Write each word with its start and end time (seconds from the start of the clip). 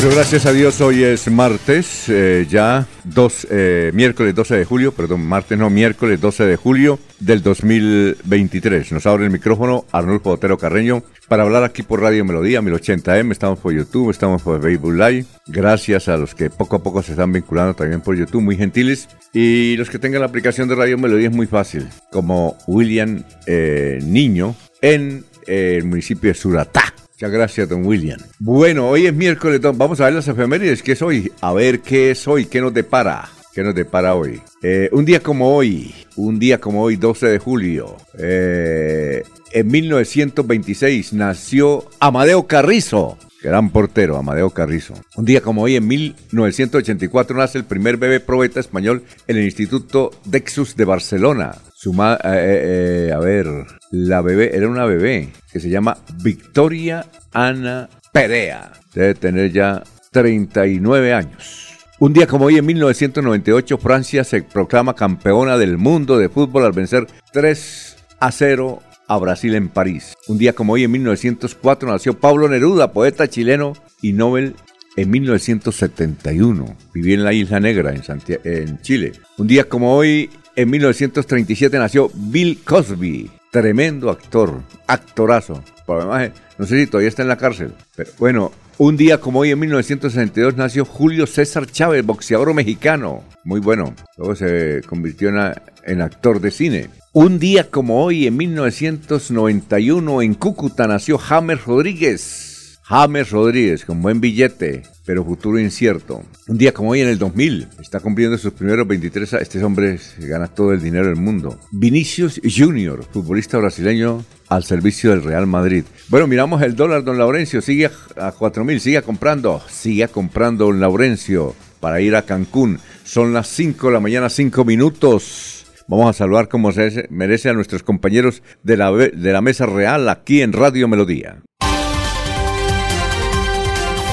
Bueno, 0.00 0.14
gracias 0.14 0.46
a 0.46 0.54
Dios, 0.54 0.80
hoy 0.80 1.04
es 1.04 1.30
martes, 1.30 2.08
eh, 2.08 2.46
ya 2.48 2.86
dos, 3.04 3.46
eh, 3.50 3.90
miércoles 3.92 4.34
12 4.34 4.56
de 4.56 4.64
julio, 4.64 4.92
perdón, 4.92 5.26
martes 5.26 5.58
no, 5.58 5.68
miércoles 5.68 6.18
12 6.18 6.46
de 6.46 6.56
julio 6.56 6.98
del 7.18 7.42
2023. 7.42 8.92
Nos 8.92 9.04
abre 9.04 9.26
el 9.26 9.30
micrófono 9.30 9.84
Arnulfo 9.92 10.30
Otero 10.30 10.56
Carreño 10.56 11.02
para 11.28 11.42
hablar 11.42 11.64
aquí 11.64 11.82
por 11.82 12.00
Radio 12.00 12.24
Melodía 12.24 12.62
1080M, 12.62 13.30
estamos 13.30 13.58
por 13.58 13.74
YouTube, 13.74 14.10
estamos 14.10 14.40
por 14.40 14.62
Facebook 14.62 14.94
Live. 14.94 15.26
Gracias 15.46 16.08
a 16.08 16.16
los 16.16 16.34
que 16.34 16.48
poco 16.48 16.76
a 16.76 16.82
poco 16.82 17.02
se 17.02 17.12
están 17.12 17.30
vinculando 17.32 17.74
también 17.74 18.00
por 18.00 18.16
YouTube, 18.16 18.40
muy 18.40 18.56
gentiles. 18.56 19.06
Y 19.34 19.76
los 19.76 19.90
que 19.90 19.98
tengan 19.98 20.22
la 20.22 20.28
aplicación 20.28 20.66
de 20.66 20.76
Radio 20.76 20.96
Melodía 20.96 21.28
es 21.28 21.36
muy 21.36 21.46
fácil, 21.46 21.86
como 22.10 22.56
William 22.66 23.22
eh, 23.46 23.98
Niño 24.02 24.56
en 24.80 25.26
el 25.46 25.84
municipio 25.84 26.30
de 26.30 26.34
Suratá. 26.34 26.94
Muchas 27.20 27.32
gracias, 27.32 27.68
don 27.68 27.84
William. 27.84 28.18
Bueno, 28.38 28.88
hoy 28.88 29.04
es 29.06 29.12
miércoles, 29.12 29.60
don. 29.60 29.76
vamos 29.76 30.00
a 30.00 30.06
ver 30.06 30.14
las 30.14 30.26
efemérides. 30.26 30.82
¿Qué 30.82 30.92
es 30.92 31.02
hoy? 31.02 31.30
A 31.42 31.52
ver 31.52 31.80
qué 31.80 32.12
es 32.12 32.26
hoy, 32.26 32.46
qué 32.46 32.62
nos 32.62 32.72
depara. 32.72 33.28
¿Qué 33.54 33.62
nos 33.62 33.74
depara 33.74 34.14
hoy? 34.14 34.40
Eh, 34.62 34.88
un 34.92 35.04
día 35.04 35.20
como 35.22 35.54
hoy, 35.54 35.94
un 36.16 36.38
día 36.38 36.58
como 36.58 36.82
hoy, 36.82 36.96
12 36.96 37.26
de 37.26 37.38
julio, 37.38 37.98
eh, 38.18 39.22
en 39.52 39.66
1926 39.66 41.12
nació 41.12 41.84
Amadeo 41.98 42.46
Carrizo, 42.46 43.18
gran 43.42 43.68
portero, 43.68 44.16
Amadeo 44.16 44.48
Carrizo. 44.48 44.94
Un 45.14 45.26
día 45.26 45.42
como 45.42 45.60
hoy, 45.60 45.76
en 45.76 45.86
1984, 45.86 47.36
nace 47.36 47.58
el 47.58 47.64
primer 47.64 47.98
bebé 47.98 48.20
probeta 48.20 48.60
español 48.60 49.04
en 49.26 49.36
el 49.36 49.44
Instituto 49.44 50.10
Dexus 50.24 50.74
de 50.74 50.86
Barcelona. 50.86 51.52
Su 51.82 51.94
ma- 51.94 52.18
eh, 52.22 52.28
eh, 52.28 53.06
eh, 53.08 53.12
a 53.14 53.18
ver, 53.20 53.46
la 53.90 54.20
bebé, 54.20 54.54
era 54.54 54.68
una 54.68 54.84
bebé 54.84 55.30
que 55.50 55.60
se 55.60 55.70
llama 55.70 55.96
Victoria 56.22 57.06
Ana 57.32 57.88
Perea. 58.12 58.72
Debe 58.92 59.14
tener 59.14 59.50
ya 59.50 59.82
39 60.12 61.14
años. 61.14 61.68
Un 61.98 62.12
día 62.12 62.26
como 62.26 62.44
hoy, 62.44 62.58
en 62.58 62.66
1998, 62.66 63.78
Francia 63.78 64.24
se 64.24 64.42
proclama 64.42 64.94
campeona 64.94 65.56
del 65.56 65.78
mundo 65.78 66.18
de 66.18 66.28
fútbol 66.28 66.66
al 66.66 66.72
vencer 66.72 67.06
3 67.32 67.96
a 68.20 68.30
0 68.30 68.82
a 69.08 69.16
Brasil 69.16 69.54
en 69.54 69.70
París. 69.70 70.12
Un 70.28 70.36
día 70.36 70.52
como 70.52 70.74
hoy, 70.74 70.84
en 70.84 70.90
1904, 70.90 71.90
nació 71.90 72.12
Pablo 72.20 72.46
Neruda, 72.46 72.92
poeta 72.92 73.26
chileno 73.26 73.72
y 74.02 74.12
Nobel 74.12 74.54
en 74.98 75.10
1971. 75.10 76.76
Vivía 76.92 77.14
en 77.14 77.24
la 77.24 77.32
Isla 77.32 77.58
Negra, 77.58 77.90
en, 77.94 78.02
Santia- 78.02 78.40
en 78.44 78.82
Chile. 78.82 79.12
Un 79.38 79.46
día 79.46 79.64
como 79.64 79.94
hoy, 79.94 80.28
en 80.60 80.70
1937, 80.70 81.78
nació 81.78 82.10
Bill 82.14 82.58
Cosby, 82.64 83.30
tremendo 83.50 84.10
actor, 84.10 84.60
actorazo. 84.86 85.62
Por 85.86 86.00
además, 86.00 86.30
no 86.58 86.66
sé 86.66 86.80
si 86.80 86.86
todavía 86.86 87.08
está 87.08 87.22
en 87.22 87.28
la 87.28 87.38
cárcel. 87.38 87.72
Pero 87.96 88.10
bueno, 88.18 88.52
un 88.78 88.96
día 88.96 89.18
como 89.18 89.40
hoy, 89.40 89.50
en 89.50 89.58
1962, 89.58 90.56
nació 90.56 90.84
Julio 90.84 91.26
César 91.26 91.66
Chávez, 91.66 92.04
boxeador 92.04 92.52
mexicano. 92.54 93.24
Muy 93.44 93.60
bueno. 93.60 93.94
Luego 94.16 94.34
se 94.34 94.82
convirtió 94.86 95.30
en, 95.30 95.54
en 95.84 96.00
actor 96.00 96.40
de 96.40 96.50
cine. 96.50 96.90
Un 97.12 97.38
día 97.38 97.70
como 97.70 98.04
hoy, 98.04 98.26
en 98.26 98.36
1991, 98.36 100.22
en 100.22 100.34
Cúcuta, 100.34 100.86
nació 100.86 101.18
James 101.18 101.64
Rodríguez. 101.64 102.49
James 102.90 103.30
Rodríguez, 103.30 103.84
con 103.84 104.02
buen 104.02 104.20
billete, 104.20 104.82
pero 105.06 105.24
futuro 105.24 105.60
incierto. 105.60 106.24
Un 106.48 106.58
día 106.58 106.74
como 106.74 106.90
hoy 106.90 107.00
en 107.02 107.06
el 107.06 107.18
2000, 107.20 107.68
está 107.80 108.00
cumpliendo 108.00 108.36
sus 108.36 108.52
primeros 108.52 108.84
23 108.84 109.32
años. 109.34 109.42
Este 109.42 109.62
hombre 109.62 110.00
gana 110.18 110.48
todo 110.48 110.72
el 110.72 110.82
dinero 110.82 111.06
del 111.06 111.14
mundo. 111.14 111.56
Vinicius 111.70 112.40
Junior, 112.42 113.04
futbolista 113.12 113.58
brasileño 113.58 114.24
al 114.48 114.64
servicio 114.64 115.10
del 115.10 115.22
Real 115.22 115.46
Madrid. 115.46 115.84
Bueno, 116.08 116.26
miramos 116.26 116.62
el 116.62 116.74
dólar, 116.74 117.04
don 117.04 117.16
Laurencio. 117.16 117.62
Sigue 117.62 117.92
a, 118.16 118.26
a 118.26 118.32
4 118.32 118.64
mil, 118.64 118.80
siga 118.80 119.02
comprando. 119.02 119.62
Siga 119.70 120.08
comprando, 120.08 120.64
don 120.64 120.80
Laurencio, 120.80 121.54
para 121.78 122.00
ir 122.00 122.16
a 122.16 122.22
Cancún. 122.22 122.80
Son 123.04 123.32
las 123.32 123.46
5 123.50 123.86
de 123.86 123.92
la 123.92 124.00
mañana, 124.00 124.28
5 124.28 124.64
minutos. 124.64 125.64
Vamos 125.86 126.10
a 126.10 126.18
saludar 126.18 126.48
como 126.48 126.72
se 126.72 127.06
merece 127.08 127.50
a 127.50 127.52
nuestros 127.52 127.84
compañeros 127.84 128.42
de 128.64 128.76
la, 128.76 128.90
de 128.90 129.32
la 129.32 129.42
Mesa 129.42 129.66
Real 129.66 130.08
aquí 130.08 130.42
en 130.42 130.52
Radio 130.52 130.88
Melodía. 130.88 131.40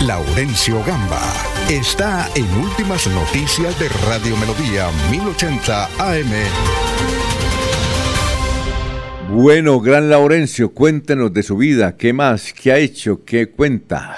Laurencio 0.02 0.84
Gamba 0.84 1.19
está 1.72 2.30
en 2.35 2.46
Últimas 2.59 3.08
Noticias 3.08 3.80
de 3.80 3.90
Radio 4.06 4.38
Melodía 4.38 4.91
1080 5.09 5.85
AM. 5.85 6.31
Bueno, 9.31 9.80
gran 9.80 10.12
Laurencio, 10.12 10.72
cuéntenos 10.72 11.34
de 11.34 11.41
su 11.41 11.58
vida, 11.58 11.97
qué 11.97 12.13
más, 12.13 12.53
qué 12.53 12.72
ha 12.72 12.78
hecho, 12.78 13.25
qué 13.25 13.50
cuenta. 13.50 14.16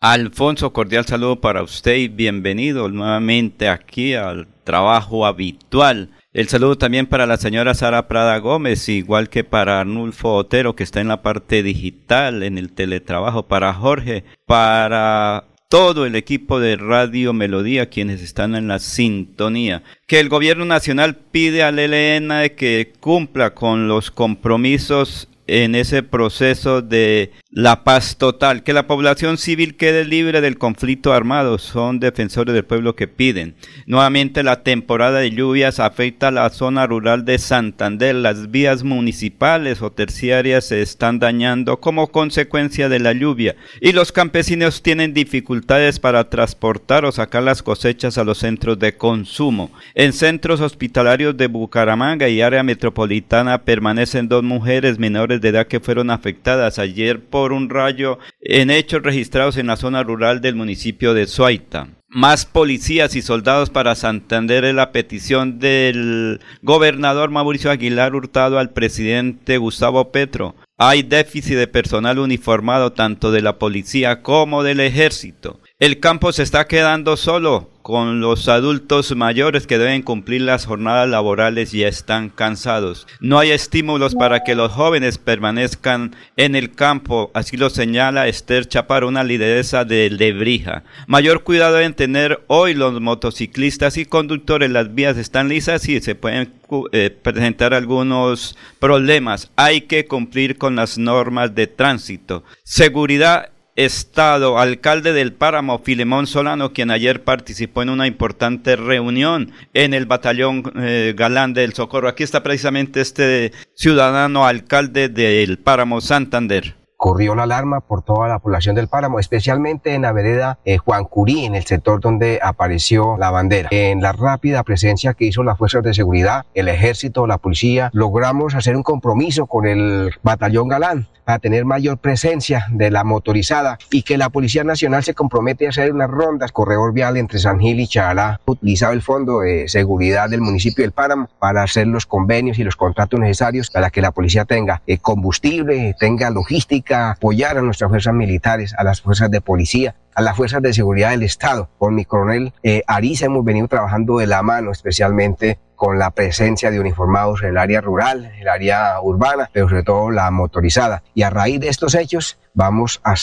Alfonso, 0.00 0.72
cordial 0.72 1.04
saludo 1.04 1.42
para 1.42 1.62
usted 1.62 1.96
y 1.96 2.08
bienvenido 2.08 2.88
nuevamente 2.88 3.68
aquí 3.68 4.14
al 4.14 4.48
trabajo 4.64 5.26
habitual. 5.26 6.08
El 6.32 6.46
saludo 6.46 6.78
también 6.78 7.06
para 7.06 7.26
la 7.26 7.38
señora 7.38 7.74
Sara 7.74 8.06
Prada 8.06 8.38
Gómez, 8.38 8.88
igual 8.88 9.28
que 9.28 9.42
para 9.42 9.80
Arnulfo 9.80 10.34
Otero, 10.34 10.76
que 10.76 10.84
está 10.84 11.00
en 11.00 11.08
la 11.08 11.22
parte 11.22 11.64
digital, 11.64 12.44
en 12.44 12.56
el 12.56 12.70
teletrabajo, 12.72 13.48
para 13.48 13.74
Jorge, 13.74 14.22
para 14.46 15.48
todo 15.68 16.06
el 16.06 16.14
equipo 16.14 16.60
de 16.60 16.76
Radio 16.76 17.32
Melodía, 17.32 17.90
quienes 17.90 18.22
están 18.22 18.54
en 18.54 18.68
la 18.68 18.78
sintonía. 18.78 19.82
Que 20.06 20.20
el 20.20 20.28
gobierno 20.28 20.64
nacional 20.64 21.16
pide 21.16 21.64
al 21.64 21.80
ELN 21.80 22.50
que 22.56 22.92
cumpla 23.00 23.52
con 23.52 23.88
los 23.88 24.12
compromisos 24.12 25.28
en 25.48 25.74
ese 25.74 26.04
proceso 26.04 26.80
de 26.80 27.32
la 27.52 27.82
paz 27.82 28.16
total, 28.16 28.62
que 28.62 28.72
la 28.72 28.86
población 28.86 29.36
civil 29.36 29.76
quede 29.76 30.04
libre 30.04 30.40
del 30.40 30.56
conflicto 30.56 31.12
armado, 31.12 31.58
son 31.58 31.98
defensores 31.98 32.54
del 32.54 32.64
pueblo 32.64 32.94
que 32.94 33.08
piden. 33.08 33.56
Nuevamente 33.86 34.44
la 34.44 34.62
temporada 34.62 35.18
de 35.18 35.32
lluvias 35.32 35.80
afecta 35.80 36.28
a 36.28 36.30
la 36.30 36.48
zona 36.50 36.86
rural 36.86 37.24
de 37.24 37.38
Santander, 37.38 38.14
las 38.14 38.52
vías 38.52 38.84
municipales 38.84 39.82
o 39.82 39.90
terciarias 39.90 40.66
se 40.66 40.80
están 40.80 41.18
dañando 41.18 41.80
como 41.80 42.12
consecuencia 42.12 42.88
de 42.88 43.00
la 43.00 43.12
lluvia 43.12 43.56
y 43.80 43.90
los 43.90 44.12
campesinos 44.12 44.80
tienen 44.80 45.12
dificultades 45.12 45.98
para 45.98 46.30
transportar 46.30 47.04
o 47.04 47.10
sacar 47.10 47.42
las 47.42 47.64
cosechas 47.64 48.16
a 48.16 48.22
los 48.22 48.38
centros 48.38 48.78
de 48.78 48.94
consumo. 48.96 49.72
En 49.96 50.12
centros 50.12 50.60
hospitalarios 50.60 51.36
de 51.36 51.48
Bucaramanga 51.48 52.28
y 52.28 52.42
área 52.42 52.62
metropolitana 52.62 53.62
permanecen 53.62 54.28
dos 54.28 54.44
mujeres 54.44 55.00
menores 55.00 55.40
de 55.40 55.48
edad 55.48 55.66
que 55.66 55.80
fueron 55.80 56.10
afectadas 56.10 56.78
ayer 56.78 57.18
por 57.18 57.39
un 57.48 57.70
rayo 57.70 58.18
en 58.40 58.70
hechos 58.70 59.02
registrados 59.02 59.56
en 59.56 59.66
la 59.66 59.76
zona 59.76 60.02
rural 60.02 60.40
del 60.40 60.54
municipio 60.54 61.14
de 61.14 61.26
Suaita. 61.26 61.88
Más 62.12 62.44
policías 62.44 63.14
y 63.14 63.22
soldados 63.22 63.70
para 63.70 63.94
Santander 63.94 64.64
es 64.64 64.74
la 64.74 64.90
petición 64.90 65.60
del 65.60 66.40
gobernador 66.60 67.30
Mauricio 67.30 67.70
Aguilar 67.70 68.16
Hurtado 68.16 68.58
al 68.58 68.70
presidente 68.70 69.58
Gustavo 69.58 70.10
Petro. 70.10 70.56
Hay 70.76 71.02
déficit 71.04 71.56
de 71.56 71.68
personal 71.68 72.18
uniformado 72.18 72.92
tanto 72.92 73.30
de 73.30 73.42
la 73.42 73.58
policía 73.58 74.22
como 74.22 74.64
del 74.64 74.80
ejército. 74.80 75.59
El 75.80 75.98
campo 75.98 76.30
se 76.30 76.42
está 76.42 76.66
quedando 76.66 77.16
solo 77.16 77.70
con 77.80 78.20
los 78.20 78.48
adultos 78.50 79.16
mayores 79.16 79.66
que 79.66 79.78
deben 79.78 80.02
cumplir 80.02 80.42
las 80.42 80.66
jornadas 80.66 81.08
laborales 81.08 81.72
y 81.72 81.84
están 81.84 82.28
cansados. 82.28 83.06
No 83.18 83.38
hay 83.38 83.52
estímulos 83.52 84.14
para 84.14 84.40
que 84.40 84.54
los 84.54 84.72
jóvenes 84.72 85.16
permanezcan 85.16 86.14
en 86.36 86.54
el 86.54 86.72
campo, 86.72 87.30
así 87.32 87.56
lo 87.56 87.70
señala 87.70 88.28
Esther 88.28 88.68
Chapar, 88.68 89.04
una 89.04 89.24
lideresa 89.24 89.86
de 89.86 90.10
Lebrija. 90.10 90.84
Mayor 91.06 91.44
cuidado 91.44 91.76
deben 91.76 91.94
tener 91.94 92.44
hoy 92.48 92.74
los 92.74 93.00
motociclistas 93.00 93.96
y 93.96 94.04
conductores, 94.04 94.70
las 94.70 94.94
vías 94.94 95.16
están 95.16 95.48
lisas 95.48 95.88
y 95.88 95.98
se 96.02 96.14
pueden 96.14 96.52
eh, 96.92 97.08
presentar 97.08 97.72
algunos 97.72 98.54
problemas. 98.80 99.50
Hay 99.56 99.80
que 99.80 100.04
cumplir 100.04 100.58
con 100.58 100.76
las 100.76 100.98
normas 100.98 101.54
de 101.54 101.68
tránsito. 101.68 102.44
Seguridad 102.64 103.48
Estado, 103.84 104.58
alcalde 104.58 105.12
del 105.12 105.32
Páramo, 105.32 105.78
Filemón 105.78 106.26
Solano, 106.26 106.72
quien 106.72 106.90
ayer 106.90 107.24
participó 107.24 107.82
en 107.82 107.90
una 107.90 108.06
importante 108.06 108.76
reunión 108.76 109.52
en 109.74 109.94
el 109.94 110.06
batallón 110.06 110.72
eh, 110.76 111.14
Galán 111.16 111.54
del 111.54 111.72
Socorro. 111.72 112.08
Aquí 112.08 112.22
está 112.22 112.42
precisamente 112.42 113.00
este 113.00 113.52
ciudadano 113.74 114.46
alcalde 114.46 115.08
del 115.08 115.58
Páramo 115.58 116.00
Santander 116.00 116.79
corrió 117.00 117.34
la 117.34 117.44
alarma 117.44 117.80
por 117.80 118.02
toda 118.02 118.28
la 118.28 118.40
población 118.40 118.76
del 118.76 118.86
páramo, 118.86 119.20
especialmente 119.20 119.94
en 119.94 120.02
la 120.02 120.12
vereda 120.12 120.58
eh, 120.66 120.76
Juan 120.76 121.06
Curí, 121.06 121.46
en 121.46 121.54
el 121.54 121.64
sector 121.64 121.98
donde 121.98 122.38
apareció 122.42 123.16
la 123.16 123.30
bandera. 123.30 123.70
En 123.72 124.02
la 124.02 124.12
rápida 124.12 124.62
presencia 124.64 125.14
que 125.14 125.24
hizo 125.24 125.42
las 125.42 125.56
fuerzas 125.56 125.82
de 125.82 125.94
seguridad, 125.94 126.44
el 126.52 126.68
ejército, 126.68 127.26
la 127.26 127.38
policía, 127.38 127.88
logramos 127.94 128.54
hacer 128.54 128.76
un 128.76 128.82
compromiso 128.82 129.46
con 129.46 129.66
el 129.66 130.12
batallón 130.22 130.68
Galán 130.68 131.08
a 131.34 131.38
tener 131.38 131.64
mayor 131.64 131.98
presencia 131.98 132.66
de 132.70 132.90
la 132.90 133.04
motorizada 133.04 133.78
y 133.90 134.02
que 134.02 134.18
la 134.18 134.30
Policía 134.30 134.64
Nacional 134.64 135.04
se 135.04 135.14
compromete 135.14 135.66
a 135.66 135.70
hacer 135.70 135.92
unas 135.92 136.10
rondas 136.10 136.52
corredor 136.52 136.92
vial 136.92 137.16
entre 137.16 137.38
San 137.38 137.60
Gil 137.60 137.80
y 137.80 137.86
Chalá, 137.86 138.40
utilizado 138.46 138.92
el 138.92 139.02
Fondo 139.02 139.40
de 139.40 139.68
Seguridad 139.68 140.28
del 140.28 140.40
municipio 140.40 140.82
del 140.82 140.92
Páramo 140.92 141.28
para 141.38 141.62
hacer 141.62 141.86
los 141.86 142.06
convenios 142.06 142.58
y 142.58 142.64
los 142.64 142.76
contratos 142.76 143.20
necesarios 143.20 143.70
para 143.70 143.90
que 143.90 144.00
la 144.00 144.10
policía 144.10 144.44
tenga 144.44 144.82
eh, 144.86 144.98
combustible, 144.98 145.94
tenga 145.98 146.30
logística, 146.30 146.89
apoyar 146.94 147.58
a 147.58 147.62
nuestras 147.62 147.90
fuerzas 147.90 148.14
militares, 148.14 148.74
a 148.76 148.84
las 148.84 149.00
fuerzas 149.00 149.30
de 149.30 149.40
policía, 149.40 149.94
a 150.14 150.22
las 150.22 150.36
fuerzas 150.36 150.62
de 150.62 150.72
seguridad 150.72 151.10
del 151.10 151.22
Estado. 151.22 151.68
Con 151.78 151.94
mi 151.94 152.04
coronel 152.04 152.52
eh, 152.62 152.82
Ariza 152.86 153.26
hemos 153.26 153.44
venido 153.44 153.68
trabajando 153.68 154.18
de 154.18 154.26
la 154.26 154.42
mano, 154.42 154.70
especialmente 154.70 155.58
con 155.80 155.98
la 155.98 156.10
presencia 156.10 156.70
de 156.70 156.78
uniformados 156.78 157.42
en 157.42 157.48
el 157.48 157.56
área 157.56 157.80
rural, 157.80 158.26
en 158.26 158.42
el 158.42 158.48
área 158.48 159.00
urbana, 159.00 159.48
pero 159.50 159.66
sobre 159.66 159.82
todo 159.82 160.10
la 160.10 160.30
motorizada. 160.30 161.02
Y 161.14 161.22
a 161.22 161.30
raíz 161.30 161.58
de 161.58 161.68
estos 161.68 161.94
hechos 161.94 162.38
vamos 162.52 163.00
a, 163.02 163.14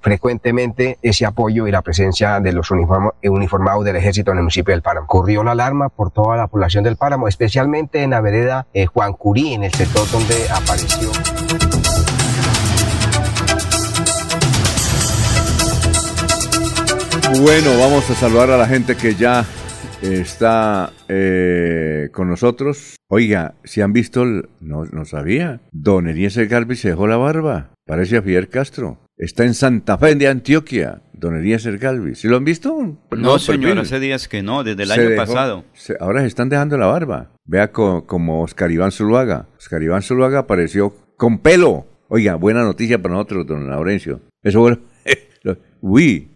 frecuentemente 0.00 0.98
ese 1.00 1.24
apoyo 1.24 1.66
y 1.66 1.70
la 1.70 1.80
presencia 1.80 2.38
de 2.40 2.52
los 2.52 2.70
uniformados 2.70 3.86
del 3.86 3.96
ejército 3.96 4.30
en 4.30 4.36
el 4.36 4.42
municipio 4.42 4.74
del 4.74 4.82
Páramo. 4.82 5.06
Corrió 5.06 5.42
la 5.42 5.52
alarma 5.52 5.88
por 5.88 6.10
toda 6.10 6.36
la 6.36 6.48
población 6.48 6.84
del 6.84 6.96
Páramo, 6.96 7.28
especialmente 7.28 8.02
en 8.02 8.10
la 8.10 8.20
vereda 8.20 8.66
eh, 8.74 8.84
Juan 8.84 9.14
Curí, 9.14 9.54
en 9.54 9.64
el 9.64 9.72
sector 9.72 10.06
donde 10.10 10.34
apareció. 10.50 11.71
Bueno, 17.40 17.78
vamos 17.78 18.08
a 18.10 18.14
saludar 18.14 18.50
a 18.50 18.58
la 18.58 18.66
gente 18.66 18.94
que 18.94 19.14
ya 19.14 19.44
está 20.02 20.92
eh, 21.08 22.10
con 22.12 22.28
nosotros. 22.28 22.96
Oiga, 23.08 23.54
si 23.64 23.80
han 23.80 23.92
visto, 23.92 24.24
no, 24.60 24.84
no 24.84 25.04
sabía, 25.04 25.60
don 25.72 26.08
Eliezer 26.08 26.46
Galvis 26.46 26.80
se 26.80 26.90
dejó 26.90 27.06
la 27.06 27.16
barba. 27.16 27.70
Parece 27.86 28.18
a 28.18 28.22
Fidel 28.22 28.48
Castro. 28.48 28.98
Está 29.16 29.44
en 29.44 29.54
Santa 29.54 29.98
Fe 29.98 30.14
de 30.14 30.28
Antioquia, 30.28 31.02
don 31.12 31.36
Eliezer 31.36 31.78
Galvis. 31.78 32.20
¿Sí 32.20 32.28
lo 32.28 32.36
han 32.36 32.44
visto? 32.44 32.98
No, 33.10 33.38
señor, 33.38 33.78
hace 33.78 33.98
días 33.98 34.28
que 34.28 34.42
no, 34.42 34.62
desde 34.62 34.82
el 34.82 34.92
año 34.92 35.16
pasado. 35.16 35.64
ahora 36.00 36.20
se 36.20 36.26
están 36.26 36.48
dejando 36.48 36.76
la 36.76 36.86
barba. 36.86 37.30
Vea 37.44 37.72
como 37.72 38.42
Oscar 38.42 38.70
Iván 38.70 38.92
Zuluaga. 38.92 39.48
Oscar 39.56 39.82
Iván 39.82 40.02
Zuluaga 40.02 40.40
apareció 40.40 40.94
con 41.16 41.38
pelo. 41.38 41.86
Oiga, 42.08 42.34
buena 42.34 42.62
noticia 42.62 43.00
para 43.00 43.14
nosotros, 43.14 43.46
don 43.46 43.68
Laurencio. 43.70 44.20
Eso 44.42 44.60
fue... 44.60 44.78
Uy, 45.80 46.31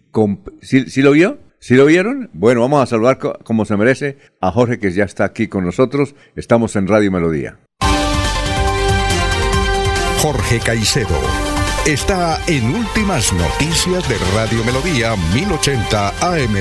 ¿sí 0.61 1.01
lo 1.01 1.11
vio? 1.11 1.39
¿Sí 1.59 1.75
lo 1.75 1.85
vieron? 1.85 2.29
Bueno, 2.33 2.61
vamos 2.61 2.83
a 2.83 2.85
saludar 2.85 3.17
como 3.17 3.65
se 3.65 3.75
merece 3.77 4.17
a 4.41 4.51
Jorge 4.51 4.79
que 4.79 4.91
ya 4.91 5.03
está 5.03 5.25
aquí 5.25 5.47
con 5.47 5.65
nosotros. 5.65 6.15
Estamos 6.35 6.75
en 6.75 6.87
Radio 6.87 7.11
Melodía. 7.11 7.57
Jorge 10.21 10.59
Caicedo 10.59 11.17
está 11.85 12.39
en 12.47 12.75
Últimas 12.75 13.33
Noticias 13.33 14.07
de 14.07 14.15
Radio 14.35 14.63
Melodía 14.65 15.15
1080 15.33 16.09
AM. 16.21 16.55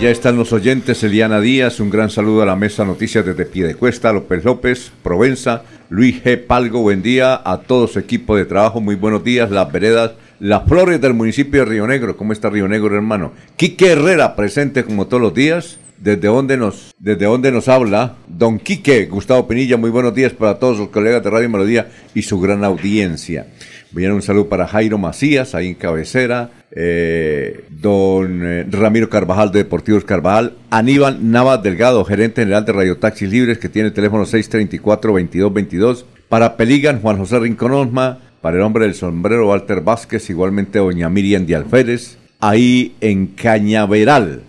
Ya 0.00 0.10
están 0.10 0.36
los 0.36 0.52
oyentes, 0.52 1.02
Eliana 1.02 1.40
Díaz, 1.40 1.80
un 1.80 1.90
gran 1.90 2.10
saludo 2.10 2.42
a 2.42 2.46
la 2.46 2.56
mesa 2.56 2.84
noticias 2.84 3.24
desde 3.24 3.46
Piedecuesta, 3.46 4.12
López 4.12 4.44
López, 4.44 4.92
Provenza, 5.02 5.62
Luis 5.88 6.22
G. 6.22 6.46
Palgo, 6.46 6.80
buen 6.80 7.02
día 7.02 7.40
a 7.44 7.60
todo 7.60 7.86
su 7.86 7.98
equipo 7.98 8.36
de 8.36 8.44
trabajo, 8.44 8.80
muy 8.80 8.96
buenos 8.96 9.24
días, 9.24 9.50
las 9.50 9.70
veredas 9.70 10.12
las 10.40 10.64
flores 10.68 11.00
del 11.00 11.14
municipio 11.14 11.60
de 11.60 11.66
Río 11.66 11.86
Negro. 11.86 12.16
¿Cómo 12.16 12.32
está 12.32 12.50
Río 12.50 12.68
Negro, 12.68 12.94
hermano? 12.94 13.32
Quique 13.56 13.92
Herrera, 13.92 14.36
presente 14.36 14.84
como 14.84 15.06
todos 15.06 15.22
los 15.22 15.34
días. 15.34 15.78
¿Desde 15.98 16.28
dónde 16.28 16.56
nos, 16.56 16.94
desde 16.98 17.24
dónde 17.24 17.52
nos 17.52 17.68
habla? 17.68 18.16
Don 18.26 18.58
Quique, 18.58 19.06
Gustavo 19.06 19.46
Pinilla, 19.48 19.76
muy 19.76 19.90
buenos 19.90 20.14
días 20.14 20.32
para 20.32 20.58
todos 20.58 20.78
los 20.78 20.88
colegas 20.88 21.22
de 21.22 21.30
Radio 21.30 21.48
Melodía 21.48 21.88
y 22.14 22.22
su 22.22 22.40
gran 22.40 22.64
audiencia. 22.64 23.46
Viene 23.94 24.12
un 24.12 24.22
saludo 24.22 24.48
para 24.48 24.66
Jairo 24.66 24.98
Macías, 24.98 25.54
ahí 25.54 25.68
en 25.68 25.74
cabecera. 25.74 26.50
Eh, 26.72 27.66
don 27.70 28.40
eh, 28.44 28.66
Ramiro 28.68 29.08
Carvajal 29.08 29.52
de 29.52 29.60
Deportivos 29.60 30.04
Carvajal. 30.04 30.54
Aníbal 30.70 31.30
Navas 31.30 31.62
Delgado, 31.62 32.04
gerente 32.04 32.42
general 32.42 32.64
de 32.64 32.72
Radio 32.72 32.98
Taxis 32.98 33.30
Libres, 33.30 33.58
que 33.58 33.68
tiene 33.68 33.88
el 33.88 33.94
teléfono 33.94 34.24
634-2222. 34.24 36.04
Para 36.28 36.56
Peligan, 36.56 37.00
Juan 37.00 37.18
José 37.18 37.38
Rincón 37.38 37.70
Osma, 37.70 38.18
para 38.44 38.58
el 38.58 38.62
hombre 38.62 38.84
del 38.84 38.94
sombrero 38.94 39.48
Walter 39.48 39.80
Vázquez, 39.80 40.28
igualmente 40.28 40.78
doña 40.78 41.08
Miriam 41.08 41.46
de 41.46 41.56
Alférez, 41.56 42.18
ahí 42.40 42.94
en 43.00 43.28
Cañaveral. 43.28 44.42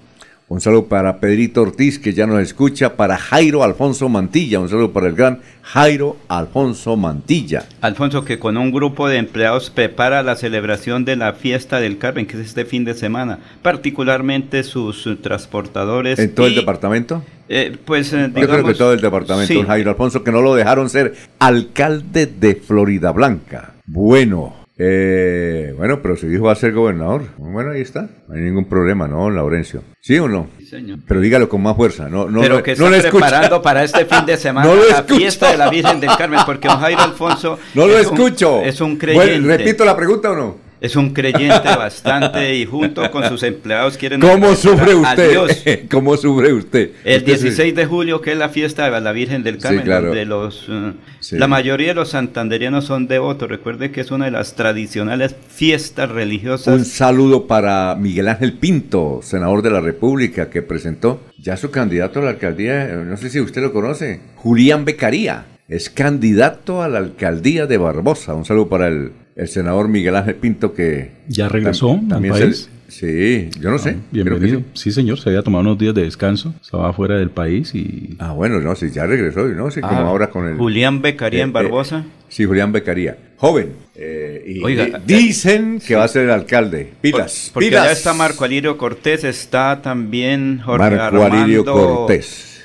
Un 0.50 0.59
saludo 0.59 0.88
para 0.88 1.21
Pedrito 1.21 1.62
Ortiz, 1.62 1.97
que 1.97 2.12
ya 2.12 2.27
nos 2.27 2.42
escucha, 2.42 2.97
para 2.97 3.18
Jairo 3.18 3.63
Alfonso 3.63 4.09
Mantilla, 4.09 4.59
un 4.59 4.68
saludo 4.68 4.92
para 4.92 5.07
el 5.07 5.15
gran 5.15 5.39
Jairo 5.62 6.18
Alfonso 6.27 6.97
Mantilla. 6.97 7.69
Alfonso, 7.80 8.25
que 8.25 8.38
con 8.38 8.57
un 8.57 8.74
grupo 8.74 9.07
de 9.07 9.15
empleados 9.15 9.69
prepara 9.69 10.24
la 10.24 10.36
celebración 10.36 11.06
de 11.06 11.15
la 11.15 11.31
fiesta 11.31 11.80
del 11.80 11.98
Carmen, 11.98 12.25
que 12.25 12.36
es 12.36 12.48
este 12.48 12.65
fin 12.65 12.83
de 12.83 12.95
semana, 12.95 13.39
particularmente 13.62 14.63
sus 14.63 15.07
transportadores. 15.21 16.19
¿En 16.19 16.36
todo 16.36 16.48
el 16.48 16.56
departamento? 16.56 17.24
Eh, 17.48 17.77
pues 17.86 18.12
eh, 18.12 18.30
Yo 18.36 18.45
creo 18.45 18.65
que 18.65 18.74
todo 18.74 18.91
el 18.91 19.00
departamento, 19.00 19.63
Jairo 19.63 19.91
Alfonso, 19.91 20.21
que 20.21 20.33
no 20.33 20.41
lo 20.41 20.53
dejaron 20.53 20.89
ser 20.89 21.15
alcalde 21.39 22.25
de 22.25 22.56
Florida 22.56 23.13
Blanca. 23.13 23.75
Bueno, 23.88 24.54
eh, 24.78 25.74
bueno, 25.78 26.02
pero 26.02 26.18
su 26.18 26.30
hijo 26.30 26.46
va 26.46 26.52
a 26.52 26.56
ser 26.56 26.74
gobernador. 26.74 27.24
Bueno, 27.38 27.72
ahí 27.72 27.82
está. 27.82 28.10
No 28.28 28.36
hay 28.36 28.42
ningún 28.42 28.66
problema, 28.66 29.08
¿no, 29.08 29.30
Laurencio? 29.30 29.84
¿Sí 30.02 30.20
o 30.20 30.28
no? 30.28 30.48
Sí, 30.58 30.66
señor. 30.66 31.00
Pero 31.08 31.22
dígalo 31.22 31.48
con 31.48 31.62
más 31.62 31.75
fuerza. 31.77 32.10
No, 32.10 32.30
no, 32.30 32.42
pero 32.42 32.62
que 32.62 32.74
está 32.74 32.89
preparando 32.89 33.62
para 33.62 33.84
este 33.84 34.06
fin 34.06 34.25
de 34.25 34.36
semana 34.38 34.70
la 34.89 35.04
fiesta 35.04 35.51
de 35.51 35.58
la 35.58 35.70
Virgen 35.70 36.00
del 36.00 36.10
Carmen, 36.18 36.42
porque 36.46 36.68
don 36.68 36.80
Jairo 36.80 37.01
Alfonso... 37.01 37.58
No 37.74 37.88
lo 37.88 37.98
escucho. 37.98 38.62
es 38.63 38.82
un 38.82 38.98
creyente. 38.98 39.39
Bueno, 39.39 39.48
repito 39.48 39.86
la 39.86 39.96
pregunta 39.96 40.32
o 40.32 40.36
no. 40.36 40.64
Es 40.86 40.96
un 40.96 41.13
creyente 41.13 41.68
bastante 41.77 42.54
y 42.54 42.65
junto 42.65 43.10
con 43.10 43.27
sus 43.27 43.42
empleados 43.42 43.98
quieren... 43.98 44.22
¿Cómo 44.22 44.54
sufre 44.54 44.94
usted? 44.94 45.88
¿Cómo 45.89 46.15
sufre 46.15 46.54
usted? 46.54 46.92
El 47.04 47.25
16 47.25 47.74
de 47.74 47.88
julio, 47.88 48.22
que 48.22 48.34
es 48.34 48.38
la 48.38 48.50
fiesta 48.50 48.88
de 48.88 49.01
la 49.01 49.12
Virgen 49.12 49.42
del 49.42 49.58
Carmen, 49.58 49.84
de 49.84 50.25
los, 50.25 50.70
uh, 50.70 50.94
la 51.32 51.48
mayoría 51.48 51.88
de 51.88 51.96
los 51.96 52.10
santanderianos 52.10 52.86
son 52.86 53.08
devotos. 53.08 53.50
Recuerde 53.50 53.89
que 53.89 54.01
es 54.01 54.12
una 54.12 54.25
de 54.25 54.32
las 54.32 54.54
tradicionales 54.54 55.36
fiestas 55.50 56.12
religiosas. 56.12 56.75
Un 56.75 56.86
saludo 56.86 57.48
para 57.48 57.96
Miguel 57.96 58.27
Ángel 58.27 58.54
Pinto, 58.54 59.22
senador 59.24 59.63
de 59.63 59.72
la 59.72 59.82
República, 59.82 60.51
que 60.51 60.62
presentó 60.62 61.20
ya 61.39 61.58
su 61.58 61.72
candidato 61.72 62.20
a 62.20 62.25
la 62.25 62.30
alcaldía, 62.30 62.86
no 62.86 63.18
sé 63.18 63.32
si 63.32 63.39
usted 63.39 63.63
lo 63.63 63.74
conoce, 63.74 64.22
Julián 64.36 64.86
Becaría. 64.86 65.48
Es 65.68 65.89
candidato 65.89 66.84
a 66.84 66.88
la 66.88 67.00
alcaldía 67.00 67.65
de 67.65 67.80
Barbosa. 67.80 68.36
Un 68.36 68.46
saludo 68.46 68.70
para 68.70 68.88
el 68.88 69.25
el 69.36 69.50
senador 69.50 69.89
Miguel 69.89 70.15
Ángel 70.15 70.36
Pinto 70.36 70.74
que... 70.74 71.12
¿Ya 71.27 71.50
regresó 71.50 72.00
al 72.10 72.22
país? 72.22 72.70
sí, 72.88 73.50
yo 73.60 73.70
no 73.70 73.77
sé. 73.77 73.98
Ah, 73.98 74.04
bienvenido. 74.12 74.62
Sí. 74.74 74.92
señor, 74.92 75.20
se 75.20 75.30
había 75.30 75.42
tomado 75.42 75.62
unos 75.62 75.77
días 75.77 75.94
de 75.94 76.04
descanso, 76.04 76.56
estaba 76.62 76.94
fuera 76.94 77.18
del 77.18 77.32
país 77.32 77.75
y... 77.75 78.15
Ah, 78.20 78.32
bueno, 78.32 78.62
no, 78.62 78.74
sí, 78.75 78.89
ya 78.92 79.06
regresó, 79.06 79.46
no 79.46 79.70
sé, 79.72 79.82
como 79.82 79.94
ah, 79.94 80.08
ahora 80.08 80.30
con 80.30 80.48
el... 80.48 80.58
Julián 80.58 81.01
Becaría 81.01 81.44
en 81.44 81.50
eh, 81.50 81.51
eh, 81.51 81.54
Barbosa. 81.54 82.06
sí, 82.30 82.46
Julián 82.46 82.72
Becaría. 82.72 83.18
Joven. 83.36 83.74
Eh, 83.96 84.62
Oiga, 84.63 85.01
dicen 85.06 85.82
que 85.86 85.96
va 85.96 86.06
a 86.06 86.08
ser 86.08 86.24
el 86.24 86.32
alcalde. 86.32 86.94
Pilas, 87.01 87.51
Porque 87.54 87.72
ya 87.72 87.92
está 87.92 88.13
Marco 88.13 88.46
Alirio 88.46 88.77
Cortés, 88.77 89.25
está 89.25 89.82
también 89.82 90.62
Jorge 90.63 90.96
Marco 90.96 91.24
Alirio 91.24 91.65
Cortés. 91.65 92.63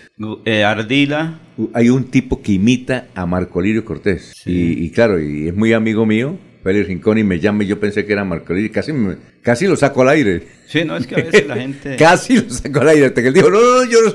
Ardila. 0.65 1.41
Hay 1.75 1.91
un 1.91 2.05
tipo 2.05 2.41
que 2.41 2.53
imita 2.53 3.09
a 3.15 3.27
Marco 3.27 3.59
Alirio 3.59 3.85
Cortés. 3.85 4.35
Y, 4.47 4.85
y 4.85 4.91
claro, 4.91 5.21
y 5.21 5.49
es 5.49 5.57
muy 5.57 5.73
amigo 5.73 6.07
mío 6.07 6.39
Félix 6.62 6.87
Rincón 6.88 7.19
y 7.19 7.25
me 7.25 7.38
llama 7.40 7.64
y 7.64 7.67
yo 7.69 7.81
pensé 7.81 8.05
que 8.05 8.12
era 8.12 8.25
Marco 8.25 8.52
Lirio. 8.52 8.71
Casi, 8.73 8.93
me- 8.93 9.17
casi 9.43 9.67
lo 9.67 9.76
saco 9.76 10.02
al 10.02 10.11
aire. 10.11 10.43
Sí, 10.67 10.85
no, 10.85 10.97
es 10.97 11.07
que 11.07 11.14
a 11.14 11.19
veces 11.25 11.47
la 11.47 11.57
gente... 11.57 11.97
Casi 11.99 12.37
lo 12.40 12.50
saco 12.50 12.81
al 12.81 12.88
aire. 12.88 13.07
Hasta 13.07 13.23
que 13.23 13.29
él 13.29 13.35
dijo, 13.35 13.50
no, 13.50 13.61
no, 13.61 13.85
no, 13.85 13.90
yo 13.90 13.99
no. 14.05 14.14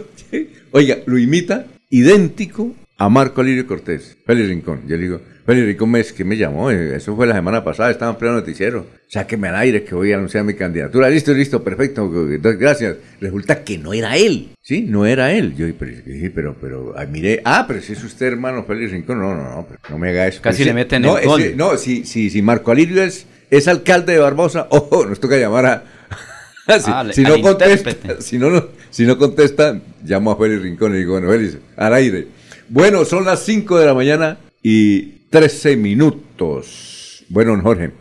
Oiga, 0.72 0.98
lo 1.06 1.18
imita 1.18 1.66
idéntico 1.90 2.76
a 2.98 3.10
Marco 3.10 3.44
Lirio 3.44 3.68
Cortés. 3.68 4.18
Félix 4.26 4.48
Rincón. 4.50 4.82
Yo 4.88 4.96
le 4.96 5.02
digo, 5.04 5.22
Félix 5.46 5.68
Rincón 5.68 5.92
me, 5.92 6.04
que 6.04 6.24
me 6.24 6.38
llamó. 6.38 6.72
eh, 6.72 6.96
Eso 6.96 7.16
fue 7.16 7.28
la 7.28 7.36
semana 7.36 7.64
pasada. 7.64 7.92
Estaba 7.92 8.12
en 8.12 8.18
pleno 8.18 8.36
noticiero. 8.36 8.86
Sáqueme 9.08 9.50
al 9.50 9.56
aire 9.58 9.84
que 9.84 9.94
voy 9.96 10.12
a 10.12 10.16
anunciar 10.16 10.44
mi 10.44 10.54
candidatura. 10.54 11.10
Listo, 11.10 11.34
listo, 11.34 11.64
perfecto. 11.64 12.10
Gracias. 12.58 12.96
Resulta 13.20 13.64
que 13.64 13.78
no 13.78 13.94
era 13.94 14.16
él. 14.18 14.50
Sí, 14.62 14.82
no 14.82 15.06
era 15.06 15.32
él. 15.34 15.56
Yo 15.56 15.66
dije, 15.68 16.32
pero, 16.34 16.56
pero, 16.60 16.94
ay, 16.98 17.08
miré. 17.08 17.42
Ah, 17.46 17.66
pero 17.68 17.82
si 17.82 17.94
es 17.94 18.04
usted 18.04 18.28
hermano 18.28 18.64
Félix 18.64 18.92
Rincón. 18.92 19.20
No, 19.20 19.36
no, 19.36 19.44
no, 19.44 19.66
pero 19.68 19.80
no 19.90 19.98
me 19.98 20.10
haga 20.10 20.28
eso. 20.28 20.42
Casi 20.42 20.64
le 20.64 20.72
sí, 20.72 20.76
meten 20.76 21.02
no, 21.02 21.18
el 21.18 21.26
gol. 21.28 21.42
ese- 21.42 21.56
no, 21.56 21.78
si, 21.78 22.06
si, 22.06 22.30
si 22.30 22.42
Marco 22.42 22.72
Alirio 22.72 23.04
es, 23.04 23.26
es 23.52 23.68
alcalde 23.68 24.14
de 24.14 24.20
Barbosa, 24.20 24.68
ojo, 24.72 25.06
nos 25.06 25.20
toca 25.20 25.38
llamar 25.38 25.66
a. 25.66 25.84
si, 26.80 26.92
Ah, 26.92 27.04
no 27.28 27.42
contesta, 27.42 28.22
si 28.22 28.38
no, 28.40 28.50
no- 28.50 28.68
si 28.90 29.06
no 29.06 29.18
contesta, 29.18 29.80
llamo 30.04 30.32
a 30.32 30.38
Félix 30.38 30.62
Rincón 30.64 30.96
y 30.96 31.00
digo, 31.00 31.12
bueno, 31.14 31.30
Félix, 31.30 31.58
al 31.76 31.94
aire. 31.94 32.28
Bueno, 32.70 33.06
son 33.06 33.26
las 33.26 33.44
5 33.44 33.78
de 33.78 33.86
la 33.86 33.94
mañana 33.94 34.38
y 34.64 35.02
13 35.30 35.78
minutos. 35.78 37.24
Bueno, 37.30 37.52
don 37.52 37.62
Jorge, 37.62 37.92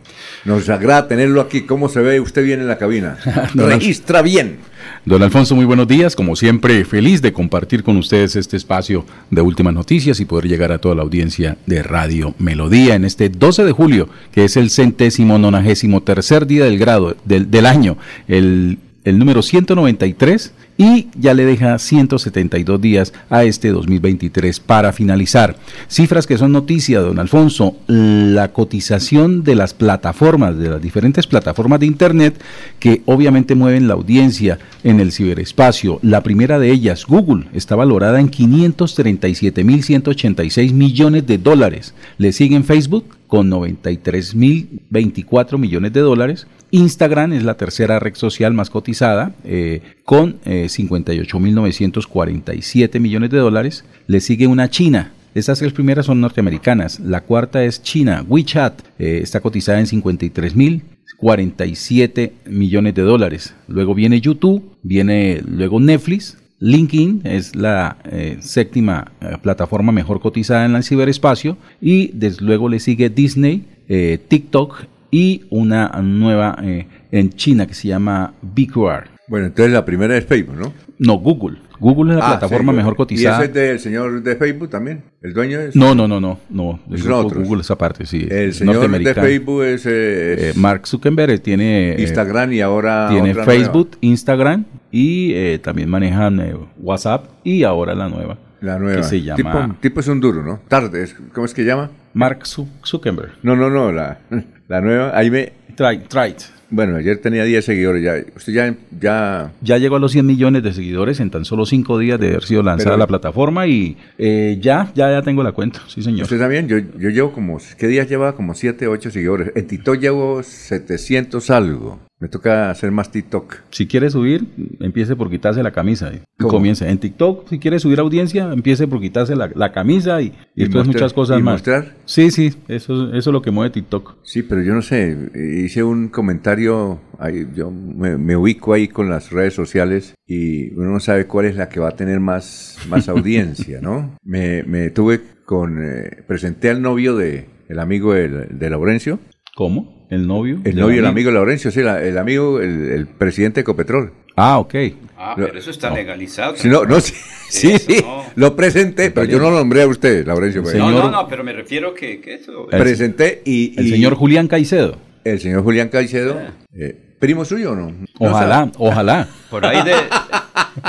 nos 0.43 0.69
agrada 0.69 1.07
tenerlo 1.07 1.41
aquí. 1.41 1.61
¿Cómo 1.61 1.89
se 1.89 1.99
ve 1.99 2.19
usted 2.19 2.43
bien 2.43 2.61
en 2.61 2.67
la 2.67 2.77
cabina? 2.77 3.17
Registra 3.53 4.21
bien. 4.21 4.57
Don 5.03 5.21
Alfonso, 5.21 5.55
muy 5.55 5.65
buenos 5.65 5.87
días. 5.87 6.15
Como 6.15 6.35
siempre, 6.35 6.85
feliz 6.85 7.21
de 7.21 7.33
compartir 7.33 7.83
con 7.83 7.97
ustedes 7.97 8.35
este 8.35 8.57
espacio 8.57 9.05
de 9.29 9.41
últimas 9.41 9.73
noticias 9.73 10.19
y 10.19 10.25
poder 10.25 10.47
llegar 10.47 10.71
a 10.71 10.79
toda 10.79 10.95
la 10.95 11.03
audiencia 11.03 11.57
de 11.65 11.83
Radio 11.83 12.33
Melodía 12.39 12.95
en 12.95 13.05
este 13.05 13.29
12 13.29 13.63
de 13.63 13.71
julio, 13.71 14.09
que 14.31 14.45
es 14.45 14.57
el 14.57 14.69
centésimo 14.69 15.37
nonagésimo 15.37 16.01
tercer 16.01 16.47
día 16.47 16.65
del 16.65 16.77
grado 16.79 17.15
del, 17.25 17.49
del 17.51 17.65
año, 17.65 17.97
el, 18.27 18.79
el 19.03 19.19
número 19.19 19.41
193, 19.41 20.53
y 20.77 21.07
ya 21.17 21.33
le 21.33 21.45
deja 21.45 21.79
172 21.79 22.81
días 22.81 23.13
a 23.29 23.43
este 23.43 23.69
2023 23.69 24.59
para 24.59 24.91
finalizar. 24.91 25.55
Cifras 25.87 26.27
que 26.27 26.37
son 26.37 26.51
noticia, 26.51 26.99
don 26.99 27.17
Alfonso, 27.19 27.77
la 27.87 28.51
cotización 28.51 29.43
de 29.43 29.55
las 29.55 29.73
plataformas, 29.73 30.57
de 30.57 30.67
las 30.69 30.81
diferentes 30.81 31.27
plataformas 31.27 31.79
de 31.79 31.85
Internet 31.85 32.41
que 32.79 33.03
obviamente 33.05 33.55
mueven 33.55 33.87
la 33.87 33.93
audiencia 33.93 34.59
en 34.83 34.99
el 34.99 35.13
ciberespacio. 35.13 35.99
La 36.01 36.23
primera 36.23 36.59
de 36.59 36.71
ellas, 36.71 37.05
Google, 37.05 37.45
está 37.53 37.75
valorada 37.75 38.19
en 38.19 38.29
537.186 38.29 40.73
millones 40.73 41.25
de 41.25 41.37
dólares. 41.37 41.93
Le 42.17 42.33
siguen 42.33 42.65
Facebook 42.65 43.05
con 43.35 43.51
93.024 43.51 45.57
millones 45.57 45.91
de 45.91 45.99
dólares. 45.99 46.47
Instagram 46.71 47.33
es 47.33 47.43
la 47.43 47.57
tercera 47.57 47.99
red 47.99 48.15
social 48.15 48.53
más 48.53 48.69
cotizada 48.69 49.35
eh, 49.43 49.81
con 50.05 50.37
eh, 50.45 50.67
58.947 50.69 53.01
millones 53.01 53.31
de 53.31 53.39
dólares. 53.39 53.83
Le 54.07 54.21
sigue 54.21 54.47
una 54.47 54.69
China. 54.69 55.11
Estas 55.33 55.59
tres 55.59 55.73
primeras 55.73 56.05
son 56.05 56.21
norteamericanas. 56.21 57.01
La 57.01 57.19
cuarta 57.19 57.65
es 57.65 57.83
China. 57.83 58.23
WeChat 58.25 58.81
eh, 58.99 59.19
está 59.21 59.41
cotizada 59.41 59.81
en 59.81 59.87
53.047 59.87 62.31
millones 62.45 62.95
de 62.95 63.01
dólares. 63.01 63.53
Luego 63.67 63.93
viene 63.93 64.21
YouTube, 64.21 64.63
viene 64.81 65.41
luego 65.45 65.81
Netflix, 65.81 66.37
LinkedIn 66.59 67.21
es 67.25 67.55
la 67.55 67.97
eh, 68.05 68.37
séptima 68.39 69.11
eh, 69.21 69.37
plataforma 69.41 69.91
mejor 69.91 70.19
cotizada 70.21 70.65
en 70.65 70.75
el 70.75 70.83
ciberespacio 70.83 71.57
y 71.81 72.11
desde 72.13 72.45
luego 72.45 72.69
le 72.69 72.79
sigue 72.79 73.09
Disney, 73.09 73.65
eh, 73.89 74.19
TikTok 74.27 74.85
y 75.11 75.43
una 75.49 75.87
nueva 76.01 76.57
eh, 76.63 76.87
en 77.11 77.29
China 77.31 77.67
que 77.67 77.73
se 77.73 77.89
llama 77.89 78.33
BQR. 78.41 79.15
Bueno, 79.27 79.47
entonces 79.47 79.73
la 79.73 79.83
primera 79.83 80.15
es 80.15 80.25
Facebook, 80.25 80.55
¿no? 80.55 80.73
No, 80.99 81.17
Google. 81.17 81.57
Google 81.79 82.13
es 82.13 82.19
la 82.19 82.25
Ah, 82.25 82.39
plataforma 82.39 82.71
sí, 82.71 82.77
mejor 82.77 82.93
¿Y 82.93 82.95
cotizada. 82.95 83.37
ese 83.37 83.45
es 83.47 83.53
del 83.53 83.79
señor 83.79 84.21
de 84.23 84.35
Facebook 84.35 84.69
también? 84.69 85.01
¿El 85.21 85.33
dueño 85.33 85.59
es? 85.59 85.75
No, 85.75 85.95
no, 85.95 86.07
no, 86.07 86.21
no, 86.21 86.39
no. 86.49 86.79
Es. 86.93 87.03
Google 87.05 87.61
esa 87.61 87.75
parte, 87.77 88.05
sí. 88.05 88.27
El 88.29 88.53
señor 88.53 88.87
de. 88.89 89.13
Facebook 89.13 89.63
es, 89.63 89.83
Eh, 89.87 90.53
Mark 90.55 90.85
Zuckerberg 90.87 91.39
tiene 91.41 91.95
Instagram 91.97 92.53
y 92.53 92.61
ahora 92.61 93.09
tiene 93.09 93.33
Facebook, 93.33 93.97
Instagram 94.01 94.65
y 94.97 95.33
eh, 95.33 95.59
también 95.59 95.89
manejan 95.89 96.39
eh, 96.39 96.55
WhatsApp 96.77 97.25
y 97.43 97.63
ahora 97.63 97.93
la 97.95 98.07
nueva. 98.07 98.37
La 98.61 98.79
nueva. 98.79 99.01
Que 99.01 99.03
se 99.03 99.21
llama 99.21 99.35
Tipo, 99.35 99.75
tipo 99.81 99.99
es 99.99 100.07
un 100.07 100.21
duro, 100.21 100.41
¿no? 100.41 100.61
Tarde, 100.69 101.05
¿cómo 101.33 101.45
es 101.45 101.53
que 101.53 101.65
llama? 101.65 101.91
Mark 102.13 102.43
Zu- 102.45 102.69
Zuckerberg. 102.85 103.33
No, 103.43 103.57
no, 103.57 103.69
no, 103.69 103.91
la, 103.91 104.19
la 104.69 104.79
nueva. 104.81 105.11
Ahí 105.17 105.29
me. 105.29 105.51
Try 105.75 106.29
it. 106.29 106.41
Bueno, 106.69 106.95
ayer 106.95 107.17
tenía 107.19 107.43
10 107.43 107.63
seguidores 107.65 108.01
ya. 108.01 108.13
Usted 108.35 108.53
ya. 108.53 108.73
ya 108.99 109.51
Ya 109.61 109.77
llegó 109.77 109.97
a 109.97 109.99
los 109.99 110.13
100 110.13 110.25
millones 110.25 110.63
de 110.63 110.71
seguidores 110.73 111.19
en 111.19 111.29
tan 111.29 111.43
solo 111.45 111.65
5 111.65 111.99
días 111.99 112.19
de 112.19 112.29
haber 112.29 112.43
sido 112.43 112.63
lanzada 112.63 112.91
Pero- 112.91 112.97
la 112.99 113.07
plataforma 113.07 113.67
y 113.67 113.97
eh, 114.17 114.57
ya, 114.61 114.91
ya, 114.95 115.11
ya 115.11 115.21
tengo 115.21 115.43
la 115.43 115.51
cuenta, 115.51 115.81
sí 115.87 116.01
señor. 116.01 116.23
¿Usted 116.23 116.39
también? 116.39 116.67
Yo, 116.69 116.77
yo 116.97 117.09
llevo 117.09 117.33
como. 117.33 117.59
¿Qué 117.77 117.87
días 117.87 118.07
lleva? 118.09 118.33
Como 118.35 118.55
7, 118.55 118.87
8 118.87 119.11
seguidores. 119.11 119.51
En 119.55 119.67
TikTok 119.67 119.99
llevo 119.99 120.41
700 120.41 121.49
algo. 121.51 121.99
Me 122.19 122.29
toca 122.29 122.69
hacer 122.69 122.91
más 122.91 123.11
TikTok. 123.11 123.55
Si 123.71 123.87
quiere 123.87 124.09
subir, 124.09 124.45
empiece 124.79 125.17
por 125.17 125.29
quitarse 125.29 125.61
la 125.61 125.71
camisa. 125.71 126.11
y 126.13 126.21
¿Cómo? 126.39 126.49
Comience. 126.49 126.89
En 126.89 126.97
TikTok, 126.97 127.49
si 127.49 127.59
quiere 127.59 127.77
subir 127.77 127.99
audiencia, 127.99 128.51
empiece 128.53 128.87
por 128.87 129.01
quitarse 129.01 129.35
la, 129.35 129.51
la 129.53 129.73
camisa 129.73 130.21
y, 130.21 130.27
y, 130.27 130.31
Y 130.55 130.61
después 130.63 130.85
mostrar- 130.87 130.87
muchas 130.87 131.13
cosas 131.13 131.39
y 131.39 131.43
más. 131.43 131.53
mostrar. 131.55 131.93
Sí, 132.05 132.31
sí, 132.31 132.53
eso, 132.69 133.09
eso 133.13 133.17
es 133.29 133.33
lo 133.33 133.41
que 133.41 133.51
mueve 133.51 133.71
TikTok. 133.71 134.15
Sí, 134.23 134.43
pero 134.43 134.61
yo 134.63 134.73
no 134.73 134.81
sé. 134.81 135.29
Hice 135.65 135.83
un 135.83 136.07
comentario. 136.07 137.01
Ahí, 137.19 137.47
yo 137.53 137.69
me, 137.69 138.17
me 138.17 138.35
ubico 138.37 138.73
ahí 138.73 138.87
con 138.87 139.09
las 139.09 139.31
redes 139.31 139.53
sociales 139.53 140.15
y 140.25 140.73
uno 140.73 140.91
no 140.91 140.99
sabe 141.01 141.27
cuál 141.27 141.45
es 141.47 141.55
la 141.57 141.67
que 141.69 141.79
va 141.81 141.89
a 141.89 141.95
tener 141.97 142.21
más, 142.21 142.77
más 142.89 143.09
audiencia, 143.09 143.81
¿no? 143.81 144.15
Me, 144.23 144.63
me 144.63 144.89
tuve 144.89 145.19
con. 145.45 145.83
eh, 145.83 146.23
presenté 146.27 146.69
al 146.69 146.81
novio 146.81 147.15
de. 147.17 147.49
El 147.67 147.79
amigo 147.79 148.13
de, 148.13 148.29
de 148.29 148.69
Laurencio. 148.69 149.19
¿Cómo? 149.55 149.94
¿El 150.09 150.27
novio? 150.27 150.57
El 150.57 150.63
¿Del 150.63 150.75
novio, 150.77 150.99
el 150.99 151.05
amigo? 151.05 151.31
Laurencio, 151.31 151.71
sí, 151.71 151.81
la- 151.81 152.01
el 152.03 152.17
amigo, 152.17 152.59
el, 152.61 152.91
el 152.91 153.07
presidente 153.07 153.55
de 153.55 153.61
Ecopetrol. 153.61 154.11
Ah, 154.35 154.59
ok. 154.59 154.75
Ah, 155.17 155.33
No, 155.37 155.45
pero 155.47 155.57
eso 155.59 155.71
está 155.71 155.89
legalizado. 155.89 156.55
Si 156.57 156.67
no, 156.67 156.83
no, 156.83 156.99
sí, 156.99 157.13
sí, 157.49 157.71
Eso 157.71 157.85
sí, 157.87 157.97
no. 158.03 158.23
lo 158.35 158.55
presenté, 158.55 159.11
pero 159.11 159.25
yo 159.25 159.39
no 159.39 159.49
lo 159.49 159.57
nombré 159.57 159.81
a 159.83 159.87
usted, 159.87 160.25
Laurencio. 160.27 160.61
pues. 160.61 160.75
No, 160.75 160.89
Señor- 160.89 161.05
no, 161.05 161.11
no, 161.11 161.27
pero 161.27 161.43
me 161.43 161.53
refiero 161.53 161.93
que, 161.93 162.19
que 162.21 162.35
eso... 162.35 162.67
El- 162.71 162.79
Presenté 162.81 163.41
y, 163.45 163.79
El 163.79 163.89
señor 163.89 164.15
Julián 164.15 164.47
Caicedo. 164.47 164.97
el 165.23 165.39
señor 165.39 165.63
Julián 165.63 165.89
Caicedo, 165.89 166.37
Ah. 166.39 166.53
eh, 166.75 166.95
primo 167.19 167.45
suyo 167.45 167.71
o 167.71 167.75
no? 167.75 167.89
No 167.91 168.05
Ojalá, 168.19 168.71
ojalá. 168.77 169.27
Por 169.49 169.65
ahí 169.65 169.83
de, 169.83 169.93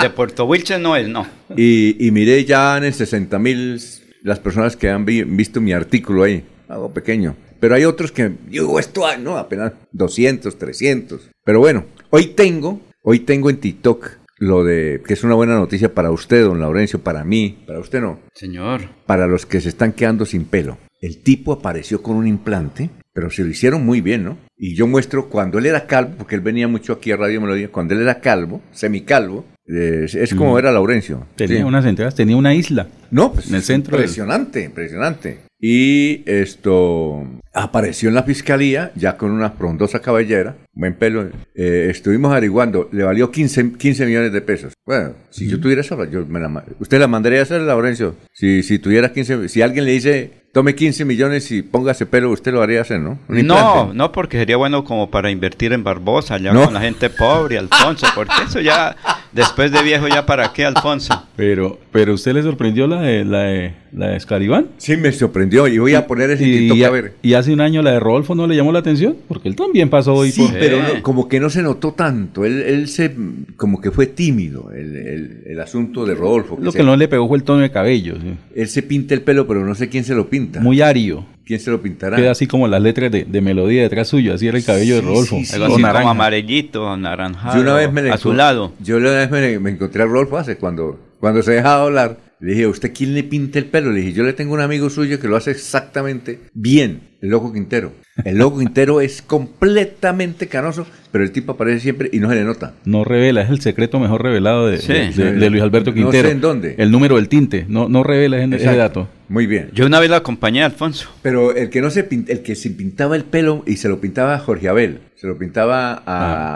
de 0.02 0.10
Puerto 0.10 0.44
Wilches 0.44 0.78
no 0.80 0.94
es, 0.96 1.08
no. 1.08 1.26
Y, 1.56 2.04
y 2.06 2.10
miré 2.10 2.44
ya 2.44 2.76
en 2.76 2.84
el 2.84 2.92
60 2.94 3.38
mil 3.38 3.80
las 4.22 4.40
personas 4.40 4.76
que 4.76 4.90
han 4.90 5.04
vi- 5.06 5.22
visto 5.22 5.60
mi 5.60 5.72
artículo 5.72 6.24
ahí, 6.24 6.42
algo 6.68 6.92
pequeño. 6.92 7.36
Pero 7.60 7.74
hay 7.74 7.84
otros 7.84 8.12
que, 8.12 8.32
digo, 8.48 8.78
esto, 8.78 9.02
no, 9.18 9.36
apenas 9.38 9.72
200, 9.92 10.58
300. 10.58 11.30
Pero 11.44 11.60
bueno, 11.60 11.84
hoy 12.10 12.28
tengo, 12.28 12.80
hoy 13.02 13.20
tengo 13.20 13.50
en 13.50 13.58
TikTok 13.58 14.10
lo 14.38 14.64
de, 14.64 15.02
que 15.06 15.14
es 15.14 15.24
una 15.24 15.34
buena 15.34 15.54
noticia 15.54 15.94
para 15.94 16.10
usted, 16.10 16.42
don 16.44 16.60
Laurencio, 16.60 17.00
para 17.00 17.24
mí, 17.24 17.58
para 17.66 17.78
usted 17.80 18.00
no, 18.02 18.20
Señor. 18.34 18.82
para 19.06 19.26
los 19.26 19.46
que 19.46 19.60
se 19.62 19.70
están 19.70 19.92
quedando 19.92 20.26
sin 20.26 20.44
pelo. 20.44 20.76
El 21.00 21.18
tipo 21.22 21.52
apareció 21.52 22.02
con 22.02 22.16
un 22.16 22.26
implante, 22.26 22.90
pero 23.14 23.30
se 23.30 23.44
lo 23.44 23.50
hicieron 23.50 23.84
muy 23.86 24.00
bien, 24.02 24.24
¿no? 24.24 24.36
Y 24.58 24.74
yo 24.74 24.86
muestro 24.86 25.28
cuando 25.30 25.58
él 25.58 25.66
era 25.66 25.86
calvo, 25.86 26.14
porque 26.18 26.34
él 26.34 26.40
venía 26.42 26.68
mucho 26.68 26.92
aquí 26.94 27.12
a 27.12 27.16
Radio 27.16 27.40
Melodía, 27.40 27.68
cuando 27.70 27.94
él 27.94 28.00
era 28.02 28.20
calvo, 28.20 28.60
semicalvo, 28.72 29.44
es, 29.66 30.14
es 30.14 30.34
como 30.34 30.58
era 30.58 30.70
Laurencio. 30.72 31.26
Tenía 31.36 31.58
Sí. 31.58 31.62
unas 31.62 31.84
entregas, 31.86 32.14
tenía 32.14 32.36
una 32.36 32.54
isla. 32.54 32.88
No, 33.10 33.32
pues 33.32 33.48
En 33.48 33.54
el 33.56 33.62
centro 33.62 33.92
del- 33.96 34.02
Impresionante, 34.06 34.64
impresionante. 34.64 35.38
Y 35.58 36.22
esto 36.30 37.24
apareció 37.56 38.08
en 38.10 38.14
la 38.14 38.22
fiscalía 38.22 38.92
ya 38.94 39.16
con 39.16 39.30
una 39.30 39.50
frondosa 39.50 40.00
cabellera, 40.00 40.56
buen 40.74 40.94
pelo. 40.94 41.28
Eh, 41.54 41.88
estuvimos 41.90 42.30
averiguando, 42.30 42.88
le 42.92 43.02
valió 43.02 43.30
15, 43.30 43.72
15 43.78 44.06
millones 44.06 44.32
de 44.32 44.40
pesos. 44.42 44.74
Bueno, 44.84 45.14
si 45.30 45.48
yo 45.48 45.58
tuviera 45.58 45.80
eso, 45.80 46.04
yo 46.04 46.24
me 46.26 46.38
la, 46.38 46.64
usted 46.78 47.00
la 47.00 47.08
mandaría 47.08 47.40
a 47.40 47.42
hacer, 47.42 47.62
Laurencio. 47.62 48.14
Si, 48.32 48.62
si 48.62 48.78
tuviera 48.78 49.12
15, 49.12 49.48
si 49.48 49.62
alguien 49.62 49.86
le 49.86 49.92
dice, 49.92 50.30
tome 50.52 50.74
15 50.74 51.04
millones 51.06 51.50
y 51.50 51.62
póngase 51.62 52.04
pelo, 52.06 52.30
usted 52.30 52.52
lo 52.52 52.62
haría 52.62 52.82
hacer, 52.82 53.00
¿no? 53.00 53.18
No, 53.28 53.92
no, 53.94 54.12
porque 54.12 54.38
sería 54.38 54.56
bueno 54.58 54.84
como 54.84 55.10
para 55.10 55.30
invertir 55.30 55.72
en 55.72 55.82
Barbosa, 55.82 56.36
ya 56.38 56.52
No. 56.52 56.66
con 56.66 56.74
la 56.74 56.80
gente 56.80 57.08
pobre, 57.10 57.56
Alfonso, 57.58 58.06
porque 58.14 58.32
eso 58.46 58.60
ya, 58.60 58.94
después 59.36 59.70
de 59.70 59.82
viejo, 59.82 60.08
ya 60.08 60.26
para 60.26 60.52
qué, 60.52 60.64
Alfonso. 60.64 61.22
Pero, 61.36 61.78
pero 61.92 62.14
usted 62.14 62.32
le 62.34 62.42
sorprendió 62.42 62.86
la 62.88 63.00
de, 63.02 63.24
la 63.24 63.38
de, 63.42 63.72
la 63.92 64.08
de 64.08 64.16
Escaribán. 64.16 64.66
Sí, 64.78 64.96
me 64.96 65.12
sorprendió 65.12 65.68
y 65.68 65.78
voy 65.78 65.94
a 65.94 66.06
poner 66.06 66.30
ese 66.30 66.44
Y, 66.48 66.68
TikTok 66.68 66.82
a 66.86 66.90
ver. 66.90 67.12
y 67.22 67.34
hace 67.34 67.52
un 67.52 67.60
año 67.60 67.82
la 67.82 67.92
de 67.92 68.00
Rodolfo 68.00 68.34
no 68.34 68.46
le 68.46 68.56
llamó 68.56 68.72
la 68.72 68.80
atención, 68.80 69.16
porque 69.28 69.48
él 69.48 69.54
también 69.54 69.88
pasó 69.90 70.14
hoy 70.14 70.32
Sí, 70.32 70.40
por... 70.42 70.52
pero 70.58 70.78
Eh. 70.78 70.82
no- 70.96 71.02
como 71.02 71.28
que 71.28 71.38
no 71.38 71.50
se 71.50 71.62
notó 71.62 71.92
tanto. 71.92 72.44
Él, 72.44 72.60
él 72.62 72.88
se, 72.88 73.14
como 73.56 73.80
que 73.80 73.90
fue 73.90 74.06
tímido, 74.06 74.72
el, 74.72 74.96
el- 74.96 75.42
el 75.46 75.60
asunto 75.60 76.04
de 76.06 76.14
Rodolfo. 76.14 76.58
Lo 76.60 76.72
se- 76.72 76.78
que 76.78 76.84
no 76.84 76.96
le 76.96 77.06
pegó 77.06 77.28
fue 77.28 77.36
el 77.38 77.44
tono 77.44 77.60
de 77.60 77.70
cabello, 77.70 78.14
sí. 78.20 78.34
Él 78.54 78.68
se 78.68 78.82
pinta 78.82 79.14
el 79.14 79.22
pelo, 79.22 79.46
pero 79.46 79.64
no 79.64 79.74
sé 79.74 79.88
quién 79.88 80.02
se 80.04 80.14
lo 80.14 80.28
pinta. 80.28 80.60
muy 80.60 80.80
ario. 80.80 81.24
¿Quién 81.46 81.60
se 81.60 81.70
lo 81.70 81.80
pintará? 81.80 82.16
Queda 82.16 82.32
así 82.32 82.48
como 82.48 82.66
las 82.66 82.82
letras 82.82 83.12
de, 83.12 83.24
de 83.24 83.40
melodía 83.40 83.82
detrás 83.82 84.08
suyo, 84.08 84.34
así 84.34 84.48
era 84.48 84.58
el 84.58 84.64
cabello 84.64 84.96
de 84.96 85.02
Rodolfo. 85.02 85.36
Algo 85.36 85.66
así 85.66 85.82
como 85.82 86.10
amarillito, 86.10 86.88
anaranjado, 86.90 87.54
Yo 87.54 87.62
una 87.62 87.74
vez 87.74 87.92
me 87.92 88.10
azulado. 88.10 88.72
Yo 88.80 88.96
una 88.96 89.10
vez 89.10 89.30
me, 89.30 89.58
me 89.60 89.70
encontré 89.70 90.02
a 90.02 90.06
Rodolfo 90.06 90.38
hace 90.38 90.56
cuando, 90.56 90.98
cuando 91.20 91.44
se 91.44 91.52
dejaba 91.52 91.84
hablar. 91.84 92.25
Le 92.38 92.52
dije, 92.52 92.64
¿a 92.64 92.68
usted 92.68 92.92
quién 92.94 93.14
le 93.14 93.24
pinta 93.24 93.58
el 93.58 93.64
pelo? 93.64 93.90
Le 93.90 94.00
dije, 94.00 94.12
yo 94.12 94.22
le 94.22 94.34
tengo 94.34 94.52
un 94.52 94.60
amigo 94.60 94.90
suyo 94.90 95.18
que 95.18 95.26
lo 95.26 95.36
hace 95.36 95.52
exactamente 95.52 96.38
bien, 96.52 97.00
el 97.22 97.30
Loco 97.30 97.50
Quintero. 97.50 97.92
El 98.24 98.36
Loco 98.36 98.58
Quintero 98.58 99.00
es 99.00 99.22
completamente 99.22 100.46
canoso, 100.46 100.86
pero 101.12 101.24
el 101.24 101.32
tipo 101.32 101.52
aparece 101.52 101.80
siempre 101.80 102.10
y 102.12 102.18
no 102.20 102.28
se 102.28 102.34
le 102.34 102.44
nota. 102.44 102.74
No 102.84 103.04
revela, 103.04 103.40
es 103.42 103.48
el 103.50 103.60
secreto 103.60 103.98
mejor 103.98 104.22
revelado 104.22 104.66
de, 104.66 104.78
Sí. 104.78 104.92
de- 104.92 105.10
de- 105.12 105.32
de 105.32 105.50
Luis 105.50 105.62
Alberto 105.62 105.90
No 105.90 105.94
Quintero. 105.96 106.28
sé 106.28 106.34
en 106.34 106.40
dónde. 106.42 106.74
El 106.76 106.90
número 106.90 107.16
del 107.16 107.28
tinte, 107.28 107.64
no, 107.68 107.88
no 107.88 108.02
revela 108.02 108.42
ese, 108.42 108.56
ese 108.56 108.76
dato. 108.76 109.08
Muy 109.28 109.46
bien. 109.46 109.70
Yo 109.72 109.86
una 109.86 109.98
vez 109.98 110.10
lo 110.10 110.16
acompañé 110.16 110.62
a 110.62 110.66
Alfonso. 110.66 111.08
Pero 111.22 111.54
el 111.56 111.70
que 111.70 111.80
no 111.80 111.90
se 111.90 112.06
el 112.28 112.42
que 112.42 112.54
se 112.54 112.70
pintaba 112.70 113.16
el 113.16 113.24
pelo 113.24 113.64
y 113.66 113.76
se 113.76 113.88
lo 113.88 113.98
pintaba 114.00 114.34
a 114.34 114.38
Jorge 114.38 114.68
Abel, 114.68 115.00
se 115.16 115.26
lo 115.26 115.38
pintaba 115.38 115.94
a, 115.94 116.02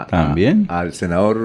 Ah, 0.03 0.07
¿también? 0.09 0.67
a- 0.69 0.79
al 0.81 0.93
senador 0.93 1.37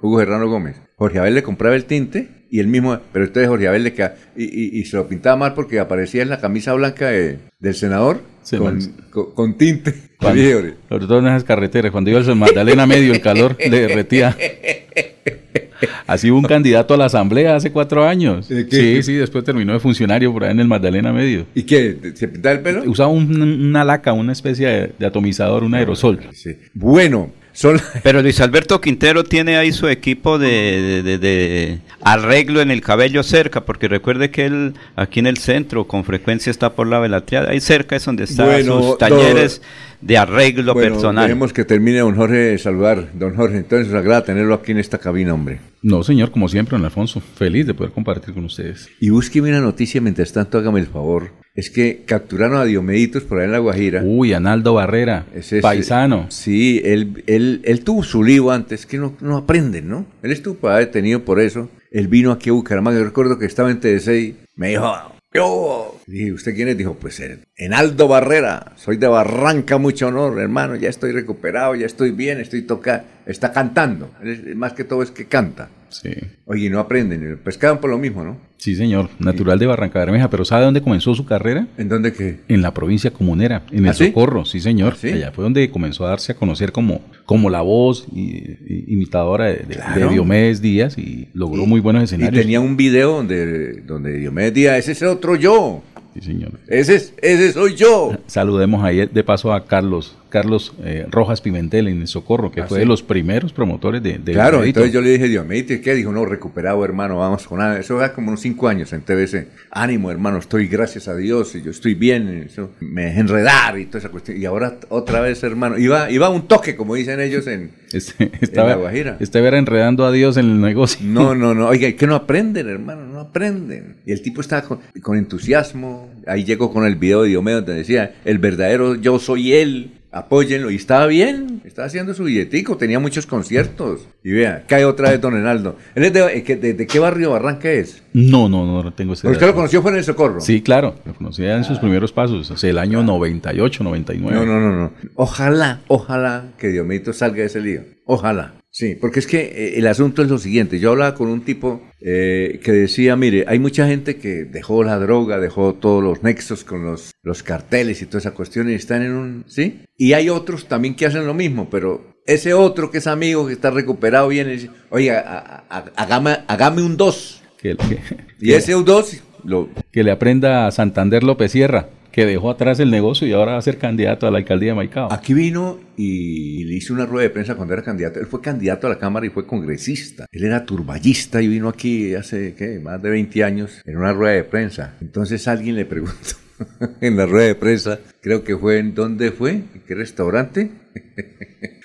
Hugo 0.00 0.18
Serrano 0.20 0.48
Gómez. 0.48 0.76
Jorge 0.96 1.18
Abel 1.18 1.34
le 1.34 1.42
compraba 1.42 1.76
el 1.76 1.84
tinte 1.84 2.28
y 2.56 2.60
el 2.60 2.68
mismo, 2.68 2.98
pero 3.12 3.24
entonces 3.24 3.48
Jorge 3.48 3.66
Abel 3.66 3.82
le 3.82 3.94
ca- 3.94 4.14
y, 4.36 4.44
y- 4.44 4.78
y 4.80 4.84
se 4.84 4.96
lo 4.96 5.08
pintaba 5.08 5.34
mal 5.36 5.54
porque 5.54 5.80
aparecía 5.80 6.22
en 6.22 6.28
la 6.28 6.38
camisa 6.38 6.72
blanca 6.74 7.08
de- 7.08 7.38
del 7.58 7.74
senador 7.74 8.20
Sí, 8.42 8.56
con, 8.58 8.78
con- 9.10 9.32
con 9.34 9.58
tinte. 9.58 9.92
Cuando- 10.18 10.40
sobre 10.88 11.06
todo 11.06 11.18
en 11.18 11.26
esas 11.26 11.42
carreteras, 11.44 11.90
cuando 11.90 12.10
iba 12.10 12.20
al 12.20 12.36
Magdalena 12.36 12.86
medio, 12.86 13.12
el 13.12 13.20
calor 13.20 13.56
le 13.58 13.80
derretía. 13.80 14.36
Así 16.06 16.30
hubo 16.30 16.38
un 16.38 16.44
candidato 16.44 16.94
a 16.94 16.96
la 16.96 17.06
asamblea 17.06 17.56
hace 17.56 17.70
cuatro 17.72 18.04
años. 18.06 18.48
¿De 18.48 18.66
qué? 18.66 18.76
Sí, 18.76 19.02
sí, 19.02 19.12
después 19.14 19.44
terminó 19.44 19.72
de 19.72 19.80
funcionario 19.80 20.32
por 20.32 20.44
ahí 20.44 20.52
en 20.52 20.60
el 20.60 20.68
Magdalena 20.68 21.12
medio. 21.12 21.46
¿Y 21.54 21.64
qué? 21.64 21.96
¿Se 22.14 22.28
pintaba 22.28 22.54
el 22.54 22.60
pelo? 22.60 22.84
Usaba 22.86 23.08
un- 23.10 23.42
una 23.42 23.84
laca, 23.84 24.12
una 24.12 24.32
especie 24.32 24.66
de, 24.68 24.92
de 24.98 25.06
atomizador, 25.06 25.64
un 25.64 25.74
aerosol. 25.74 26.20
Sí. 26.32 26.56
Bueno, 26.72 27.32
son 27.54 27.80
Pero 28.02 28.20
Luis 28.20 28.40
Alberto 28.40 28.80
Quintero 28.80 29.24
tiene 29.24 29.56
ahí 29.56 29.72
su 29.72 29.88
equipo 29.88 30.38
de, 30.38 30.48
de- 30.48 31.02
de- 31.02 31.18
de 31.18 31.78
arreglo 32.02 32.60
en 32.60 32.70
el 32.70 32.82
cabello 32.82 33.22
cerca, 33.22 33.64
porque 33.64 33.88
recuerde 33.88 34.30
que 34.30 34.44
él 34.44 34.74
aquí 34.96 35.20
en 35.20 35.26
el 35.26 35.38
centro 35.38 35.86
con 35.86 36.04
frecuencia 36.04 36.50
está 36.50 36.74
por 36.74 36.86
la 36.86 36.98
velatriada. 36.98 37.50
Ahí 37.50 37.60
cerca 37.60 37.96
es 37.96 38.04
donde 38.04 38.24
están 38.24 38.46
Bueno, 38.46 38.82
sus 38.82 38.98
talleres 38.98 39.62
de 40.04 40.18
arreglo 40.18 40.74
bueno, 40.74 40.94
personal. 40.94 41.24
Dejemos 41.26 41.52
que 41.52 41.64
termine 41.64 41.98
don 42.00 42.14
Jorge 42.14 42.36
de 42.36 42.58
saludar. 42.58 43.08
Don 43.14 43.34
Jorge, 43.34 43.56
entonces 43.56 43.88
nos 43.88 43.96
agrada 43.98 44.24
tenerlo 44.24 44.54
aquí 44.54 44.72
en 44.72 44.78
esta 44.78 44.98
cabina, 44.98 45.32
hombre. 45.32 45.60
No, 45.82 46.02
señor, 46.02 46.30
como 46.30 46.48
siempre, 46.48 46.76
don 46.76 46.84
Alfonso. 46.84 47.20
Feliz 47.20 47.66
de 47.66 47.74
poder 47.74 47.92
compartir 47.92 48.34
con 48.34 48.44
ustedes. 48.44 48.88
Y 49.00 49.08
búsqueme 49.10 49.48
una 49.48 49.60
noticia 49.60 50.00
mientras 50.00 50.32
tanto, 50.32 50.58
hágame 50.58 50.80
el 50.80 50.86
favor. 50.86 51.30
Es 51.54 51.70
que 51.70 52.02
capturaron 52.04 52.58
a 52.58 52.64
Diomeditos 52.64 53.22
por 53.22 53.38
ahí 53.38 53.46
en 53.46 53.52
La 53.52 53.58
Guajira. 53.58 54.02
Uy, 54.04 54.32
Analdo 54.32 54.74
Barrera, 54.74 55.26
es- 55.34 55.54
paisano. 55.62 56.26
Sí, 56.28 56.82
él, 56.84 57.22
él, 57.26 57.60
él 57.64 57.84
tuvo 57.84 58.02
su 58.02 58.24
lío 58.24 58.50
antes, 58.50 58.86
que 58.86 58.98
no, 58.98 59.14
no 59.20 59.36
aprenden, 59.38 59.88
¿no? 59.88 60.04
Él 60.22 60.32
estuvo 60.32 60.56
para 60.56 60.78
detenido 60.78 61.24
por 61.24 61.40
eso. 61.40 61.70
Él 61.92 62.08
vino 62.08 62.32
aquí 62.32 62.50
a 62.50 62.52
Bucaramanga. 62.54 62.98
Yo 62.98 63.04
recuerdo 63.04 63.38
que 63.38 63.46
estaba 63.46 63.70
en 63.70 63.78
TDC 63.80 64.34
me 64.56 64.70
dijo, 64.70 64.92
yo. 65.34 66.00
Dije, 66.06 66.32
¿usted 66.32 66.54
quién 66.54 66.68
es? 66.68 66.78
Dijo, 66.78 66.94
pues 66.94 67.20
Enaldo 67.56 68.08
Barrera. 68.08 68.72
Soy 68.76 68.96
de 68.96 69.08
Barranca, 69.08 69.78
mucho 69.78 70.08
honor, 70.08 70.38
hermano. 70.40 70.76
Ya 70.76 70.88
estoy 70.88 71.12
recuperado, 71.12 71.74
ya 71.74 71.86
estoy 71.86 72.12
bien, 72.12 72.40
estoy 72.40 72.62
tocando. 72.62 73.04
Está 73.26 73.52
cantando. 73.52 74.10
Más 74.54 74.72
que 74.72 74.84
todo 74.84 75.02
es 75.02 75.10
que 75.10 75.26
canta. 75.26 75.68
Sí. 76.02 76.10
Oye, 76.46 76.66
y 76.66 76.70
no 76.70 76.78
aprenden. 76.80 77.38
Pescaban 77.44 77.80
por 77.80 77.90
lo 77.90 77.98
mismo, 77.98 78.24
¿no? 78.24 78.36
Sí, 78.56 78.74
señor. 78.76 79.10
Natural 79.18 79.58
de 79.58 79.66
Barranca 79.66 79.98
Bermeja. 79.98 80.30
Pero 80.30 80.44
¿sabe 80.44 80.64
dónde 80.64 80.80
comenzó 80.80 81.14
su 81.14 81.24
carrera? 81.26 81.66
¿En 81.76 81.88
dónde 81.88 82.12
que? 82.12 82.40
En 82.48 82.62
la 82.62 82.72
provincia 82.72 83.10
comunera, 83.10 83.62
en 83.70 83.84
el 83.84 83.90
¿Ah, 83.90 83.94
sí? 83.94 84.06
Socorro, 84.06 84.44
sí 84.44 84.60
señor. 84.60 84.94
¿Ah, 84.94 84.98
sí? 85.00 85.08
Allá 85.08 85.32
fue 85.32 85.44
donde 85.44 85.68
comenzó 85.70 86.06
a 86.06 86.10
darse 86.10 86.32
a 86.32 86.34
conocer 86.34 86.72
como, 86.72 87.02
como 87.26 87.50
la 87.50 87.60
voz 87.60 88.06
y, 88.12 88.22
y- 88.22 88.84
imitadora 88.88 89.46
de, 89.46 89.56
de- 89.56 89.74
Claro. 89.74 90.06
de 90.08 90.12
Diomedes 90.14 90.62
Díaz 90.62 90.96
y 90.98 91.28
logró 91.34 91.66
muy 91.66 91.80
buenos 91.80 92.02
Y 92.02 92.04
escenarios. 92.04 92.40
tenía 92.42 92.60
un 92.60 92.76
video 92.76 93.16
donde, 93.16 93.82
donde 93.82 94.16
Diomedes 94.18 94.54
Díaz, 94.54 94.78
ese 94.78 94.92
es 94.92 95.02
otro 95.02 95.36
yo. 95.36 95.82
Sí, 96.14 96.20
señor. 96.20 96.52
Ese, 96.68 96.94
es, 96.94 97.12
ese 97.20 97.52
soy 97.52 97.74
yo. 97.74 98.16
Saludemos 98.26 98.84
ahí 98.84 99.06
de 99.06 99.24
paso 99.24 99.52
a 99.52 99.66
Carlos, 99.66 100.16
Carlos 100.28 100.72
eh, 100.84 101.06
Rojas 101.10 101.40
Pimentel 101.40 101.88
en 101.88 102.00
el 102.02 102.06
Socorro, 102.08 102.52
que 102.52 102.60
Ah, 102.60 102.66
fue 102.68 102.76
sí. 102.78 102.80
de 102.80 102.86
los 102.86 103.02
primeros 103.02 103.52
promotores 103.52 104.00
de, 104.02 104.18
de 104.18 104.32
Claro, 104.32 104.62
entonces 104.62 104.92
yo 104.92 105.00
le 105.00 105.10
dije, 105.10 105.28
Diomedes, 105.28 105.80
¿qué? 105.80 105.94
Dijo, 105.94 106.12
no, 106.12 106.24
recuperado, 106.24 106.84
hermano, 106.84 107.18
vamos 107.18 107.46
con 107.48 107.58
nada. 107.58 107.78
Eso 107.80 107.98
hace 108.00 108.14
como 108.14 108.28
unos 108.28 108.40
cinco 108.40 108.68
años 108.68 108.92
en 108.92 109.00
TBC. 109.02 109.48
Ánimo, 109.72 110.10
hermano, 110.10 110.38
estoy, 110.38 110.68
gracias 110.68 111.08
a 111.08 111.16
Dios, 111.16 111.54
y 111.56 111.62
yo 111.62 111.72
estoy 111.72 111.94
bien, 111.94 112.44
eso, 112.46 112.70
me 112.80 113.06
dejé 113.06 113.20
enredar 113.20 113.78
y 113.78 113.86
toda 113.86 113.98
esa 113.98 114.08
cuestión. 114.10 114.40
Y 114.40 114.44
ahora 114.44 114.78
otra 114.90 115.20
vez, 115.20 115.42
hermano, 115.42 115.78
iba, 115.78 116.10
iba 116.12 116.28
un 116.30 116.46
toque, 116.46 116.76
como 116.76 116.94
dicen 116.94 117.20
ellos 117.20 117.46
en... 117.48 117.70
Este- 117.94 118.32
estaba, 118.40 118.70
La 118.70 118.74
Guajira. 118.76 119.16
estaba 119.20 119.48
enredando 119.56 120.04
a 120.04 120.10
Dios 120.10 120.36
en 120.36 120.46
el 120.46 120.60
negocio. 120.60 120.98
No, 121.06 121.36
no, 121.36 121.54
no, 121.54 121.68
oiga, 121.68 121.92
que 121.92 122.08
no 122.08 122.16
aprenden, 122.16 122.68
hermano, 122.68 123.06
no 123.06 123.20
aprenden. 123.20 123.98
Y 124.04 124.10
el 124.10 124.20
tipo 124.20 124.40
estaba 124.40 124.62
con, 124.62 124.80
con 125.00 125.16
entusiasmo. 125.16 126.03
Ahí 126.26 126.44
llegó 126.44 126.72
con 126.72 126.84
el 126.86 126.96
video 126.96 127.22
de 127.22 127.28
Diomedes 127.30 127.60
donde 127.60 127.74
decía, 127.74 128.14
el 128.24 128.38
verdadero 128.38 128.94
yo 128.96 129.18
soy 129.18 129.52
él, 129.52 129.90
apóyenlo. 130.10 130.70
Y 130.70 130.76
estaba 130.76 131.06
bien, 131.06 131.60
estaba 131.64 131.86
haciendo 131.86 132.14
su 132.14 132.24
billetico, 132.24 132.76
tenía 132.76 132.98
muchos 133.00 133.26
conciertos. 133.26 134.06
Y 134.22 134.30
vea, 134.32 134.64
cae 134.68 134.84
otra 134.84 135.10
vez 135.10 135.20
Don 135.20 135.36
Enaldo. 135.36 135.76
¿Él 135.94 136.04
es 136.04 136.12
de, 136.12 136.20
eh, 136.36 136.42
que- 136.44 136.56
de- 136.56 136.74
de 136.74 136.86
qué 136.86 136.98
barrio 136.98 137.30
Barranca 137.32 137.70
es? 137.70 138.02
No, 138.12 138.48
no, 138.48 138.64
no, 138.64 138.82
no 138.82 138.92
tengo 138.92 139.12
ese 139.14 139.26
¿Usted 139.26 139.40
dato. 139.40 139.46
lo 139.52 139.54
conoció 139.56 139.82
fue 139.82 139.90
en 139.90 139.98
el 139.98 140.04
Socorro? 140.04 140.40
Sí, 140.40 140.62
claro, 140.62 140.94
lo 141.04 141.14
conocía 141.14 141.56
en 141.56 141.64
sus 141.64 141.78
primeros 141.78 142.12
pasos, 142.12 142.50
hace 142.50 142.70
el 142.70 142.78
año 142.78 143.02
98, 143.02 143.82
99. 143.84 144.36
No, 144.36 144.46
no, 144.46 144.60
no, 144.60 144.72
no. 144.76 144.92
Ojalá, 145.16 145.80
ojalá 145.88 146.44
que 146.58 146.68
Diomedito 146.68 147.12
salga 147.12 147.38
de 147.38 147.46
ese 147.46 147.60
lío. 147.60 147.80
Ojalá. 148.06 148.54
Sí, 148.76 148.96
porque 149.00 149.20
es 149.20 149.28
que 149.28 149.38
eh, 149.40 149.78
el 149.78 149.86
asunto 149.86 150.20
es 150.20 150.28
lo 150.28 150.36
siguiente. 150.38 150.80
Yo 150.80 150.90
hablaba 150.90 151.14
con 151.14 151.28
un 151.28 151.42
tipo 151.42 151.80
eh, 152.00 152.58
que 152.60 152.72
decía, 152.72 153.14
mire, 153.14 153.44
hay 153.46 153.60
mucha 153.60 153.86
gente 153.86 154.16
que 154.16 154.42
dejó 154.44 154.82
la 154.82 154.98
droga, 154.98 155.38
dejó 155.38 155.74
todos 155.74 156.02
los 156.02 156.24
nexos 156.24 156.64
con 156.64 156.84
los, 156.84 157.12
los 157.22 157.44
carteles 157.44 158.02
y 158.02 158.06
toda 158.06 158.18
esa 158.18 158.32
cuestión 158.32 158.68
y 158.68 158.74
están 158.74 159.02
en 159.02 159.12
un... 159.12 159.44
¿Sí? 159.46 159.82
Y 159.96 160.14
hay 160.14 160.28
otros 160.28 160.66
también 160.66 160.96
que 160.96 161.06
hacen 161.06 161.24
lo 161.24 161.34
mismo, 161.34 161.70
pero 161.70 162.16
ese 162.26 162.52
otro 162.52 162.90
que 162.90 162.98
es 162.98 163.06
amigo, 163.06 163.46
que 163.46 163.52
está 163.52 163.70
recuperado, 163.70 164.26
viene 164.26 164.54
y 164.54 164.56
dice, 164.56 164.70
a- 165.12 165.92
hágame, 165.94 166.38
hágame 166.48 166.82
un 166.82 166.96
2. 166.96 167.42
Que, 167.62 167.76
que- 167.76 168.00
Y 168.40 168.54
ese 168.54 168.74
un 168.74 168.84
2 168.84 169.22
lo, 169.44 169.68
que 169.92 170.02
le 170.02 170.10
aprenda 170.10 170.66
a 170.66 170.72
Santander 170.72 171.22
López 171.22 171.52
Sierra, 171.52 171.90
que 172.14 172.26
dejó 172.26 172.48
atrás 172.48 172.78
el 172.78 172.92
negocio 172.92 173.26
y 173.26 173.32
ahora 173.32 173.52
va 173.52 173.58
a 173.58 173.62
ser 173.62 173.76
candidato 173.76 174.28
a 174.28 174.30
la 174.30 174.38
alcaldía 174.38 174.68
de 174.68 174.76
Maicao. 174.76 175.12
Aquí 175.12 175.34
vino 175.34 175.80
y 175.96 176.62
le 176.62 176.74
hizo 176.76 176.94
una 176.94 177.06
rueda 177.06 177.24
de 177.24 177.30
prensa 177.30 177.56
cuando 177.56 177.74
era 177.74 177.82
candidato. 177.82 178.20
Él 178.20 178.26
fue 178.26 178.40
candidato 178.40 178.86
a 178.86 178.90
la 178.90 178.98
Cámara 179.00 179.26
y 179.26 179.30
fue 179.30 179.48
congresista. 179.48 180.26
Él 180.30 180.44
era 180.44 180.64
turballista 180.64 181.42
y 181.42 181.48
vino 181.48 181.68
aquí 181.68 182.14
hace 182.14 182.54
¿qué? 182.54 182.78
más 182.78 183.02
de 183.02 183.10
20 183.10 183.42
años 183.42 183.82
en 183.84 183.96
una 183.96 184.12
rueda 184.12 184.34
de 184.34 184.44
prensa. 184.44 184.94
Entonces 185.00 185.48
alguien 185.48 185.74
le 185.74 185.86
preguntó 185.86 186.36
en 187.00 187.16
la 187.16 187.26
rueda 187.26 187.48
de 187.48 187.56
prensa, 187.56 187.98
creo 188.20 188.44
que 188.44 188.56
fue 188.56 188.78
en 188.78 188.94
dónde 188.94 189.32
fue, 189.32 189.50
en 189.50 189.82
qué 189.84 189.96
restaurante. 189.96 190.70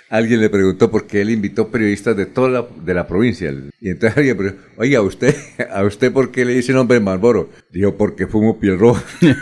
Alguien 0.10 0.42
le 0.42 0.50
preguntó 0.50 0.90
por 0.90 1.06
qué 1.06 1.22
él 1.22 1.30
invitó 1.30 1.70
periodistas 1.70 2.18
de 2.18 2.26
toda 2.26 2.50
la, 2.50 2.68
de 2.84 2.94
la 2.96 3.06
provincia. 3.08 3.54
Y 3.80 3.90
entonces 3.90 4.18
alguien 4.18 4.38
preguntó, 4.38 4.62
oiga, 4.78 5.00
¿a 5.00 5.04
usted, 5.04 5.36
¿a 5.72 5.84
usted 5.84 6.12
por 6.12 6.32
qué 6.32 6.46
le 6.46 6.54
dice 6.54 6.74
nombre 6.74 7.00
Malboro? 7.00 7.52
Dijo, 7.72 7.96
porque 7.96 8.26
fumo 8.26 8.60
piel 8.60 8.80
roja. 8.80 9.04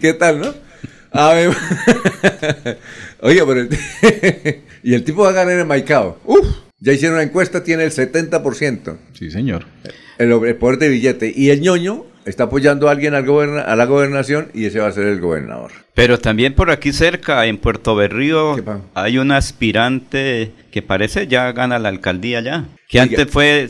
¿Qué 0.00 0.14
tal, 0.14 0.40
no? 0.40 0.54
A 1.10 1.34
ver. 1.34 1.50
Oiga, 3.20 3.44
pero 3.44 3.60
el 3.60 3.68
y 4.82 4.94
el 4.94 5.04
tipo 5.04 5.22
va 5.22 5.30
a 5.30 5.32
ganar 5.32 5.58
en 5.58 5.66
Maicao. 5.66 6.18
Uf, 6.24 6.46
ya 6.78 6.92
hicieron 6.92 7.16
una 7.16 7.24
encuesta, 7.24 7.62
tiene 7.62 7.84
el 7.84 7.90
70%. 7.90 8.96
Sí, 9.12 9.30
señor. 9.30 9.66
El, 10.16 10.32
el 10.32 10.56
poder 10.56 10.78
de 10.78 10.88
billete. 10.88 11.30
Y 11.34 11.50
el 11.50 11.60
ñoño 11.60 12.06
está 12.30 12.44
apoyando 12.44 12.88
a 12.88 12.92
alguien 12.92 13.14
al 13.14 13.26
goberna- 13.26 13.62
a 13.62 13.76
la 13.76 13.84
gobernación 13.84 14.48
y 14.54 14.64
ese 14.64 14.80
va 14.80 14.88
a 14.88 14.92
ser 14.92 15.06
el 15.06 15.20
gobernador. 15.20 15.70
Pero 15.94 16.18
también 16.18 16.54
por 16.54 16.70
aquí 16.70 16.92
cerca, 16.92 17.44
en 17.46 17.58
Puerto 17.58 17.94
Berrío, 17.94 18.56
hay 18.94 19.18
un 19.18 19.32
aspirante 19.32 20.52
que 20.70 20.82
parece 20.82 21.26
ya 21.26 21.52
gana 21.52 21.78
la 21.78 21.88
alcaldía 21.90 22.40
ya. 22.40 22.64
Que 22.88 23.00
Oiga. 23.00 23.10
antes 23.20 23.32
fue 23.32 23.68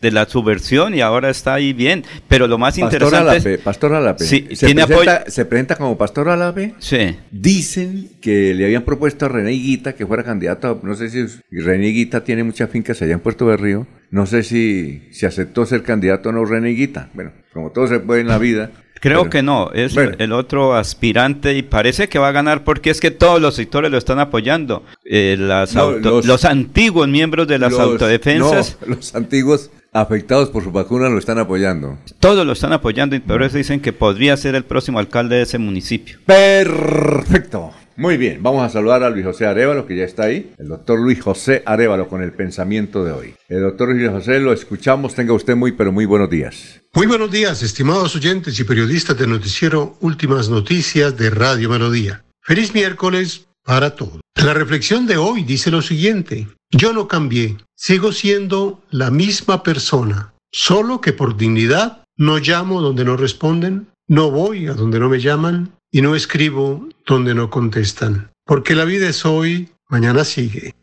de 0.00 0.12
la 0.12 0.26
subversión 0.26 0.94
y 0.94 1.00
ahora 1.00 1.28
está 1.30 1.54
ahí 1.54 1.72
bien. 1.72 2.04
Pero 2.28 2.46
lo 2.46 2.56
más 2.58 2.78
Pastor 2.78 2.92
interesante 2.94 3.30
Alape, 3.30 3.54
es... 3.54 3.60
Pastor 3.60 3.94
Alape. 3.94 4.24
Sí, 4.24 4.48
se, 4.52 4.66
tiene 4.66 4.86
presenta, 4.86 5.24
se 5.28 5.44
presenta 5.44 5.76
como 5.76 5.98
Pastor 5.98 6.28
Alape. 6.28 6.74
Sí. 6.78 7.16
Dicen 7.30 8.10
que 8.20 8.54
le 8.54 8.64
habían 8.64 8.82
propuesto 8.84 9.26
a 9.26 9.28
René 9.28 9.52
Higuita 9.52 9.94
que 9.94 10.06
fuera 10.06 10.22
candidato, 10.22 10.80
no 10.82 10.94
sé 10.94 11.10
si 11.10 11.24
René 11.50 11.88
Higuita 11.88 12.22
tiene 12.22 12.44
muchas 12.44 12.70
fincas 12.70 13.00
allá 13.02 13.14
en 13.14 13.20
Puerto 13.20 13.46
Berrío, 13.46 13.86
no 14.10 14.26
sé 14.26 14.42
si, 14.42 15.02
si 15.12 15.26
aceptó 15.26 15.66
ser 15.66 15.82
candidato 15.82 16.28
o 16.28 16.32
no 16.32 16.44
René 16.44 16.70
Higuita. 16.70 17.08
Bueno, 17.14 17.32
como 17.58 17.70
todo 17.72 17.88
se 17.88 17.98
puede 17.98 18.20
en 18.20 18.28
la 18.28 18.38
vida. 18.38 18.70
Creo 19.00 19.20
pero- 19.22 19.30
que 19.30 19.42
no, 19.42 19.70
es 19.74 19.94
Bueno. 19.94 20.12
el 20.18 20.32
otro 20.32 20.74
aspirante 20.74 21.56
y 21.56 21.62
parece 21.62 22.08
que 22.08 22.18
va 22.18 22.28
a 22.28 22.32
ganar 22.32 22.64
porque 22.64 22.90
es 22.90 23.00
que 23.00 23.10
todos 23.10 23.40
los 23.40 23.54
sectores 23.54 23.90
lo 23.90 23.98
están 23.98 24.18
apoyando. 24.20 24.84
Eh, 25.04 25.36
las 25.38 25.74
No, 25.74 25.82
auto- 25.82 26.10
los- 26.10 26.26
los, 26.26 26.44
antiguos 26.44 27.06
miembros 27.08 27.46
de 27.48 27.58
las 27.58 27.72
Los- 27.72 27.80
autodefensas, 27.80 28.76
no, 28.86 28.94
los 28.96 29.14
antiguos 29.14 29.70
afectados 29.92 30.50
por 30.50 30.62
su 30.64 30.70
vacuna 30.72 31.08
lo 31.08 31.18
están 31.18 31.38
apoyando. 31.38 31.96
Todos 32.20 32.44
lo 32.46 32.52
están 32.52 32.72
apoyando 32.72 33.14
y 33.16 33.20
por 33.20 33.42
eso 33.42 33.56
dicen 33.56 33.80
que 33.80 33.92
podría 33.92 34.36
ser 34.36 34.54
el 34.54 34.64
próximo 34.64 34.98
alcalde 34.98 35.36
de 35.36 35.42
ese 35.42 35.58
municipio. 35.58 36.18
Perfecto. 36.26 37.70
Muy 37.98 38.16
bien, 38.16 38.44
vamos 38.44 38.62
a 38.62 38.68
saludar 38.68 39.02
a 39.02 39.10
Luis 39.10 39.24
José 39.24 39.44
Arevalo, 39.44 39.84
que 39.84 39.96
ya 39.96 40.04
está 40.04 40.26
ahí. 40.26 40.52
El 40.56 40.68
doctor 40.68 41.00
Luis 41.00 41.20
José 41.20 41.64
Arevalo 41.66 42.06
con 42.06 42.22
el 42.22 42.32
pensamiento 42.32 43.02
de 43.02 43.10
hoy. 43.10 43.34
El 43.48 43.62
doctor 43.62 43.92
Luis 43.92 44.08
José, 44.08 44.38
lo 44.38 44.52
escuchamos. 44.52 45.16
Tenga 45.16 45.32
usted 45.32 45.56
muy, 45.56 45.72
pero 45.72 45.90
muy 45.90 46.06
buenos 46.06 46.30
días. 46.30 46.80
Muy 46.94 47.08
buenos 47.08 47.28
días, 47.32 47.60
estimados 47.64 48.14
oyentes 48.14 48.60
y 48.60 48.62
periodistas 48.62 49.18
del 49.18 49.30
noticiero 49.30 49.96
Últimas 50.00 50.48
Noticias 50.48 51.16
de 51.16 51.28
Radio 51.30 51.70
Melodía. 51.70 52.22
Feliz 52.40 52.72
miércoles 52.72 53.48
para 53.64 53.96
todos. 53.96 54.20
La 54.36 54.54
reflexión 54.54 55.08
de 55.08 55.16
hoy 55.16 55.42
dice 55.42 55.72
lo 55.72 55.82
siguiente. 55.82 56.46
Yo 56.70 56.92
no 56.92 57.08
cambié, 57.08 57.56
sigo 57.74 58.12
siendo 58.12 58.80
la 58.90 59.10
misma 59.10 59.64
persona, 59.64 60.34
solo 60.52 61.00
que 61.00 61.12
por 61.12 61.36
dignidad 61.36 62.04
no 62.16 62.38
llamo 62.38 62.80
donde 62.80 63.04
no 63.04 63.16
responden, 63.16 63.88
no 64.06 64.30
voy 64.30 64.68
a 64.68 64.74
donde 64.74 65.00
no 65.00 65.08
me 65.08 65.18
llaman 65.18 65.72
y 65.90 66.02
no 66.02 66.14
escribo 66.14 66.88
donde 67.06 67.34
no 67.34 67.50
contestan. 67.50 68.30
Porque 68.44 68.74
la 68.74 68.84
vida 68.84 69.08
es 69.08 69.24
hoy, 69.24 69.68
mañana 69.88 70.24
sigue. 70.24 70.74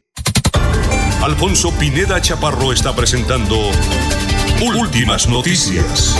Alfonso 1.24 1.72
Pineda 1.80 2.22
Chaparro 2.22 2.72
está 2.72 2.96
presentando 2.96 3.58
Últimas 4.62 5.28
Noticias. 5.28 6.16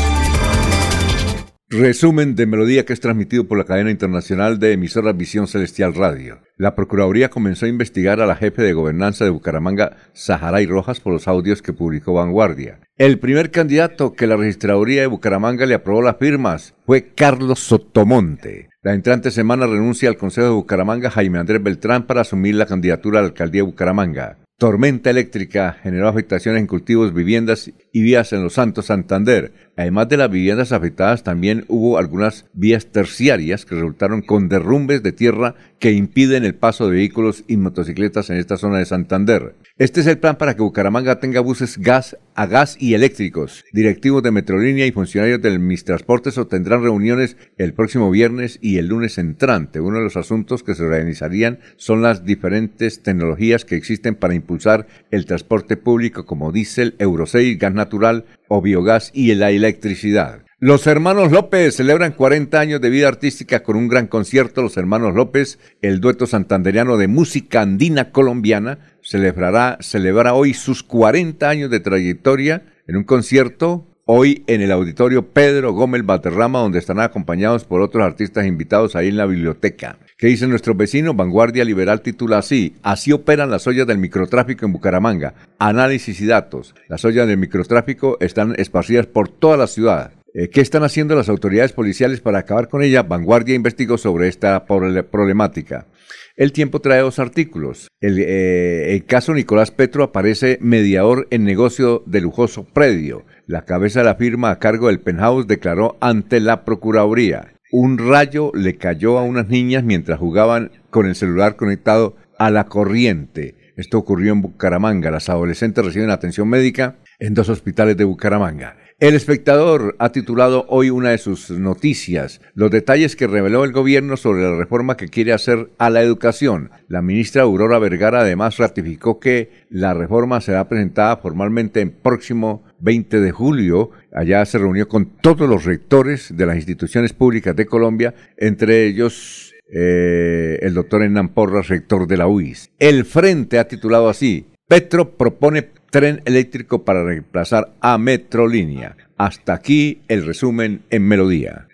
Resumen 1.68 2.36
de 2.36 2.46
Melodía 2.46 2.86
que 2.86 2.94
es 2.94 3.00
transmitido 3.00 3.48
por 3.48 3.58
la 3.58 3.64
cadena 3.64 3.90
internacional 3.90 4.60
de 4.60 4.74
emisora 4.74 5.14
Visión 5.14 5.48
Celestial 5.48 5.96
Radio. 5.96 6.38
La 6.58 6.76
Procuraduría 6.76 7.32
comenzó 7.32 7.66
a 7.66 7.70
investigar 7.70 8.22
a 8.22 8.28
la 8.28 8.36
jefe 8.36 8.62
de 8.62 8.74
gobernanza 8.74 9.26
de 9.26 9.32
Bucaramanga, 9.32 9.98
Saharay 10.14 10.68
Rojas, 10.68 11.00
por 11.00 11.12
los 11.12 11.28
audios 11.28 11.64
que 11.64 11.74
publicó 11.74 12.14
Vanguardia. 12.14 12.82
El 12.98 13.18
primer 13.18 13.50
candidato 13.50 14.14
que 14.14 14.28
la 14.28 14.38
registraduría 14.38 15.02
de 15.02 15.08
Bucaramanga 15.08 15.66
le 15.66 15.74
aprobó 15.74 16.04
las 16.04 16.18
firmas 16.18 16.76
fue 16.86 17.14
Carlos 17.16 17.62
Sotomonte. 17.62 18.70
La 18.84 18.94
entrante 18.94 19.32
semana 19.32 19.66
renuncia 19.66 20.08
al 20.08 20.18
Consejo 20.18 20.46
de 20.46 20.54
Bucaramanga 20.54 21.10
Jaime 21.10 21.40
Andrés 21.40 21.64
Beltrán 21.64 22.06
para 22.06 22.22
asumir 22.22 22.54
la 22.54 22.68
candidatura 22.68 23.18
a 23.18 23.22
la 23.24 23.30
alcaldía 23.30 23.64
de 23.64 23.70
Bucaramanga. 23.70 24.38
Tormenta 24.58 25.10
eléctrica 25.10 25.76
generó 25.84 26.08
afectaciones 26.08 26.62
en 26.62 26.68
cultivos, 26.68 27.14
viviendas 27.14 27.74
y 27.92 28.02
vías 28.02 28.32
en 28.32 28.42
Los 28.42 28.54
Santos, 28.54 28.86
Santander. 28.86 29.52
Además 29.78 30.08
de 30.08 30.18
las 30.18 30.32
viviendas 30.32 30.72
afectadas, 30.72 31.24
también 31.24 31.66
hubo 31.68 31.98
algunas 31.98 32.46
vías 32.54 32.88
terciarias 32.88 33.66
que 33.66 33.76
resultaron 33.76 34.22
con 34.22 34.48
derrumbes 34.48 35.04
de 35.04 35.12
tierra 35.12 35.56
que 35.80 35.92
impiden 35.92 36.46
el 36.46 36.56
paso 36.56 36.88
de 36.88 36.96
vehículos 36.96 37.44
y 37.48 37.58
motocicletas 37.58 38.30
en 38.30 38.38
esta 38.38 38.58
zona 38.58 38.78
de 38.80 38.86
Santander. 38.86 39.56
Este 39.78 40.00
es 40.00 40.08
el 40.08 40.18
plan 40.18 40.38
para 40.38 40.56
que 40.56 40.62
Bucaramanga 40.62 41.20
tenga 41.20 41.42
buses 41.42 41.78
gas 41.78 42.18
a 42.34 42.46
gas 42.46 42.78
y 42.80 42.94
eléctricos. 42.94 43.66
Directivos 43.74 44.24
de 44.24 44.32
Metrolínea 44.32 44.86
y 44.86 44.94
funcionarios 44.94 45.42
del 45.42 45.60
Mistransporte 45.60 46.32
sostendrán 46.32 46.82
reuniones 46.82 47.36
el 47.58 47.74
próximo 47.74 48.10
viernes 48.10 48.58
y 48.62 48.78
el 48.78 48.88
lunes 48.88 49.18
entrante. 49.18 49.82
Uno 49.82 49.98
de 49.98 50.06
los 50.06 50.16
asuntos 50.16 50.64
que 50.64 50.76
se 50.76 50.84
organizarían 50.84 51.60
son 51.76 52.02
las 52.02 52.24
diferentes 52.24 53.04
tecnologías 53.04 53.66
que 53.66 53.76
existen 53.76 54.16
para 54.16 54.34
impulsar 54.34 54.88
el 55.12 55.26
transporte 55.26 55.76
público 55.76 56.26
como 56.26 56.54
diésel, 56.54 56.96
Euro 57.00 57.26
6, 57.26 57.60
gas 57.60 57.74
natural 57.74 58.26
o 58.48 58.62
biogás 58.62 59.12
y 59.14 59.34
la 59.36 59.52
electricidad. 59.52 60.46
Los 60.60 60.88
hermanos 60.88 61.32
López 61.32 61.76
celebran 61.76 62.14
40 62.14 62.60
años 62.60 62.82
de 62.82 62.90
vida 62.90 63.08
artística 63.08 63.62
con 63.62 63.76
un 63.76 63.88
gran 63.88 64.08
concierto. 64.08 64.62
Los 64.62 64.78
hermanos 64.78 65.14
López, 65.14 65.60
el 65.82 66.00
dueto 66.00 66.28
santanderiano 66.28 66.98
de 66.98 67.08
música 67.08 67.62
andina 67.62 68.12
colombiana, 68.12 68.80
celebrará, 69.04 69.78
celebra 69.82 70.34
hoy 70.34 70.54
sus 70.54 70.82
40 70.82 71.50
años 71.50 71.70
de 71.70 71.82
trayectoria 71.82 72.64
en 72.88 72.96
un 72.96 73.04
concierto 73.04 73.95
hoy 74.06 74.44
en 74.46 74.62
el 74.62 74.72
auditorio 74.72 75.28
Pedro 75.30 75.74
Gómez 75.74 76.06
Baterrama, 76.06 76.60
donde 76.60 76.80
estarán 76.80 77.04
acompañados 77.04 77.66
por 77.66 77.82
otros 77.82 78.04
artistas 78.04 78.46
invitados 78.46 78.96
ahí 78.96 79.08
en 79.08 79.18
la 79.18 79.26
biblioteca. 79.26 79.98
¿Qué 80.18 80.28
dice 80.28 80.48
nuestro 80.48 80.76
vecino? 80.76 81.14
Vanguardia 81.14 81.66
Liberal 81.66 82.02
titula 82.02 82.38
así, 82.38 82.76
así 82.84 83.12
operan 83.12 83.50
las 83.50 83.68
ollas 83.68 83.88
del 83.88 83.98
microtráfico 83.98 84.66
en 84.66 84.74
Bucaramanga. 84.74 85.34
Análisis 85.60 86.22
y 86.22 86.28
datos. 86.28 86.76
Las 86.88 87.04
ollas 87.04 87.28
del 87.28 87.38
microtráfico 87.38 88.18
están 88.20 88.54
esparcidas 88.58 89.08
por 89.08 89.28
toda 89.28 89.58
la 89.58 89.68
ciudad. 89.68 90.12
Eh, 90.38 90.50
¿Qué 90.50 90.60
están 90.60 90.84
haciendo 90.84 91.16
las 91.16 91.30
autoridades 91.30 91.72
policiales 91.72 92.20
para 92.20 92.40
acabar 92.40 92.68
con 92.68 92.84
ella? 92.84 93.04
Vanguardia 93.04 93.56
investigó 93.56 93.98
sobre 93.98 94.28
esta 94.28 94.66
problemática. 94.66 95.88
El 96.36 96.52
tiempo 96.52 96.82
trae 96.82 97.00
dos 97.00 97.20
artículos. 97.20 97.88
El, 98.02 98.20
eh, 98.20 98.94
el, 98.94 99.06
caso 99.06 99.34
Nicolás 99.34 99.72
Petro 99.72 100.04
aparece 100.04 100.58
mediador 100.60 101.26
en 101.32 101.46
negocio 101.46 102.04
de 102.06 102.20
lujoso 102.20 102.66
predio. 102.66 103.24
La 103.48 103.64
cabeza 103.64 104.00
de 104.00 104.06
la 104.08 104.16
firma 104.16 104.52
a 104.52 104.60
cargo 104.60 104.88
del 104.88 105.00
penthouse 105.00 105.48
declaró 105.48 105.98
ante 106.02 106.42
la 106.42 106.66
Procuraduría. 106.66 107.54
Un 107.72 107.98
rayo 107.98 108.52
le 108.54 108.76
cayó 108.76 109.18
a 109.18 109.24
unas 109.24 109.48
niñas 109.48 109.86
mientras 109.86 110.20
jugaban 110.20 110.72
con 110.90 111.06
el 111.06 111.16
celular 111.16 111.56
conectado 111.56 112.18
a 112.38 112.52
la 112.52 112.66
corriente. 112.66 113.56
Esto 113.78 113.98
ocurrió 114.00 114.34
en 114.34 114.42
Bucaramanga. 114.42 115.12
Las 115.12 115.30
adolescentes 115.30 115.86
reciben 115.86 116.10
atención 116.10 116.50
médica 116.50 116.98
en 117.20 117.34
dos 117.34 117.48
hospitales 117.48 117.96
de 117.96 118.04
Bucaramanga. 118.04 118.76
El 118.98 119.14
espectador 119.14 119.98
ha 120.00 120.14
titulado 120.14 120.66
hoy 120.70 120.90
una 120.90 121.10
de 121.10 121.18
sus 121.18 121.52
noticias, 121.52 122.40
los 122.54 122.72
detalles 122.72 123.18
que 123.18 123.28
reveló 123.28 123.66
el 123.66 123.74
gobierno 123.74 124.16
sobre 124.16 124.44
la 124.44 124.56
reforma 124.56 124.96
que 124.96 125.10
quiere 125.10 125.34
hacer 125.34 125.70
a 125.78 125.90
la 125.90 126.02
educación. 126.02 126.72
La 126.88 127.02
ministra 127.02 127.44
Aurora 127.44 127.78
Vergara 127.78 128.22
además 128.22 128.56
ratificó 128.56 129.20
que 129.20 129.66
la 129.70 129.94
reforma 129.94 130.40
será 130.40 130.70
presentada 130.70 131.18
formalmente 131.18 131.82
el 131.82 131.92
próximo 131.92 132.64
20 132.80 133.20
de 133.20 133.32
julio. 133.32 133.92
Allá 134.14 134.46
se 134.46 134.60
reunió 134.60 134.88
con 134.88 135.18
todos 135.18 135.50
los 135.50 135.66
rectores 135.66 136.34
de 136.34 136.46
las 136.46 136.56
instituciones 136.56 137.12
públicas 137.12 137.54
de 137.54 137.66
Colombia, 137.66 138.16
entre 138.38 138.86
ellos 138.86 139.54
eh, 139.74 140.58
el 140.62 140.74
doctor 140.74 141.04
Hernán 141.04 141.34
Porras, 141.34 141.68
rector 141.68 142.08
de 142.08 142.16
la 142.16 142.28
UIS. 142.28 142.72
El 142.80 143.04
Frente 143.04 143.60
ha 143.60 143.68
titulado 143.68 144.08
así, 144.08 144.48
Petro 144.70 145.18
propone 145.18 145.70
tren 145.96 146.22
eléctrico 146.26 146.84
para 146.84 147.06
reemplazar 147.06 147.72
a 147.80 147.98
Metrolínea. 147.98 148.98
Hasta 149.16 149.54
aquí 149.54 150.02
el 150.10 150.26
resumen 150.26 150.84
en 150.90 151.08
Melodía. 151.08 151.70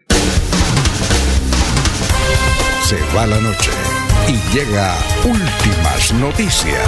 Se 2.83 2.97
va 3.17 3.25
la 3.25 3.41
noche 3.41 3.71
y 4.27 4.55
llega 4.55 4.93
últimas 5.25 6.13
noticias. 6.13 6.87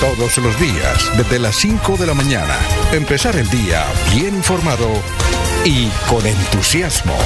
Todos 0.00 0.38
los 0.38 0.58
días, 0.58 1.18
desde 1.18 1.38
las 1.38 1.54
5 1.56 1.98
de 1.98 2.06
la 2.06 2.14
mañana, 2.14 2.56
empezar 2.90 3.36
el 3.36 3.50
día 3.50 3.84
bien 4.14 4.34
informado 4.34 4.88
y 5.66 5.88
con 6.08 6.26
entusiasmo. 6.26 7.18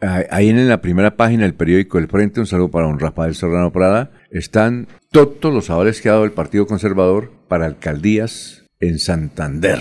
Ahí 0.00 0.50
en 0.50 0.68
la 0.68 0.82
primera 0.82 1.16
página 1.16 1.44
del 1.44 1.54
periódico 1.54 1.96
El 1.98 2.08
Frente, 2.08 2.40
un 2.40 2.46
saludo 2.46 2.70
para 2.70 2.86
don 2.86 2.98
Rafael 2.98 3.34
Serrano 3.34 3.72
Prada, 3.72 4.10
están 4.30 4.88
todos 5.10 5.54
los 5.54 5.66
sabores 5.66 6.02
que 6.02 6.10
ha 6.10 6.12
dado 6.12 6.24
el 6.24 6.32
Partido 6.32 6.66
Conservador 6.66 7.32
para 7.48 7.64
alcaldías 7.64 8.64
en 8.78 8.98
Santander. 8.98 9.80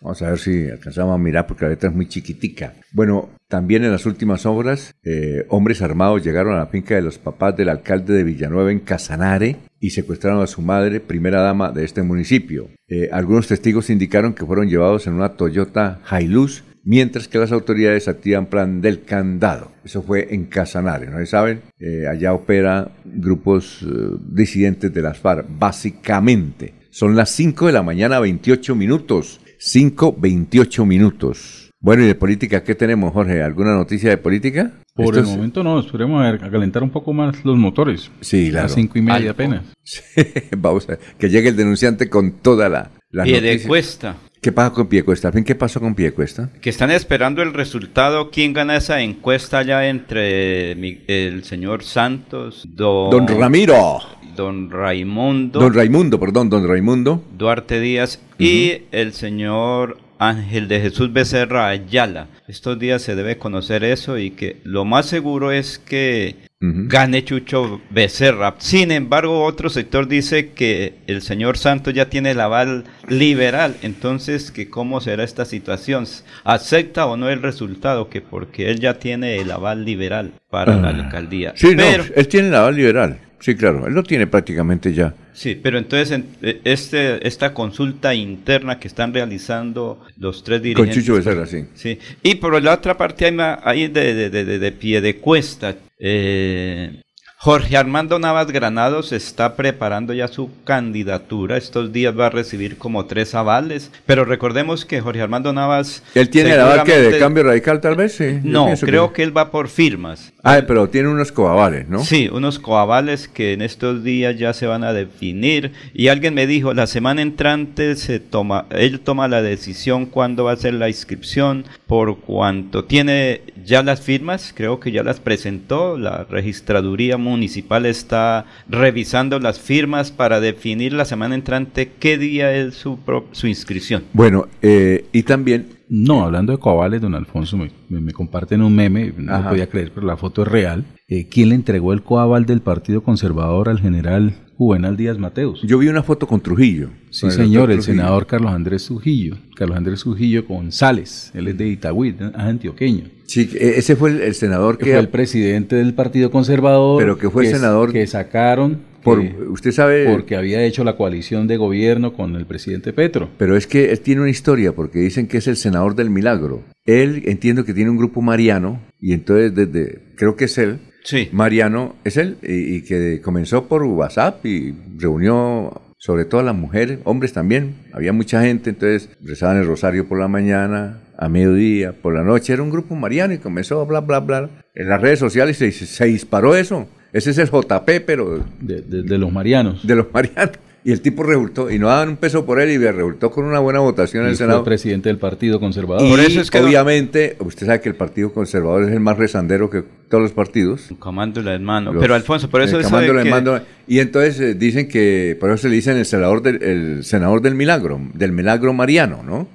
Vamos 0.00 0.22
a 0.22 0.30
ver 0.30 0.38
si 0.38 0.70
alcanzamos 0.70 1.14
a 1.14 1.18
mirar 1.18 1.46
porque 1.46 1.64
la 1.64 1.72
letra 1.72 1.90
es 1.90 1.94
muy 1.94 2.08
chiquitica. 2.08 2.74
Bueno, 2.92 3.28
también 3.48 3.84
en 3.84 3.90
las 3.90 4.06
últimas 4.06 4.46
obras, 4.46 4.94
eh, 5.02 5.44
hombres 5.48 5.82
armados 5.82 6.24
llegaron 6.24 6.54
a 6.54 6.58
la 6.58 6.66
finca 6.68 6.94
de 6.94 7.02
los 7.02 7.18
papás 7.18 7.56
del 7.56 7.68
alcalde 7.68 8.14
de 8.14 8.24
Villanueva 8.24 8.70
en 8.70 8.78
Casanare 8.78 9.56
y 9.78 9.90
secuestraron 9.90 10.42
a 10.42 10.46
su 10.46 10.62
madre, 10.62 11.00
primera 11.00 11.42
dama 11.42 11.72
de 11.72 11.84
este 11.84 12.02
municipio. 12.02 12.70
Eh, 12.88 13.10
algunos 13.12 13.48
testigos 13.48 13.90
indicaron 13.90 14.32
que 14.32 14.46
fueron 14.46 14.68
llevados 14.68 15.06
en 15.06 15.14
una 15.14 15.30
Toyota 15.30 16.00
Hilux 16.10 16.64
mientras 16.84 17.28
que 17.28 17.38
las 17.38 17.52
autoridades 17.52 18.08
activan 18.08 18.46
plan 18.46 18.80
del 18.80 19.02
candado. 19.02 19.72
Eso 19.84 20.02
fue 20.02 20.34
en 20.34 20.46
Casanare, 20.46 21.10
¿no 21.10 21.24
saben? 21.26 21.62
Eh, 21.78 22.06
allá 22.06 22.32
opera 22.32 22.90
grupos 23.04 23.82
eh, 23.82 23.86
disidentes 24.28 24.92
de 24.92 25.02
las 25.02 25.18
FARC, 25.18 25.46
básicamente. 25.48 26.74
Son 26.90 27.14
las 27.14 27.30
5 27.30 27.66
de 27.66 27.72
la 27.72 27.82
mañana, 27.82 28.18
28 28.18 28.74
minutos. 28.74 29.40
5, 29.58 30.16
28 30.18 30.86
minutos. 30.86 31.70
Bueno, 31.82 32.02
¿y 32.02 32.06
de 32.06 32.14
política 32.14 32.62
qué 32.62 32.74
tenemos, 32.74 33.12
Jorge? 33.12 33.42
¿Alguna 33.42 33.74
noticia 33.74 34.10
de 34.10 34.18
política? 34.18 34.72
Por 34.94 35.16
el 35.16 35.24
momento 35.24 35.62
no, 35.64 35.80
esperemos 35.80 36.22
a, 36.22 36.50
calentar 36.50 36.82
un 36.82 36.90
poco 36.90 37.14
más 37.14 37.42
los 37.44 37.56
motores. 37.56 38.10
Sí, 38.20 38.50
claro. 38.50 38.58
A 38.58 38.62
las 38.64 38.74
cinco 38.74 38.98
y 38.98 39.02
media 39.02 39.30
apenas. 39.30 39.64
vamos 40.58 40.84
a 40.84 40.92
ver, 40.92 41.00
que 41.18 41.30
llegue 41.30 41.48
el 41.48 41.56
denunciante 41.56 42.10
con 42.10 42.32
toda 42.32 42.68
la... 42.68 42.90
la 43.10 43.26
y 43.26 43.40
de 43.40 43.62
cuesta. 43.62 44.16
¿Qué 44.40 44.52
pasa 44.52 44.72
con 44.72 44.86
Piecuesta? 44.86 45.30
¿Qué 45.30 45.54
pasó 45.54 45.80
con 45.80 45.94
Piecuesta? 45.94 46.48
Que 46.62 46.70
están 46.70 46.90
esperando 46.90 47.42
el 47.42 47.52
resultado. 47.52 48.30
¿Quién 48.30 48.54
gana 48.54 48.76
esa 48.76 49.02
encuesta 49.02 49.62
ya 49.62 49.86
entre 49.86 50.72
el 50.72 51.44
señor 51.44 51.84
Santos, 51.84 52.66
don, 52.66 53.10
don 53.10 53.28
Ramiro, 53.28 53.98
don 54.34 54.70
Raimundo, 54.70 55.60
don 55.60 55.74
Raimundo, 55.74 56.18
perdón, 56.18 56.48
don 56.48 56.66
Raimundo, 56.66 57.22
Duarte 57.36 57.80
Díaz 57.80 58.22
y 58.38 58.84
el 58.92 59.12
señor 59.12 59.98
Ángel 60.20 60.68
de 60.68 60.80
Jesús 60.80 61.12
Becerra 61.14 61.66
Ayala. 61.68 62.28
Estos 62.46 62.78
días 62.78 63.00
se 63.00 63.14
debe 63.16 63.38
conocer 63.38 63.82
eso 63.84 64.18
y 64.18 64.30
que 64.32 64.58
lo 64.64 64.84
más 64.84 65.06
seguro 65.06 65.50
es 65.50 65.78
que 65.78 66.36
gane 66.60 67.24
Chucho 67.24 67.80
Becerra. 67.88 68.54
Sin 68.58 68.90
embargo, 68.92 69.44
otro 69.44 69.70
sector 69.70 70.06
dice 70.06 70.50
que 70.50 70.96
el 71.06 71.22
señor 71.22 71.56
Santos 71.56 71.94
ya 71.94 72.10
tiene 72.10 72.32
el 72.32 72.40
aval 72.40 72.84
liberal. 73.08 73.76
Entonces, 73.80 74.50
que 74.50 74.68
¿cómo 74.68 75.00
será 75.00 75.24
esta 75.24 75.46
situación? 75.46 76.04
¿Acepta 76.44 77.06
o 77.06 77.16
no 77.16 77.30
el 77.30 77.40
resultado? 77.40 78.10
Que 78.10 78.20
porque 78.20 78.70
él 78.70 78.78
ya 78.78 78.98
tiene 78.98 79.36
el 79.38 79.50
aval 79.50 79.86
liberal 79.86 80.32
para 80.50 80.76
la 80.76 80.88
Ah. 80.88 81.04
alcaldía. 81.04 81.54
Sí, 81.56 81.68
Pero- 81.74 82.04
no, 82.04 82.10
él 82.14 82.28
tiene 82.28 82.48
el 82.48 82.54
aval 82.56 82.76
liberal. 82.76 83.18
Sí, 83.40 83.54
claro, 83.56 83.86
él 83.86 83.94
lo 83.94 84.02
tiene 84.02 84.26
prácticamente 84.26 84.92
ya. 84.92 85.14
Sí, 85.32 85.54
pero 85.60 85.78
entonces 85.78 86.10
en- 86.10 86.26
eh, 86.42 86.60
este, 86.64 87.26
esta 87.26 87.54
consulta 87.54 88.14
interna 88.14 88.78
que 88.78 88.86
están 88.86 89.14
realizando 89.14 90.04
los 90.18 90.44
tres 90.44 90.58
Con 90.58 90.64
dirigentes. 90.64 90.96
Chucho 90.96 91.14
Becerra, 91.14 91.46
sí. 91.46 91.64
Sí, 91.74 91.98
y 92.22 92.34
por 92.36 92.62
la 92.62 92.74
otra 92.74 92.96
parte 92.98 93.26
hay 93.64 93.88
de, 93.88 94.14
de, 94.14 94.30
de- 94.44 94.58
de 94.58 94.72
pie 94.72 95.00
de 95.00 95.16
cuesta. 95.16 95.74
eh, 95.98 97.00
Jorge 97.42 97.78
Armando 97.78 98.18
Navas 98.18 98.48
Granados 98.48 99.12
está 99.12 99.56
preparando 99.56 100.12
ya 100.12 100.28
su 100.28 100.50
candidatura. 100.64 101.56
Estos 101.56 101.90
días 101.90 102.14
va 102.14 102.26
a 102.26 102.30
recibir 102.30 102.76
como 102.76 103.06
tres 103.06 103.34
avales. 103.34 103.90
Pero 104.04 104.26
recordemos 104.26 104.84
que 104.84 105.00
Jorge 105.00 105.22
Armando 105.22 105.50
Navas. 105.50 106.02
¿Él 106.14 106.28
tiene 106.28 106.52
el 106.52 106.60
aval 106.60 106.84
que 106.84 106.98
de 106.98 107.18
cambio 107.18 107.44
radical 107.44 107.80
tal 107.80 107.96
vez? 107.96 108.12
Sí. 108.12 108.40
No, 108.42 108.68
creo 108.78 109.14
que 109.14 109.22
él 109.22 109.34
va 109.34 109.50
por 109.50 109.68
firmas. 109.68 110.34
Ah, 110.42 110.60
pero 110.66 110.90
tiene 110.90 111.08
unos 111.08 111.32
coavales, 111.32 111.88
¿no? 111.88 112.04
Sí, 112.04 112.28
unos 112.30 112.58
coavales 112.58 113.26
que 113.26 113.54
en 113.54 113.62
estos 113.62 114.04
días 114.04 114.38
ya 114.38 114.52
se 114.52 114.66
van 114.66 114.84
a 114.84 114.92
definir. 114.92 115.72
Y 115.94 116.08
alguien 116.08 116.34
me 116.34 116.46
dijo, 116.46 116.74
la 116.74 116.86
semana 116.86 117.22
entrante 117.22 117.96
se 117.96 118.20
toma, 118.20 118.66
él 118.68 119.00
toma 119.00 119.28
la 119.28 119.40
decisión 119.40 120.04
cuándo 120.04 120.44
va 120.44 120.52
a 120.52 120.56
ser 120.56 120.74
la 120.74 120.88
inscripción, 120.88 121.64
por 121.86 122.20
cuanto 122.20 122.84
tiene 122.84 123.42
ya 123.64 123.82
las 123.82 124.00
firmas, 124.00 124.52
creo 124.54 124.80
que 124.80 124.92
ya 124.92 125.02
las 125.02 125.20
presentó, 125.20 125.98
la 125.98 126.24
registraduría 126.24 127.18
municipal 127.30 127.86
está 127.86 128.44
revisando 128.68 129.38
las 129.38 129.58
firmas 129.58 130.10
para 130.10 130.40
definir 130.40 130.92
la 130.92 131.04
semana 131.04 131.34
entrante 131.34 131.90
qué 131.98 132.18
día 132.18 132.52
es 132.54 132.74
su, 132.74 132.98
pro- 132.98 133.26
su 133.32 133.46
inscripción. 133.46 134.02
Bueno, 134.12 134.46
eh, 134.62 135.04
y 135.12 135.22
también 135.22 135.66
No, 135.88 136.22
hablando 136.24 136.52
de 136.52 136.58
coavales, 136.58 137.00
don 137.00 137.14
Alfonso, 137.14 137.56
me, 137.56 137.70
me- 137.88 138.00
me 138.00 138.12
comparten 138.12 138.62
un 138.62 138.74
meme, 138.74 139.12
no 139.16 139.32
Ajá. 139.32 139.42
lo 139.44 139.48
podía 139.50 139.68
creer, 139.68 139.90
pero 139.94 140.06
la 140.06 140.16
foto 140.16 140.42
es 140.42 140.48
real. 140.48 140.84
Eh, 141.08 141.26
¿Quién 141.28 141.48
le 141.48 141.56
entregó 141.56 141.92
el 141.92 142.02
coaval 142.02 142.46
del 142.46 142.60
Partido 142.60 143.02
Conservador 143.02 143.68
al 143.68 143.80
general 143.80 144.34
Juvenal 144.56 144.96
Díaz 144.96 145.18
Mateus? 145.18 145.62
yo 145.62 145.78
vi 145.78 145.88
una 145.88 146.04
foto 146.04 146.28
con 146.28 146.40
Trujillo. 146.40 146.90
Sí, 147.10 147.28
señor, 147.32 147.72
el 147.72 147.78
Trujillo. 147.78 147.96
senador 148.02 148.26
Carlos 148.28 148.52
Andrés 148.52 148.84
Trujillo. 148.86 149.36
Carlos 149.56 149.76
Andrés 149.78 150.00
Trujillo 150.02 150.44
González, 150.46 151.32
él 151.34 151.48
es 151.48 151.58
de 151.58 151.66
Itagüí, 151.68 152.10
es 152.10 152.34
antioqueño. 152.36 153.04
Sí, 153.30 153.48
e- 153.54 153.78
ese 153.78 153.94
fue 153.94 154.10
el, 154.10 154.20
el 154.22 154.34
senador 154.34 154.76
Que 154.76 154.86
que... 154.86 154.90
fue 154.92 155.00
el 155.00 155.08
presidente 155.08 155.76
del 155.76 155.94
Partido 155.94 156.30
Conservador. 156.32 157.00
Pero 157.00 157.16
que 157.16 157.30
fue 157.30 157.46
senador- 157.46 157.92
Que 157.92 158.04
sacaron 158.08 158.80
por, 159.04 159.20
que- 159.20 159.34
usted 159.48 159.70
sabe... 159.70 160.06
porque 160.10 160.34
había 160.36 160.64
hecho 160.64 160.82
la 160.82 160.96
coalición 160.96 161.46
de 161.46 161.56
gobierno 161.56 162.12
con 162.12 162.34
el 162.34 162.44
presidente 162.46 162.92
Petro. 162.92 163.28
Pero 163.38 163.56
es 163.56 163.66
que 163.68 163.92
él 163.92 164.00
tiene 164.00 164.22
una 164.22 164.30
historia 164.30 164.72
porque 164.72 164.98
dicen 164.98 165.28
que 165.28 165.38
es 165.38 165.46
el 165.46 165.56
senador 165.56 165.94
del 165.94 166.10
milagro. 166.10 166.62
Él 166.86 167.22
entiendo 167.26 167.64
que 167.64 167.72
tiene 167.72 167.90
un 167.90 167.96
grupo 167.98 168.20
mariano 168.20 168.80
y 169.00 169.12
entonces 169.12 169.54
desde, 169.54 170.00
creo 170.16 170.34
que 170.34 170.46
es 170.46 170.58
él, 170.58 170.78
Sí. 171.02 171.28
Mariano 171.32 171.94
es 172.04 172.18
él 172.18 172.36
y, 172.42 172.74
y 172.76 172.82
que 172.82 173.20
comenzó 173.22 173.66
por 173.68 173.82
WhatsApp 173.84 174.44
y 174.44 174.74
reunió 174.98 175.80
sobre 176.02 176.24
todo 176.24 176.42
las 176.42 176.56
mujeres, 176.56 176.98
hombres 177.04 177.32
también. 177.34 177.74
Había 177.92 178.12
mucha 178.14 178.40
gente, 178.42 178.70
entonces 178.70 179.10
rezaban 179.22 179.58
el 179.58 179.66
rosario 179.66 180.08
por 180.08 180.18
la 180.18 180.28
mañana, 180.28 180.98
a 181.18 181.28
mediodía, 181.28 181.92
por 181.92 182.14
la 182.14 182.24
noche. 182.24 182.54
Era 182.54 182.62
un 182.62 182.70
grupo 182.70 182.94
mariano 182.96 183.34
y 183.34 183.38
comenzó 183.38 183.80
a 183.80 183.84
bla, 183.84 184.00
bla, 184.00 184.20
bla. 184.20 184.48
En 184.74 184.88
las 184.88 185.00
redes 185.02 185.18
sociales 185.18 185.58
se, 185.58 185.70
se 185.70 186.04
disparó 186.06 186.56
eso. 186.56 186.88
Ese 187.12 187.30
es 187.32 187.38
el 187.38 187.50
JP, 187.50 188.00
pero 188.06 188.42
De, 188.60 188.80
de- 188.80 189.02
de 189.02 189.18
los 189.18 189.30
marianos. 189.30 189.86
de 189.86 189.94
los 189.96 190.06
marianos. 190.14 190.56
Y 190.82 190.92
el 190.92 191.02
tipo 191.02 191.22
resultó, 191.22 191.70
y 191.70 191.78
no 191.78 191.88
daban 191.88 192.08
un 192.08 192.16
peso 192.16 192.46
por 192.46 192.58
él, 192.60 192.70
y 192.70 192.78
resultó 192.78 193.30
con 193.30 193.44
una 193.44 193.58
buena 193.58 193.80
votación 193.80 194.22
en 194.22 194.28
Y 194.28 194.30
el 194.32 194.36
fue 194.38 194.46
Senado. 194.46 194.64
presidente 194.64 195.10
del 195.10 195.18
Partido 195.18 195.60
Conservador. 195.60 196.06
Y 196.06 196.10
Por 196.10 196.20
eso 196.20 196.40
es 196.40 196.50
que 196.50 196.58
no- 196.60 196.66
obviamente, 196.66 197.36
usted 197.40 197.66
sabe 197.66 197.80
que 197.82 197.90
el 197.90 197.94
Partido 197.96 198.32
Conservador 198.32 198.84
es 198.84 198.90
el 198.92 199.00
más 199.00 199.18
rezandero 199.18 199.68
que 199.68 199.82
todos 200.08 200.22
los 200.22 200.32
partidos. 200.32 200.88
Comando 200.98 201.40
en 201.52 201.62
mano. 201.64 201.92
Los- 201.92 202.00
Pero 202.02 202.14
Alfonso, 202.14 202.48
por 202.48 202.62
eso 202.62 202.76
el 202.76 202.80
eso 202.80 202.88
de 202.88 202.92
comando 203.06 203.12
le 203.14 203.22
que- 203.24 203.30
mando- 203.30 203.60
y 203.86 203.98
entonces 203.98 204.40
eh, 204.40 204.54
dicen 204.54 204.88
que, 204.88 205.36
por 205.38 205.50
eso 205.50 205.58
se 205.58 205.68
le 205.68 205.74
dicen 205.76 205.98
el 205.98 206.06
senador 206.06 206.40
del, 206.42 206.62
el 206.62 207.04
senador 207.04 207.42
del 207.42 207.54
milagro, 207.54 208.00
del 208.14 208.32
milagro 208.32 208.72
mariano, 208.72 209.22
¿no? 209.22 209.48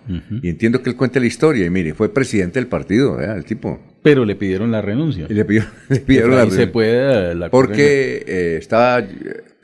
Y 0.43 0.49
entiendo 0.49 0.83
que 0.83 0.91
él 0.91 0.95
cuenta 0.95 1.19
la 1.19 1.25
historia, 1.25 1.65
y 1.65 1.69
mire, 1.71 1.93
fue 1.95 2.07
presidente 2.13 2.59
del 2.59 2.67
partido, 2.67 3.15
¿verdad? 3.15 3.35
el 3.37 3.45
tipo. 3.45 3.79
Pero 4.03 4.23
le 4.25 4.35
pidieron 4.35 4.71
la 4.71 4.81
renuncia. 4.83 5.25
Y 5.27 5.33
le 5.33 5.43
pidió- 5.43 5.65
le 5.89 5.99
pidieron 6.01 6.31
Ahí 6.33 6.37
la 6.37 6.43
se 6.43 6.49
renuncia. 6.51 6.71
puede 6.71 7.31
eh, 7.31 7.35
la 7.35 7.49
Porque 7.49 8.23
eh, 8.27 8.57
estaba, 8.59 8.99
eh, 8.99 9.07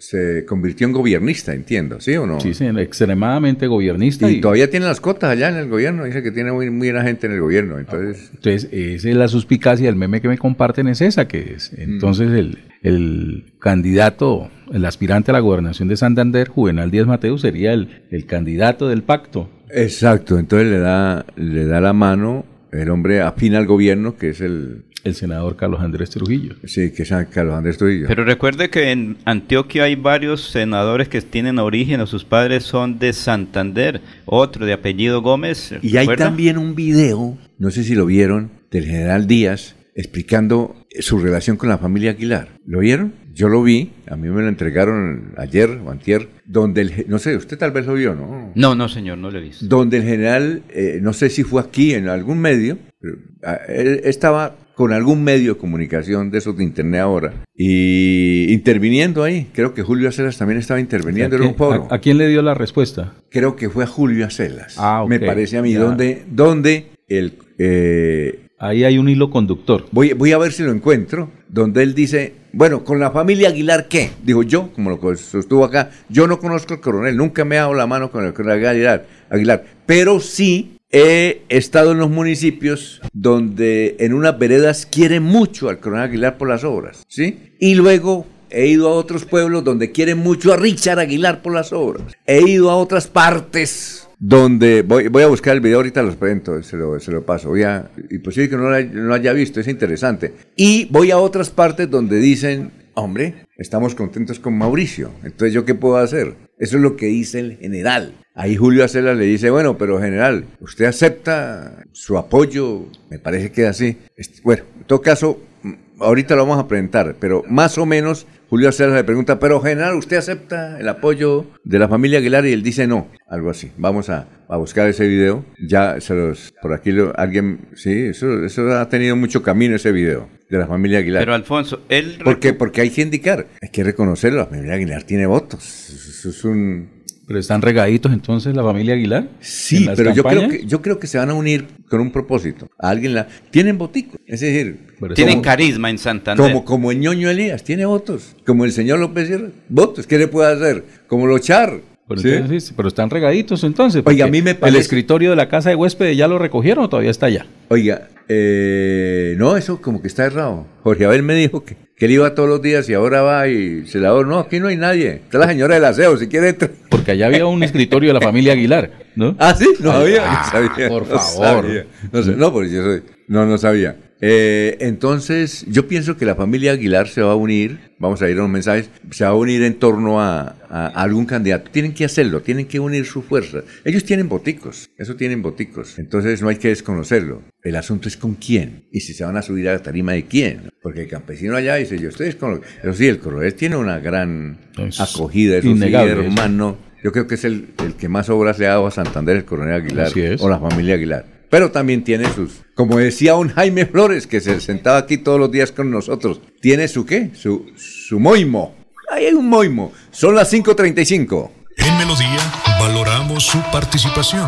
se 0.01 0.45
convirtió 0.45 0.87
en 0.87 0.93
gobernista, 0.93 1.53
entiendo, 1.53 1.99
¿sí 2.01 2.15
o 2.15 2.25
no? 2.25 2.39
Sí, 2.39 2.55
sí, 2.55 2.65
extremadamente 2.65 3.67
gobernista. 3.67 4.29
Y, 4.29 4.37
y- 4.37 4.41
todavía 4.41 4.67
tiene 4.67 4.87
las 4.87 4.99
cotas 4.99 5.29
allá 5.29 5.49
en 5.49 5.57
el 5.57 5.69
gobierno, 5.69 6.05
dice 6.05 6.23
que 6.23 6.31
tiene 6.31 6.51
muy, 6.51 6.71
muy 6.71 6.89
buena 6.89 7.03
gente 7.05 7.27
en 7.27 7.33
el 7.33 7.39
gobierno, 7.41 7.77
entonces... 7.77 8.31
Entonces, 8.33 8.67
esa 8.73 9.09
es 9.09 9.15
la 9.15 9.27
suspicacia 9.27 9.85
del 9.85 9.95
meme 9.95 10.19
que 10.19 10.27
me 10.27 10.39
comparten, 10.39 10.87
es 10.87 11.01
esa, 11.01 11.27
que 11.27 11.53
es. 11.53 11.71
Entonces, 11.77 12.31
el, 12.31 12.57
el 12.81 13.53
candidato, 13.59 14.49
el 14.73 14.85
aspirante 14.85 15.29
a 15.29 15.33
la 15.33 15.39
gobernación 15.39 15.87
de 15.87 15.97
Santander, 15.97 16.47
Juvenal 16.47 16.89
Díaz 16.89 17.05
Mateo, 17.05 17.37
sería 17.37 17.71
el, 17.73 18.01
el 18.09 18.25
candidato 18.25 18.87
del 18.89 19.03
pacto. 19.03 19.51
Exacto, 19.69 20.39
entonces 20.39 20.67
le 20.69 20.79
da, 20.79 21.25
le 21.35 21.65
da 21.65 21.79
la 21.79 21.93
mano 21.93 22.45
el 22.71 22.89
hombre 22.89 23.21
afín 23.21 23.53
al 23.55 23.65
gobierno, 23.67 24.15
que 24.15 24.29
es 24.29 24.41
el... 24.41 24.85
El 25.03 25.15
senador 25.15 25.55
Carlos 25.55 25.81
Andrés 25.81 26.09
Trujillo. 26.11 26.55
Sí, 26.65 26.91
que 26.91 27.03
es 27.03 27.13
Carlos 27.31 27.55
Andrés 27.55 27.77
Trujillo. 27.77 28.07
Pero 28.07 28.23
recuerde 28.23 28.69
que 28.69 28.91
en 28.91 29.17
Antioquia 29.25 29.83
hay 29.83 29.95
varios 29.95 30.49
senadores 30.49 31.09
que 31.09 31.21
tienen 31.21 31.59
origen 31.59 32.01
o 32.01 32.07
sus 32.07 32.23
padres 32.23 32.63
son 32.63 32.99
de 32.99 33.13
Santander, 33.13 34.01
otro 34.25 34.65
de 34.65 34.73
apellido 34.73 35.21
Gómez. 35.21 35.73
Y 35.81 35.97
hay 35.97 36.05
¿recuerda? 36.05 36.25
también 36.25 36.57
un 36.57 36.75
video, 36.75 37.37
no 37.57 37.71
sé 37.71 37.83
si 37.83 37.95
lo 37.95 38.05
vieron, 38.05 38.51
del 38.69 38.85
general 38.85 39.27
Díaz 39.27 39.75
explicando 39.95 40.75
su 40.99 41.19
relación 41.19 41.57
con 41.57 41.69
la 41.69 41.77
familia 41.77 42.11
Aguilar. 42.11 42.49
¿Lo 42.65 42.79
vieron? 42.79 43.13
Yo 43.33 43.47
lo 43.47 43.63
vi, 43.63 43.91
a 44.07 44.15
mí 44.15 44.27
me 44.29 44.41
lo 44.41 44.49
entregaron 44.49 45.33
ayer 45.37 45.69
o 45.85 45.89
antier, 45.89 46.27
donde 46.45 46.81
el, 46.81 47.05
no 47.07 47.17
sé, 47.17 47.37
usted 47.37 47.57
tal 47.57 47.71
vez 47.71 47.85
lo 47.85 47.93
vio, 47.93 48.13
¿no? 48.13 48.51
No, 48.55 48.75
no, 48.75 48.89
señor, 48.89 49.17
no 49.17 49.31
lo 49.31 49.39
he 49.39 49.41
visto. 49.41 49.65
Donde 49.65 49.97
el 49.97 50.03
general, 50.03 50.63
eh, 50.69 50.99
no 51.01 51.13
sé 51.13 51.29
si 51.29 51.43
fue 51.43 51.61
aquí 51.61 51.93
en 51.93 52.09
algún 52.09 52.39
medio, 52.39 52.77
pero, 52.99 53.17
ah, 53.43 53.59
él 53.67 54.01
estaba 54.03 54.55
con 54.81 54.93
algún 54.93 55.23
medio 55.23 55.53
de 55.53 55.59
comunicación 55.59 56.31
de 56.31 56.39
esos 56.39 56.57
de 56.57 56.63
internet 56.63 57.01
ahora 57.01 57.33
y 57.55 58.51
interviniendo 58.51 59.23
ahí. 59.23 59.45
Creo 59.53 59.75
que 59.75 59.83
Julio 59.83 60.09
Acelas 60.09 60.39
también 60.39 60.57
estaba 60.57 60.79
interviniendo 60.79 61.35
en 61.35 61.43
¿A, 61.43 61.47
un 61.49 61.55
foro. 61.55 61.87
a- 61.91 61.95
a 61.97 61.99
quién 61.99 62.17
le 62.17 62.27
dio 62.27 62.41
la 62.41 62.55
respuesta? 62.55 63.13
Creo 63.29 63.55
que 63.55 63.69
fue 63.69 63.83
a 63.83 63.87
Julio 63.87 64.25
Acelas. 64.25 64.73
Ah. 64.79 65.05
Me 65.07 65.19
parece 65.19 65.59
a 65.59 65.61
mí, 65.61 65.73
Ya. 65.73 65.81
donde, 65.81 66.23
donde 66.31 66.87
el... 67.07 67.33
eh, 67.59 68.39
Ahí 68.57 68.83
hay 68.83 68.97
un 68.97 69.07
hilo 69.07 69.29
conductor. 69.29 69.85
voy, 69.91 70.13
voy 70.13 70.31
a 70.31 70.39
ver 70.39 70.51
si 70.51 70.63
lo 70.63 70.71
encuentro, 70.71 71.29
donde 71.47 71.83
él 71.83 71.93
dice, 71.93 72.33
bueno, 72.53 72.83
con 72.83 72.99
la 72.99 73.11
familia 73.11 73.49
Aguilar, 73.49 73.87
¿qué? 73.87 74.09
Digo 74.23 74.41
yo, 74.41 74.71
como 74.73 74.89
lo 74.89 75.15
sostuvo 75.15 75.63
acá, 75.63 75.91
yo 76.09 76.25
no 76.25 76.39
conozco 76.39 76.73
al 76.73 76.81
coronel, 76.81 77.15
nunca 77.15 77.45
me 77.45 77.57
ha 77.59 77.61
dado 77.61 77.75
la 77.75 77.85
mano 77.85 78.09
con 78.09 78.25
el 78.25 78.33
coronel 78.33 78.65
Aguilar, 78.65 79.05
Aguilar, 79.29 79.63
pero 79.85 80.19
sí 80.19 80.77
he 80.91 81.43
estado 81.49 81.91
en 81.91 81.99
los 81.99 82.09
municipios 82.09 83.01
donde 83.13 83.95
en 83.99 84.13
unas 84.13 84.37
veredas 84.37 84.85
quieren 84.85 85.23
mucho 85.23 85.69
al 85.69 85.79
coronel 85.79 86.05
Aguilar 86.05 86.37
por 86.37 86.49
las 86.49 86.63
obras, 86.63 87.03
¿sí? 87.07 87.55
Y 87.59 87.75
luego 87.75 88.25
he 88.49 88.67
ido 88.67 88.89
a 88.89 88.93
otros 88.93 89.25
pueblos 89.25 89.63
donde 89.63 89.91
quieren 89.91 90.17
mucho 90.17 90.53
a 90.53 90.57
Richard 90.57 90.99
Aguilar 90.99 91.41
por 91.41 91.53
las 91.53 91.71
obras. 91.73 92.13
He 92.25 92.41
ido 92.41 92.69
a 92.69 92.75
otras 92.75 93.07
partes 93.07 94.07
donde 94.19 94.83
voy, 94.83 95.07
voy 95.07 95.23
a 95.23 95.27
buscar 95.27 95.55
el 95.55 95.61
video 95.61 95.77
ahorita 95.77 96.03
los 96.03 96.15
presento, 96.15 96.61
se 96.61 96.77
lo, 96.77 96.99
se 96.99 97.11
lo 97.11 97.25
paso. 97.25 97.49
Voy 97.49 97.63
a, 97.63 97.89
y 98.09 98.19
posible 98.19 98.49
que 98.49 98.57
no 98.57 98.69
lo, 98.69 98.83
no 98.83 99.03
lo 99.03 99.13
haya 99.13 99.33
visto, 99.33 99.59
es 99.59 99.67
interesante. 99.67 100.33
Y 100.55 100.85
voy 100.91 101.11
a 101.11 101.17
otras 101.17 101.49
partes 101.49 101.89
donde 101.89 102.17
dicen, 102.17 102.71
hombre, 102.93 103.47
estamos 103.57 103.95
contentos 103.95 104.39
con 104.39 104.57
Mauricio. 104.57 105.11
Entonces, 105.23 105.53
¿yo 105.53 105.65
qué 105.65 105.73
puedo 105.75 105.97
hacer? 105.97 106.35
Eso 106.61 106.77
es 106.77 106.83
lo 106.83 106.95
que 106.95 107.07
dice 107.07 107.39
el 107.39 107.57
general. 107.57 108.13
Ahí 108.35 108.55
Julio 108.55 108.85
Acela 108.85 109.15
le 109.15 109.25
dice, 109.25 109.49
bueno, 109.49 109.79
pero 109.79 109.99
general, 109.99 110.45
¿usted 110.59 110.85
acepta 110.85 111.83
su 111.91 112.19
apoyo? 112.19 112.85
Me 113.09 113.17
parece 113.17 113.51
que 113.51 113.63
es 113.63 113.69
así. 113.69 113.97
Este, 114.15 114.41
Bueno, 114.43 114.63
en 114.77 114.83
todo 114.83 115.01
caso, 115.01 115.41
mm, 115.63 115.73
ahorita 115.99 116.35
lo 116.35 116.45
vamos 116.45 116.63
a 116.63 116.67
presentar, 116.67 117.15
pero 117.19 117.43
más 117.49 117.79
o 117.79 117.87
menos 117.87 118.27
Julio 118.51 118.67
Acela 118.67 118.93
le 118.97 119.05
pregunta, 119.05 119.39
pero 119.39 119.61
general, 119.61 119.95
¿usted 119.95 120.17
acepta 120.17 120.77
el 120.77 120.89
apoyo 120.89 121.45
de 121.63 121.79
la 121.79 121.87
familia 121.87 122.19
Aguilar? 122.19 122.45
Y 122.45 122.51
él 122.51 122.63
dice 122.63 122.85
no, 122.85 123.07
algo 123.29 123.49
así. 123.49 123.71
Vamos 123.77 124.09
a, 124.09 124.27
a 124.49 124.57
buscar 124.57 124.89
ese 124.89 125.07
video. 125.07 125.45
Ya 125.65 126.01
se 126.01 126.13
los, 126.13 126.53
por 126.61 126.73
aquí 126.73 126.91
lo- 126.91 127.17
alguien, 127.17 127.69
sí, 127.75 128.07
eso, 128.07 128.43
eso 128.43 128.69
ha 128.77 128.89
tenido 128.89 129.15
mucho 129.15 129.41
camino 129.41 129.77
ese 129.77 129.93
video 129.93 130.27
de 130.49 130.57
la 130.57 130.67
familia 130.67 130.99
Aguilar. 130.99 131.21
Pero 131.21 131.33
Alfonso, 131.33 131.83
él... 131.87 132.19
¿Por 132.21 132.41
qué? 132.41 132.51
Porque 132.51 132.81
hay 132.81 132.89
que 132.89 133.01
indicar, 133.01 133.47
hay 133.61 133.69
que 133.69 133.85
reconocerlo, 133.85 134.39
la 134.39 134.47
familia 134.47 134.73
Aguilar 134.73 135.03
tiene 135.03 135.25
votos. 135.27 135.63
Eso 135.89 136.29
es 136.29 136.43
un... 136.43 136.89
Pero 137.27 137.39
están 137.39 137.61
regaditos 137.61 138.11
entonces 138.11 138.55
la 138.55 138.63
familia 138.63 138.93
Aguilar. 138.93 139.29
Sí, 139.39 139.87
pero 139.95 140.13
yo 140.13 140.23
creo, 140.23 140.49
que, 140.49 140.65
yo 140.65 140.81
creo 140.81 140.99
que 140.99 141.07
se 141.07 141.17
van 141.17 141.29
a 141.29 141.33
unir 141.33 141.65
con 141.89 142.01
un 142.01 142.11
propósito. 142.11 142.69
A 142.77 142.89
alguien 142.89 143.13
la 143.13 143.27
tienen 143.51 143.77
botico, 143.77 144.17
es 144.25 144.41
decir, 144.41 144.87
tienen 145.15 145.41
carisma 145.41 145.89
en 145.89 145.97
Santander. 145.97 146.45
Como, 146.45 146.65
como 146.65 146.91
el 146.91 146.99
ñoño 146.99 147.29
Elías, 147.29 147.63
tiene 147.63 147.85
votos. 147.85 148.35
Como 148.45 148.65
el 148.65 148.71
señor 148.71 148.99
López 148.99 149.27
Sierra, 149.27 149.49
votos. 149.69 150.07
¿Qué 150.07 150.17
le 150.17 150.27
puede 150.27 150.51
hacer? 150.53 150.83
Como 151.07 151.27
los 151.27 151.41
Char. 151.41 151.79
Pero, 152.07 152.21
¿Sí? 152.59 152.73
pero 152.75 152.89
están 152.89 153.09
regaditos 153.09 153.63
entonces. 153.63 154.03
Oiga, 154.05 154.25
a 154.25 154.27
mí 154.27 154.41
me 154.41 154.53
parece... 154.53 154.77
El 154.77 154.81
escritorio 154.81 155.29
de 155.29 155.37
la 155.37 155.47
casa 155.47 155.69
de 155.69 155.75
huéspedes 155.75 156.17
ya 156.17 156.27
lo 156.27 156.39
recogieron 156.39 156.83
o 156.83 156.89
todavía 156.89 157.11
está 157.11 157.27
allá. 157.27 157.45
Oiga, 157.69 158.09
eh, 158.27 159.35
no, 159.37 159.55
eso 159.55 159.81
como 159.81 160.01
que 160.01 160.07
está 160.07 160.25
errado. 160.25 160.67
Jorge 160.83 161.05
Abel 161.05 161.23
me 161.23 161.35
dijo 161.35 161.63
que 161.63 161.77
que 162.01 162.05
él 162.05 162.13
iba 162.13 162.33
todos 162.33 162.49
los 162.49 162.63
días 162.63 162.89
y 162.89 162.95
ahora 162.95 163.21
va 163.21 163.47
y 163.47 163.85
se 163.85 163.99
la 163.99 164.09
no, 164.23 164.39
aquí 164.39 164.59
no 164.59 164.69
hay 164.69 164.75
nadie. 164.75 165.21
Está 165.23 165.37
la 165.37 165.45
señora 165.45 165.75
del 165.75 165.85
aseo, 165.85 166.17
si 166.17 166.27
quiere 166.27 166.49
entrar. 166.49 166.71
Porque 166.89 167.11
allá 167.11 167.27
había 167.27 167.45
un 167.45 167.61
escritorio 167.61 168.09
de 168.09 168.15
la 168.15 168.21
familia 168.21 168.53
Aguilar, 168.53 168.89
¿no? 169.15 169.35
Ah, 169.37 169.53
sí, 169.55 169.67
no 169.81 169.91
había. 169.91 170.23
Ah, 170.25 170.51
por 170.89 171.05
favor. 171.05 171.85
No, 172.11 172.23
sé, 172.23 172.31
no, 172.31 172.51
porque 172.51 172.71
yo 172.71 172.81
soy, 172.81 173.03
no, 173.27 173.45
no 173.45 173.55
sabía. 173.59 173.97
Eh, 174.23 174.77
entonces, 174.81 175.65
yo 175.67 175.87
pienso 175.87 176.15
que 176.15 176.25
la 176.25 176.35
familia 176.35 176.73
Aguilar 176.73 177.07
se 177.07 177.23
va 177.23 177.31
a 177.31 177.35
unir, 177.35 177.79
vamos 177.97 178.21
a 178.21 178.29
ir 178.29 178.37
a 178.37 178.41
unos 178.41 178.51
mensajes, 178.51 178.91
se 179.09 179.23
va 179.23 179.31
a 179.31 179.35
unir 179.35 179.63
en 179.63 179.79
torno 179.79 180.21
a, 180.21 180.57
algún 180.93 181.25
candidato. 181.25 181.71
Tienen 181.71 181.93
que 181.93 182.05
hacerlo, 182.05 182.41
tienen 182.41 182.67
que 182.67 182.79
unir 182.79 183.05
su 183.05 183.23
fuerza. 183.23 183.63
Ellos 183.83 184.05
tienen 184.05 184.29
boticos, 184.29 184.91
eso 184.95 185.15
tienen 185.15 185.41
boticos. 185.41 185.97
Entonces 185.97 186.41
no 186.41 186.49
hay 186.49 186.57
que 186.57 186.69
desconocerlo. 186.69 187.41
El 187.63 187.75
asunto 187.75 188.07
es 188.07 188.15
con 188.15 188.35
quién 188.35 188.85
y 188.91 189.01
si 189.01 189.13
se 189.13 189.25
van 189.25 189.37
a 189.37 189.41
subir 189.41 189.67
a 189.67 189.73
la 189.73 189.79
tarima 189.79 190.13
de 190.13 190.25
quién. 190.25 190.71
Porque 190.81 191.01
el 191.01 191.07
campesino 191.07 191.55
allá 191.55 191.75
dice, 191.75 191.97
yo 191.97 192.09
estoy 192.09 192.31
con 192.33 192.61
Eso 192.81 192.93
sí, 192.93 193.07
el 193.07 193.19
coronel 193.19 193.53
tiene 193.55 193.75
una 193.75 193.99
gran 193.99 194.59
acogida, 194.99 195.57
eso 195.57 195.75
sí, 195.75 195.93
hermano. 195.93 196.77
Yo 197.03 197.11
creo 197.11 197.25
que 197.25 197.33
es 197.33 197.45
el, 197.45 197.69
el, 197.83 197.95
que 197.95 198.07
más 198.07 198.29
obras 198.29 198.59
le 198.59 198.67
ha 198.67 198.69
dado 198.69 198.85
a 198.85 198.91
Santander, 198.91 199.35
el 199.35 199.45
coronel 199.45 199.73
Aguilar, 199.73 200.11
o 200.39 200.47
la 200.47 200.59
familia 200.59 200.93
Aguilar 200.93 201.40
pero 201.51 201.69
también 201.69 202.03
tiene 202.05 202.33
sus, 202.33 202.63
como 202.75 202.97
decía 202.97 203.35
un 203.35 203.49
Jaime 203.49 203.85
Flores, 203.85 204.25
que 204.25 204.39
se 204.39 204.61
sentaba 204.61 204.97
aquí 204.97 205.17
todos 205.17 205.37
los 205.37 205.51
días 205.51 205.73
con 205.73 205.91
nosotros, 205.91 206.39
tiene 206.61 206.87
su 206.87 207.05
qué, 207.05 207.31
su, 207.35 207.73
su 207.75 208.21
moimo. 208.21 208.73
Ahí 209.11 209.25
hay 209.25 209.33
un 209.33 209.49
moimo. 209.49 209.91
Son 210.11 210.33
las 210.33 210.51
5.35. 210.53 211.51
En 211.77 211.97
Melodía 211.97 212.39
valoramos 212.79 213.43
su 213.43 213.61
participación. 213.69 214.47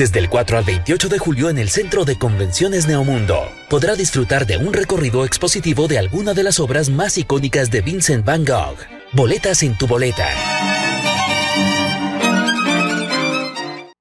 Desde 0.00 0.18
el 0.18 0.30
4 0.30 0.56
al 0.56 0.64
28 0.64 1.10
de 1.10 1.18
julio 1.18 1.50
en 1.50 1.58
el 1.58 1.68
Centro 1.68 2.06
de 2.06 2.16
Convenciones 2.16 2.86
Neomundo, 2.86 3.52
podrá 3.68 3.96
disfrutar 3.96 4.46
de 4.46 4.56
un 4.56 4.72
recorrido 4.72 5.26
expositivo 5.26 5.88
de 5.88 5.98
alguna 5.98 6.32
de 6.32 6.42
las 6.42 6.58
obras 6.58 6.88
más 6.88 7.18
icónicas 7.18 7.70
de 7.70 7.82
Vincent 7.82 8.24
Van 8.24 8.46
Gogh. 8.46 8.78
Boletas 9.12 9.62
en 9.62 9.76
tu 9.76 9.86
boleta. 9.86 10.26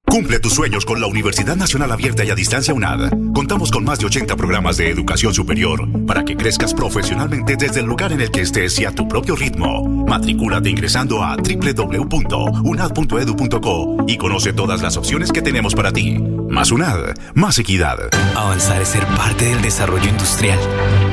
Cumple 0.09 0.39
tus 0.39 0.53
sueños 0.53 0.85
con 0.85 0.99
la 0.99 1.05
Universidad 1.05 1.55
Nacional 1.55 1.91
Abierta 1.91 2.23
y 2.23 2.31
a 2.31 2.35
Distancia 2.35 2.73
UNAD. 2.73 3.11
Contamos 3.31 3.69
con 3.69 3.83
más 3.83 3.99
de 3.99 4.07
80 4.07 4.35
programas 4.35 4.77
de 4.77 4.89
educación 4.89 5.35
superior 5.35 5.87
para 6.07 6.25
que 6.25 6.35
crezcas 6.35 6.73
profesionalmente 6.73 7.55
desde 7.55 7.81
el 7.81 7.85
lugar 7.85 8.11
en 8.11 8.21
el 8.21 8.31
que 8.31 8.41
estés 8.41 8.79
y 8.79 8.85
a 8.85 8.91
tu 8.91 9.07
propio 9.07 9.35
ritmo. 9.35 9.87
Matricúlate 10.07 10.67
ingresando 10.69 11.23
a 11.23 11.35
www.unad.edu.co 11.35 13.97
y 14.07 14.17
conoce 14.17 14.51
todas 14.51 14.81
las 14.81 14.97
opciones 14.97 15.31
que 15.31 15.43
tenemos 15.43 15.75
para 15.75 15.91
ti. 15.91 16.17
Más 16.17 16.71
UNAD, 16.71 17.13
más 17.35 17.59
equidad. 17.59 17.99
Avanzar 18.35 18.81
es 18.81 18.87
ser 18.89 19.05
parte 19.15 19.45
del 19.45 19.61
desarrollo 19.61 20.09
industrial, 20.09 20.57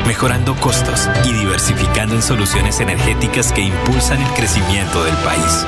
mejorando 0.07 0.57
costos 0.57 1.07
y 1.27 1.35
diversificando 1.35 2.15
en 2.15 2.23
soluciones 2.23 2.81
energéticas 2.81 3.53
que 3.53 3.61
impulsan 3.61 4.23
el 4.23 4.33
crecimiento 4.33 5.05
del 5.05 5.17
país. 5.17 5.67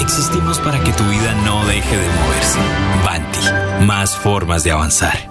Existimos 0.00 0.58
para 0.58 0.82
que 0.82 0.92
tu 0.92 1.04
vida 1.04 1.34
no 1.44 1.64
deje 1.66 1.96
de 1.96 2.08
moverse. 2.08 2.58
Banti, 3.04 3.84
más 3.84 4.16
formas 4.16 4.64
de 4.64 4.70
avanzar. 4.70 5.28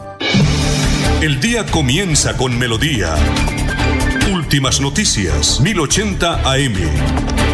El 1.22 1.42
día 1.42 1.66
comienza 1.66 2.38
con 2.38 2.58
melodía. 2.58 3.16
Últimas 4.32 4.80
noticias, 4.80 5.60
1080 5.60 6.50
AM. 6.50 7.49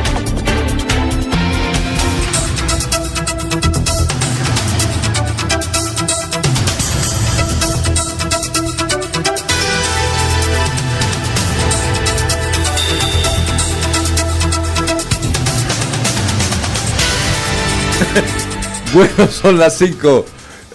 Bueno, 18.96 19.28
son 19.30 19.60
las 19.60 19.78
5. 19.78 20.26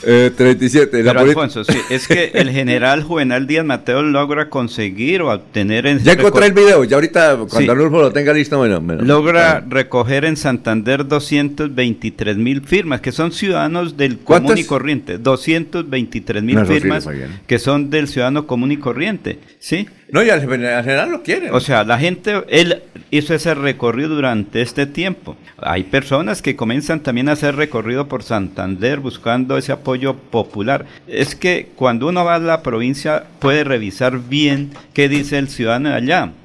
37. 0.02 0.98
Eh, 0.98 1.04
Pero 1.04 1.20
Alfonso, 1.20 1.62
sí, 1.62 1.76
es 1.90 2.08
que 2.08 2.30
el 2.34 2.50
general 2.52 3.02
Juvenal 3.02 3.46
Díaz 3.46 3.66
Mateo 3.66 4.02
logra 4.02 4.48
conseguir 4.48 5.20
o 5.20 5.30
obtener 5.30 5.86
en... 5.86 5.98
Ya 5.98 6.12
encontré 6.12 6.46
el 6.46 6.52
video, 6.52 6.84
ya 6.84 6.96
ahorita 6.96 7.36
cuando 7.50 7.72
Arnulfo 7.72 8.00
lo 8.00 8.10
tenga 8.10 8.32
listo, 8.32 8.56
bueno, 8.56 8.80
Logra 8.80 9.62
recoger 9.68 10.24
en 10.24 10.38
Santander 10.38 11.06
223 11.06 12.36
mil 12.38 12.62
firmas, 12.62 13.02
que 13.02 13.12
son 13.12 13.32
ciudadanos 13.32 13.98
del 13.98 14.18
común 14.18 14.56
y 14.56 14.64
corriente. 14.64 15.18
223 15.18 16.42
mil 16.42 16.64
firmas 16.64 17.06
que 17.46 17.58
son 17.58 17.90
del 17.90 18.08
ciudadano 18.08 18.46
común 18.46 18.72
y 18.72 18.78
corriente, 18.78 19.38
¿sí? 19.58 19.86
No, 20.12 20.22
y 20.22 20.30
al 20.30 20.40
general 20.40 21.10
lo 21.10 21.22
quiere. 21.22 21.50
O 21.50 21.60
sea, 21.60 21.84
la 21.84 21.98
gente, 21.98 22.42
él 22.48 22.82
hizo 23.10 23.34
ese 23.34 23.54
recorrido 23.54 24.10
durante 24.10 24.62
este 24.62 24.86
tiempo. 24.86 25.36
Hay 25.58 25.84
personas 25.84 26.42
que 26.42 26.56
comienzan 26.56 27.00
también 27.00 27.28
a 27.28 27.32
hacer 27.32 27.56
recorrido 27.56 28.08
por 28.08 28.22
Santander 28.22 29.00
buscando 29.00 29.56
ese 29.56 29.72
apoyo 29.72 30.14
popular. 30.14 30.86
Es 31.06 31.34
que 31.34 31.68
cuando 31.76 32.08
uno 32.08 32.24
va 32.24 32.36
a 32.36 32.38
la 32.38 32.62
provincia 32.62 33.24
puede 33.38 33.64
revisar 33.64 34.18
bien 34.18 34.70
qué 34.94 35.08
dice 35.08 35.38
el 35.38 35.48
ciudadano 35.48 35.90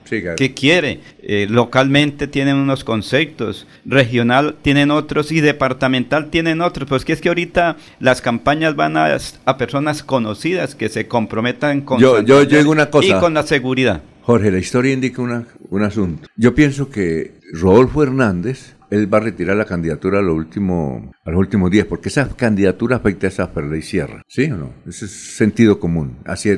de 0.10 0.18
allá. 0.18 0.36
¿Qué 0.36 0.54
quiere? 0.54 1.00
Eh, 1.22 1.48
localmente 1.50 2.28
tienen 2.28 2.56
unos 2.56 2.84
conceptos, 2.84 3.68
regional 3.86 4.56
tienen 4.62 4.92
otros 4.92 5.32
y 5.32 5.42
departamental 5.42 6.30
tienen 6.30 6.62
otros. 6.62 6.88
Pues 6.88 7.06
que 7.06 7.14
es 7.14 7.22
que 7.22 7.30
ahorita 7.30 7.78
las 8.00 8.22
campañas 8.22 8.76
van 8.76 8.98
a, 8.98 9.18
personas 9.58 10.04
conocidas 10.04 10.76
que 10.76 10.90
se 10.90 11.08
comprometan 11.08 11.82
con 11.82 12.00
yo, 12.00 12.22
yo, 12.22 12.44
yo 12.44 12.70
una 12.70 12.90
cosa. 12.90 13.08
y 13.08 13.20
con 13.20 13.34
la 13.34 13.44
seguridad. 13.44 14.02
Jorge, 14.22 14.52
la 14.52 14.58
historia 14.58 14.94
indica 14.94 15.22
una, 15.22 15.46
un 15.70 15.84
asunto. 15.84 16.28
Yo 16.36 16.56
pienso 16.56 16.90
que 16.90 17.34
Rodolfo 17.54 18.02
Hernández 18.02 18.75
él 18.90 19.14
va 19.14 19.18
a 19.18 19.22
retirar 19.22 19.56
la 19.56 19.66
candidatura 19.66 20.20
a, 20.20 20.22
lo 20.22 20.34
último, 20.34 21.12
a 21.24 21.32
los 21.32 21.40
últimos 21.40 21.72
días, 21.72 21.86
porque 21.86 22.10
esa 22.10 22.30
candidatura 22.30 22.98
afecta 22.98 23.28
a 23.28 23.30
esa 23.30 23.52
y 23.78 23.82
Sierra. 23.82 24.24
¿Sí 24.28 24.46
o 24.52 24.58
no? 24.58 24.74
Ese 24.88 25.06
es 25.06 25.12
sentido 25.12 25.80
común. 25.80 26.18
Así, 26.26 26.52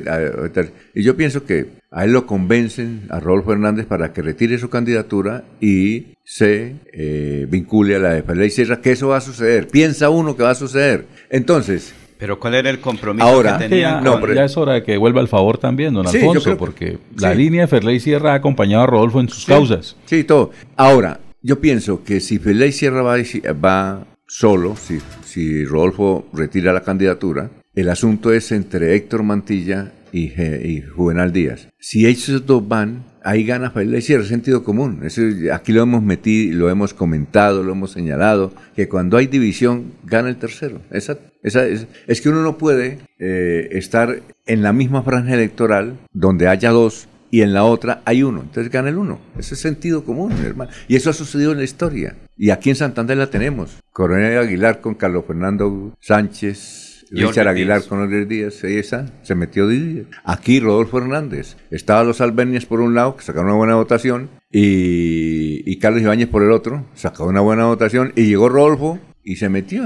y 0.94 1.02
yo 1.02 1.16
pienso 1.16 1.44
que 1.44 1.78
a 1.90 2.04
él 2.04 2.12
lo 2.12 2.26
convencen, 2.26 3.06
a 3.08 3.20
Rodolfo 3.20 3.52
Hernández, 3.52 3.86
para 3.86 4.12
que 4.12 4.22
retire 4.22 4.58
su 4.58 4.68
candidatura 4.68 5.44
y 5.60 6.16
se 6.24 6.76
eh, 6.92 7.46
vincule 7.48 7.96
a 7.96 7.98
la 7.98 8.10
de 8.10 8.22
Ferley 8.22 8.50
Sierra, 8.50 8.80
que 8.80 8.92
eso 8.92 9.08
va 9.08 9.16
a 9.16 9.22
suceder. 9.22 9.68
Piensa 9.68 10.10
uno 10.10 10.36
que 10.36 10.42
va 10.42 10.50
a 10.50 10.54
suceder. 10.54 11.06
Entonces, 11.30 11.94
pero 12.18 12.40
¿cuál 12.40 12.56
era 12.56 12.68
el 12.68 12.80
compromiso 12.80 13.24
Ahora, 13.24 13.56
que 13.58 13.68
tenía? 13.68 14.02
Ya, 14.04 14.34
ya 14.34 14.44
es 14.44 14.56
hora 14.56 14.74
de 14.74 14.82
que 14.82 14.96
vuelva 14.96 15.20
al 15.20 15.28
favor 15.28 15.58
también, 15.58 15.94
don 15.94 16.06
Alfonso, 16.06 16.56
porque 16.58 16.98
la 17.16 17.32
línea 17.32 17.62
de 17.62 17.68
Ferley 17.68 18.00
Sierra 18.00 18.32
ha 18.32 18.36
acompañado 18.36 18.82
a 18.82 18.86
Rodolfo 18.86 19.20
en 19.20 19.28
sus 19.28 19.46
causas. 19.46 19.96
Sí, 20.04 20.24
todo. 20.24 20.50
Ahora, 20.76 21.20
yo 21.42 21.60
pienso 21.60 22.04
que 22.04 22.20
si 22.20 22.38
Feley 22.38 22.72
Sierra 22.72 23.02
va, 23.02 24.06
solo, 24.26 24.76
si, 24.76 24.98
si 25.24 25.64
Rodolfo 25.64 26.28
retira 26.32 26.72
la 26.72 26.82
candidatura, 26.82 27.50
el 27.74 27.88
asunto 27.88 28.32
es 28.32 28.52
entre 28.52 28.94
Héctor 28.94 29.22
Mantilla 29.22 29.92
y, 30.12 30.32
y 30.40 30.82
Juvenal 30.82 31.32
Díaz. 31.32 31.68
Si 31.78 32.06
ellos 32.06 32.44
dos 32.44 32.66
van, 32.66 33.04
ahí 33.22 33.44
gana 33.44 33.70
Feliz 33.70 34.08
el 34.10 34.24
sentido 34.24 34.64
común. 34.64 35.00
Eso, 35.04 35.22
aquí 35.52 35.72
lo 35.72 35.82
hemos 35.82 36.02
metido, 36.02 36.58
lo 36.58 36.70
hemos 36.70 36.94
comentado, 36.94 37.62
lo 37.62 37.72
hemos 37.72 37.92
señalado, 37.92 38.52
que 38.74 38.88
cuando 38.88 39.16
hay 39.16 39.26
división, 39.26 39.92
gana 40.04 40.28
el 40.28 40.36
tercero. 40.36 40.80
Esa, 40.90 41.18
esa, 41.42 41.66
es, 41.66 41.86
es 42.06 42.20
que 42.20 42.30
uno 42.30 42.42
no 42.42 42.58
puede 42.58 42.98
eh, 43.18 43.68
estar 43.72 44.22
en 44.46 44.62
la 44.62 44.72
misma 44.72 45.02
franja 45.02 45.34
electoral 45.34 45.98
donde 46.12 46.48
haya 46.48 46.70
dos 46.70 47.08
y 47.30 47.42
en 47.42 47.52
la 47.52 47.64
otra 47.64 48.02
hay 48.04 48.22
uno. 48.22 48.40
Entonces 48.42 48.72
gana 48.72 48.88
el 48.88 48.98
uno. 48.98 49.20
Ese 49.38 49.54
es 49.54 49.60
sentido 49.60 50.04
común, 50.04 50.32
hermano. 50.44 50.70
Y 50.88 50.96
eso 50.96 51.10
ha 51.10 51.12
sucedido 51.12 51.52
en 51.52 51.58
la 51.58 51.64
historia. 51.64 52.16
Y 52.36 52.50
aquí 52.50 52.70
en 52.70 52.76
Santander 52.76 53.16
la 53.16 53.30
tenemos. 53.30 53.78
Coronel 53.92 54.38
Aguilar 54.38 54.80
con 54.80 54.94
Carlos 54.94 55.24
Fernando 55.26 55.96
Sánchez. 56.00 56.88
Richard 57.10 57.48
Aguilar 57.48 57.78
Díaz. 57.78 57.88
con 57.88 58.00
Oliver 58.00 58.26
Díaz, 58.26 58.62
ahí 58.64 58.76
está, 58.76 59.06
se 59.22 59.34
metió 59.34 59.66
Didier. 59.66 60.06
Aquí 60.24 60.60
Rodolfo 60.60 60.98
Hernández. 60.98 61.56
Estaba 61.70 62.04
los 62.04 62.20
Albenias 62.20 62.66
por 62.66 62.80
un 62.80 62.94
lado, 62.94 63.16
que 63.16 63.24
sacaron 63.24 63.46
una 63.46 63.56
buena 63.56 63.74
votación, 63.76 64.28
y, 64.52 65.62
y 65.64 65.78
Carlos 65.78 66.02
Ibáñez 66.02 66.28
por 66.28 66.42
el 66.42 66.52
otro, 66.52 66.84
sacó 66.94 67.24
una 67.24 67.40
buena 67.40 67.64
votación, 67.64 68.12
y 68.14 68.26
llegó 68.26 68.50
Rodolfo 68.50 68.98
y 69.28 69.36
se 69.36 69.50
metió 69.50 69.84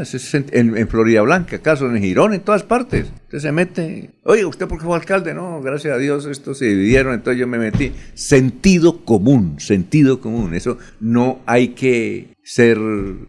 en, 0.53 0.77
en- 0.77 0.87
Florida 0.89 1.21
Blanca, 1.23 1.57
acaso 1.57 1.91
en 1.91 2.01
Girón, 2.01 2.33
en 2.33 2.43
todas 2.43 2.63
partes. 2.63 3.07
Entonces 3.25 3.43
se 3.43 3.51
mete, 3.51 4.11
oye, 4.23 4.45
¿usted 4.45 4.69
por 4.69 4.79
qué 4.79 4.85
fue 4.85 4.95
alcalde? 4.95 5.35
No, 5.35 5.61
gracias 5.61 5.93
a 5.95 5.99
Dios 5.99 6.27
estos 6.27 6.59
se 6.59 6.67
dividieron, 6.67 7.13
entonces 7.13 7.41
yo 7.41 7.49
me 7.49 7.59
metí. 7.59 7.91
Sentido 8.15 9.05
común, 9.05 9.57
sentido 9.59 10.21
común. 10.21 10.55
Eso 10.55 10.79
no 11.01 11.41
hay 11.45 11.69
que 11.71 12.29
ser 12.45 12.79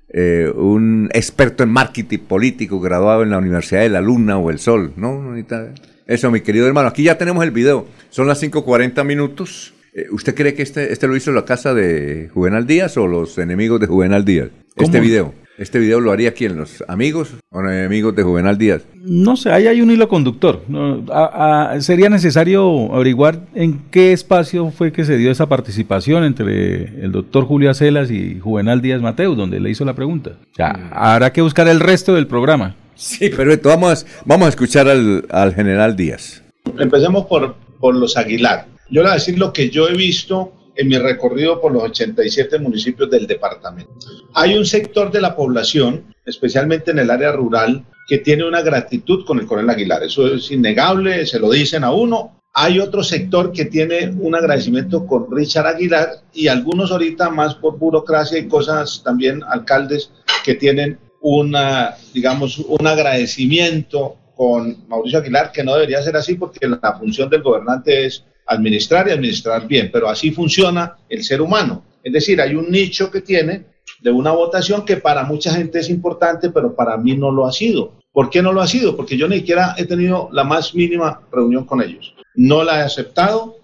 eh, 0.10 0.52
un 0.56 1.10
experto 1.14 1.64
en 1.64 1.70
marketing 1.70 2.20
político 2.20 2.80
graduado 2.80 3.24
en 3.24 3.32
la 3.32 3.40
Universidad 3.40 3.82
de 3.82 3.90
la 3.90 4.02
Luna 4.02 4.38
o 4.38 4.52
el 4.52 4.60
Sol. 4.60 4.94
No, 4.96 5.20
no 5.20 5.32
necesita 5.32 5.74
eso, 6.06 6.30
mi 6.30 6.42
querido 6.42 6.68
hermano. 6.68 6.90
Aquí 6.90 7.02
ya 7.02 7.18
tenemos 7.18 7.44
el 7.44 7.50
video. 7.50 7.88
Son 8.12 8.28
las 8.28 8.44
5.40 8.44 9.04
minutos. 9.04 9.74
Eh, 9.96 10.06
¿Usted 10.12 10.36
cree 10.36 10.54
que 10.54 10.62
este, 10.62 10.94
este 10.94 11.08
lo 11.08 11.16
hizo 11.16 11.32
la 11.32 11.44
casa 11.46 11.74
de 11.74 12.30
Juvenal 12.32 12.68
Díaz 12.68 12.98
o 12.98 13.08
los 13.08 13.36
enemigos 13.40 13.80
de 13.80 13.88
Juvenal 13.88 14.24
Díaz? 14.24 14.50
Este 14.76 15.00
video. 15.00 15.34
¿Este 15.58 15.78
video 15.78 16.00
lo 16.00 16.12
haría 16.12 16.34
quién? 16.34 16.58
¿Los 16.58 16.84
amigos 16.88 17.30
o 17.52 17.62
los 17.62 17.72
enemigos 17.72 18.16
de 18.16 18.24
Juvenal 18.24 18.58
Díaz? 18.58 18.82
No 18.96 19.38
sé, 19.38 19.52
ahí 19.52 19.68
hay 19.68 19.82
un 19.82 19.92
hilo 19.92 20.08
conductor. 20.10 20.64
No, 20.68 21.06
a- 21.12 21.74
a- 21.74 21.82
sería 21.82 22.10
necesario 22.10 22.92
averiguar 22.94 23.40
en 23.54 23.84
qué 23.92 24.14
espacio 24.14 24.72
fue 24.72 24.92
que 24.92 25.06
se 25.06 25.16
dio 25.18 25.30
esa 25.30 25.48
participación 25.48 26.24
entre 26.24 26.86
el 27.06 27.12
doctor 27.12 27.46
Julio 27.46 27.70
Acelas 27.70 28.10
y 28.10 28.40
Juvenal 28.40 28.82
Díaz 28.82 29.00
Mateus, 29.02 29.38
donde 29.38 29.60
le 29.60 29.70
hizo 29.70 29.86
la 29.86 29.94
pregunta. 29.94 30.32
O 30.54 30.56
sea, 30.56 30.90
habrá 30.92 31.32
que 31.32 31.42
buscar 31.44 31.68
el 31.68 31.80
resto 31.80 32.16
del 32.16 32.26
programa. 32.26 32.76
Sí, 32.96 33.30
perfecto. 33.30 33.70
Vamos, 33.70 34.08
vamos 34.26 34.48
a 34.48 34.50
escuchar 34.50 34.88
al, 34.90 35.26
al 35.30 35.54
general 35.54 35.96
Díaz. 35.96 36.42
Empecemos 36.80 37.28
por, 37.28 37.56
por 37.80 37.94
los 37.96 38.18
Aguilar. 38.18 38.66
Yo 38.90 39.02
le 39.02 39.08
voy 39.10 39.12
a 39.12 39.16
decir 39.16 39.38
lo 39.38 39.54
que 39.54 39.70
yo 39.70 39.88
he 39.88 39.96
visto 39.96 40.52
en 40.76 40.88
mi 40.88 40.98
recorrido 40.98 41.62
por 41.62 41.72
los 41.72 41.84
87 41.84 42.60
municipios 42.60 43.10
del 43.10 43.28
departamento. 43.28 43.94
Hay 44.34 44.58
un 44.58 44.66
sector 44.66 45.12
de 45.12 45.22
la 45.22 45.36
población, 45.36 46.14
especialmente 46.26 46.92
en 46.92 47.00
el 47.00 47.12
área 47.12 47.32
rural, 47.32 47.86
que 48.08 48.18
tiene 48.18 48.46
una 48.46 48.62
gratitud 48.62 49.26
con 49.26 49.40
el 49.40 49.46
coronel 49.46 49.70
Aguilar. 49.70 50.04
Eso 50.04 50.28
es 50.28 50.52
innegable, 50.52 51.26
se 51.26 51.40
lo 51.40 51.52
dicen 51.52 51.84
a 51.84 51.92
uno. 51.92 52.40
Hay 52.54 52.80
otro 52.80 53.04
sector 53.04 53.52
que 53.52 53.66
tiene 53.66 54.14
un 54.20 54.36
agradecimiento 54.36 55.08
con 55.08 55.28
Richard 55.32 55.68
Aguilar 55.68 56.10
y 56.34 56.48
algunos 56.48 56.92
ahorita 56.92 57.30
más 57.30 57.56
por 57.56 57.78
burocracia 57.78 58.38
y 58.38 58.48
cosas 58.48 59.02
también 59.04 59.42
alcaldes 59.44 60.12
que 60.44 60.56
tienen 60.56 61.00
una, 61.22 61.96
digamos, 62.14 62.60
un 62.60 62.86
agradecimiento 62.86 64.18
con 64.36 64.88
Mauricio 64.88 65.20
Aguilar, 65.20 65.52
que 65.52 65.64
no 65.64 65.74
debería 65.74 66.02
ser 66.02 66.18
así 66.18 66.36
porque 66.36 66.68
la 66.68 66.98
función 67.00 67.30
del 67.30 67.44
gobernante 67.44 68.06
es 68.06 68.26
administrar 68.46 69.08
y 69.08 69.12
administrar 69.12 69.68
bien, 69.68 69.90
pero 69.92 70.10
así 70.10 70.32
funciona 70.32 70.98
el 71.10 71.24
ser 71.24 71.42
humano. 71.42 71.84
Es 72.04 72.12
decir, 72.12 72.42
hay 72.42 72.56
un 72.56 72.70
nicho 72.70 73.10
que 73.10 73.22
tiene 73.22 73.66
de 74.02 74.12
una 74.12 74.32
votación 74.32 74.86
que 74.86 74.98
para 74.98 75.24
mucha 75.24 75.54
gente 75.54 75.80
es 75.80 75.90
importante, 75.90 76.50
pero 76.50 76.76
para 76.76 76.98
mí 76.98 77.16
no 77.16 77.32
lo 77.32 77.48
ha 77.48 77.52
sido. 77.52 77.94
¿Por 78.12 78.30
qué 78.30 78.42
no 78.42 78.52
lo 78.52 78.62
ha 78.62 78.68
sido? 78.68 78.96
Porque 78.96 79.18
yo 79.18 79.28
ni 79.28 79.38
siquiera 79.38 79.76
he 79.78 79.86
tenido 79.86 80.30
la 80.32 80.44
más 80.44 80.76
mínima 80.76 81.22
reunión 81.32 81.66
con 81.66 81.82
ellos. 81.82 82.14
No 82.36 82.64
la 82.64 82.80
he 82.80 82.84
aceptado, 82.84 83.58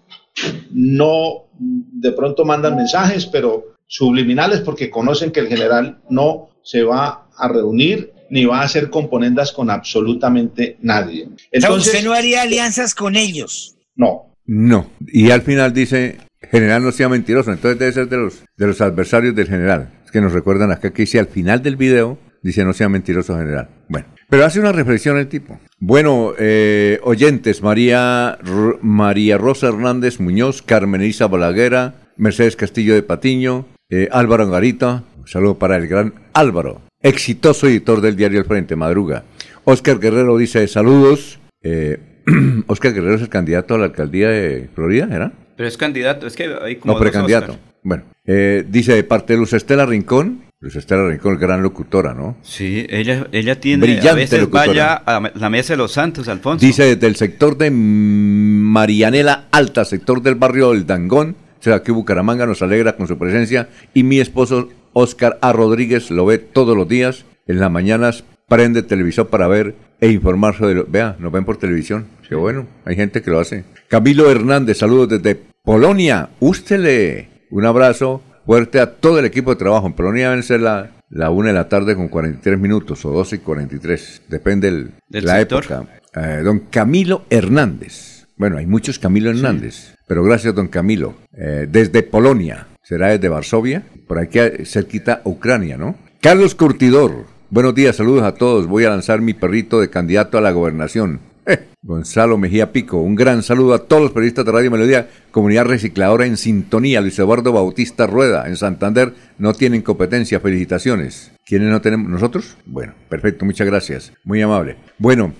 no 0.71 1.45
de 1.59 2.11
pronto 2.13 2.45
mandan 2.45 2.75
mensajes, 2.75 3.25
pero 3.25 3.75
subliminales 3.85 4.61
porque 4.61 4.89
conocen 4.89 5.31
que 5.31 5.41
el 5.41 5.47
general 5.47 5.99
no 6.09 6.49
se 6.63 6.83
va 6.83 7.27
a 7.37 7.47
reunir 7.47 8.13
ni 8.29 8.45
va 8.45 8.61
a 8.61 8.63
hacer 8.63 8.89
componendas 8.89 9.51
con 9.51 9.69
absolutamente 9.69 10.77
nadie. 10.81 11.27
Entonces, 11.51 11.93
¿Usted 11.93 12.05
no 12.05 12.13
haría 12.13 12.43
alianzas 12.43 12.93
con 12.93 13.15
ellos? 13.15 13.75
No. 13.95 14.28
No. 14.51 14.89
Y 15.05 15.29
al 15.29 15.43
final 15.43 15.73
dice, 15.73 16.17
general 16.49 16.83
no 16.83 16.91
sea 16.91 17.07
mentiroso. 17.07 17.51
Entonces 17.51 17.77
debe 17.77 17.91
ser 17.91 18.09
de 18.09 18.17
los, 18.17 18.43
de 18.57 18.65
los 18.65 18.81
adversarios 18.81 19.35
del 19.35 19.47
general. 19.47 19.91
Es 20.03 20.09
que 20.09 20.21
nos 20.21 20.33
recuerdan 20.33 20.71
acá 20.71 20.91
que 20.91 21.03
dice 21.03 21.19
al 21.19 21.27
final 21.27 21.61
del 21.61 21.75
video, 21.75 22.17
dice 22.41 22.65
no 22.65 22.73
sea 22.73 22.89
mentiroso 22.89 23.37
general. 23.37 23.69
Bueno. 23.89 24.07
Pero 24.27 24.45
hace 24.45 24.59
una 24.59 24.71
reflexión 24.71 25.17
el 25.17 25.27
tipo. 25.27 25.59
Bueno, 25.77 26.33
eh, 26.39 26.99
oyentes, 27.03 27.61
María, 27.61 28.39
María 28.81 29.37
Rosa 29.37 29.67
Hernández 29.67 30.19
Muñoz, 30.19 30.63
Carmen 30.63 31.03
Isa 31.03 31.27
Balaguera, 31.27 31.93
Mercedes 32.17 32.55
Castillo 32.55 32.95
de 32.95 33.03
Patiño, 33.03 33.67
eh, 33.89 34.09
Álvaro 34.11 34.43
Angarita, 34.45 35.03
un 35.15 35.27
saludo 35.27 35.59
para 35.59 35.77
el 35.77 35.87
gran 35.87 36.15
Álvaro, 36.33 36.81
exitoso 37.03 37.67
editor 37.67 38.01
del 38.01 38.15
diario 38.15 38.39
El 38.39 38.45
Frente, 38.45 38.75
Madruga. 38.75 39.25
Oscar 39.63 39.99
Guerrero 39.99 40.37
dice 40.37 40.67
saludos. 40.67 41.39
Eh, 41.61 41.99
Oscar 42.67 42.93
Guerrero 42.93 43.15
es 43.15 43.21
el 43.21 43.29
candidato 43.29 43.75
a 43.75 43.77
la 43.77 43.85
alcaldía 43.85 44.29
de 44.29 44.69
Florida, 44.73 45.07
¿era? 45.11 45.31
Pero 45.55 45.67
es 45.67 45.77
candidato, 45.77 46.27
es 46.27 46.35
que 46.35 46.49
hay 46.61 46.77
como 46.77 46.93
No, 46.93 46.99
precandidato. 46.99 47.57
Bueno, 47.83 48.03
eh, 48.25 48.65
dice 48.67 48.93
de 48.93 49.03
parte 49.03 49.33
de 49.33 49.39
Luz 49.39 49.53
Estela 49.53 49.85
Rincón, 49.85 50.43
Luz 50.59 50.75
Estela 50.75 51.07
Rincón, 51.07 51.37
gran 51.39 51.61
locutora, 51.63 52.13
¿no? 52.13 52.37
Sí, 52.41 52.85
ella, 52.89 53.27
ella 53.31 53.59
tiene, 53.59 53.83
Brillante 53.83 54.09
a 54.09 54.13
veces 54.13 54.39
locutora. 54.41 54.67
vaya 54.67 54.93
a 54.93 55.31
la 55.33 55.49
mesa 55.49 55.73
de 55.73 55.77
los 55.77 55.91
santos, 55.93 56.27
Alfonso. 56.27 56.65
Dice 56.65 56.95
desde 56.95 57.07
el 57.07 57.15
sector 57.15 57.57
de 57.57 57.71
Marianela 57.71 59.47
Alta, 59.51 59.85
sector 59.85 60.21
del 60.21 60.35
barrio 60.35 60.71
del 60.71 60.85
Dangón, 60.85 61.35
o 61.59 61.63
sea, 61.63 61.75
aquí 61.75 61.91
Bucaramanga 61.91 62.45
nos 62.45 62.61
alegra 62.61 62.95
con 62.95 63.07
su 63.07 63.17
presencia 63.17 63.69
y 63.93 64.03
mi 64.03 64.19
esposo 64.19 64.69
Oscar 64.93 65.37
A. 65.41 65.51
Rodríguez 65.53 66.11
lo 66.11 66.25
ve 66.25 66.37
todos 66.37 66.75
los 66.75 66.87
días, 66.87 67.25
en 67.47 67.59
las 67.59 67.71
mañanas 67.71 68.23
prende 68.47 68.81
televisor 68.83 69.27
para 69.27 69.47
ver 69.47 69.75
e 70.01 70.09
informarse 70.09 70.65
de 70.65 70.75
lo... 70.75 70.85
Vea, 70.85 71.15
nos 71.19 71.31
ven 71.31 71.45
por 71.45 71.57
televisión, 71.57 72.07
qué 72.27 72.35
bueno, 72.35 72.65
hay 72.85 72.95
gente 72.95 73.21
que 73.21 73.31
lo 73.31 73.39
hace. 73.39 73.63
Camilo 73.87 74.29
Hernández, 74.29 74.77
saludos 74.77 75.09
desde 75.09 75.39
Polonia, 75.63 76.29
ústele 76.39 77.29
un 77.51 77.65
abrazo 77.65 78.21
fuerte 78.45 78.79
a 78.79 78.95
todo 78.95 79.19
el 79.19 79.25
equipo 79.25 79.51
de 79.51 79.57
trabajo. 79.57 79.87
En 79.87 79.93
Polonia 79.93 80.29
deben 80.29 80.43
ser 80.43 80.61
la, 80.61 80.91
la 81.09 81.29
1 81.29 81.47
de 81.47 81.53
la 81.53 81.69
tarde 81.69 81.95
con 81.95 82.07
43 82.07 82.59
minutos 82.59 83.03
o 83.05 83.11
12 83.11 83.37
y 83.37 83.39
43, 83.39 84.21
depende 84.29 84.67
el, 84.67 84.91
Del 85.07 85.25
la 85.25 85.37
sector. 85.37 85.63
época. 85.63 85.85
Eh, 86.15 86.41
don 86.43 86.59
Camilo 86.71 87.23
Hernández. 87.29 88.27
Bueno, 88.37 88.57
hay 88.57 88.65
muchos 88.65 88.99
Camilo 88.99 89.29
Hernández, 89.29 89.95
pero 90.07 90.23
gracias, 90.23 90.55
don 90.55 90.67
Camilo. 90.69 91.15
Eh, 91.37 91.67
desde 91.69 92.03
Polonia, 92.03 92.67
será 92.81 93.09
desde 93.09 93.27
Varsovia, 93.29 93.83
por 94.07 94.17
aquí 94.17 94.39
eh, 94.39 94.65
cerquita 94.65 95.21
Ucrania, 95.25 95.77
¿no? 95.77 95.95
Carlos 96.21 96.55
Curtidor, 96.55 97.25
buenos 97.49 97.75
días, 97.75 97.95
saludos 97.95 98.23
a 98.23 98.33
todos. 98.33 98.67
Voy 98.67 98.83
a 98.85 98.89
lanzar 98.89 99.21
mi 99.21 99.33
perrito 99.33 99.79
de 99.81 99.89
candidato 99.89 100.37
a 100.37 100.41
la 100.41 100.51
gobernación. 100.51 101.19
Eh, 101.45 101.67
Gonzalo 101.81 102.37
Mejía 102.37 102.71
Pico, 102.71 102.97
un 102.97 103.15
gran 103.15 103.41
saludo 103.41 103.73
a 103.73 103.79
todos 103.87 104.03
los 104.03 104.11
periodistas 104.11 104.45
de 104.45 104.51
Radio 104.51 104.69
Melodía, 104.71 105.09
comunidad 105.31 105.65
recicladora 105.65 106.25
en 106.25 106.37
sintonía. 106.37 107.01
Luis 107.01 107.17
Eduardo 107.17 107.51
Bautista 107.51 108.05
Rueda, 108.07 108.47
en 108.47 108.55
Santander, 108.57 109.13
no 109.37 109.53
tienen 109.53 109.81
competencia, 109.81 110.39
felicitaciones. 110.39 111.31
¿Quiénes 111.45 111.69
no 111.69 111.81
tenemos? 111.81 112.09
¿Nosotros? 112.09 112.55
Bueno, 112.65 112.93
perfecto, 113.09 113.45
muchas 113.45 113.65
gracias, 113.65 114.13
muy 114.23 114.41
amable. 114.41 114.75
Bueno, 114.99 115.33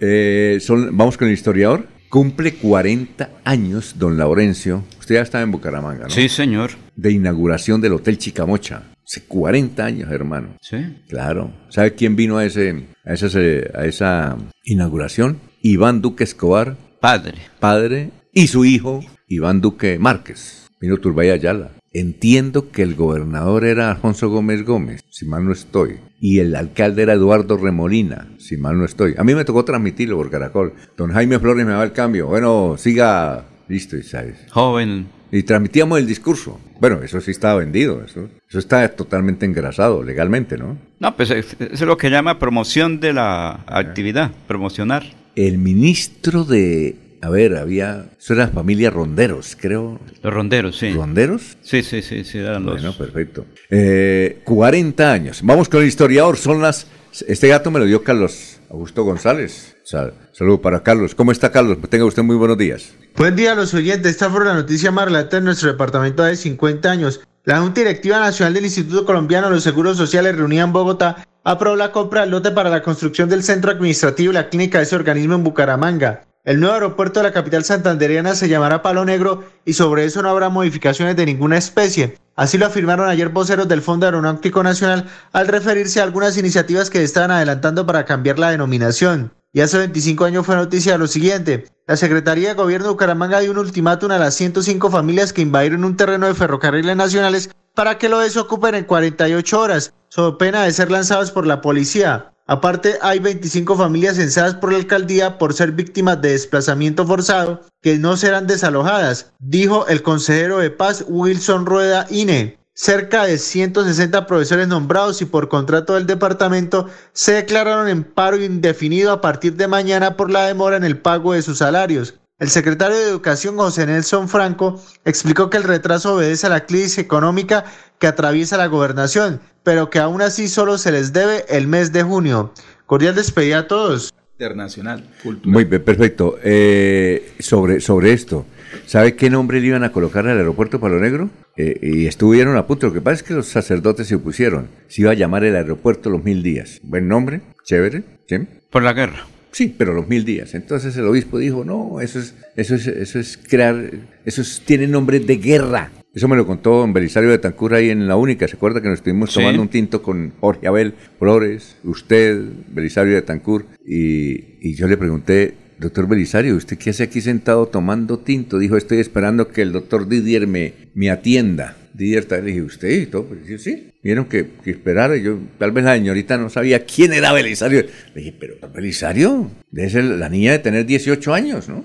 eh, 0.00 0.58
son- 0.60 0.96
vamos 0.96 1.16
con 1.16 1.28
el 1.28 1.34
historiador. 1.34 1.86
Cumple 2.08 2.54
40 2.54 3.28
años, 3.44 3.96
don 3.98 4.16
Laurencio. 4.16 4.82
Usted 4.98 5.16
ya 5.16 5.20
está 5.22 5.42
en 5.42 5.50
Bucaramanga, 5.50 6.04
¿no? 6.04 6.10
Sí, 6.10 6.28
señor. 6.30 6.70
De 6.96 7.10
inauguración 7.12 7.82
del 7.82 7.92
Hotel 7.94 8.16
Chicamocha. 8.16 8.82
Hace 9.08 9.22
40 9.22 9.82
años, 9.82 10.12
hermano. 10.12 10.48
Sí. 10.60 10.76
Claro. 11.08 11.50
¿Sabe 11.70 11.94
quién 11.94 12.14
vino 12.14 12.36
a, 12.36 12.44
ese, 12.44 12.88
a, 13.06 13.14
esa, 13.14 13.38
a 13.74 13.86
esa 13.86 14.36
inauguración? 14.64 15.38
Iván 15.62 16.02
Duque 16.02 16.24
Escobar, 16.24 16.76
Padre. 17.00 17.38
padre, 17.58 18.10
y 18.34 18.48
su 18.48 18.66
hijo, 18.66 19.00
Iván 19.26 19.62
Duque 19.62 19.98
Márquez. 19.98 20.68
Vino 20.78 20.98
Turbay 20.98 21.30
Ayala. 21.30 21.70
Entiendo 21.94 22.70
que 22.70 22.82
el 22.82 22.94
gobernador 22.94 23.64
era 23.64 23.90
Alfonso 23.90 24.28
Gómez 24.28 24.62
Gómez, 24.66 25.00
si 25.08 25.24
mal 25.24 25.46
no 25.46 25.52
estoy. 25.52 26.00
Y 26.20 26.40
el 26.40 26.54
alcalde 26.54 27.02
era 27.02 27.14
Eduardo 27.14 27.56
Remolina, 27.56 28.28
si 28.38 28.58
mal 28.58 28.76
no 28.76 28.84
estoy. 28.84 29.14
A 29.16 29.24
mí 29.24 29.34
me 29.34 29.46
tocó 29.46 29.64
transmitirlo 29.64 30.16
por 30.18 30.30
Caracol. 30.30 30.74
Don 30.98 31.12
Jaime 31.12 31.38
Flores 31.38 31.64
me 31.64 31.72
va 31.72 31.82
el 31.82 31.92
cambio. 31.92 32.26
Bueno, 32.26 32.76
siga. 32.76 33.46
Listo, 33.68 33.96
y 33.96 34.02
sabes. 34.02 34.36
Joven. 34.50 35.08
Y 35.32 35.42
transmitíamos 35.42 35.98
el 35.98 36.06
discurso. 36.06 36.60
Bueno, 36.80 37.02
eso 37.02 37.20
sí 37.20 37.30
estaba 37.32 37.56
vendido, 37.60 38.02
eso, 38.04 38.28
eso 38.48 38.58
está 38.58 38.88
totalmente 38.88 39.44
engrasado 39.46 40.02
legalmente, 40.02 40.56
¿no? 40.56 40.78
No, 41.00 41.16
pues 41.16 41.30
es- 41.30 41.56
eso 41.58 41.68
es 41.72 41.80
lo 41.82 41.96
que 41.96 42.10
llama 42.10 42.38
promoción 42.38 43.00
de 43.00 43.12
la 43.12 43.64
actividad, 43.66 44.30
promocionar. 44.46 45.04
El 45.34 45.58
ministro 45.58 46.44
de... 46.44 46.96
A 47.20 47.30
ver, 47.30 47.56
había... 47.56 48.06
Eso 48.18 48.34
era 48.34 48.46
familia 48.48 48.90
Ronderos, 48.90 49.56
creo. 49.60 49.98
Los 50.22 50.32
ronderos, 50.32 50.78
sí. 50.78 50.92
¿Ronderos? 50.92 51.56
Sí, 51.62 51.82
sí, 51.82 52.00
sí, 52.00 52.22
sí, 52.22 52.38
eran 52.38 52.64
los... 52.64 52.74
Bueno, 52.80 52.96
perfecto. 52.96 53.44
Eh, 53.70 54.40
40 54.44 55.12
años. 55.12 55.40
Vamos 55.42 55.68
con 55.68 55.82
el 55.82 55.88
historiador. 55.88 56.36
Son 56.36 56.62
las... 56.62 56.86
Este 57.26 57.48
gato 57.48 57.70
me 57.70 57.78
lo 57.78 57.84
dio 57.86 58.02
Carlos 58.04 58.58
Augusto 58.70 59.02
González. 59.04 59.76
Sal- 59.84 60.12
saludo 60.32 60.60
para 60.60 60.82
Carlos. 60.82 61.14
¿Cómo 61.14 61.32
está 61.32 61.50
Carlos? 61.50 61.78
Tenga 61.88 62.04
usted 62.04 62.22
muy 62.22 62.36
buenos 62.36 62.58
días. 62.58 62.92
Buen 63.16 63.34
día 63.34 63.52
a 63.52 63.54
los 63.54 63.74
oyentes. 63.74 64.12
Esta 64.12 64.30
fue 64.30 64.44
la 64.44 64.54
noticia 64.54 64.90
más 64.90 65.06
relata 65.06 65.38
en 65.38 65.44
nuestro 65.44 65.70
departamento 65.72 66.22
de 66.22 66.36
50 66.36 66.90
años. 66.90 67.20
La 67.44 67.60
Junta 67.60 67.80
Directiva 67.80 68.20
Nacional 68.20 68.54
del 68.54 68.64
Instituto 68.66 69.04
Colombiano 69.06 69.48
de 69.48 69.54
los 69.54 69.64
Seguros 69.64 69.96
Sociales 69.96 70.36
reunida 70.36 70.64
en 70.64 70.72
Bogotá 70.72 71.26
aprobó 71.44 71.76
la 71.76 71.92
compra 71.92 72.20
del 72.22 72.30
lote 72.30 72.50
para 72.50 72.68
la 72.68 72.82
construcción 72.82 73.28
del 73.30 73.42
centro 73.42 73.70
administrativo 73.70 74.32
y 74.32 74.34
la 74.34 74.50
clínica 74.50 74.78
de 74.78 74.84
ese 74.84 74.96
organismo 74.96 75.34
en 75.34 75.44
Bucaramanga. 75.44 76.27
El 76.48 76.60
nuevo 76.60 76.76
aeropuerto 76.76 77.20
de 77.20 77.24
la 77.24 77.34
capital 77.34 77.62
santandereana 77.62 78.34
se 78.34 78.48
llamará 78.48 78.80
Palo 78.80 79.04
Negro 79.04 79.44
y 79.66 79.74
sobre 79.74 80.06
eso 80.06 80.22
no 80.22 80.30
habrá 80.30 80.48
modificaciones 80.48 81.14
de 81.14 81.26
ninguna 81.26 81.58
especie. 81.58 82.16
Así 82.36 82.56
lo 82.56 82.64
afirmaron 82.64 83.06
ayer 83.06 83.28
voceros 83.28 83.68
del 83.68 83.82
Fondo 83.82 84.06
Aeronáutico 84.06 84.62
Nacional 84.62 85.10
al 85.32 85.46
referirse 85.46 86.00
a 86.00 86.04
algunas 86.04 86.38
iniciativas 86.38 86.88
que 86.88 87.02
estaban 87.02 87.32
adelantando 87.32 87.84
para 87.84 88.06
cambiar 88.06 88.38
la 88.38 88.50
denominación. 88.50 89.30
Y 89.52 89.60
hace 89.60 89.76
25 89.76 90.24
años 90.24 90.46
fue 90.46 90.56
noticia 90.56 90.96
lo 90.96 91.06
siguiente. 91.06 91.66
La 91.86 91.98
Secretaría 91.98 92.48
de 92.48 92.54
Gobierno 92.54 92.86
de 92.86 92.92
Bucaramanga 92.92 93.40
dio 93.40 93.50
un 93.50 93.58
ultimátum 93.58 94.12
a 94.12 94.18
las 94.18 94.32
105 94.32 94.90
familias 94.90 95.34
que 95.34 95.42
invadieron 95.42 95.84
un 95.84 95.98
terreno 95.98 96.28
de 96.28 96.34
ferrocarriles 96.34 96.96
nacionales 96.96 97.50
para 97.74 97.98
que 97.98 98.08
lo 98.08 98.20
desocupen 98.20 98.74
en 98.74 98.84
48 98.84 99.60
horas, 99.60 99.92
sob 100.08 100.38
pena 100.38 100.62
de 100.62 100.72
ser 100.72 100.90
lanzados 100.90 101.30
por 101.30 101.46
la 101.46 101.60
policía. 101.60 102.32
Aparte, 102.50 102.98
hay 103.02 103.18
25 103.18 103.76
familias 103.76 104.16
censadas 104.16 104.54
por 104.54 104.72
la 104.72 104.78
alcaldía 104.78 105.36
por 105.36 105.52
ser 105.52 105.72
víctimas 105.72 106.22
de 106.22 106.30
desplazamiento 106.30 107.06
forzado 107.06 107.60
que 107.82 107.98
no 107.98 108.16
serán 108.16 108.46
desalojadas, 108.46 109.32
dijo 109.38 109.86
el 109.86 110.02
consejero 110.02 110.56
de 110.56 110.70
paz 110.70 111.04
Wilson 111.06 111.66
Rueda 111.66 112.06
INE. 112.08 112.58
Cerca 112.72 113.24
de 113.24 113.36
160 113.36 114.26
profesores 114.26 114.66
nombrados 114.66 115.20
y 115.20 115.26
por 115.26 115.50
contrato 115.50 115.94
del 115.94 116.06
departamento 116.06 116.88
se 117.12 117.32
declararon 117.32 117.86
en 117.86 118.02
paro 118.02 118.42
indefinido 118.42 119.12
a 119.12 119.20
partir 119.20 119.56
de 119.56 119.68
mañana 119.68 120.16
por 120.16 120.30
la 120.30 120.46
demora 120.46 120.78
en 120.78 120.84
el 120.84 120.98
pago 120.98 121.34
de 121.34 121.42
sus 121.42 121.58
salarios. 121.58 122.14
El 122.38 122.50
secretario 122.50 122.96
de 122.96 123.08
Educación, 123.08 123.56
José 123.56 123.84
Nelson 123.84 124.28
Franco, 124.28 124.80
explicó 125.04 125.50
que 125.50 125.56
el 125.56 125.64
retraso 125.64 126.14
obedece 126.14 126.46
a 126.46 126.50
la 126.50 126.66
crisis 126.66 126.98
económica 126.98 127.64
que 127.98 128.06
atraviesa 128.06 128.56
la 128.56 128.66
gobernación, 128.66 129.40
pero 129.62 129.90
que 129.90 129.98
aún 129.98 130.22
así 130.22 130.48
solo 130.48 130.78
se 130.78 130.92
les 130.92 131.12
debe 131.12 131.44
el 131.48 131.66
mes 131.66 131.92
de 131.92 132.02
junio. 132.02 132.52
Cordial 132.86 133.14
despedida 133.14 133.58
a 133.60 133.66
todos. 133.68 134.12
Internacional, 134.38 135.04
cultural. 135.22 135.52
Muy 135.52 135.64
bien, 135.64 135.82
perfecto. 135.82 136.38
Eh, 136.44 137.32
sobre, 137.40 137.80
sobre 137.80 138.12
esto, 138.12 138.46
¿sabe 138.86 139.16
qué 139.16 139.30
nombre 139.30 139.60
le 139.60 139.66
iban 139.66 139.82
a 139.82 139.90
colocar 139.90 140.26
al 140.28 140.38
aeropuerto 140.38 140.78
Palo 140.78 141.00
Negro? 141.00 141.28
Eh, 141.56 141.76
y 141.82 142.06
estuvieron 142.06 142.56
a 142.56 142.66
punto. 142.66 142.86
Lo 142.86 142.92
que 142.92 143.00
pasa 143.00 143.14
es 143.16 143.22
que 143.24 143.34
los 143.34 143.48
sacerdotes 143.48 144.06
se 144.06 144.14
opusieron. 144.14 144.68
Se 144.86 145.02
iba 145.02 145.10
a 145.10 145.14
llamar 145.14 145.42
el 145.42 145.56
aeropuerto 145.56 146.08
Los 146.08 146.22
Mil 146.22 146.44
Días. 146.44 146.78
Buen 146.84 147.08
nombre, 147.08 147.40
chévere. 147.64 148.04
¿sí? 148.28 148.36
Por 148.70 148.84
la 148.84 148.92
guerra. 148.92 149.26
Sí, 149.50 149.74
pero 149.76 149.92
los 149.92 150.06
mil 150.06 150.24
días. 150.24 150.54
Entonces 150.54 150.96
el 150.98 151.06
obispo 151.06 151.38
dijo, 151.38 151.64
no, 151.64 152.00
eso 152.00 152.18
es, 152.20 152.34
eso 152.54 152.74
es, 152.76 152.86
eso 152.86 153.18
es 153.18 153.38
crear, 153.38 153.90
eso 154.24 154.42
es- 154.42 154.62
tiene 154.64 154.86
nombre 154.86 155.18
de 155.20 155.36
guerra. 155.36 155.90
Eso 156.14 156.26
me 156.26 156.36
lo 156.36 156.46
contó 156.46 156.78
don 156.78 156.92
Belisario 156.92 157.30
de 157.30 157.38
Tancura 157.38 157.76
ahí 157.78 157.90
en 157.90 158.08
la 158.08 158.16
única. 158.16 158.48
¿Se 158.48 158.56
acuerda 158.56 158.80
que 158.80 158.88
nos 158.88 158.98
estuvimos 158.98 159.30
Sí. 159.30 159.36
tomando 159.40 159.62
un 159.62 159.68
tinto 159.68 160.02
con 160.02 160.32
Jorge 160.40 160.66
Abel 160.66 160.94
Flores, 161.18 161.76
usted, 161.84 162.40
Belisario 162.72 163.14
de 163.14 163.22
Tancur? 163.22 163.66
Y, 163.86 164.56
y 164.60 164.74
yo 164.74 164.88
le 164.88 164.96
pregunté, 164.96 165.54
doctor 165.78 166.08
Belisario, 166.08 166.56
¿usted 166.56 166.76
qué 166.78 166.90
hace 166.90 167.04
aquí 167.04 167.20
sentado 167.20 167.66
tomando 167.66 168.18
tinto? 168.18 168.58
Dijo, 168.58 168.76
estoy 168.76 168.98
esperando 168.98 169.48
que 169.48 169.62
el 169.62 169.70
doctor 169.72 170.08
Didier 170.08 170.46
me, 170.46 170.72
me 170.94 171.10
atienda. 171.10 171.76
Didier, 171.98 172.24
tal, 172.26 172.44
le 172.44 172.52
dije, 172.52 172.62
¿usted? 172.62 172.88
Y 172.90 173.06
todo, 173.06 173.24
pues, 173.24 173.40
yo, 173.46 173.58
sí. 173.58 173.88
Vieron 174.02 174.26
que, 174.26 174.46
que 174.64 174.70
esperara. 174.70 175.16
y 175.16 175.22
Yo, 175.24 175.36
tal 175.58 175.72
vez 175.72 175.84
la 175.84 175.94
señorita 175.94 176.38
no 176.38 176.48
sabía 176.48 176.84
quién 176.84 177.12
era 177.12 177.32
Belisario. 177.32 177.84
Le 178.14 178.20
dije, 178.22 178.34
pero 178.38 178.54
Belisario, 178.72 179.50
debe 179.72 179.90
ser 179.90 180.04
la 180.04 180.28
niña 180.28 180.52
de 180.52 180.60
tener 180.60 180.86
18 180.86 181.34
años, 181.34 181.68
¿no? 181.68 181.82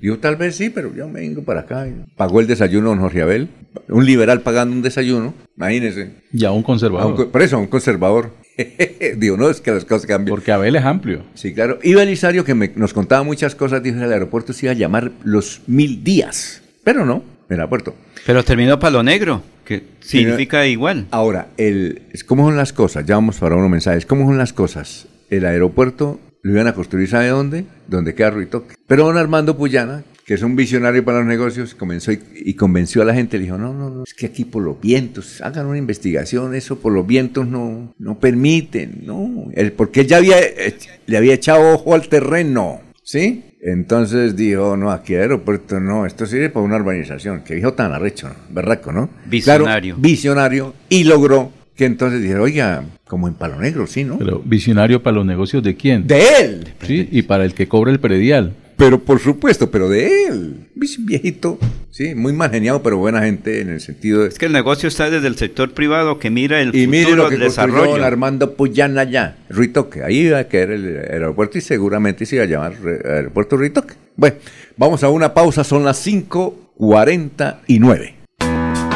Yo 0.00 0.18
tal 0.18 0.36
vez 0.36 0.56
sí, 0.56 0.70
pero 0.70 0.94
yo 0.96 1.06
me 1.08 1.20
vengo 1.20 1.42
para 1.44 1.60
acá. 1.60 1.86
Pagó 2.16 2.40
el 2.40 2.46
desayuno 2.46 2.88
don 2.88 2.98
Jorge 3.00 3.20
Abel. 3.22 3.48
Un 3.88 4.06
liberal 4.06 4.40
pagando 4.40 4.74
un 4.74 4.82
desayuno, 4.82 5.34
imagínese. 5.56 6.10
Ya 6.32 6.50
un 6.50 6.54
A 6.54 6.58
un 6.58 6.62
conservador. 6.62 7.14
co- 7.16 7.30
por 7.30 7.42
eso, 7.42 7.56
a 7.56 7.58
un 7.60 7.66
conservador. 7.66 8.30
Digo, 9.18 9.36
no, 9.36 9.50
es 9.50 9.60
que 9.60 9.70
las 9.70 9.84
cosas 9.84 10.06
cambian. 10.06 10.34
Porque 10.34 10.52
Abel 10.52 10.76
es 10.76 10.84
amplio. 10.84 11.24
Sí, 11.34 11.52
claro. 11.52 11.78
Y 11.82 11.94
Belisario, 11.94 12.44
que 12.44 12.54
me- 12.54 12.72
nos 12.74 12.92
contaba 12.94 13.22
muchas 13.22 13.54
cosas, 13.54 13.82
dijo 13.82 13.98
que 13.98 14.04
el 14.04 14.12
aeropuerto 14.12 14.52
se 14.52 14.66
iba 14.66 14.72
a 14.72 14.76
llamar 14.76 15.12
Los 15.24 15.60
Mil 15.66 16.02
Días. 16.02 16.62
Pero 16.84 17.04
no, 17.04 17.22
el 17.48 17.56
aeropuerto. 17.60 17.94
Pero 18.26 18.44
terminó 18.44 18.78
Palo 18.78 19.02
Negro, 19.02 19.42
que 19.64 19.82
significa 20.00 20.66
igual. 20.66 21.06
Ahora, 21.10 21.48
el, 21.56 22.02
¿cómo 22.26 22.46
son 22.46 22.56
las 22.56 22.72
cosas? 22.72 23.04
Ya 23.04 23.16
vamos 23.16 23.38
para 23.38 23.56
unos 23.56 23.70
mensajes. 23.70 24.06
¿Cómo 24.06 24.26
son 24.26 24.38
las 24.38 24.52
cosas? 24.52 25.06
El 25.30 25.44
aeropuerto 25.44 26.20
lo 26.42 26.52
iban 26.52 26.66
a 26.66 26.74
construir, 26.74 27.08
¿sabe 27.08 27.28
dónde? 27.28 27.64
Donde 27.88 28.14
queda 28.14 28.30
Ruitoque. 28.30 28.74
Pero 28.86 29.06
don 29.06 29.16
Armando 29.16 29.56
Puyana, 29.56 30.04
que 30.24 30.34
es 30.34 30.42
un 30.42 30.54
visionario 30.56 31.04
para 31.04 31.18
los 31.18 31.26
negocios, 31.26 31.74
comenzó 31.74 32.12
y, 32.12 32.20
y 32.34 32.54
convenció 32.54 33.02
a 33.02 33.04
la 33.04 33.14
gente. 33.14 33.38
Le 33.38 33.44
dijo, 33.44 33.58
no, 33.58 33.72
no, 33.72 33.90
no, 33.90 34.04
es 34.04 34.14
que 34.14 34.26
aquí 34.26 34.44
por 34.44 34.62
los 34.62 34.80
vientos, 34.80 35.40
hagan 35.40 35.66
una 35.66 35.78
investigación, 35.78 36.54
eso 36.54 36.78
por 36.78 36.92
los 36.92 37.06
vientos 37.06 37.46
no, 37.46 37.94
no 37.98 38.18
permiten, 38.20 39.02
no. 39.04 39.48
El, 39.52 39.72
porque 39.72 40.00
él 40.00 40.06
ya 40.06 40.18
había, 40.18 40.38
eh, 40.40 40.76
le 41.06 41.16
había 41.16 41.34
echado 41.34 41.74
ojo 41.74 41.94
al 41.94 42.08
terreno, 42.08 42.80
¿sí? 43.02 43.44
Entonces 43.64 44.34
dijo, 44.34 44.76
no, 44.76 44.90
aquí 44.90 45.14
el 45.14 45.22
aeropuerto 45.22 45.78
no, 45.78 46.04
esto 46.04 46.26
sirve 46.26 46.50
para 46.50 46.64
una 46.66 46.76
urbanización. 46.76 47.44
Que 47.44 47.54
dijo 47.54 47.74
tan 47.74 47.92
arrecho, 47.92 48.28
¿no? 48.28 48.34
berraco, 48.50 48.90
¿no? 48.90 49.08
Visionario. 49.26 49.94
Claro, 49.94 50.02
visionario. 50.02 50.74
Y 50.88 51.04
logró 51.04 51.52
que 51.76 51.84
entonces 51.84 52.20
dijera, 52.20 52.42
oiga, 52.42 52.84
como 53.06 53.28
en 53.28 53.34
Palo 53.34 53.60
Negro, 53.60 53.86
sí, 53.86 54.02
¿no? 54.02 54.18
Pero 54.18 54.42
visionario 54.44 55.00
para 55.00 55.14
los 55.14 55.26
negocios 55.26 55.62
de 55.62 55.76
quién? 55.76 56.08
de 56.08 56.24
él. 56.40 56.68
Sí, 56.82 57.08
y 57.12 57.22
para 57.22 57.44
el 57.44 57.54
que 57.54 57.68
cobra 57.68 57.92
el 57.92 58.00
predial. 58.00 58.52
Pero 58.82 58.98
por 58.98 59.20
supuesto, 59.20 59.70
pero 59.70 59.88
de 59.88 60.26
él. 60.26 60.66
Viejito, 60.74 61.56
sí, 61.92 62.16
muy 62.16 62.32
mal 62.32 62.50
geniado, 62.50 62.82
pero 62.82 62.98
buena 62.98 63.22
gente 63.22 63.60
en 63.60 63.70
el 63.70 63.80
sentido 63.80 64.22
de... 64.22 64.28
Es 64.28 64.40
que 64.40 64.46
el 64.46 64.52
negocio 64.52 64.88
está 64.88 65.08
desde 65.08 65.28
el 65.28 65.36
sector 65.36 65.72
privado 65.72 66.18
que 66.18 66.30
mira 66.30 66.60
el 66.60 66.74
Y 66.74 66.88
mire 66.88 67.14
lo 67.14 67.22
futuro 67.22 67.28
que 67.28 67.36
desarrollo. 67.36 68.04
Armando 68.04 68.54
Puyana 68.54 69.02
allá, 69.02 69.36
Ruitoque. 69.48 70.02
Ahí 70.02 70.26
iba 70.26 70.40
a 70.40 70.48
caer 70.48 70.72
el, 70.72 70.96
aeropuerto 70.98 71.58
y 71.58 71.60
seguramente 71.60 72.26
se 72.26 72.34
iba 72.34 72.44
a 72.44 72.48
llamar 72.48 72.74
re- 72.82 73.02
Aeropuerto 73.04 73.56
Ruitoque. 73.56 73.94
Bueno, 74.16 74.34
vamos 74.76 75.04
a 75.04 75.10
una 75.10 75.32
pausa, 75.32 75.62
son 75.62 75.84
las 75.84 76.04
5.49. 76.04 78.14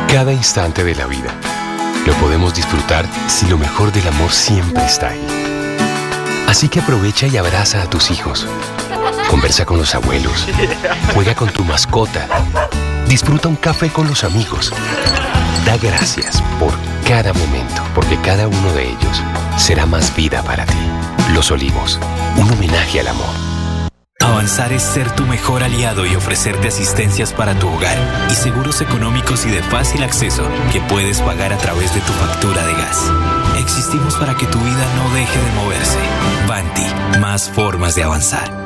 Cada 0.09 0.33
instante 0.33 0.83
de 0.83 0.97
la 0.97 1.07
vida 1.07 1.33
lo 2.05 2.13
podemos 2.15 2.57
disfrutar 2.57 3.07
si 3.29 3.49
lo 3.49 3.57
mejor 3.57 3.93
del 3.93 4.09
amor 4.09 4.33
siempre 4.33 4.85
está 4.85 5.11
ahí. 5.11 5.25
Así 6.49 6.69
que 6.69 6.81
aprovecha 6.81 7.29
y 7.29 7.37
abraza 7.37 7.85
a 7.85 7.89
tus 7.89 8.11
hijos. 8.11 8.49
Conversa 9.29 9.65
con 9.65 9.79
los 9.79 9.95
abuelos. 9.95 10.47
Juega 11.15 11.35
con 11.35 11.49
tu 11.51 11.65
mascota. 11.65 12.27
Disfruta 13.09 13.49
un 13.49 13.57
café 13.57 13.91
con 13.91 14.07
los 14.07 14.25
amigos. 14.25 14.73
Da 15.65 15.77
gracias 15.77 16.43
por 16.61 16.73
cada 17.07 17.33
momento, 17.33 17.83
porque 17.95 18.17
cada 18.21 18.47
uno 18.49 18.73
de 18.73 18.89
ellos 18.89 19.23
será 19.57 19.87
más 19.87 20.15
vida 20.15 20.43
para 20.43 20.65
ti. 20.65 20.79
Los 21.35 21.51
Olivos, 21.51 21.99
un 22.37 22.51
homenaje 22.51 23.01
al 23.01 23.09
amor. 23.09 23.35
Avanzar 24.21 24.73
es 24.73 24.83
ser 24.83 25.11
tu 25.13 25.25
mejor 25.25 25.63
aliado 25.63 26.07
y 26.07 26.17
ofrecerte 26.17 26.69
asistencias 26.69 27.33
para 27.33 27.57
tu 27.59 27.69
hogar 27.69 27.97
y 28.31 28.35
seguros 28.35 28.81
económicos 28.81 29.45
y 29.45 29.51
de 29.51 29.63
fácil 29.63 30.03
acceso 30.03 30.43
que 30.73 30.81
puedes 30.81 31.21
pagar 31.21 31.53
a 31.53 31.59
través 31.59 31.95
de 31.95 32.01
tu 32.01 32.13
factura 32.13 32.65
de 32.67 32.73
gas. 32.73 33.13
Existimos 33.59 34.17
para 34.17 34.37
que 34.37 34.47
tu 34.47 34.59
vida 34.59 34.87
no 34.97 35.15
deje 35.15 35.39
de 35.39 35.53
moverse. 35.53 35.99
Banti, 36.49 37.19
más 37.21 37.51
formas 37.51 37.95
de 37.95 38.05
avanzar. 38.05 38.66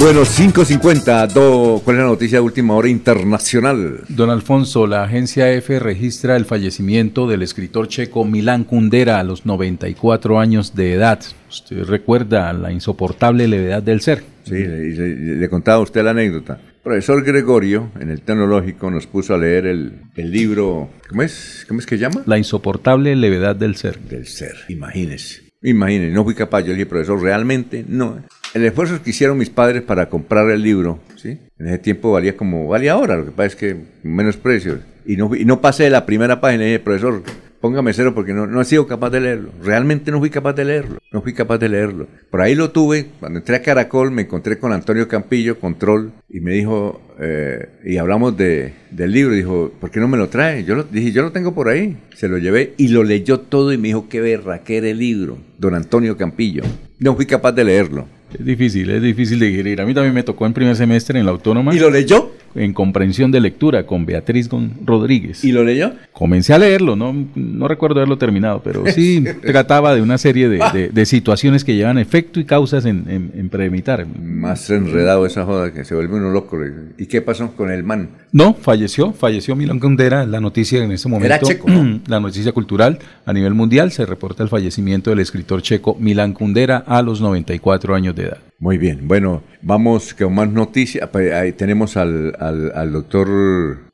Bueno, 0.00 0.20
5.50, 0.22 1.32
do, 1.32 1.82
¿cuál 1.84 1.96
es 1.96 2.02
la 2.02 2.08
noticia 2.08 2.38
de 2.38 2.42
última 2.44 2.74
hora 2.74 2.88
internacional? 2.88 4.04
Don 4.08 4.30
Alfonso, 4.30 4.86
la 4.86 5.02
agencia 5.02 5.52
EFE 5.52 5.80
registra 5.80 6.36
el 6.36 6.44
fallecimiento 6.44 7.26
del 7.26 7.42
escritor 7.42 7.88
checo 7.88 8.24
Milán 8.24 8.62
Kundera 8.64 9.18
a 9.18 9.24
los 9.24 9.44
94 9.44 10.38
años 10.38 10.74
de 10.76 10.92
edad. 10.94 11.20
Usted 11.50 11.82
recuerda 11.84 12.52
la 12.52 12.70
insoportable 12.70 13.48
levedad 13.48 13.82
del 13.82 14.00
ser. 14.00 14.22
Sí, 14.44 14.54
le, 14.54 14.88
le- 14.90 15.16
le 15.36 15.48
contaba 15.48 15.78
a 15.78 15.82
usted 15.82 16.04
la 16.04 16.10
anécdota. 16.12 16.60
Profesor 16.82 17.22
Gregorio, 17.24 17.90
en 18.00 18.10
el 18.10 18.22
tecnológico, 18.22 18.90
nos 18.90 19.06
puso 19.08 19.34
a 19.34 19.38
leer 19.38 19.66
el, 19.66 19.92
el 20.14 20.30
libro, 20.30 20.90
¿cómo 21.08 21.22
es? 21.22 21.64
¿Cómo 21.66 21.80
es 21.80 21.86
que 21.86 21.98
llama? 21.98 22.22
La 22.24 22.38
insoportable 22.38 23.14
levedad 23.16 23.56
del 23.56 23.74
ser. 23.74 23.98
Del 23.98 24.26
ser, 24.26 24.54
imagínese. 24.68 25.42
Imagínese, 25.60 26.12
no 26.14 26.22
fui 26.22 26.34
capaz. 26.36 26.60
Yo 26.60 26.68
le 26.68 26.74
dije, 26.74 26.86
profesor, 26.86 27.20
realmente 27.20 27.84
no. 27.86 28.20
El 28.54 28.64
esfuerzo 28.64 29.02
que 29.02 29.10
hicieron 29.10 29.36
mis 29.38 29.50
padres 29.50 29.82
para 29.82 30.08
comprar 30.08 30.50
el 30.50 30.62
libro, 30.62 31.00
¿sí? 31.16 31.38
En 31.58 31.68
ese 31.68 31.78
tiempo 31.78 32.12
valía 32.12 32.36
como 32.36 32.68
valía 32.68 32.92
ahora, 32.92 33.16
lo 33.16 33.26
que 33.26 33.30
pasa 33.30 33.46
es 33.46 33.56
que 33.56 33.76
menos 34.02 34.36
precios. 34.36 34.80
Y 35.04 35.16
no, 35.16 35.34
y 35.34 35.44
no 35.44 35.60
pasé 35.60 35.84
de 35.84 35.90
la 35.90 36.06
primera 36.06 36.40
página 36.40 36.64
y 36.64 36.66
dije, 36.66 36.78
profesor, 36.80 37.22
póngame 37.60 37.92
cero 37.92 38.12
porque 38.14 38.32
no, 38.32 38.46
no 38.46 38.60
he 38.60 38.64
sido 38.64 38.86
capaz 38.86 39.10
de 39.10 39.20
leerlo. 39.20 39.50
Realmente 39.62 40.10
no 40.10 40.18
fui 40.18 40.30
capaz 40.30 40.52
de 40.54 40.64
leerlo. 40.64 40.98
No 41.12 41.22
fui 41.22 41.32
capaz 41.32 41.58
de 41.58 41.68
leerlo. 41.68 42.06
Por 42.30 42.40
ahí 42.40 42.54
lo 42.54 42.70
tuve. 42.70 43.06
Cuando 43.20 43.38
entré 43.38 43.56
a 43.56 43.62
Caracol 43.62 44.10
me 44.10 44.22
encontré 44.22 44.58
con 44.58 44.72
Antonio 44.72 45.08
Campillo, 45.08 45.58
Control, 45.58 46.12
y 46.28 46.40
me 46.40 46.52
dijo, 46.52 47.00
eh, 47.18 47.68
y 47.84 47.96
hablamos 47.96 48.36
de, 48.36 48.72
del 48.90 49.12
libro. 49.12 49.34
Dijo, 49.34 49.72
¿por 49.80 49.90
qué 49.90 50.00
no 50.00 50.08
me 50.08 50.18
lo 50.18 50.28
trae? 50.28 50.64
Yo 50.64 50.74
lo, 50.74 50.84
dije, 50.84 51.12
yo 51.12 51.22
lo 51.22 51.32
tengo 51.32 51.54
por 51.54 51.68
ahí. 51.68 51.96
Se 52.14 52.28
lo 52.28 52.38
llevé 52.38 52.74
y 52.76 52.88
lo 52.88 53.02
leyó 53.02 53.40
todo 53.40 53.72
y 53.72 53.78
me 53.78 53.88
dijo, 53.88 54.08
qué 54.08 54.20
berra, 54.20 54.60
que 54.60 54.78
era 54.78 54.88
el 54.88 54.98
libro. 54.98 55.38
Don 55.58 55.74
Antonio 55.74 56.16
Campillo. 56.16 56.62
No 56.98 57.14
fui 57.14 57.26
capaz 57.26 57.52
de 57.52 57.64
leerlo. 57.64 58.06
Es 58.32 58.44
difícil, 58.44 58.90
es 58.90 59.02
difícil 59.02 59.38
de 59.38 59.46
digerir. 59.46 59.80
A 59.80 59.86
mí 59.86 59.94
también 59.94 60.14
me 60.14 60.22
tocó 60.22 60.44
en 60.46 60.52
primer 60.52 60.76
semestre 60.76 61.18
en 61.18 61.24
la 61.24 61.32
autónoma. 61.32 61.74
¿Y 61.74 61.78
lo 61.78 61.90
leyó? 61.90 62.30
En 62.54 62.72
comprensión 62.72 63.30
de 63.30 63.40
lectura 63.40 63.84
con 63.86 64.06
Beatriz 64.06 64.48
Gon- 64.50 64.72
Rodríguez. 64.84 65.44
¿Y 65.44 65.52
lo 65.52 65.64
leyó? 65.64 65.92
Comencé 66.12 66.54
a 66.54 66.58
leerlo, 66.58 66.96
no, 66.96 67.14
no 67.34 67.68
recuerdo 67.68 67.96
haberlo 67.96 68.18
terminado, 68.18 68.62
pero 68.62 68.84
sí 68.86 69.22
trataba 69.42 69.94
de 69.94 70.02
una 70.02 70.18
serie 70.18 70.48
de, 70.48 70.58
de- 70.72 70.88
de 70.88 71.06
situaciones 71.06 71.64
que 71.64 71.74
llevan 71.76 71.98
efecto 71.98 72.40
y 72.40 72.44
causas 72.44 72.84
en, 72.84 73.04
en, 73.08 73.30
en 73.34 73.48
premeditar. 73.48 74.06
Más 74.20 74.68
enredado 74.70 75.26
esa 75.26 75.44
joda 75.44 75.72
que 75.72 75.84
se 75.84 75.94
vuelve 75.94 76.16
uno 76.16 76.30
loco. 76.30 76.58
¿Y 76.96 77.06
qué 77.06 77.20
pasó 77.22 77.52
con 77.54 77.70
el 77.70 77.84
man? 77.84 78.08
No, 78.32 78.54
falleció, 78.54 79.12
falleció 79.12 79.54
Milán 79.54 79.78
Kundera, 79.78 80.26
la 80.26 80.40
noticia 80.40 80.82
en 80.82 80.92
ese 80.92 81.08
momento. 81.08 81.26
Era 81.34 81.38
checo, 81.40 81.68
¿no? 81.70 82.00
La 82.08 82.20
noticia 82.20 82.52
cultural 82.52 82.98
a 83.26 83.32
nivel 83.32 83.54
mundial 83.54 83.92
se 83.92 84.04
reporta 84.06 84.42
el 84.42 84.48
fallecimiento 84.48 85.10
del 85.10 85.20
escritor 85.20 85.62
checo 85.62 85.96
Milán 86.00 86.32
Kundera 86.32 86.78
a 86.86 87.02
los 87.02 87.20
94 87.20 87.94
años 87.94 88.14
de 88.16 88.22
edad. 88.24 88.38
Muy 88.60 88.76
bien, 88.76 89.06
bueno, 89.06 89.44
vamos 89.62 90.14
con 90.14 90.34
más 90.34 90.50
noticias. 90.50 91.08
Ahí 91.14 91.52
tenemos 91.52 91.96
al, 91.96 92.34
al, 92.40 92.92
doctor. 92.92 93.28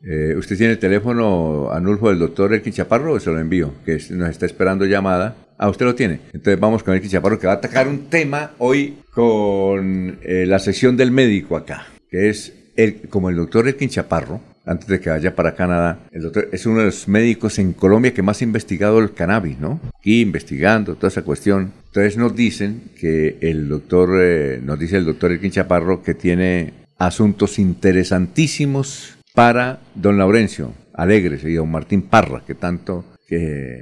eh, 0.03 0.35
¿Usted 0.39 0.57
tiene 0.57 0.73
el 0.73 0.79
teléfono, 0.79 1.71
Anulfo, 1.71 2.09
del 2.09 2.19
doctor 2.19 2.55
Elkin 2.55 2.73
Chaparro 2.73 3.13
o 3.13 3.21
se 3.21 3.31
lo 3.31 3.39
envío? 3.39 3.75
Que 3.85 3.99
nos 4.13 4.31
está 4.31 4.47
esperando 4.47 4.87
llamada. 4.87 5.37
Ah, 5.59 5.69
usted 5.69 5.85
lo 5.85 5.95
tiene. 5.95 6.21
Entonces 6.33 6.59
vamos 6.59 6.83
con 6.83 6.95
Elkin 6.95 7.11
Chaparro 7.11 7.39
que 7.39 7.47
va 7.47 7.53
a 7.53 7.57
atacar 7.57 7.87
un 7.89 8.09
tema 8.09 8.53
hoy 8.59 8.97
con 9.13 10.19
eh, 10.23 10.47
la 10.47 10.59
sección 10.59 10.97
del 10.97 11.11
médico 11.11 11.59
acá, 11.59 11.87
que 12.11 12.31
es 12.31 12.55
el, 12.77 13.03
como 13.11 13.29
el 13.29 13.37
doctor 13.37 13.69
Elkin 13.69 13.91
Chaparro. 13.91 14.41
Antes 14.67 14.89
de 14.89 15.01
que 15.01 15.11
vaya 15.11 15.35
para 15.35 15.55
Canadá, 15.55 15.99
el 16.11 16.23
doctor 16.23 16.49
es 16.53 16.65
uno 16.67 16.79
de 16.79 16.87
los 16.87 17.07
médicos 17.07 17.59
en 17.59 17.73
Colombia 17.73 18.15
que 18.15 18.23
más 18.23 18.41
ha 18.41 18.45
investigado 18.45 18.99
el 18.99 19.13
cannabis, 19.13 19.59
¿no? 19.59 19.81
Aquí 19.99 20.23
investigando 20.23 20.95
toda 20.95 21.09
esa 21.09 21.23
cuestión. 21.23 21.73
Entonces 21.87 22.17
nos 22.17 22.35
dicen 22.35 22.83
que 22.99 23.39
el 23.41 23.69
doctor, 23.69 24.19
eh, 24.21 24.61
nos 24.63 24.79
dice 24.79 24.97
el 24.97 25.05
doctor 25.05 25.33
Elkin 25.33 25.51
Chaparro 25.51 26.03
que 26.03 26.15
tiene 26.15 26.73
asuntos 26.99 27.59
interesantísimos 27.59 29.17
para 29.35 29.81
don 29.95 30.17
Laurencio 30.17 30.73
Alegres 30.95 31.45
y 31.45 31.55
don 31.55 31.71
Martín 31.71 32.03
Parra, 32.03 32.43
que 32.47 32.55
tanto 32.55 33.05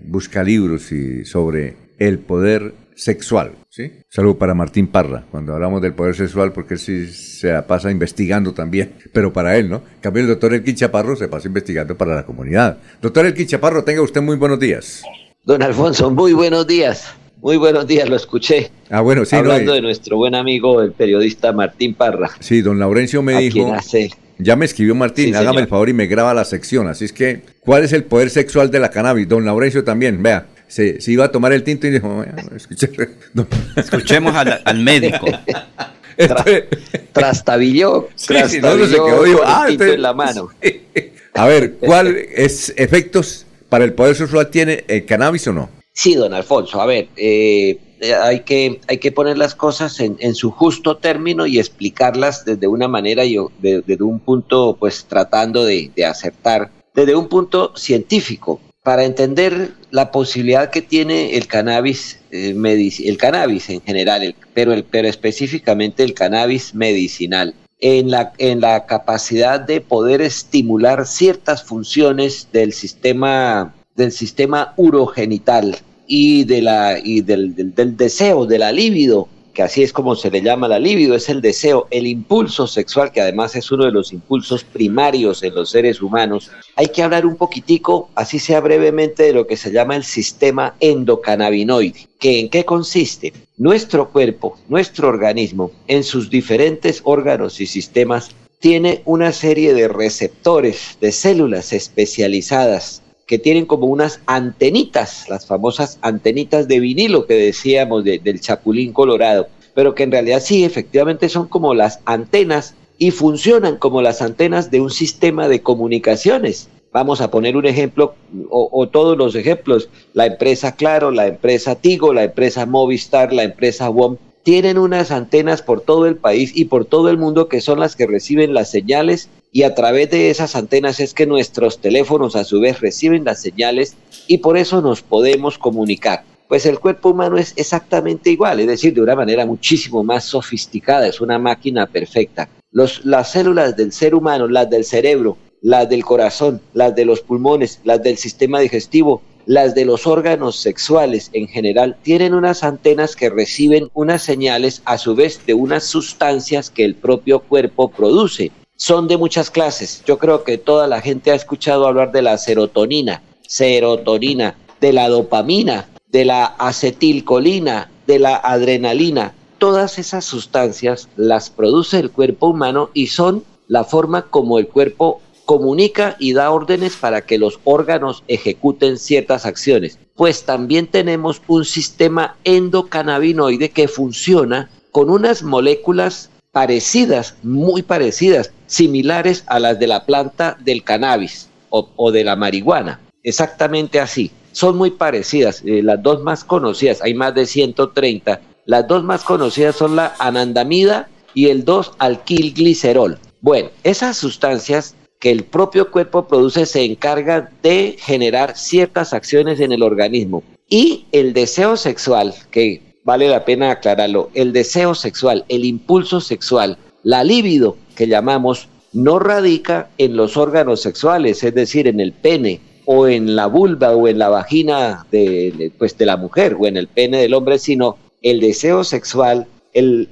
busca 0.05 0.43
libros 0.43 0.93
y 0.93 1.25
sobre 1.25 1.77
el 1.99 2.19
poder 2.19 2.75
sexual. 2.95 3.53
¿sí? 3.69 3.91
Salud 4.09 4.37
para 4.37 4.55
Martín 4.55 4.87
Parra, 4.87 5.25
cuando 5.31 5.55
hablamos 5.55 5.81
del 5.83 5.95
poder 5.95 6.15
sexual, 6.15 6.53
porque 6.53 6.75
él 6.75 6.81
sí 6.81 7.07
se 7.07 7.53
la 7.53 7.67
pasa 7.67 7.91
investigando 7.91 8.53
también, 8.53 8.95
pero 9.13 9.33
para 9.33 9.57
él, 9.57 9.69
¿no? 9.69 9.77
En 9.95 10.01
cambio, 10.01 10.23
el 10.23 10.29
doctor 10.29 10.55
Elkin 10.55 10.75
Chaparro 10.75 11.17
se 11.17 11.29
pasa 11.29 11.49
investigando 11.49 11.97
para 11.97 12.15
la 12.15 12.25
comunidad. 12.25 12.79
Doctor 13.01 13.27
Elkin 13.27 13.47
Chaparro, 13.47 13.85
tenga 13.85 14.03
usted 14.03 14.21
muy 14.21 14.37
buenos 14.37 14.59
días. 14.61 15.03
Don 15.45 15.63
Alfonso, 15.63 16.11
muy 16.11 16.33
buenos 16.33 16.67
días. 16.67 17.15
Muy 17.43 17.57
buenos 17.57 17.89
días, 17.89 18.09
lo 18.09 18.15
escuché. 18.15 18.71
Ah, 18.89 19.01
bueno, 19.01 19.25
sí, 19.25 19.35
no, 19.35 19.41
Hablando 19.41 19.73
eh, 19.73 19.77
de 19.77 19.83
nuestro 19.83 20.17
buen 20.17 20.37
amigo, 20.37 20.81
el 20.81 20.93
periodista 20.93 21.53
Martín 21.53 21.95
Parra. 21.95 22.31
Sí, 22.39 22.63
don 22.63 22.79
Laurencio 22.79 23.21
me 23.21 23.35
a 23.35 23.39
dijo. 23.39 23.73
hace 23.75 24.11
Ya 24.39 24.55
me 24.55 24.65
escribió 24.65 24.95
Martín, 24.95 25.31
Sí, 25.31 25.35
hágame 25.35 25.49
señor. 25.55 25.63
el 25.63 25.69
favor 25.69 25.89
y 25.89 25.93
me 25.93 26.07
graba 26.07 26.35
la 26.35 26.45
sección. 26.45 26.87
Así 26.87 27.07
es 27.07 27.13
que, 27.13 27.43
¿cuál 27.59 27.83
es 27.83 27.93
el 27.93 28.05
poder 28.05 28.31
sexual 28.31 28.71
de 28.71 28.79
la 28.79 28.91
cannabis? 28.91 29.27
Don 29.29 29.45
Laurencio 29.45 29.83
también, 29.83 30.23
vea, 30.23 30.47
se, 30.73 31.03
se 31.03 31.13
iba 31.13 31.27
a 31.27 31.31
tomar 31.31 31.53
el 31.53 31.63
tinto 31.65 31.87
y 31.87 31.91
dijo, 31.91 32.19
"Vea, 32.21 32.35
escuche, 32.57 32.89
don- 33.35 33.47
Escuchemos 33.77 34.35
al, 34.35 34.63
al 34.65 34.79
médico. 34.79 35.27
trastabilló, 37.13 38.09
Sí, 38.15 38.35
sí, 38.49 38.61
no, 38.61 38.77
no 38.77 38.87
se 38.87 38.93
quedó, 38.95 39.25
el 39.25 39.37
ah, 39.45 39.65
tinto 39.69 39.85
este- 39.85 39.95
en 39.97 40.03
la 40.03 40.13
mano. 40.15 40.49
A 41.35 41.47
ver, 41.47 41.75
¿cuál 41.77 42.15
es 42.17 42.75
efectos 42.77 43.47
para 43.71 43.85
el 43.85 43.95
poder 43.95 44.15
sexual 44.15 44.49
tiene 44.51 44.85
el 44.89 45.07
cannabis 45.07 45.47
o 45.49 45.53
no? 45.55 45.71
Sí, 45.95 46.15
don 46.15 46.35
Alfonso, 46.35 46.81
a 46.81 46.85
ver, 46.87 47.09
eh, 47.17 47.79
eh, 48.01 48.15
hay, 48.15 48.41
que, 48.41 48.81
hay 48.87 48.99
que 48.99 49.13
poner 49.13 49.39
las 49.39 49.55
cosas 49.55 49.99
en, 50.01 50.17
en 50.21 50.35
su 50.35 50.51
justo 50.51 50.97
término 50.99 51.47
y 51.47 51.59
explicarlas 51.59 52.45
desde 52.45 52.67
una 52.67 52.87
manera, 52.89 53.25
y 53.25 53.39
o- 53.39 53.51
de- 53.61 53.83
desde 53.87 54.05
un 54.05 54.21
punto, 54.21 54.77
pues 54.79 55.07
tratando 55.07 55.65
de, 55.65 55.91
de 55.97 56.05
acertar, 56.05 56.71
desde 56.95 57.15
un 57.15 57.29
punto 57.29 57.73
científico, 57.77 58.61
para 58.83 59.05
entender 59.05 59.71
la 59.93 60.11
posibilidad 60.11 60.71
que 60.71 60.81
tiene 60.81 61.37
el 61.37 61.47
cannabis, 61.47 62.19
eh, 62.31 62.57
el 63.05 63.19
cannabis 63.19 63.69
en 63.69 63.83
general, 63.83 64.35
pero, 64.55 64.73
el, 64.73 64.85
pero 64.85 65.07
específicamente 65.07 66.03
el 66.03 66.15
cannabis 66.15 66.75
medicinal. 66.75 67.55
En 67.79 68.11
la, 68.11 68.33
en 68.39 68.61
la 68.61 68.87
capacidad 68.87 69.61
de 69.61 69.81
poder 69.81 70.23
estimular 70.23 71.07
ciertas 71.07 71.63
funciones 71.63 72.49
del 72.53 72.73
sistema 72.73 73.75
del 73.95 74.13
sistema 74.13 74.73
urogenital 74.77 75.77
y, 76.07 76.45
de 76.45 76.63
la, 76.63 76.99
y 76.99 77.21
del, 77.21 77.55
del 77.55 77.97
deseo, 77.97 78.47
de 78.47 78.59
la 78.59 78.73
libido, 78.73 79.29
que 79.53 79.63
así 79.63 79.83
es 79.83 79.93
como 79.93 80.17
se 80.17 80.31
le 80.31 80.41
llama 80.41 80.69
la 80.69 80.79
libido, 80.79 81.15
es 81.15 81.29
el 81.29 81.41
deseo, 81.41 81.87
el 81.91 82.07
impulso 82.07 82.67
sexual, 82.67 83.13
que 83.13 83.21
además 83.21 83.55
es 83.55 83.71
uno 83.71 83.85
de 83.85 83.93
los 83.93 84.13
impulsos 84.13 84.65
primarios 84.65 85.43
en 85.43 85.55
los 85.55 85.71
seres 85.71 86.01
humanos. 86.01 86.51
Hay 86.77 86.89
que 86.89 87.03
hablar 87.03 87.27
un 87.27 87.37
poquitico, 87.37 88.11
así 88.15 88.39
sea 88.39 88.61
brevemente, 88.61 89.25
de 89.25 89.33
lo 89.33 89.47
que 89.47 89.57
se 89.57 89.73
llama 89.73 89.97
el 89.97 90.05
sistema 90.05 90.75
endocannabinoide, 90.81 92.09
que 92.19 92.41
en 92.41 92.49
qué 92.49 92.65
consiste. 92.65 93.33
Nuestro 93.59 94.11
cuerpo, 94.11 94.59
nuestro 94.69 95.09
organismo, 95.09 95.71
en 95.87 96.03
sus 96.03 96.31
diferentes 96.31 97.01
órganos 97.05 97.61
y 97.61 97.67
sistemas, 97.67 98.31
tiene 98.59 99.03
una 99.05 99.33
serie 99.33 99.75
de 99.75 99.89
receptores, 99.89 100.97
de 101.01 101.13
células 101.13 101.73
especializadas 101.73 103.03
que 103.27 103.39
tienen 103.39 103.67
como 103.67 103.87
unas 103.87 104.21
antenitas, 104.27 105.29
las 105.29 105.47
famosas 105.47 105.99
antenitas 106.03 106.69
de 106.69 106.81
vinilo 106.81 107.27
que 107.27 107.35
decíamos 107.35 108.05
de- 108.05 108.19
del 108.19 108.41
chapulín 108.41 108.93
colorado, 108.93 109.49
pero 109.75 109.95
que 109.95 110.03
en 110.03 110.13
realidad 110.13 110.43
sí, 110.45 110.65
efectivamente 110.65 111.29
son 111.29 111.49
como 111.49 111.75
las 111.75 112.01
antenas 112.05 112.75
y 112.99 113.11
funcionan 113.11 113.77
como 113.77 114.03
las 114.03 114.21
antenas 114.23 114.71
de 114.71 114.81
un 114.81 114.91
sistema 114.91 115.49
de 115.49 115.63
comunicaciones. 115.63 116.69
Vamos 116.93 117.23
a 117.23 117.31
poner 117.31 117.57
un 117.57 117.65
ejemplo, 117.65 118.15
o, 118.51 118.69
o 118.71 118.89
todos 118.89 119.17
los 119.17 119.35
ejemplos, 119.35 119.89
la 120.13 120.27
empresa 120.27 120.77
Claro, 120.77 121.11
la 121.11 121.27
empresa 121.27 121.75
Tigo, 121.77 122.13
la 122.13 122.25
empresa 122.25 122.67
Movistar, 122.67 123.33
la 123.33 123.45
empresa 123.45 123.89
WOM, 123.89 124.19
tienen 124.43 124.77
unas 124.77 125.11
antenas 125.11 125.63
por 125.63 125.81
todo 125.81 126.07
el 126.07 126.17
país 126.17 126.53
y 126.55 126.67
por 126.67 126.85
todo 126.85 127.09
el 127.09 127.17
mundo 127.17 127.49
que 127.49 127.61
son 127.61 127.81
las 127.81 127.97
que 127.97 128.07
reciben 128.07 128.53
las 128.53 128.71
señales 128.71 129.31
y 129.53 129.65
a 129.65 129.75
través 129.75 130.11
de 130.11 130.31
esas 130.31 130.57
antenas 130.57 130.99
es 130.99 131.13
que 131.13 131.27
nuestros 131.27 131.79
teléfonos 131.79 132.37
a 132.37 132.45
su 132.45 132.59
vez 132.59 132.81
reciben 132.81 133.25
las 133.25 133.43
señales 133.43 133.97
y 134.27 134.39
por 134.39 134.57
eso 134.57 134.81
nos 134.81 135.03
podemos 135.03 135.59
comunicar. 135.59 136.25
Pues 136.49 136.65
el 136.65 136.81
cuerpo 136.81 137.11
humano 137.11 137.37
es 137.37 137.53
exactamente 137.57 138.31
igual, 138.31 138.61
es 138.61 138.67
decir, 138.67 138.95
de 138.95 139.03
una 139.03 139.15
manera 139.15 139.45
muchísimo 139.45 140.03
más 140.03 140.25
sofisticada, 140.25 141.07
es 141.07 141.21
una 141.21 141.39
máquina 141.39 141.87
perfecta. 141.87 142.49
Las 142.73 143.33
células 143.33 143.77
del 143.77 143.93
ser 143.93 144.15
humano, 144.15 144.49
las 144.49 144.71
del 144.71 144.85
cerebro, 144.85 145.37
las 145.61 145.89
del 145.89 146.05
corazón, 146.05 146.63
las 146.73 146.95
de 146.95 147.05
los 147.05 147.21
pulmones, 147.21 147.81
las 147.85 148.03
del 148.03 148.17
sistema 148.17 148.61
digestivo, 148.61 149.23
las 149.45 149.75
de 149.75 149.85
los 149.85 150.07
órganos 150.07 150.57
sexuales 150.57 151.29
en 151.33 151.49
general, 151.49 151.97
tienen 152.03 152.33
unas 152.33 152.65
antenas 152.65 153.17
que 153.17 153.29
reciben 153.29 153.91
unas 153.93 154.23
señales 154.23 154.83
a 154.87 154.97
su 154.97 155.15
vez 155.15 155.45
de 155.47 155.55
unas 155.55 155.85
sustancias 155.85 156.71
que 156.71 156.85
el 156.85 156.95
propio 156.95 157.41
cuerpo 157.41 157.91
produce. 157.91 158.51
Son 158.85 159.07
de 159.07 159.17
muchas 159.17 159.49
clases. 159.49 160.03
Yo 160.07 160.19
creo 160.19 160.43
que 160.43 160.59
toda 160.59 160.89
la 160.89 161.01
gente 161.01 161.31
ha 161.31 161.37
escuchado 161.37 161.87
hablar 161.87 162.11
de 162.11 162.21
la 162.21 162.37
serotonina, 162.37 163.23
serotonina, 163.47 164.57
de 164.81 164.93
la 164.93 165.09
dopamina, 165.09 165.89
de 166.09 166.25
la 166.25 166.47
acetilcolina, 166.47 167.93
de 168.09 168.19
la 168.19 168.35
adrenalina. 168.35 169.35
todas 169.59 170.01
esas 170.01 170.25
sustancias 170.25 171.09
las 171.15 171.49
produce 171.49 172.01
el 172.01 172.11
cuerpo 172.11 172.49
humano 172.49 172.91
y 172.93 173.07
son 173.07 173.45
la 173.69 173.85
forma 173.85 174.23
como 174.23 174.59
el 174.59 174.67
cuerpo 174.67 175.21
comunica 175.45 176.17
y 176.19 176.33
da 176.33 176.51
órdenes 176.51 176.97
para 176.97 177.21
que 177.21 177.39
los 177.39 177.61
órganos 177.63 178.25
ejecuten 178.27 178.99
ciertas 178.99 179.47
acciones. 179.47 179.97
Pues 180.17 180.43
también 180.43 180.89
tenemos 180.89 181.41
un 181.47 181.65
sistema 181.65 182.35
endocannabinoide 182.43 183.71
que 183.71 183.87
funciona 183.87 184.71
con 184.91 185.09
unas 185.09 185.45
moléculas 185.45 186.32
parecidas, 186.53 187.35
muy 187.43 187.83
parecidas, 187.83 188.53
similares 188.67 189.45
a 189.47 189.59
las 189.59 189.79
de 189.79 189.87
la 189.87 190.05
planta 190.05 190.57
del 190.61 190.85
cannabis 190.85 191.49
o, 191.71 192.13
de 192.13 192.23
la 192.23 192.37
marihuana. 192.37 193.01
Exactamente 193.23 193.99
así. 193.99 194.31
Son 194.53 194.77
muy 194.77 194.91
parecidas. 194.91 195.63
Eh, 195.65 195.83
las 195.83 196.03
dos 196.03 196.23
más 196.23 196.45
conocidas, 196.45 197.01
hay 197.03 197.15
más 197.15 197.35
de 197.35 197.47
130. 197.47 198.41
Las 198.67 198.87
dos 198.87 199.03
más 199.03 199.25
conocidas 199.25 199.77
son 199.77 199.97
la 199.97 200.15
anandamida 200.19 201.09
y 201.33 201.49
el 201.49 201.65
2-alquilglicerol. 201.65 203.19
Bueno, 203.41 203.71
esas 203.83 204.19
sustancias 204.19 204.95
que 205.19 205.31
el 205.31 205.45
propio 205.45 205.91
cuerpo 205.91 206.29
produce 206.29 206.67
se 206.67 206.85
encargan 206.85 207.49
de 207.63 207.97
generar 207.99 208.57
ciertas 208.57 209.15
acciones 209.15 209.61
en 209.61 209.73
el 209.73 209.83
organismo. 209.83 210.43
Y 210.69 211.07
el 211.13 211.33
deseo 211.33 211.77
sexual, 211.77 212.35
que 212.51 212.92
vale 213.05 213.29
la 213.29 213.45
pena 213.45 213.71
aclararlo, 213.71 214.31
el 214.35 214.53
deseo 214.53 214.95
sexual, 214.95 215.45
el 215.49 215.65
impulso 215.65 216.21
sexual, 216.21 216.79
la 217.03 217.25
libido 217.25 217.77
que 217.97 218.07
llamamos, 218.07 218.69
no 218.93 219.19
radica 219.19 219.89
en 219.99 220.17
los 220.17 220.37
órganos 220.37 220.83
sexuales, 220.83 221.43
es 221.43 221.55
decir, 221.55 221.89
en 221.89 222.01
el 222.01 222.13
pene 222.13 222.61
o 222.85 223.09
en 223.09 223.37
la 223.37 223.47
vulva 223.47 223.93
o 223.93 224.07
en 224.09 224.19
la 224.19 224.29
vagina 224.29 225.07
de, 225.11 225.73
pues, 225.79 225.97
de 225.97 226.07
la 226.07 226.17
mujer 226.17 226.57
o 226.59 226.67
en 226.67 226.77
el 226.77 226.89
pene 226.89 227.19
del 227.19 227.35
hombre, 227.35 227.59
sino 227.59 227.97
el 228.23 228.41
deseo 228.41 228.85
sexual, 228.85 229.47
el, 229.73 230.09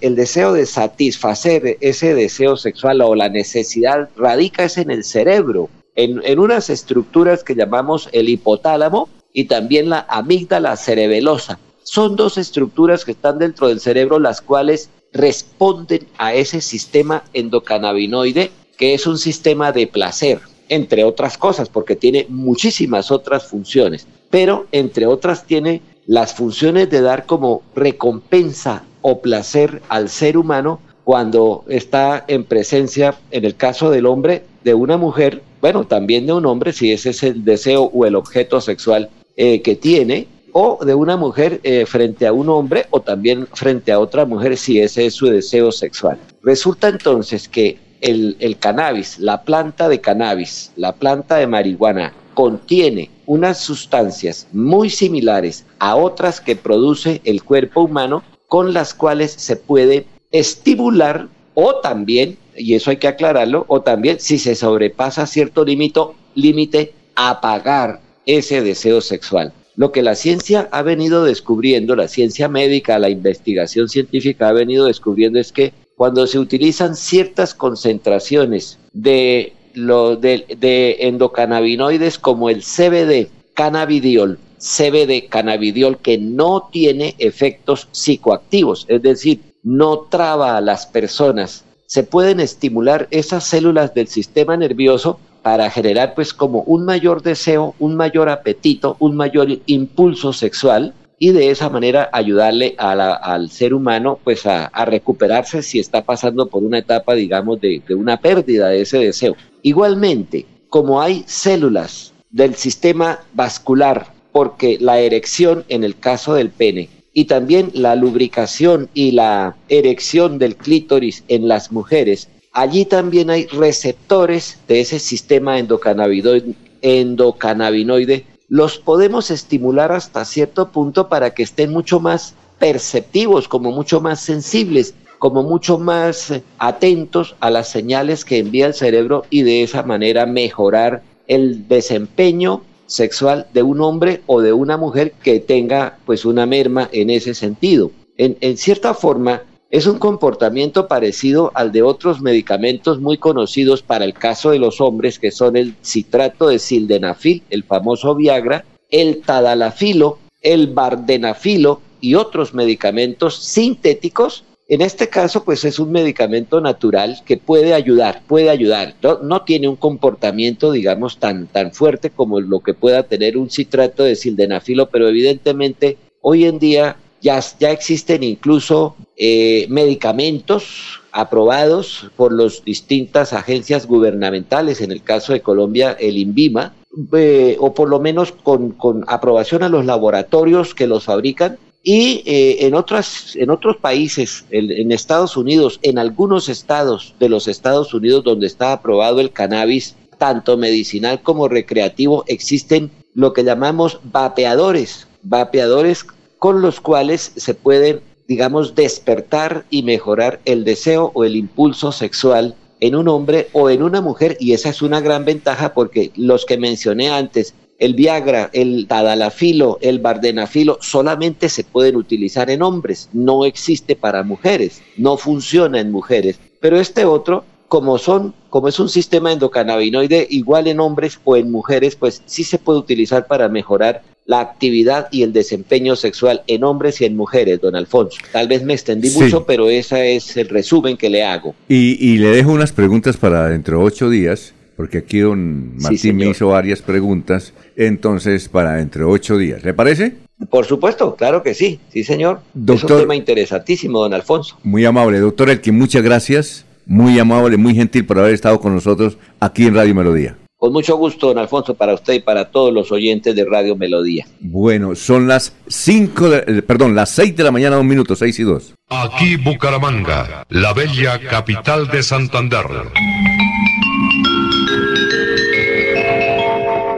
el 0.00 0.16
deseo 0.16 0.52
de 0.52 0.66
satisfacer 0.66 1.76
ese 1.80 2.14
deseo 2.14 2.56
sexual 2.56 3.02
o 3.02 3.14
la 3.14 3.28
necesidad 3.28 4.08
radica 4.16 4.64
es 4.64 4.78
en 4.78 4.90
el 4.90 5.04
cerebro, 5.04 5.68
en, 5.94 6.22
en 6.24 6.38
unas 6.38 6.70
estructuras 6.70 7.44
que 7.44 7.54
llamamos 7.54 8.08
el 8.12 8.30
hipotálamo 8.30 9.10
y 9.34 9.44
también 9.44 9.90
la 9.90 10.06
amígdala 10.08 10.76
cerebelosa 10.76 11.58
son 11.82 12.16
dos 12.16 12.38
estructuras 12.38 13.04
que 13.04 13.12
están 13.12 13.38
dentro 13.38 13.68
del 13.68 13.80
cerebro 13.80 14.18
las 14.18 14.40
cuales 14.40 14.90
responden 15.12 16.06
a 16.18 16.34
ese 16.34 16.60
sistema 16.60 17.24
endocannabinoide 17.34 18.50
que 18.76 18.94
es 18.94 19.06
un 19.06 19.18
sistema 19.18 19.70
de 19.72 19.86
placer, 19.86 20.40
entre 20.68 21.04
otras 21.04 21.38
cosas, 21.38 21.68
porque 21.68 21.96
tiene 21.96 22.26
muchísimas 22.28 23.10
otras 23.10 23.46
funciones, 23.46 24.06
pero 24.30 24.66
entre 24.72 25.06
otras 25.06 25.44
tiene 25.44 25.82
las 26.06 26.34
funciones 26.34 26.90
de 26.90 27.00
dar 27.00 27.26
como 27.26 27.62
recompensa 27.74 28.84
o 29.02 29.20
placer 29.20 29.82
al 29.88 30.08
ser 30.08 30.36
humano 30.36 30.80
cuando 31.04 31.64
está 31.68 32.24
en 32.28 32.44
presencia, 32.44 33.16
en 33.30 33.44
el 33.44 33.56
caso 33.56 33.90
del 33.90 34.06
hombre, 34.06 34.44
de 34.64 34.74
una 34.74 34.96
mujer, 34.96 35.42
bueno, 35.60 35.84
también 35.84 36.26
de 36.26 36.32
un 36.32 36.46
hombre, 36.46 36.72
si 36.72 36.92
ese 36.92 37.10
es 37.10 37.22
el 37.22 37.44
deseo 37.44 37.84
o 37.84 38.06
el 38.06 38.14
objeto 38.14 38.60
sexual 38.60 39.10
eh, 39.36 39.62
que 39.62 39.76
tiene, 39.76 40.26
o 40.52 40.84
de 40.84 40.94
una 40.94 41.16
mujer 41.16 41.60
eh, 41.62 41.86
frente 41.86 42.26
a 42.26 42.32
un 42.32 42.48
hombre 42.48 42.86
o 42.90 43.00
también 43.00 43.46
frente 43.52 43.92
a 43.92 43.98
otra 43.98 44.24
mujer 44.24 44.56
si 44.56 44.80
ese 44.80 45.06
es 45.06 45.14
su 45.14 45.26
deseo 45.26 45.72
sexual. 45.72 46.18
Resulta 46.42 46.88
entonces 46.88 47.48
que 47.48 47.78
el, 48.00 48.36
el 48.40 48.58
cannabis, 48.58 49.18
la 49.18 49.42
planta 49.42 49.88
de 49.88 50.00
cannabis, 50.00 50.72
la 50.76 50.92
planta 50.92 51.36
de 51.36 51.46
marihuana, 51.46 52.12
contiene 52.34 53.10
unas 53.26 53.58
sustancias 53.58 54.46
muy 54.52 54.90
similares 54.90 55.64
a 55.78 55.96
otras 55.96 56.40
que 56.40 56.56
produce 56.56 57.20
el 57.24 57.42
cuerpo 57.42 57.82
humano 57.82 58.22
con 58.48 58.74
las 58.74 58.94
cuales 58.94 59.32
se 59.32 59.56
puede 59.56 60.06
estimular 60.30 61.28
o 61.54 61.76
también, 61.76 62.38
y 62.56 62.74
eso 62.74 62.90
hay 62.90 62.96
que 62.96 63.08
aclararlo, 63.08 63.64
o 63.68 63.82
también 63.82 64.20
si 64.20 64.38
se 64.38 64.54
sobrepasa 64.54 65.26
cierto 65.26 65.64
límite, 65.64 66.94
apagar 67.14 68.00
ese 68.24 68.62
deseo 68.62 69.00
sexual. 69.00 69.52
Lo 69.74 69.90
que 69.90 70.02
la 70.02 70.14
ciencia 70.14 70.68
ha 70.70 70.82
venido 70.82 71.24
descubriendo, 71.24 71.96
la 71.96 72.08
ciencia 72.08 72.48
médica, 72.48 72.98
la 72.98 73.08
investigación 73.08 73.88
científica 73.88 74.48
ha 74.48 74.52
venido 74.52 74.86
descubriendo 74.86 75.38
es 75.38 75.52
que 75.52 75.72
cuando 75.96 76.26
se 76.26 76.38
utilizan 76.38 76.94
ciertas 76.94 77.54
concentraciones 77.54 78.78
de, 78.92 79.54
de, 79.74 80.96
endocannabinoides 81.00 82.18
como 82.18 82.50
el 82.50 82.62
CBD, 82.62 83.28
cannabidiol, 83.54 84.38
CBD, 84.58 85.28
cannabidiol, 85.28 85.98
que 85.98 86.18
no 86.18 86.68
tiene 86.70 87.14
efectos 87.18 87.88
psicoactivos, 87.92 88.84
es 88.88 89.02
decir, 89.02 89.40
no 89.62 90.00
traba 90.10 90.56
a 90.56 90.60
las 90.60 90.86
personas, 90.86 91.64
se 91.86 92.02
pueden 92.02 92.40
estimular 92.40 93.08
esas 93.10 93.44
células 93.44 93.94
del 93.94 94.08
sistema 94.08 94.56
nervioso 94.56 95.18
para 95.42 95.70
generar 95.70 96.14
pues 96.14 96.32
como 96.32 96.62
un 96.62 96.84
mayor 96.84 97.22
deseo, 97.22 97.74
un 97.78 97.96
mayor 97.96 98.28
apetito, 98.28 98.96
un 99.00 99.16
mayor 99.16 99.48
impulso 99.66 100.32
sexual 100.32 100.94
y 101.18 101.30
de 101.30 101.50
esa 101.50 101.68
manera 101.68 102.10
ayudarle 102.12 102.74
al 102.78 103.50
ser 103.50 103.74
humano 103.74 104.18
pues 104.24 104.46
a, 104.46 104.70
recuperarse 104.84 105.62
si 105.62 105.78
está 105.78 106.02
pasando 106.02 106.46
por 106.48 106.62
una 106.62 106.78
etapa 106.78 107.14
digamos 107.14 107.60
de, 107.60 107.82
una 107.90 108.16
pérdida 108.16 108.68
de 108.68 108.82
ese 108.82 108.98
deseo. 108.98 109.36
Igualmente, 109.62 110.46
como 110.68 111.00
hay 111.00 111.24
células 111.26 112.12
del 112.30 112.54
sistema 112.54 113.20
vascular, 113.34 114.12
porque 114.32 114.78
la 114.80 114.98
erección 114.98 115.64
en 115.68 115.84
el 115.84 115.98
caso 115.98 116.34
del 116.34 116.50
pene 116.50 116.88
y 117.12 117.26
también 117.26 117.70
la 117.74 117.94
lubricación 117.94 118.88
y 118.94 119.12
la 119.12 119.56
erección 119.68 120.38
del 120.38 120.56
clítoris 120.56 121.24
en 121.28 121.46
las 121.46 121.70
mujeres 121.70 122.28
allí 122.52 122.84
también 122.84 123.30
hay 123.30 123.46
receptores 123.46 124.58
de 124.68 124.80
ese 124.80 124.98
sistema 124.98 125.58
endocannabinoide, 125.58 128.26
los 128.48 128.78
podemos 128.78 129.30
estimular 129.30 129.92
hasta 129.92 130.24
cierto 130.24 130.70
punto 130.70 131.08
para 131.08 131.34
que 131.34 131.42
estén 131.42 131.72
mucho 131.72 132.00
más 132.00 132.34
perceptivos, 132.58 133.48
como 133.48 133.72
mucho 133.72 134.00
más 134.00 134.20
sensibles, 134.20 134.94
como 135.18 135.42
mucho 135.42 135.78
más 135.78 136.32
atentos 136.58 137.34
a 137.40 137.50
las 137.50 137.68
señales 137.68 138.24
que 138.24 138.38
envía 138.38 138.66
el 138.66 138.74
cerebro 138.74 139.24
y 139.30 139.42
de 139.42 139.62
esa 139.62 139.82
manera 139.82 140.26
mejorar 140.26 141.02
el 141.28 141.68
desempeño 141.68 142.62
sexual 142.86 143.46
de 143.54 143.62
un 143.62 143.80
hombre 143.80 144.22
o 144.26 144.42
de 144.42 144.52
una 144.52 144.76
mujer 144.76 145.12
que 145.12 145.40
tenga 145.40 145.98
pues 146.04 146.24
una 146.24 146.44
merma 146.44 146.88
en 146.92 147.08
ese 147.08 147.34
sentido. 147.34 147.92
En, 148.18 148.36
en 148.40 148.58
cierta 148.58 148.94
forma, 148.94 149.42
es 149.72 149.86
un 149.86 149.98
comportamiento 149.98 150.86
parecido 150.86 151.50
al 151.54 151.72
de 151.72 151.80
otros 151.80 152.20
medicamentos 152.20 153.00
muy 153.00 153.16
conocidos 153.16 153.82
para 153.82 154.04
el 154.04 154.12
caso 154.12 154.50
de 154.50 154.58
los 154.58 154.82
hombres, 154.82 155.18
que 155.18 155.30
son 155.30 155.56
el 155.56 155.74
citrato 155.82 156.48
de 156.48 156.58
sildenafil, 156.58 157.42
el 157.48 157.64
famoso 157.64 158.14
Viagra, 158.14 158.66
el 158.90 159.22
tadalafilo, 159.22 160.18
el 160.42 160.66
bardenafilo 160.66 161.80
y 162.02 162.16
otros 162.16 162.52
medicamentos 162.52 163.36
sintéticos. 163.42 164.44
En 164.68 164.82
este 164.82 165.08
caso, 165.08 165.42
pues 165.42 165.64
es 165.64 165.78
un 165.78 165.90
medicamento 165.90 166.60
natural 166.60 167.22
que 167.24 167.38
puede 167.38 167.72
ayudar, 167.72 168.20
puede 168.26 168.50
ayudar. 168.50 168.94
No, 169.22 169.40
tiene 169.40 169.68
un 169.68 169.76
comportamiento, 169.76 170.70
digamos, 170.70 171.16
tan, 171.16 171.46
tan 171.46 171.72
fuerte 171.72 172.10
como 172.10 172.40
lo 172.40 172.60
que 172.60 172.74
pueda 172.74 173.04
tener 173.04 173.38
un 173.38 173.48
citrato 173.48 174.04
de 174.04 174.16
sildenafilo, 174.16 174.90
pero 174.90 175.08
evidentemente 175.08 175.96
hoy 176.20 176.44
en 176.44 176.58
día 176.58 176.96
ya, 177.22 177.40
ya 177.58 177.70
existen 177.70 178.22
incluso 178.22 178.96
eh, 179.16 179.66
medicamentos 179.68 181.00
aprobados 181.12 182.10
por 182.16 182.32
las 182.32 182.64
distintas 182.64 183.32
agencias 183.32 183.86
gubernamentales, 183.86 184.80
en 184.80 184.90
el 184.90 185.02
caso 185.02 185.32
de 185.32 185.40
Colombia, 185.40 185.96
el 185.98 186.18
INVIMA, 186.18 186.74
eh, 187.16 187.56
o 187.60 187.72
por 187.72 187.88
lo 187.88 188.00
menos 188.00 188.32
con, 188.32 188.76
aprobación 189.06 189.62
a 189.62 189.68
los 189.68 189.86
laboratorios 189.86 190.74
que 190.74 190.86
los 190.86 191.04
fabrican. 191.04 191.58
Y 191.84 192.22
eh, 192.26 192.66
en, 192.66 192.74
otras, 192.74 193.34
en 193.34 193.50
otros 193.50 193.76
países, 193.76 194.44
en 194.50 194.92
Estados 194.92 195.36
Unidos, 195.36 195.80
en 195.82 195.98
algunos 195.98 196.48
estados 196.48 197.14
de 197.18 197.28
los 197.28 197.48
Estados 197.48 197.92
Unidos 197.92 198.22
donde 198.22 198.46
está 198.46 198.72
aprobado 198.72 199.20
el 199.20 199.32
cannabis, 199.32 199.96
tanto 200.16 200.56
medicinal 200.56 201.22
como 201.22 201.48
recreativo, 201.48 202.24
existen 202.28 202.92
lo 203.14 203.32
que 203.32 203.42
llamamos 203.42 203.98
vapeadores, 204.04 205.08
vapeadores 205.22 206.06
con 206.42 206.60
los 206.60 206.80
cuales 206.80 207.30
se 207.36 207.54
puede, 207.54 208.02
digamos, 208.26 208.74
despertar 208.74 209.64
y 209.70 209.84
mejorar 209.84 210.40
el 210.44 210.64
deseo 210.64 211.12
o 211.14 211.22
el 211.22 211.36
impulso 211.36 211.92
sexual 211.92 212.56
en 212.80 212.96
un 212.96 213.06
hombre 213.06 213.46
o 213.52 213.70
en 213.70 213.80
una 213.80 214.00
mujer 214.00 214.36
y 214.40 214.52
esa 214.52 214.70
es 214.70 214.82
una 214.82 215.00
gran 215.00 215.24
ventaja 215.24 215.72
porque 215.72 216.10
los 216.16 216.44
que 216.44 216.58
mencioné 216.58 217.10
antes, 217.10 217.54
el 217.78 217.94
Viagra, 217.94 218.50
el 218.52 218.88
Tadalafilo, 218.88 219.78
el 219.82 220.00
Bardenafilo, 220.00 220.78
solamente 220.80 221.48
se 221.48 221.62
pueden 221.62 221.94
utilizar 221.94 222.50
en 222.50 222.62
hombres, 222.62 223.08
no 223.12 223.44
existe 223.44 223.94
para 223.94 224.24
mujeres, 224.24 224.82
no 224.96 225.16
funciona 225.18 225.78
en 225.78 225.92
mujeres. 225.92 226.40
Pero 226.58 226.80
este 226.80 227.04
otro 227.04 227.44
como 227.72 227.96
son, 227.96 228.34
como 228.50 228.68
es 228.68 228.78
un 228.78 228.90
sistema 228.90 229.32
endocannabinoide 229.32 230.26
igual 230.28 230.66
en 230.66 230.78
hombres 230.78 231.18
o 231.24 231.38
en 231.38 231.50
mujeres, 231.50 231.96
pues 231.96 232.20
sí 232.26 232.44
se 232.44 232.58
puede 232.58 232.78
utilizar 232.78 233.26
para 233.26 233.48
mejorar 233.48 234.02
la 234.26 234.40
actividad 234.40 235.08
y 235.10 235.22
el 235.22 235.32
desempeño 235.32 235.96
sexual 235.96 236.42
en 236.48 236.64
hombres 236.64 237.00
y 237.00 237.06
en 237.06 237.16
mujeres, 237.16 237.62
don 237.62 237.74
Alfonso. 237.74 238.18
Tal 238.30 238.46
vez 238.46 238.62
me 238.62 238.74
extendí 238.74 239.08
mucho, 239.08 239.46
pero 239.46 239.70
ese 239.70 240.16
es 240.16 240.36
el 240.36 240.50
resumen 240.50 240.98
que 240.98 241.08
le 241.08 241.24
hago. 241.24 241.54
Y, 241.66 241.96
y 241.98 242.18
le 242.18 242.28
dejo 242.28 242.52
unas 242.52 242.72
preguntas 242.72 243.16
para 243.16 243.48
dentro 243.48 243.78
de 243.78 243.84
ocho 243.84 244.10
días, 244.10 244.52
porque 244.76 244.98
aquí 244.98 245.20
don 245.20 245.74
Martín 245.78 246.16
me 246.16 246.28
hizo 246.28 246.48
varias 246.48 246.82
preguntas, 246.82 247.54
entonces 247.74 248.50
para 248.50 248.74
dentro 248.74 249.06
de 249.06 249.12
ocho 249.12 249.38
días. 249.38 249.64
¿Le 249.64 249.72
parece? 249.72 250.16
Por 250.50 250.66
supuesto, 250.66 251.16
claro 251.16 251.42
que 251.42 251.54
sí, 251.54 251.80
sí 251.90 252.04
señor. 252.04 252.40
es 252.54 252.84
un 252.84 252.98
tema 252.98 253.16
interesantísimo, 253.16 254.00
don 254.00 254.12
Alfonso. 254.12 254.58
Muy 254.62 254.84
amable, 254.84 255.20
doctor 255.20 255.48
Elkin, 255.48 255.78
muchas 255.78 256.02
gracias, 256.02 256.66
muy 256.86 257.18
amable, 257.18 257.56
muy 257.56 257.74
gentil 257.74 258.04
por 258.04 258.18
haber 258.18 258.34
estado 258.34 258.60
con 258.60 258.74
nosotros 258.74 259.18
aquí 259.40 259.66
en 259.66 259.74
Radio 259.74 259.94
Melodía. 259.94 260.36
Con 260.62 260.72
mucho 260.72 260.96
gusto, 260.96 261.26
don 261.26 261.38
Alfonso, 261.38 261.74
para 261.74 261.92
usted 261.92 262.14
y 262.14 262.20
para 262.20 262.44
todos 262.52 262.72
los 262.72 262.92
oyentes 262.92 263.34
de 263.34 263.44
Radio 263.44 263.74
Melodía. 263.74 264.26
Bueno, 264.38 264.94
son 264.94 265.26
las 265.26 265.56
cinco, 265.66 266.28
de, 266.28 266.44
eh, 266.46 266.62
perdón, 266.62 266.94
las 266.94 267.10
seis 267.10 267.34
de 267.34 267.42
la 267.42 267.50
mañana, 267.50 267.74
dos 267.74 267.84
minutos, 267.84 268.20
seis 268.20 268.38
y 268.38 268.44
dos. 268.44 268.72
Aquí 268.88 269.34
Bucaramanga, 269.34 270.46
la 270.50 270.72
bella 270.72 271.18
capital 271.18 271.88
de 271.88 272.04
Santander. 272.04 272.66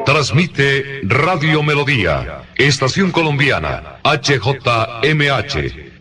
Transmite 0.04 1.00
Radio 1.04 1.62
Melodía, 1.62 2.42
Estación 2.56 3.10
Colombiana, 3.10 4.00
HJMH, 4.04 5.93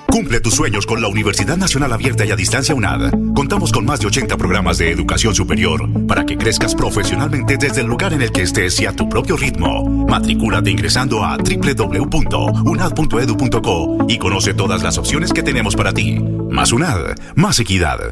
Cumple 0.08 0.42
tus 0.42 0.54
sueños 0.54 0.86
con 0.86 1.02
la 1.02 1.08
Universidad 1.08 1.56
Nacional 1.56 1.94
Abierta 1.94 2.26
y 2.26 2.32
a 2.32 2.36
Distancia 2.36 2.76
UNAD. 2.76 3.14
Contamos 3.34 3.72
con 3.72 3.86
más 3.86 4.02
de 4.02 4.08
80 4.08 4.36
programas 4.36 4.78
de 4.78 4.92
educación 4.92 5.34
superior 5.34 5.88
para 6.08 6.26
que 6.26 6.38
crezcas 6.38 6.76
profesionalmente 6.76 7.56
desde 7.58 7.80
el 7.80 7.88
lugar 7.88 8.12
en 8.12 8.22
el 8.22 8.34
que 8.34 8.42
estés 8.42 8.78
y 8.82 8.86
a 8.86 8.92
tu 8.92 9.08
propio 9.08 9.38
ritmo. 9.38 10.06
Matricúlate 10.10 10.70
ingresando 10.70 11.24
a 11.24 11.38
www.unad.edu.co 11.38 14.08
y 14.10 14.18
conoce 14.18 14.54
todas 14.54 14.84
las 14.84 14.98
opciones 14.98 15.32
que 15.32 15.42
tenemos 15.42 15.78
para 15.78 15.94
ti. 15.94 16.20
Más 16.50 16.74
UNAD, 16.74 17.16
más 17.36 17.60
equidad. 17.60 18.12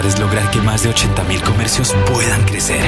es 0.00 0.18
lograr 0.18 0.50
que 0.50 0.60
más 0.62 0.82
de 0.82 0.90
80.000 0.90 1.42
comercios 1.42 1.94
puedan 2.10 2.42
crecer, 2.44 2.80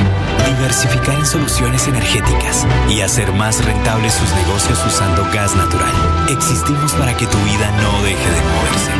diversificar 0.46 1.14
en 1.18 1.26
soluciones 1.26 1.86
energéticas 1.86 2.66
y 2.88 3.02
hacer 3.02 3.30
más 3.32 3.62
rentables 3.62 4.14
sus 4.14 4.28
negocios 4.34 4.78
usando 4.86 5.22
gas 5.32 5.54
natural. 5.54 5.92
Existimos 6.30 6.92
para 6.92 7.14
que 7.14 7.26
tu 7.26 7.36
vida 7.38 7.70
no 7.82 8.02
deje 8.02 8.30
de 8.30 8.40
moverse. 8.40 8.90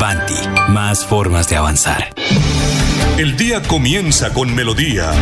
Banti, 0.00 0.72
más 0.72 1.04
formas 1.04 1.48
de 1.50 1.56
avanzar. 1.56 2.14
El 3.18 3.36
día 3.36 3.62
comienza 3.62 4.32
con 4.32 4.54
melodía. 4.54 5.12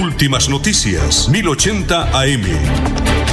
Últimas 0.00 0.50
noticias, 0.50 1.28
1080 1.30 2.20
AM. 2.20 3.23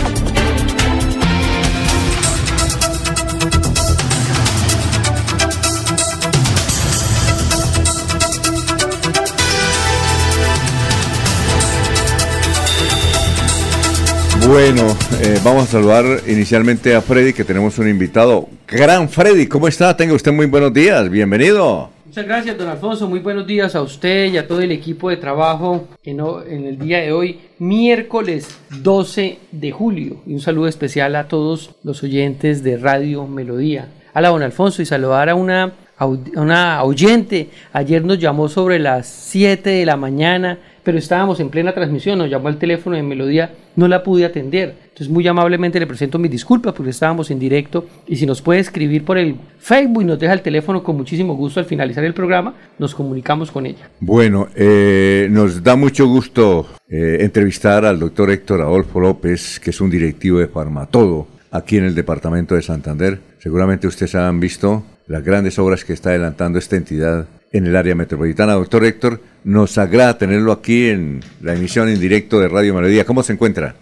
Bueno, 14.47 14.87
eh, 15.21 15.39
vamos 15.43 15.63
a 15.63 15.67
saludar 15.67 16.05
inicialmente 16.27 16.95
a 16.95 17.01
Freddy, 17.01 17.31
que 17.31 17.43
tenemos 17.43 17.77
un 17.77 17.87
invitado. 17.87 18.49
Gran 18.67 19.07
Freddy, 19.07 19.47
¿cómo 19.47 19.67
está? 19.67 19.95
Tenga 19.95 20.13
usted 20.13 20.31
muy 20.31 20.47
buenos 20.47 20.73
días, 20.73 21.09
bienvenido. 21.09 21.89
Muchas 22.05 22.25
gracias, 22.25 22.57
don 22.57 22.67
Alfonso. 22.67 23.07
Muy 23.07 23.19
buenos 23.19 23.47
días 23.47 23.75
a 23.75 23.81
usted 23.81 24.33
y 24.33 24.37
a 24.37 24.47
todo 24.47 24.59
el 24.61 24.71
equipo 24.71 25.09
de 25.09 25.17
trabajo 25.17 25.87
en, 26.03 26.19
en 26.19 26.65
el 26.65 26.77
día 26.77 26.99
de 26.99 27.13
hoy, 27.13 27.39
miércoles 27.59 28.59
12 28.81 29.37
de 29.51 29.71
julio. 29.71 30.17
Y 30.25 30.33
un 30.33 30.41
saludo 30.41 30.67
especial 30.67 31.15
a 31.15 31.27
todos 31.27 31.75
los 31.83 32.03
oyentes 32.03 32.63
de 32.63 32.77
Radio 32.77 33.27
Melodía. 33.27 33.87
Hola, 34.13 34.29
don 34.29 34.43
Alfonso, 34.43 34.81
y 34.81 34.85
saludar 34.85 35.29
a 35.29 35.35
una, 35.35 35.71
a 35.97 36.05
una 36.05 36.83
oyente. 36.83 37.49
Ayer 37.71 38.03
nos 38.03 38.19
llamó 38.19 38.49
sobre 38.49 38.79
las 38.79 39.07
7 39.07 39.69
de 39.69 39.85
la 39.85 39.95
mañana 39.95 40.57
pero 40.83 40.97
estábamos 40.97 41.39
en 41.39 41.49
plena 41.49 41.73
transmisión, 41.73 42.17
nos 42.19 42.29
llamó 42.29 42.47
al 42.47 42.57
teléfono 42.57 42.95
de 42.95 43.03
Melodía, 43.03 43.53
no 43.75 43.87
la 43.87 44.03
pude 44.03 44.25
atender. 44.25 44.75
Entonces 44.83 45.09
muy 45.09 45.27
amablemente 45.27 45.79
le 45.79 45.87
presento 45.87 46.19
mis 46.19 46.31
disculpas 46.31 46.73
porque 46.73 46.91
estábamos 46.91 47.31
en 47.31 47.39
directo 47.39 47.87
y 48.07 48.15
si 48.15 48.25
nos 48.25 48.41
puede 48.41 48.59
escribir 48.59 49.03
por 49.05 49.17
el 49.17 49.35
Facebook 49.59 50.01
y 50.01 50.05
nos 50.05 50.19
deja 50.19 50.33
el 50.33 50.41
teléfono 50.41 50.83
con 50.83 50.97
muchísimo 50.97 51.35
gusto 51.35 51.59
al 51.59 51.65
finalizar 51.65 52.03
el 52.03 52.13
programa, 52.13 52.53
nos 52.77 52.95
comunicamos 52.95 53.51
con 53.51 53.65
ella. 53.65 53.89
Bueno, 53.99 54.47
eh, 54.55 55.27
nos 55.31 55.63
da 55.63 55.75
mucho 55.75 56.07
gusto 56.07 56.67
eh, 56.89 57.17
entrevistar 57.21 57.85
al 57.85 57.99
doctor 57.99 58.31
Héctor 58.31 58.61
Adolfo 58.61 58.99
López, 58.99 59.59
que 59.59 59.69
es 59.69 59.81
un 59.81 59.89
directivo 59.89 60.39
de 60.39 60.47
Farmatodo 60.47 61.27
aquí 61.51 61.77
en 61.77 61.85
el 61.85 61.95
departamento 61.95 62.55
de 62.55 62.61
Santander. 62.61 63.19
Seguramente 63.39 63.87
ustedes 63.87 64.15
han 64.15 64.39
visto 64.39 64.83
las 65.07 65.23
grandes 65.23 65.57
obras 65.59 65.85
que 65.85 65.93
está 65.93 66.09
adelantando 66.09 66.59
esta 66.59 66.75
entidad 66.75 67.27
en 67.51 67.65
el 67.65 67.75
área 67.75 67.95
metropolitana. 67.95 68.53
Doctor 68.53 68.85
Héctor, 68.85 69.21
nos 69.43 69.77
agrada 69.77 70.17
tenerlo 70.17 70.51
aquí 70.51 70.87
en 70.87 71.21
la 71.41 71.53
emisión 71.53 71.89
en 71.89 71.99
directo 71.99 72.39
de 72.39 72.47
Radio 72.47 72.73
Melodía. 72.73 73.05
¿Cómo 73.05 73.23
se 73.23 73.33
encuentra? 73.33 73.75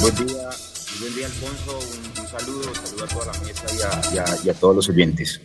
buen 0.00 0.14
día, 0.14 0.48
buen 1.00 1.14
día 1.14 1.26
Alfonso. 1.26 1.78
Un, 2.20 2.28
saludo, 2.28 2.74
saludo 2.74 3.04
a 3.04 3.08
toda 3.08 3.26
la 3.26 3.40
mesa 3.40 4.40
y 4.44 4.48
a, 4.48 4.54
todos 4.54 4.76
los 4.76 4.88
oyentes. 4.88 5.40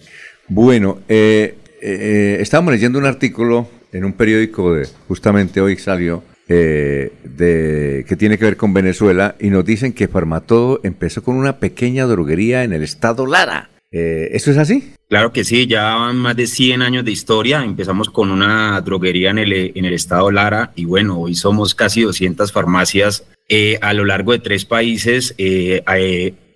Bueno, 0.48 1.00
eh, 1.08 1.58
eh, 1.82 2.38
estábamos 2.40 2.74
leyendo 2.74 3.00
un 3.00 3.06
artículo 3.06 3.68
en 3.92 4.06
un 4.06 4.14
periódico 4.14 4.74
de, 4.74 4.88
justamente 5.08 5.62
hoy 5.62 5.78
salió, 5.78 6.24
eh, 6.48 7.14
de, 7.24 8.06
que 8.08 8.16
tiene 8.16 8.38
que 8.38 8.46
ver 8.46 8.58
con 8.58 8.74
Venezuela 8.74 9.36
y 9.40 9.50
nos 9.50 9.64
dicen 9.64 9.94
que 9.94 10.08
Farmatodo 10.08 10.80
empezó 10.84 11.24
con 11.24 11.36
una 11.36 11.60
pequeña 11.60 12.06
droguería 12.06 12.64
en 12.64 12.74
el 12.74 12.84
estado 12.84 13.26
Lara. 13.26 13.70
Eh, 13.94 14.30
¿Eso 14.34 14.52
es 14.52 14.58
así? 14.58 14.92
Claro 15.08 15.32
que 15.32 15.46
sí, 15.46 15.68
ya 15.68 15.96
van 15.96 16.18
más 16.18 16.36
de 16.36 16.48
100 16.48 16.82
años 16.82 17.06
de 17.06 17.12
historia. 17.12 17.64
Empezamos 17.64 18.10
con 18.10 18.32
una 18.32 18.82
droguería 18.82 19.30
en 19.30 19.38
el, 19.38 19.54
en 19.54 19.86
el 19.86 19.94
estado 19.94 20.30
Lara 20.32 20.74
y 20.76 20.84
bueno, 20.84 21.20
hoy 21.20 21.36
somos 21.36 21.74
casi 21.74 22.02
200 22.02 22.52
farmacias 22.52 23.24
eh, 23.50 23.78
a 23.82 23.94
lo 23.94 24.06
largo 24.06 24.32
de 24.32 24.40
tres 24.40 24.66
países, 24.66 25.36
eh, 25.38 25.84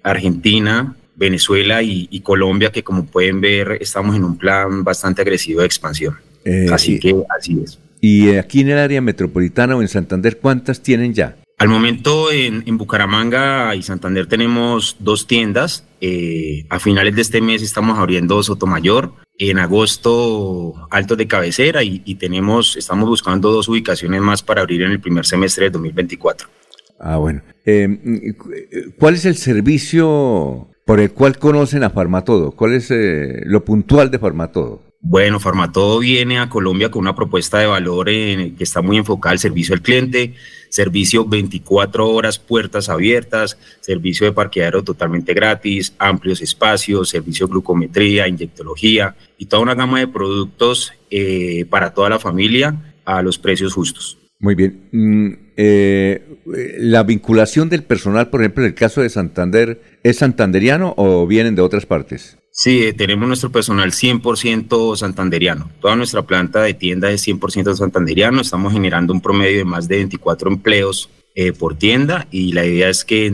Argentina, 0.04 0.96
Venezuela 1.16 1.82
y, 1.84 2.20
Colombia, 2.22 2.72
que 2.72 2.84
como 2.84 3.06
pueden 3.06 3.42
ver 3.42 3.78
estamos 3.82 4.16
en 4.16 4.24
un 4.24 4.38
plan 4.38 4.84
bastante 4.84 5.22
agresivo 5.22 5.62
de 5.62 5.66
expansión. 5.66 6.16
Eh, 6.46 6.68
así 6.72 7.00
que 7.00 7.16
así 7.38 7.60
es. 7.64 7.80
¿Y 8.00 8.36
aquí 8.36 8.62
en 8.62 8.70
el 8.70 8.78
área 8.78 9.02
metropolitana 9.02 9.76
o 9.76 9.82
en 9.82 9.88
Santander 9.88 10.38
cuántas 10.38 10.82
tienen 10.82 11.14
ya? 11.14 11.36
Al 11.58 11.70
momento 11.70 12.32
en, 12.32 12.64
Bucaramanga 12.78 13.74
y 13.74 13.82
Santander 13.82 14.28
tenemos 14.28 14.96
dos 15.00 15.26
tiendas. 15.26 15.87
Eh, 16.02 16.66
a 16.70 16.80
finales 16.80 17.16
de 17.16 17.22
este 17.22 17.42
mes 17.42 17.62
estamos 17.62 17.98
abriendo 17.98 18.42
Sotomayor. 18.44 19.14
En 19.40 19.60
agosto 19.60 20.74
Alto 20.90 21.16
de 21.16 21.28
Cabecera 21.28 21.84
y, 21.84 22.16
tenemos, 22.16 22.76
estamos 22.76 23.08
buscando 23.08 23.52
dos 23.52 23.70
ubicaciones 23.70 24.20
más 24.22 24.42
para 24.42 24.62
abrir 24.62 24.82
en 24.82 24.92
el 24.92 25.00
primer 25.00 25.26
semestre 25.28 25.66
de 25.66 25.72
2024. 25.72 26.50
Ah, 27.00 27.18
bueno. 27.18 27.44
Eh, 27.64 28.34
¿Cuál 28.98 29.14
es 29.14 29.26
el 29.26 29.36
servicio 29.36 30.70
por 30.86 31.00
el 31.00 31.12
cual 31.12 31.38
conocen 31.38 31.84
a 31.84 31.92
Farmatodo? 31.92 32.52
¿Cuál 32.52 32.74
es 32.74 32.90
eh, 32.90 33.42
lo 33.46 33.64
puntual 33.64 34.10
de 34.10 34.18
Farmatodo? 34.18 34.82
Bueno, 35.02 35.40
Farmatodo 35.40 36.00
viene 36.00 36.40
a 36.40 36.50
Colombia 36.50 36.90
con 36.90 37.02
una 37.02 37.16
propuesta 37.16 37.60
de 37.60 37.68
valor 37.68 38.10
en, 38.10 38.56
que 38.56 38.64
está 38.64 38.82
muy 38.82 38.98
enfocada 38.98 39.34
al 39.34 39.40
servicio 39.40 39.76
al 39.76 39.82
cliente, 39.82 40.34
servicio 40.70 41.26
24 41.26 42.08
horas, 42.10 42.40
puertas 42.40 42.90
abiertas, 42.90 43.58
servicio 43.80 44.26
de 44.26 44.34
parqueadero 44.34 44.84
totalmente 44.84 45.34
gratis, 45.34 45.94
amplios 46.00 46.42
espacios, 46.42 47.10
servicio 47.10 47.48
de 47.48 47.52
glucometría, 47.52 48.28
inyectología 48.28 49.16
y 49.38 49.46
toda 49.46 49.64
una 49.64 49.76
gama 49.76 50.00
de 50.00 50.08
productos 50.08 50.94
eh, 51.10 51.66
para 51.70 51.94
toda 51.94 52.10
la 52.10 52.20
familia 52.20 52.94
a 53.06 53.22
los 53.22 53.38
precios 53.38 53.74
justos. 53.74 54.18
Muy 54.40 54.56
bien. 54.56 54.90
Mm, 54.92 55.34
eh, 55.58 56.22
la 56.78 57.04
vinculación 57.04 57.70
del 57.70 57.84
personal, 57.84 58.30
por 58.30 58.42
ejemplo, 58.42 58.64
en 58.64 58.70
el 58.70 58.76
caso 58.76 59.02
de 59.02 59.10
Santander, 59.10 59.82
¿es 60.04 60.18
santanderiano 60.18 60.94
o 60.98 61.26
vienen 61.26 61.56
de 61.56 61.62
otras 61.62 61.86
partes? 61.86 62.38
Sí, 62.60 62.86
eh, 62.86 62.94
tenemos 62.94 63.28
nuestro 63.28 63.52
personal 63.52 63.92
100% 63.92 64.96
santanderiano. 64.96 65.70
Toda 65.80 65.96
nuestra 65.96 66.24
planta 66.24 66.64
de 66.64 66.74
tienda 66.74 67.12
es 67.12 67.22
100% 67.28 67.76
santanderiano. 67.76 68.42
Estamos 68.42 68.74
generando 68.74 69.14
un 69.14 69.22
promedio 69.22 69.60
de 69.60 69.64
más 69.64 69.88
de 69.88 69.98
24 69.98 70.50
empleos 70.50 71.08
eh, 71.36 71.54
por 71.54 71.78
tienda 71.78 72.26
y 72.32 72.54
la 72.54 72.66
idea 72.66 72.90
es 72.90 73.06
que 73.06 73.32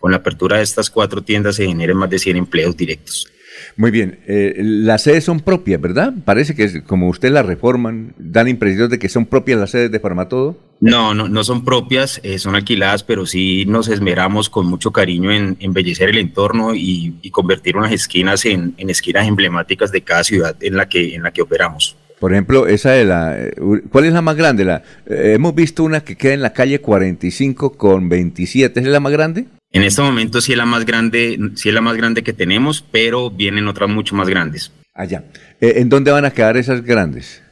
con 0.00 0.10
la 0.10 0.16
apertura 0.16 0.56
de 0.56 0.64
estas 0.64 0.90
cuatro 0.90 1.22
tiendas 1.22 1.54
se 1.54 1.68
generen 1.68 1.96
más 1.96 2.10
de 2.10 2.18
100 2.18 2.36
empleos 2.36 2.76
directos. 2.76 3.31
Muy 3.76 3.90
bien, 3.90 4.18
eh, 4.26 4.54
las 4.58 5.02
sedes 5.02 5.24
son 5.24 5.40
propias, 5.40 5.80
¿verdad? 5.80 6.12
Parece 6.24 6.54
que 6.54 6.82
como 6.82 7.08
usted 7.08 7.30
las 7.30 7.46
reforman, 7.46 8.14
dan 8.18 8.48
impresión 8.48 8.88
de 8.90 8.98
que 8.98 9.08
son 9.08 9.26
propias 9.26 9.58
las 9.58 9.70
sedes 9.70 9.90
de 9.90 10.00
Farmatodo. 10.00 10.56
No, 10.80 11.14
no, 11.14 11.28
no 11.28 11.44
son 11.44 11.64
propias, 11.64 12.20
eh, 12.24 12.38
son 12.38 12.54
alquiladas, 12.54 13.04
pero 13.04 13.24
sí 13.24 13.64
nos 13.66 13.88
esmeramos 13.88 14.50
con 14.50 14.66
mucho 14.66 14.90
cariño 14.90 15.30
en 15.30 15.56
embellecer 15.60 16.08
el 16.08 16.18
entorno 16.18 16.74
y, 16.74 17.14
convertir 17.30 17.76
unas 17.76 17.92
esquinas 17.92 18.44
en, 18.44 18.74
esquinas 18.76 19.26
emblemáticas 19.26 19.90
de 19.90 20.02
cada 20.02 20.22
ciudad 20.22 20.56
en 20.60 20.76
la 20.76 20.88
que, 20.88 21.14
en 21.14 21.22
la 21.22 21.30
que 21.30 21.42
operamos. 21.42 21.96
Por 22.20 22.32
ejemplo, 22.32 22.66
esa 22.66 22.90
de 22.90 23.04
la, 23.04 23.36
eh, 23.38 23.54
¿cuál 23.90 24.04
es 24.04 24.12
la 24.12 24.22
más 24.22 24.36
grande? 24.36 24.64
La, 24.64 24.82
hemos 25.06 25.54
visto 25.54 25.82
una 25.82 26.00
que 26.00 26.16
queda 26.16 26.34
en 26.34 26.42
la 26.42 26.52
calle 26.52 26.80
45 26.80 27.72
con 27.72 28.08
27, 28.08 28.80
¿es 28.80 28.86
la 28.86 29.00
más 29.00 29.12
grande? 29.12 29.46
En 29.72 29.82
este 29.82 30.02
momento 30.02 30.42
sí 30.42 30.52
es 30.52 30.58
la 30.58 30.66
más 30.66 30.84
grande, 30.84 31.38
sí 31.54 31.70
es 31.70 31.74
la 31.74 31.80
más 31.80 31.96
grande 31.96 32.22
que 32.22 32.34
tenemos, 32.34 32.84
pero 32.90 33.30
vienen 33.30 33.68
otras 33.68 33.88
mucho 33.88 34.14
más 34.14 34.28
grandes. 34.28 34.70
Allá. 34.94 35.24
Eh, 35.60 35.74
¿En 35.76 35.88
dónde 35.88 36.10
van 36.10 36.26
a 36.26 36.30
quedar 36.30 36.58
esas 36.58 36.82
grandes? 36.82 37.42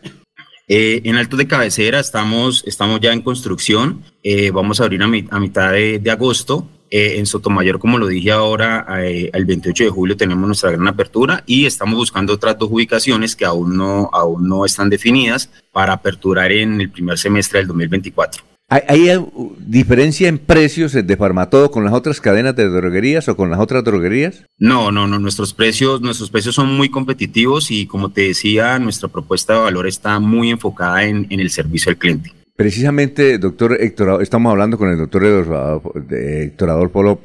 Eh, 0.69 1.01
en 1.05 1.17
Alto 1.17 1.39
de 1.39 1.49
Cabecera 1.49 1.99
estamos, 1.99 2.63
estamos 2.67 3.01
ya 3.01 3.15
en 3.15 3.23
construcción. 3.23 4.03
Eh, 4.23 4.51
vamos 4.51 4.81
a 4.81 4.85
abrir 4.85 5.03
a, 5.03 5.09
mitad 5.09 5.73
de, 5.73 6.11
agosto. 6.11 6.69
en 6.91 7.25
Sotomayor, 7.25 7.79
como 7.79 7.97
lo 7.97 8.07
dije 8.07 8.33
ahora, 8.33 8.85
el 9.01 9.45
28 9.47 9.85
de 9.85 9.91
julio 9.91 10.17
tenemos 10.17 10.47
nuestra 10.47 10.73
gran 10.73 10.89
apertura 10.89 11.43
y 11.47 11.65
estamos 11.65 11.97
buscando 11.97 12.35
otras 12.35 12.59
dos 12.59 12.69
ubicaciones 12.71 13.35
que 13.35 13.47
aún 13.47 13.77
no, 13.77 14.11
aún 14.13 14.47
no 14.47 14.67
están 14.67 14.91
definidas 14.91 15.51
para 15.73 15.95
aperturar 15.95 16.53
en 16.53 16.81
el 16.81 16.91
primer 16.91 17.17
semestre 17.17 17.61
del 17.61 17.69
2024. 17.69 18.43
¿Hay, 18.73 19.11
diferencia 19.59 20.29
en 20.29 20.39
precios 20.39 20.93
de 20.93 21.17
Farmatodo 21.17 21.73
con 21.73 21.85
las 21.85 21.93
otras 21.93 22.21
cadenas 22.21 22.55
de 22.55 22.69
droguerías 22.69 23.29
o 23.29 23.37
con 23.37 23.51
las 23.51 23.59
otras 23.59 23.83
droguerías? 23.83 24.45
No, 24.59 24.93
no, 24.93 25.09
no. 25.09 25.19
Nuestros 25.19 25.53
precios, 25.53 26.01
nuestros 26.01 26.31
precios 26.31 26.55
son 26.55 26.77
muy 26.77 26.89
competitivos 26.89 27.73
y 27.73 27.87
como 27.87 28.11
te 28.11 28.29
decía, 28.29 28.79
nuestra 28.79 29.09
propuesta 29.09 29.55
de 29.55 29.61
valor 29.61 29.89
está 29.89 30.21
muy 30.21 30.51
enfocada 30.51 31.03
en 31.03 31.27
el 31.29 31.51
servicio 31.51 31.91
al 31.91 31.99
cliente. 31.99 32.33
Precisamente, 32.61 33.39
doctor 33.39 33.79
Héctor, 33.81 34.21
estamos 34.21 34.51
hablando 34.51 34.77
con 34.77 34.91
el 34.91 34.99
doctor 34.99 35.25
Héctor 35.25 36.69
Adolfo 36.69 37.19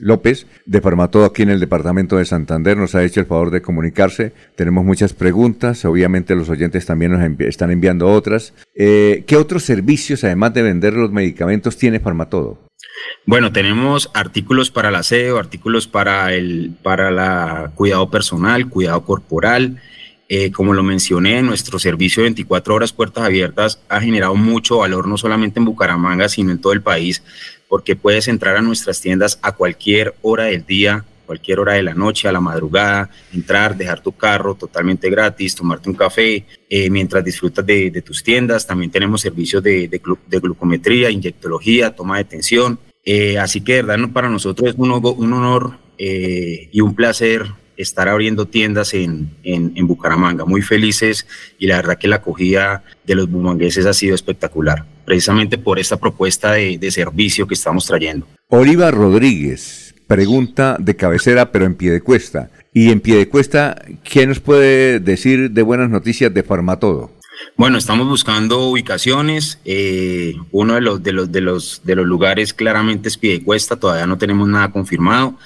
López, 0.00 0.46
de 0.64 0.80
Farmatodo 0.80 1.26
aquí 1.26 1.42
en 1.42 1.50
el 1.50 1.60
departamento 1.60 2.16
de 2.16 2.24
Santander. 2.24 2.78
Nos 2.78 2.94
ha 2.94 3.04
hecho 3.04 3.20
el 3.20 3.26
favor 3.26 3.50
de 3.50 3.60
comunicarse. 3.60 4.32
Tenemos 4.56 4.82
muchas 4.82 5.12
preguntas. 5.12 5.84
Obviamente 5.84 6.34
los 6.34 6.48
oyentes 6.48 6.86
también 6.86 7.12
nos 7.12 7.40
están 7.40 7.70
enviando 7.70 8.08
otras. 8.08 8.54
Eh, 8.74 9.24
¿Qué 9.26 9.36
otros 9.36 9.62
servicios, 9.62 10.24
además 10.24 10.54
de 10.54 10.62
vender 10.62 10.94
los 10.94 11.12
medicamentos, 11.12 11.76
tiene 11.76 12.00
Farmatodo? 12.00 12.64
Bueno, 13.26 13.52
tenemos 13.52 14.10
artículos 14.14 14.70
para 14.70 14.88
el 14.88 14.94
aseo, 14.94 15.38
artículos 15.38 15.86
para 15.86 16.32
el 16.32 16.72
para 16.82 17.10
la 17.10 17.72
cuidado 17.74 18.10
personal, 18.10 18.70
cuidado 18.70 19.04
corporal, 19.04 19.82
eh, 20.28 20.50
como 20.50 20.72
lo 20.72 20.82
mencioné, 20.82 21.42
nuestro 21.42 21.78
servicio 21.78 22.22
de 22.22 22.30
24 22.30 22.74
horas 22.74 22.92
puertas 22.92 23.24
abiertas 23.24 23.80
ha 23.88 24.00
generado 24.00 24.34
mucho 24.34 24.78
valor 24.78 25.06
no 25.06 25.18
solamente 25.18 25.58
en 25.58 25.66
Bucaramanga, 25.66 26.28
sino 26.28 26.50
en 26.50 26.60
todo 26.60 26.72
el 26.72 26.80
país, 26.80 27.22
porque 27.68 27.94
puedes 27.94 28.28
entrar 28.28 28.56
a 28.56 28.62
nuestras 28.62 29.00
tiendas 29.00 29.38
a 29.42 29.52
cualquier 29.52 30.14
hora 30.22 30.44
del 30.44 30.64
día, 30.64 31.04
cualquier 31.26 31.60
hora 31.60 31.74
de 31.74 31.82
la 31.82 31.92
noche, 31.92 32.26
a 32.26 32.32
la 32.32 32.40
madrugada, 32.40 33.10
entrar, 33.34 33.76
dejar 33.76 34.00
tu 34.00 34.12
carro 34.12 34.54
totalmente 34.54 35.10
gratis, 35.10 35.54
tomarte 35.54 35.90
un 35.90 35.96
café 35.96 36.46
eh, 36.70 36.88
mientras 36.88 37.22
disfrutas 37.22 37.64
de, 37.66 38.02
tus 38.02 38.22
tiendas. 38.22 38.66
También 38.66 38.90
tenemos 38.90 39.20
servicios 39.20 39.62
de, 39.62 40.00
glucometría, 40.28 41.10
inyectología, 41.10 41.94
toma 41.94 42.18
de 42.18 42.24
tensión. 42.24 42.78
Eh, 43.04 43.38
así 43.38 43.60
que, 43.60 43.74
de 43.74 43.82
verdad, 43.82 44.08
para 44.10 44.30
nosotros 44.30 44.70
es 44.70 44.74
un, 44.78 44.90
un 44.90 45.32
honor 45.32 45.78
y 45.96 46.80
un 46.80 46.94
placer 46.94 47.46
estar 47.76 48.08
abriendo 48.08 48.46
tiendas 48.46 48.94
en, 48.94 49.30
en, 49.42 49.86
Bucaramanga. 49.86 50.44
Muy 50.44 50.62
felices 50.62 51.26
y 51.58 51.66
la 51.66 51.76
verdad 51.76 51.98
que 51.98 52.08
la 52.08 52.16
acogida 52.16 52.82
de 53.06 53.14
los 53.14 53.30
bumangueses 53.30 53.86
ha 53.86 53.94
sido 53.94 54.14
espectacular, 54.14 54.84
precisamente 55.04 55.58
por 55.58 55.78
esta 55.78 55.96
propuesta 55.96 56.52
de, 56.52 56.78
de 56.78 56.90
servicio 56.90 57.46
que 57.46 57.54
estamos 57.54 57.86
trayendo. 57.86 58.26
Oliva 58.48 58.90
Rodríguez, 58.90 59.94
pregunta 60.06 60.76
de 60.78 60.96
cabecera 60.96 61.52
pero 61.52 61.64
en 61.64 61.74
pie 61.74 61.90
de 61.90 62.00
cuesta. 62.00 62.50
Y 62.72 62.90
en 62.90 63.00
pie 63.00 63.16
de 63.16 63.28
cuesta, 63.28 63.80
¿qué 64.02 64.26
nos 64.26 64.40
puede 64.40 64.98
decir 64.98 65.52
de 65.52 65.62
buenas 65.62 65.90
noticias 65.90 66.34
de 66.34 66.42
Farmatodo? 66.42 67.12
Bueno, 67.56 67.78
estamos 67.78 68.08
buscando 68.08 68.68
ubicaciones. 68.68 69.60
Eh, 69.64 70.34
uno 70.50 70.74
de 70.74 70.80
los, 70.80 71.02
de, 71.02 71.12
los, 71.12 71.30
de, 71.30 71.40
los, 71.40 71.82
de 71.84 71.94
los 71.94 72.06
lugares 72.06 72.52
claramente 72.52 73.08
es 73.08 73.16
pie 73.16 73.38
de 73.38 73.44
cuesta, 73.44 73.76
todavía 73.76 74.06
no 74.06 74.18
tenemos 74.18 74.48
nada 74.48 74.70
confirmado 74.72 75.38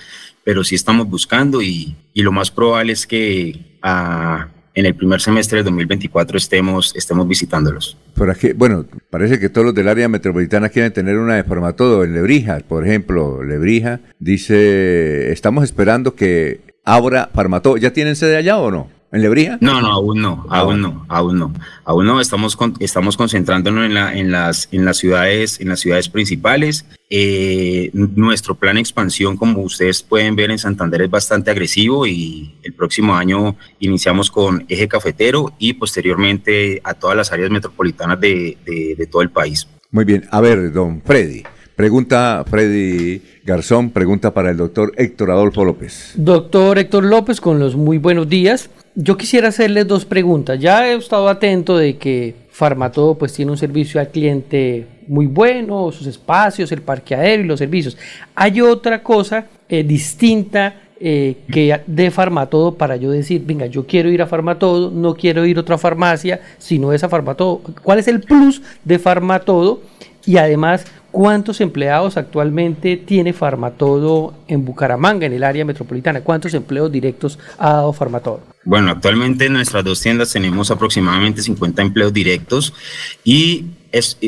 pero 0.48 0.64
sí 0.64 0.76
estamos 0.76 1.10
buscando 1.10 1.60
y, 1.60 1.94
y 2.14 2.22
lo 2.22 2.32
más 2.32 2.50
probable 2.50 2.94
es 2.94 3.06
que 3.06 3.76
ah, 3.82 4.48
en 4.72 4.86
el 4.86 4.94
primer 4.94 5.20
semestre 5.20 5.56
del 5.56 5.66
2024 5.66 6.38
estemos, 6.38 6.96
estemos 6.96 7.28
visitándolos. 7.28 7.98
Por 8.14 8.30
aquí, 8.30 8.52
bueno, 8.52 8.86
parece 9.10 9.38
que 9.38 9.50
todos 9.50 9.66
los 9.66 9.74
del 9.74 9.88
área 9.88 10.08
metropolitana 10.08 10.70
quieren 10.70 10.90
tener 10.90 11.18
una 11.18 11.34
de 11.34 11.72
todo 11.74 12.02
En 12.02 12.14
Lebrija, 12.14 12.60
por 12.66 12.86
ejemplo, 12.86 13.44
Lebrija 13.44 14.00
dice, 14.20 15.32
estamos 15.32 15.64
esperando 15.64 16.14
que 16.14 16.62
abra 16.82 17.28
Farmatodo. 17.34 17.76
¿Ya 17.76 17.92
tienen 17.92 18.16
sede 18.16 18.38
allá 18.38 18.56
o 18.56 18.70
no? 18.70 18.88
¿En 19.10 19.22
Lebrija? 19.22 19.56
No, 19.62 19.80
no, 19.80 19.88
aún 19.88 20.20
no, 20.20 20.46
ah, 20.50 20.60
aún 20.60 20.82
no, 20.82 21.06
aún 21.08 21.38
no, 21.38 21.54
aún 21.84 22.06
no. 22.06 22.20
Estamos 22.20 22.58
estamos 22.78 23.16
concentrándonos 23.16 23.86
en 23.86 23.94
la, 23.94 24.14
en 24.14 24.30
las, 24.30 24.68
en 24.70 24.84
las 24.84 24.98
ciudades, 24.98 25.60
en 25.60 25.68
las 25.68 25.80
ciudades 25.80 26.10
principales. 26.10 26.84
Eh, 27.08 27.90
nuestro 27.94 28.54
plan 28.54 28.74
de 28.74 28.80
expansión, 28.80 29.38
como 29.38 29.62
ustedes 29.62 30.02
pueden 30.02 30.36
ver 30.36 30.50
en 30.50 30.58
Santander, 30.58 31.02
es 31.02 31.10
bastante 31.10 31.50
agresivo 31.50 32.06
y 32.06 32.54
el 32.62 32.74
próximo 32.74 33.14
año 33.16 33.56
iniciamos 33.80 34.30
con 34.30 34.66
eje 34.68 34.88
cafetero 34.88 35.54
y 35.58 35.72
posteriormente 35.72 36.82
a 36.84 36.92
todas 36.92 37.16
las 37.16 37.32
áreas 37.32 37.50
metropolitanas 37.50 38.20
de, 38.20 38.58
de 38.66 39.06
todo 39.06 39.22
el 39.22 39.30
país. 39.30 39.66
Muy 39.90 40.04
bien, 40.04 40.26
a 40.30 40.42
ver, 40.42 40.70
don 40.70 41.00
Freddy. 41.00 41.44
Pregunta 41.78 42.44
Freddy 42.50 43.22
Garzón, 43.44 43.90
pregunta 43.90 44.34
para 44.34 44.50
el 44.50 44.56
doctor 44.56 44.92
Héctor 44.96 45.30
Adolfo 45.30 45.64
López. 45.64 46.12
Doctor 46.16 46.76
Héctor 46.76 47.04
López, 47.04 47.40
con 47.40 47.60
los 47.60 47.76
muy 47.76 47.98
buenos 47.98 48.28
días. 48.28 48.68
Yo 49.00 49.16
quisiera 49.16 49.46
hacerle 49.46 49.84
dos 49.84 50.04
preguntas. 50.04 50.58
Ya 50.58 50.88
he 50.88 50.96
estado 50.96 51.28
atento 51.28 51.78
de 51.78 51.96
que 51.98 52.34
Farmatodo 52.50 53.14
pues 53.14 53.32
tiene 53.32 53.52
un 53.52 53.56
servicio 53.56 54.00
al 54.00 54.08
cliente 54.08 54.88
muy 55.06 55.28
bueno, 55.28 55.92
sus 55.92 56.08
espacios, 56.08 56.72
el 56.72 56.82
parqueadero 56.82 57.44
y 57.44 57.46
los 57.46 57.60
servicios. 57.60 57.96
Hay 58.34 58.60
otra 58.60 59.00
cosa 59.00 59.46
eh, 59.68 59.84
distinta 59.84 60.80
eh, 60.98 61.36
que 61.48 61.80
de 61.86 62.10
Farmatodo 62.10 62.74
para 62.74 62.96
yo 62.96 63.12
decir, 63.12 63.44
venga, 63.46 63.66
yo 63.66 63.86
quiero 63.86 64.10
ir 64.10 64.20
a 64.20 64.26
Farmatodo, 64.26 64.90
no 64.90 65.14
quiero 65.14 65.46
ir 65.46 65.58
a 65.58 65.60
otra 65.60 65.78
farmacia, 65.78 66.40
sino 66.58 66.92
esa 66.92 67.08
Farmatodo. 67.08 67.60
¿Cuál 67.84 68.00
es 68.00 68.08
el 68.08 68.18
plus 68.18 68.62
de 68.82 68.98
Farmatodo? 68.98 69.80
Y 70.26 70.38
además, 70.38 70.84
¿Cuántos 71.10 71.62
empleados 71.62 72.18
actualmente 72.18 72.98
tiene 72.98 73.32
Farmatodo 73.32 74.34
en 74.46 74.66
Bucaramanga, 74.66 75.24
en 75.24 75.32
el 75.32 75.42
área 75.42 75.64
metropolitana? 75.64 76.20
¿Cuántos 76.20 76.52
empleos 76.52 76.92
directos 76.92 77.38
ha 77.56 77.72
dado 77.72 77.94
Farmatodo? 77.94 78.42
Bueno, 78.62 78.90
actualmente 78.90 79.46
en 79.46 79.54
nuestras 79.54 79.82
dos 79.84 80.02
tiendas 80.02 80.30
tenemos 80.30 80.70
aproximadamente 80.70 81.40
50 81.40 81.80
empleos 81.80 82.12
directos 82.12 82.74
y, 83.24 83.66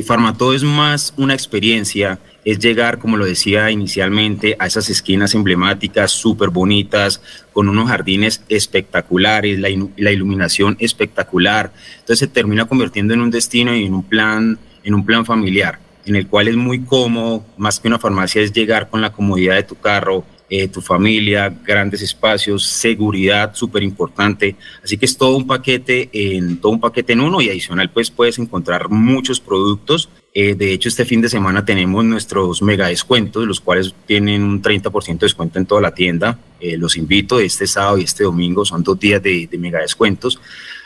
Farmatodo 0.06 0.54
es 0.54 0.62
más 0.62 1.12
una 1.18 1.34
experiencia 1.34 2.18
es 2.46 2.58
llegar, 2.58 2.98
como 2.98 3.18
lo 3.18 3.26
decía 3.26 3.70
inicialmente, 3.70 4.56
a 4.58 4.66
esas 4.66 4.88
esquinas 4.88 5.34
emblemáticas 5.34 6.10
súper 6.10 6.48
bonitas, 6.48 7.20
con 7.52 7.68
unos 7.68 7.90
jardines 7.90 8.42
espectaculares, 8.48 9.58
la, 9.58 9.68
la, 9.98 10.12
iluminación 10.12 10.78
espectacular. 10.80 11.70
Entonces 11.98 12.20
se 12.20 12.26
termina 12.26 12.64
convirtiendo 12.64 13.12
en 13.12 13.20
un 13.20 13.30
destino 13.30 13.76
y 13.76 13.84
en 13.84 13.92
un 13.92 14.02
plan, 14.02 14.58
en 14.82 14.94
un 14.94 15.04
plan 15.04 15.26
familiar, 15.26 15.78
en 16.06 16.16
el 16.16 16.26
cual 16.26 16.48
es 16.48 16.56
muy 16.56 16.80
cómodo, 16.80 17.44
más 17.56 17.80
que 17.80 17.88
una 17.88 17.98
farmacia 17.98 18.42
es 18.42 18.52
llegar 18.52 18.88
con 18.88 19.00
la 19.00 19.12
comodidad 19.12 19.56
de 19.56 19.62
tu 19.62 19.76
carro, 19.76 20.24
eh, 20.52 20.66
tu 20.66 20.80
familia, 20.80 21.48
grandes 21.64 22.02
espacios, 22.02 22.66
seguridad 22.66 23.54
súper 23.54 23.84
importante. 23.84 24.56
Así 24.82 24.98
que 24.98 25.06
es 25.06 25.16
todo 25.16 25.36
un 25.36 25.46
paquete 25.46 26.10
en 26.12 26.56
todo 26.56 26.72
un 26.72 26.80
paquete 26.80 27.12
en 27.12 27.20
uno 27.20 27.40
y 27.40 27.48
adicional 27.48 27.88
pues 27.90 28.10
puedes 28.10 28.36
encontrar 28.40 28.88
muchos 28.88 29.38
productos. 29.38 30.08
Eh, 30.34 30.56
de 30.56 30.72
hecho 30.72 30.88
este 30.88 31.04
fin 31.04 31.20
de 31.20 31.28
semana 31.28 31.64
tenemos 31.64 32.04
nuestros 32.04 32.62
mega 32.62 32.88
descuentos, 32.88 33.46
los 33.46 33.60
cuales 33.60 33.94
tienen 34.06 34.42
un 34.42 34.60
30% 34.60 35.20
de 35.20 35.26
descuento 35.26 35.60
en 35.60 35.66
toda 35.66 35.82
la 35.82 35.94
tienda. 35.94 36.36
Eh, 36.58 36.76
los 36.76 36.96
invito 36.96 37.38
este 37.38 37.68
sábado 37.68 37.98
y 37.98 38.02
este 38.02 38.24
domingo, 38.24 38.64
son 38.64 38.82
dos 38.82 38.98
días 38.98 39.22
de, 39.22 39.46
de 39.46 39.56
mega 39.56 39.78
descuentos. 39.80 40.40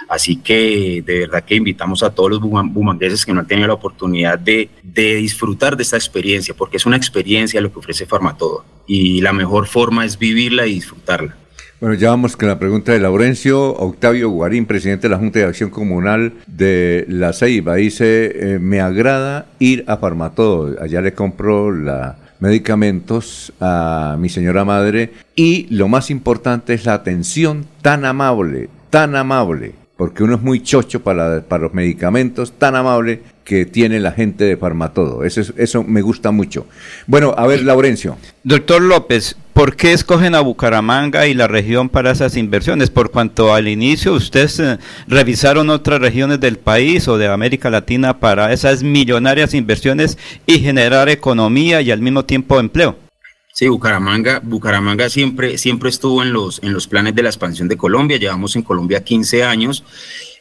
Así 0.09 0.37
que 0.37 1.03
de 1.05 1.21
verdad 1.21 1.45
que 1.45 1.57
invitamos 1.57 2.03
a 2.03 2.11
todos 2.11 2.31
los 2.31 2.41
bumangueses 2.41 3.25
que 3.25 3.33
no 3.33 3.41
han 3.41 3.47
tenido 3.47 3.69
la 3.69 3.75
oportunidad 3.75 4.39
de, 4.39 4.69
disfrutar 4.83 5.77
de 5.77 5.83
esta 5.83 5.97
experiencia, 5.97 6.55
porque 6.55 6.77
es 6.77 6.87
una 6.87 6.97
experiencia 6.97 7.61
lo 7.61 7.73
que 7.73 7.79
ofrece 7.79 8.07
Farmatodo 8.07 8.65
y 8.87 9.21
la 9.21 9.33
mejor 9.33 9.67
forma 9.67 10.05
es 10.05 10.19
vivirla 10.19 10.67
y 10.67 10.75
disfrutarla. 10.75 11.37
Bueno, 11.81 11.97
ya 11.97 12.11
vamos 12.11 12.37
con 12.37 12.49
la 12.49 12.59
pregunta 12.59 12.93
de 12.93 13.01
Laurencio 13.01 13.75
Octavio 13.75 14.31
Guarín, 14.31 14.65
presidente 14.65 15.03
de 15.03 15.11
la 15.11 15.19
Junta 15.19 15.41
de 15.41 15.47
Acción 15.47 15.71
Comunal 15.71 16.33
de 16.47 17.05
La 17.09 17.33
Ceiba. 17.33 17.75
Dice, 17.75 18.55
eh, 18.55 18.59
me 18.59 18.81
agrada 18.81 19.47
ir 19.59 19.85
a 19.87 19.97
Farmatodo, 19.97 20.81
allá 20.81 21.01
le 21.01 21.13
compro 21.13 21.73
la 21.73 22.17
medicamentos 22.41 23.53
a 23.61 24.17
mi 24.19 24.29
señora 24.29 24.65
madre 24.65 25.13
y 25.35 25.67
lo 25.71 25.89
más 25.89 26.11
importante 26.11 26.75
es 26.75 26.85
la 26.85 26.95
atención 26.95 27.67
tan 27.81 28.05
amable, 28.05 28.69
tan 28.91 29.17
amable 29.17 29.73
porque 29.97 30.25
uno 30.25 30.35
es 30.35 30.43
muy 30.43 30.61
chocho 30.61 31.03
para, 31.03 31.41
los 31.41 31.73
medicamentos, 31.73 32.53
tan 32.59 32.75
amable 32.75 33.23
que 33.45 33.65
tiene 33.65 34.01
la 34.01 34.11
gente 34.11 34.45
de 34.45 34.57
Farmatodo. 34.57 35.23
Eso, 35.23 35.43
eso 35.57 35.85
me 35.85 36.03
gusta 36.03 36.33
mucho. 36.33 36.67
Bueno, 37.07 37.35
a 37.37 37.47
ver, 37.47 37.63
Laurencio. 37.63 38.17
Doctor 38.43 38.83
López, 38.83 39.37
¿por 39.53 39.77
qué 39.77 39.93
escogen 39.93 40.35
a 40.35 40.41
Bucaramanga 40.41 41.29
y 41.29 41.35
la 41.35 41.47
región 41.47 41.89
para 41.89 42.11
esas 42.11 42.37
inversiones? 42.37 42.91
Por 42.91 43.13
cuanto 43.13 43.55
al 43.55 43.69
inicio 43.69 44.15
ustedes 44.15 44.59
eh, 44.59 44.79
revisaron 45.07 45.71
otras 45.71 46.01
regiones 46.01 46.41
del 46.41 46.59
país 46.59 47.07
o 47.07 47.17
de 47.17 47.29
América 47.29 47.71
Latina 47.71 48.19
para 48.19 48.53
esas 48.53 48.83
millonarias 48.83 49.55
inversiones 49.55 50.19
y 50.47 50.59
generar 50.59 51.09
economía 51.09 51.83
y 51.83 51.93
al 51.93 52.01
mismo 52.01 52.25
tiempo 52.25 52.59
empleo. 52.59 53.04
Sí, 53.57 53.69
Bucaramanga, 53.69 54.41
Bucaramanga 54.43 55.09
siempre, 55.09 55.59
siempre 55.59 55.89
estuvo 55.89 56.25
en 56.25 56.33
los, 56.33 56.61
en 56.65 56.73
los 56.73 56.89
planes 56.89 57.15
de 57.15 57.23
la 57.23 57.29
expansión 57.29 57.69
de 57.69 57.77
Colombia. 57.77 58.17
Llevamos 58.17 58.57
en 58.57 58.63
Colombia 58.63 59.05
15 59.05 59.45
años. 59.45 59.85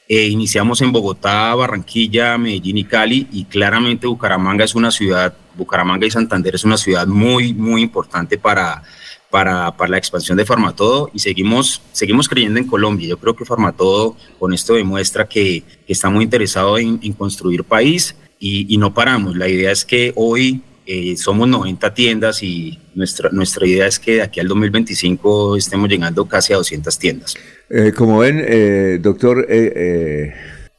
Eh, 0.10 0.30
iniciamos 0.30 0.82
en 0.82 0.92
Bogotá, 0.92 1.54
Barranquilla, 1.54 2.40
Medellín 2.40 2.80
y 2.80 2.86
Cali 2.86 3.28
y 3.32 3.46
claramente 3.46 4.08
Bucaramanga 4.08 4.66
es 4.66 4.74
una 4.74 4.90
ciudad, 4.90 5.38
Bucaramanga 5.56 6.08
y 6.08 6.10
Santander 6.10 6.56
es 6.56 6.64
una 6.64 6.76
ciudad 6.76 7.06
muy, 7.06 7.54
muy 7.54 7.84
importante 7.84 8.40
para, 8.40 8.82
para, 9.30 9.78
para, 9.78 9.92
la 9.92 10.00
expansión 10.00 10.36
de 10.36 10.46
Farmatodo 10.48 11.12
y 11.14 11.20
seguimos, 11.20 11.84
seguimos 11.92 12.28
creyendo 12.28 12.60
en 12.60 12.66
Colombia. 12.66 13.10
Yo 13.10 13.20
creo 13.20 13.36
que 13.36 13.46
Farmatodo 13.46 14.18
con 14.40 14.56
esto 14.56 14.74
demuestra 14.74 15.28
que, 15.28 15.64
está 15.88 16.10
muy 16.10 16.24
interesado 16.24 16.80
en, 16.80 16.98
construir 17.14 17.64
país 17.64 18.16
y, 18.40 18.74
y 18.74 18.78
no 18.78 18.92
paramos. 18.92 19.36
La 19.36 19.48
idea 19.48 19.72
es 19.72 19.86
que 19.86 20.14
hoy 20.16 20.64
eh, 20.86 21.16
somos 21.18 21.48
90 21.48 21.94
tiendas 21.94 22.44
y 22.44 22.80
nuestra, 22.96 23.30
nuestra 23.32 23.66
idea 23.66 23.88
es 23.88 24.00
que 24.00 24.16
de 24.16 24.22
aquí 24.22 24.40
al 24.40 24.48
2025 24.48 25.58
estemos 25.58 25.90
llegando 25.90 26.26
casi 26.26 26.54
a 26.54 26.58
200 26.58 27.00
tiendas. 27.00 27.36
Eh, 27.70 27.94
como 27.96 28.20
ven, 28.20 28.44
eh, 28.46 29.00
doctor 29.02 29.48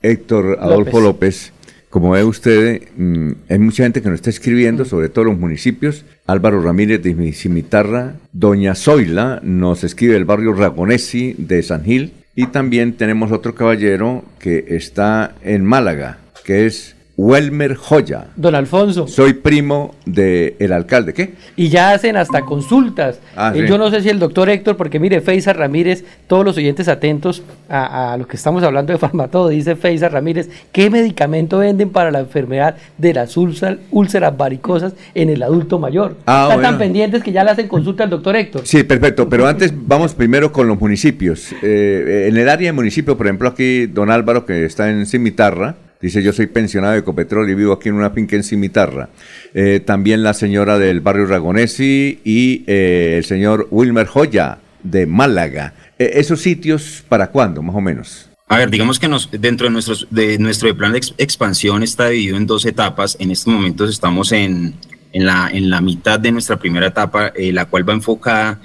Héctor 0.03 0.59
Adolfo 0.61 1.01
López. 1.01 1.53
como 1.89 2.11
ve 2.11 2.25
usted, 2.25 2.83
mm, 2.97 3.33
hay 3.49 3.59
mucha 3.61 3.85
gente 3.85 4.03
que 4.03 4.09
nos 4.09 4.17
está 4.17 4.29
escribiendo, 4.29 4.85
sobre 4.85 5.09
todo 5.09 5.27
los 5.27 5.39
municipios. 5.39 6.05
Álvaro 6.27 6.61
Ramírez 6.61 7.01
de 7.03 7.33
Cimitarra, 7.33 8.17
Doña 8.33 8.75
Zoila 8.75 9.39
nos 9.45 9.85
escribe 9.85 10.17
el 10.17 10.25
barrio 10.25 10.55
Ragonesi 10.55 11.37
de 11.39 11.63
San 11.63 11.85
Gil. 11.85 12.13
Y 12.35 12.49
también 12.49 12.95
tenemos 12.95 13.31
otro 13.31 13.55
caballero 13.55 14.25
que 14.41 14.65
está 14.71 15.37
en 15.43 15.65
Málaga, 15.65 16.19
que 16.45 16.67
es 16.67 16.94
Welmer 17.17 17.77
Joya. 17.77 18.27
Don 18.35 18.55
Alfonso. 18.57 19.07
Soy 19.07 19.35
primo 19.35 19.95
del 20.05 20.57
el 20.59 20.73
alcalde, 20.73 21.15
¿qué? 21.15 21.35
Y 21.55 21.69
ya 21.69 21.93
hacen 21.93 22.17
hasta 22.17 22.41
consultas. 22.43 23.21
Ah, 23.37 23.53
eh, 23.55 23.67
yo 23.69 23.79
no 23.79 23.89
sé 23.91 24.03
si 24.03 24.09
el 24.09 24.19
doctor 24.19 24.51
Héctor, 24.51 24.77
porque 24.77 24.99
mire, 24.99 25.21
Feisa 25.21 25.53
Ramírez, 25.53 26.05
todos 26.27 26.45
los 26.45 26.57
oyentes 26.57 26.89
atentos 26.89 27.45
a, 27.69 28.17
lo 28.19 28.27
que 28.27 28.37
estamos 28.37 28.65
hablando 28.65 28.93
de 28.93 28.99
Farmatodo, 28.99 29.49
dice 29.49 29.77
Feisa 29.77 30.09
Ramírez, 30.09 30.51
¿qué 30.73 30.91
medicamento 30.91 31.59
venden 31.59 31.91
para 31.91 32.11
la 32.11 32.21
enfermedad 32.21 32.77
de 32.99 33.15
las 33.15 33.37
úlceras, 33.37 34.37
varicosas 34.37 34.95
en 35.15 35.31
el 35.31 35.43
adulto 35.45 35.79
mayor? 35.79 36.17
Ah, 36.27 36.49
Están 36.49 36.63
tan 36.63 36.79
pendientes 36.79 37.23
que 37.23 37.31
ya 37.31 37.45
le 37.45 37.51
hacen 37.51 37.69
consulta 37.69 38.05
al 38.05 38.11
doctor 38.11 38.35
Héctor. 38.35 38.63
Sí, 38.65 38.83
perfecto, 38.83 39.29
pero 39.29 39.47
antes 39.47 39.73
vamos 39.75 40.15
primero 40.15 40.51
con 40.51 40.67
los 40.67 40.81
municipios. 40.81 41.55
Eh, 41.63 42.27
en 42.29 42.37
el 42.37 42.49
área 42.49 42.67
de 42.69 42.73
municipio, 42.73 43.17
por 43.17 43.27
ejemplo, 43.27 43.49
aquí 43.49 43.87
don 43.87 44.11
Álvaro, 44.11 44.45
que 44.45 44.65
está 44.65 44.91
en 44.91 45.07
Cimitarra, 45.07 45.77
Dice, 46.05 46.23
yo 46.23 46.35
soy 46.35 46.49
pensionado 46.49 46.93
de 46.93 46.99
Ecopetrol 46.99 47.49
y 47.49 47.55
vivo 47.55 47.73
aquí 47.73 47.89
en 47.89 47.95
una 47.95 48.11
finca 48.11 48.37
en 48.37 48.45
Cimitarra. 48.45 49.09
Eh, 49.55 49.81
también 49.81 50.23
la 50.23 50.35
señora 50.35 50.79
del 50.79 51.01
barrio 51.01 51.25
Ragonesi 51.25 52.21
y 52.23 52.63
eh, 52.67 53.15
el 53.17 53.25
señor 53.25 53.69
Wilmer 53.71 54.07
Joya 54.07 54.59
de 54.83 55.07
Málaga. 55.07 55.73
Eh, 55.99 56.11
¿Esos 56.17 56.43
sitios 56.43 57.03
para 57.09 57.29
cuándo, 57.29 57.63
más 57.63 57.75
o 57.75 57.81
menos? 57.81 58.29
A 58.49 58.59
ver, 58.59 58.69
digamos 58.69 58.99
que 58.99 59.09
nos, 59.09 59.31
dentro 59.31 59.67
de, 59.67 59.73
nuestros, 59.73 60.07
de 60.11 60.37
nuestro 60.39 60.77
plan 60.77 60.93
de 60.93 60.99
expansión 61.17 61.83
está 61.83 62.11
dividido 62.11 62.37
en 62.37 62.47
dos 62.47 62.67
etapas. 62.67 63.17
En 63.19 63.31
estos 63.31 63.55
momentos 63.55 63.89
estamos 63.89 64.31
en, 64.33 64.75
en, 65.15 65.25
la, 65.25 65.49
en 65.51 65.71
la 65.71 65.81
mitad 65.81 66.21
de 66.21 66.33
nuestra 66.33 66.59
primera 66.59 66.89
etapa, 66.89 67.33
la 67.35 67.65
cual 67.65 67.89
va 67.89 67.95
enfocada 67.95 68.61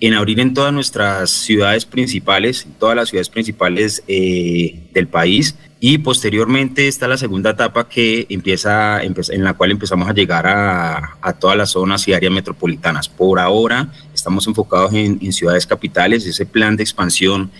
en 0.00 0.14
abrir 0.14 0.40
en 0.40 0.54
todas 0.54 0.72
nuestras 0.72 1.30
ciudades 1.30 1.84
principales, 1.84 2.66
todas 2.78 2.96
las 2.96 3.10
ciudades 3.10 3.28
principales 3.28 4.02
del 4.06 5.08
país, 5.08 5.54
y 5.82 5.96
posteriormente 5.98 6.88
está 6.88 7.08
la 7.08 7.16
segunda 7.16 7.50
etapa 7.50 7.88
que 7.88 8.26
empieza, 8.28 9.02
en 9.02 9.44
la 9.44 9.54
cual 9.54 9.70
empezamos 9.70 10.08
a 10.08 10.12
llegar 10.12 10.46
a, 10.46 11.16
a, 11.22 11.32
todas 11.32 11.56
las 11.56 11.70
zonas 11.70 12.06
y 12.06 12.12
áreas 12.12 12.32
metropolitanas. 12.32 13.08
Por 13.08 13.38
ahora 13.38 13.90
estamos 14.14 14.46
enfocados 14.46 14.92
en, 14.92 15.18
en 15.22 15.32
ciudades 15.32 15.66
capitales. 15.66 16.26
Ese 16.26 16.44
plan 16.44 16.76
de 16.76 16.82
expansión 16.82 17.50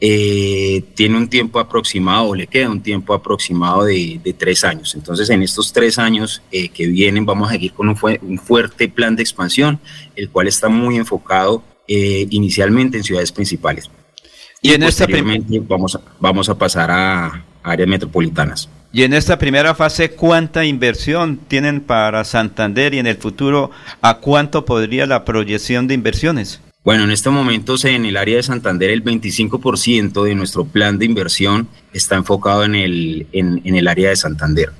eh, 0.00 0.84
tiene 0.94 1.16
un 1.16 1.28
tiempo 1.28 1.58
aproximado, 1.58 2.28
o 2.28 2.34
le 2.36 2.46
queda 2.46 2.70
un 2.70 2.80
tiempo 2.80 3.12
aproximado 3.12 3.84
de, 3.84 4.20
de 4.22 4.32
tres 4.32 4.62
años. 4.62 4.94
Entonces, 4.94 5.28
en 5.30 5.42
estos 5.42 5.72
tres 5.72 5.98
años 5.98 6.42
eh, 6.52 6.68
que 6.68 6.86
vienen, 6.86 7.26
vamos 7.26 7.48
a 7.48 7.52
seguir 7.52 7.72
con 7.72 7.88
un, 7.88 7.96
un, 8.22 8.38
fuerte 8.38 8.88
plan 8.88 9.16
de 9.16 9.22
expansión, 9.22 9.80
el 10.14 10.30
cual 10.30 10.46
está 10.46 10.68
muy 10.68 10.96
enfocado 10.96 11.64
eh, 11.88 12.26
inicialmente 12.30 12.96
en 12.96 13.04
ciudades 13.04 13.32
principales. 13.32 13.90
Y, 14.60 14.72
en 14.72 14.82
esta 14.82 15.06
vamos, 15.68 15.98
vamos 16.18 16.48
a 16.48 16.56
pasar 16.56 16.90
a, 16.90 17.44
áreas 17.62 17.88
metropolitanas. 17.88 18.68
Y 18.92 19.02
en 19.02 19.12
esta 19.12 19.38
primera 19.38 19.74
fase, 19.74 20.12
¿cuánta 20.12 20.64
inversión 20.64 21.38
tienen 21.48 21.80
para 21.80 22.22
Santander 22.24 22.94
y 22.94 22.98
en 23.00 23.08
el 23.08 23.16
futuro, 23.16 23.72
a 24.00 24.18
cuánto 24.18 24.64
podría 24.64 25.06
la 25.06 25.24
proyección 25.24 25.88
de 25.88 25.94
inversiones? 25.94 26.60
Bueno, 26.84 27.04
en 27.04 27.10
estos 27.10 27.32
momentos 27.32 27.84
en 27.86 28.04
el 28.04 28.16
área 28.16 28.36
de 28.36 28.42
Santander 28.42 28.90
el 28.90 29.02
25% 29.02 30.22
de 30.22 30.34
nuestro 30.34 30.66
plan 30.66 30.98
de 30.98 31.06
inversión 31.06 31.66
está 31.94 32.14
enfocado 32.14 32.62
en 32.62 32.74
el, 32.74 33.26
en, 33.32 33.62
el 33.64 33.88
área 33.88 34.10
de 34.10 34.16
Santander. 34.16 34.70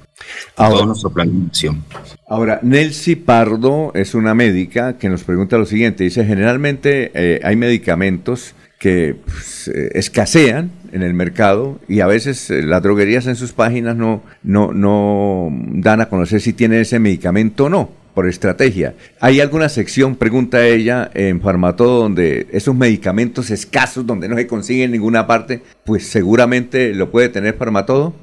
Ahora, 0.56 0.76
todo 0.76 0.86
nuestro 0.86 1.10
plan 1.10 1.28
de 1.28 1.34
inversión. 1.34 1.84
Ahora, 2.28 2.60
Nelcy 2.62 3.16
Pardo 3.16 3.92
es 3.94 4.14
una 4.14 4.34
médica 4.34 4.98
que 4.98 5.08
nos 5.08 5.24
pregunta 5.24 5.58
lo 5.58 5.66
siguiente. 5.66 6.04
Dice, 6.04 6.24
generalmente 6.24 7.10
eh, 7.14 7.40
hay 7.42 7.56
medicamentos 7.56 8.54
que 8.78 9.16
pues, 9.24 9.68
eh, 9.68 9.90
escasean 9.94 10.70
en 10.92 11.02
el 11.02 11.14
mercado 11.14 11.80
y 11.88 12.00
a 12.00 12.06
veces 12.06 12.50
eh, 12.50 12.62
las 12.62 12.82
droguerías 12.82 13.26
en 13.26 13.34
sus 13.36 13.52
páginas 13.52 13.96
no, 13.96 14.22
no, 14.42 14.72
no 14.72 15.48
dan 15.50 16.00
a 16.00 16.08
conocer 16.08 16.40
si 16.40 16.52
tiene 16.52 16.80
ese 16.80 16.98
medicamento 16.98 17.64
o 17.64 17.68
no, 17.68 17.90
por 18.14 18.28
estrategia. 18.28 18.94
¿Hay 19.20 19.40
alguna 19.40 19.68
sección, 19.68 20.16
pregunta 20.16 20.66
ella, 20.66 21.10
en 21.14 21.40
Farmatodo 21.40 22.00
donde 22.00 22.46
esos 22.52 22.74
medicamentos 22.74 23.50
escasos, 23.50 24.06
donde 24.06 24.28
no 24.28 24.36
se 24.36 24.46
consiguen 24.46 24.86
en 24.86 24.92
ninguna 24.92 25.26
parte, 25.26 25.62
pues 25.84 26.06
seguramente 26.06 26.94
lo 26.94 27.10
puede 27.10 27.28
tener 27.30 27.54
Farmatodo? 27.54 28.14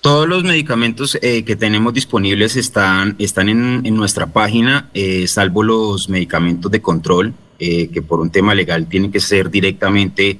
Todos 0.00 0.28
los 0.28 0.44
medicamentos 0.44 1.18
eh, 1.20 1.44
que 1.44 1.56
tenemos 1.56 1.92
disponibles 1.92 2.54
están, 2.56 3.16
están 3.18 3.48
en, 3.48 3.82
en 3.84 3.96
nuestra 3.96 4.26
página, 4.26 4.90
eh, 4.94 5.26
salvo 5.26 5.64
los 5.64 6.08
medicamentos 6.08 6.70
de 6.70 6.80
control, 6.80 7.34
eh, 7.58 7.88
que 7.88 8.00
por 8.00 8.20
un 8.20 8.30
tema 8.30 8.54
legal 8.54 8.86
tienen 8.88 9.10
que 9.10 9.20
ser 9.20 9.50
directamente 9.50 10.38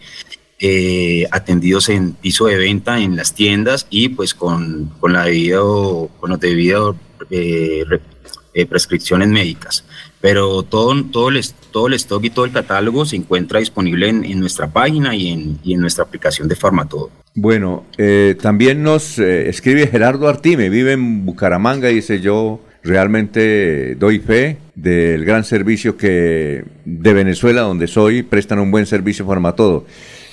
atendidos 1.31 1.89
en 1.89 2.15
piso 2.15 2.47
de 2.47 2.57
venta 2.57 2.99
en 2.99 3.15
las 3.15 3.33
tiendas 3.33 3.87
y 3.91 4.09
pues 4.09 4.35
con, 4.35 4.93
con 4.99 5.13
la 5.13 5.23
debido, 5.23 6.11
con 6.19 6.31
los 6.31 6.41
debidos 6.41 6.97
prescripciones 8.67 9.29
médicas. 9.29 9.85
Pero 10.21 10.63
todo, 10.63 11.05
todo, 11.05 11.29
el, 11.29 11.41
todo 11.71 11.87
el 11.87 11.95
stock 11.95 12.25
y 12.25 12.31
todo 12.31 12.45
el 12.45 12.53
catálogo 12.53 13.07
se 13.07 13.17
encuentra 13.17 13.61
disponible 13.61 14.09
en, 14.09 14.25
en 14.25 14.41
nuestra 14.41 14.69
página 14.69 15.15
y 15.15 15.29
en, 15.29 15.59
y 15.63 15.75
en 15.75 15.81
nuestra 15.81 16.05
aplicación 16.05 16.49
de 16.49 16.57
Farmatodo. 16.57 17.11
Bueno, 17.35 17.85
eh, 17.99 18.37
también 18.41 18.83
nos 18.83 19.19
eh, 19.19 19.49
escribe 19.49 19.87
Gerardo 19.87 20.29
Artime, 20.29 20.71
vive 20.71 20.93
en 20.93 21.25
Bucaramanga 21.25 21.91
y 21.91 21.97
dice 21.97 22.21
yo 22.21 22.61
realmente 22.83 23.95
doy 23.97 24.19
fe 24.19 24.59
del 24.75 25.25
gran 25.25 25.45
servicio 25.45 25.97
que 25.97 26.65
de 26.85 27.13
Venezuela, 27.13 27.61
donde 27.61 27.87
soy, 27.87 28.23
prestan 28.23 28.59
un 28.59 28.71
buen 28.71 28.87
servicio 28.87 29.25
farmatodo. 29.25 29.87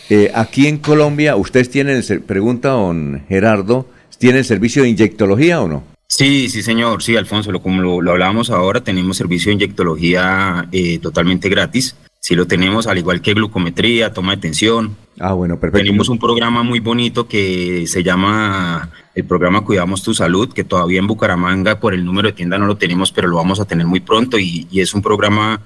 Eh, 0.10 0.32
aquí 0.34 0.68
en 0.68 0.78
Colombia, 0.78 1.36
¿ustedes 1.36 1.70
tienen, 1.70 2.02
pregunta 2.26 2.70
don 2.70 3.24
Gerardo, 3.28 3.88
¿tienen 4.18 4.44
servicio 4.44 4.84
de 4.84 4.90
inyectología 4.90 5.62
o 5.62 5.68
no? 5.68 5.95
Sí, 6.08 6.50
sí, 6.50 6.62
señor. 6.62 7.04
Sí, 7.04 7.16
Alfonso, 7.16 7.52
lo, 7.52 7.62
como 7.62 7.82
lo, 7.82 8.02
lo 8.02 8.12
hablábamos 8.12 8.50
ahora, 8.50 8.84
tenemos 8.84 9.18
servicio 9.18 9.50
de 9.50 9.56
inyectología 9.56 10.68
eh, 10.72 11.00
totalmente 11.00 11.50
gratis. 11.50 11.96
Sí 12.20 12.34
lo 12.34 12.48
tenemos, 12.48 12.88
al 12.88 12.98
igual 12.98 13.22
que 13.22 13.36
glucometría, 13.36 14.12
toma 14.12 14.36
de 14.36 14.42
tensión. 14.42 14.96
Ah, 15.20 15.34
bueno, 15.34 15.60
perfecto. 15.60 15.86
Tenemos 15.86 16.10
un 16.10 16.18
programa 16.18 16.64
muy 16.64 16.80
bonito 16.80 17.28
que 17.28 17.86
se 17.88 18.02
llama 18.02 18.90
el 19.14 19.26
programa 19.26 19.62
Cuidamos 19.62 20.02
tu 20.02 20.14
Salud, 20.14 20.52
que 20.52 20.64
todavía 20.64 21.00
en 21.00 21.08
Bucaramanga 21.08 21.80
por 21.80 21.94
el 21.94 22.04
número 22.04 22.30
de 22.30 22.34
tienda 22.34 22.58
no 22.58 22.66
lo 22.66 22.78
tenemos, 22.78 23.12
pero 23.12 23.28
lo 23.28 23.36
vamos 23.36 23.60
a 23.60 23.66
tener 23.66 23.86
muy 23.86 24.00
pronto 24.00 24.40
y, 24.40 24.68
y 24.72 24.82
es 24.82 24.96
un 24.96 25.04
programa 25.04 25.62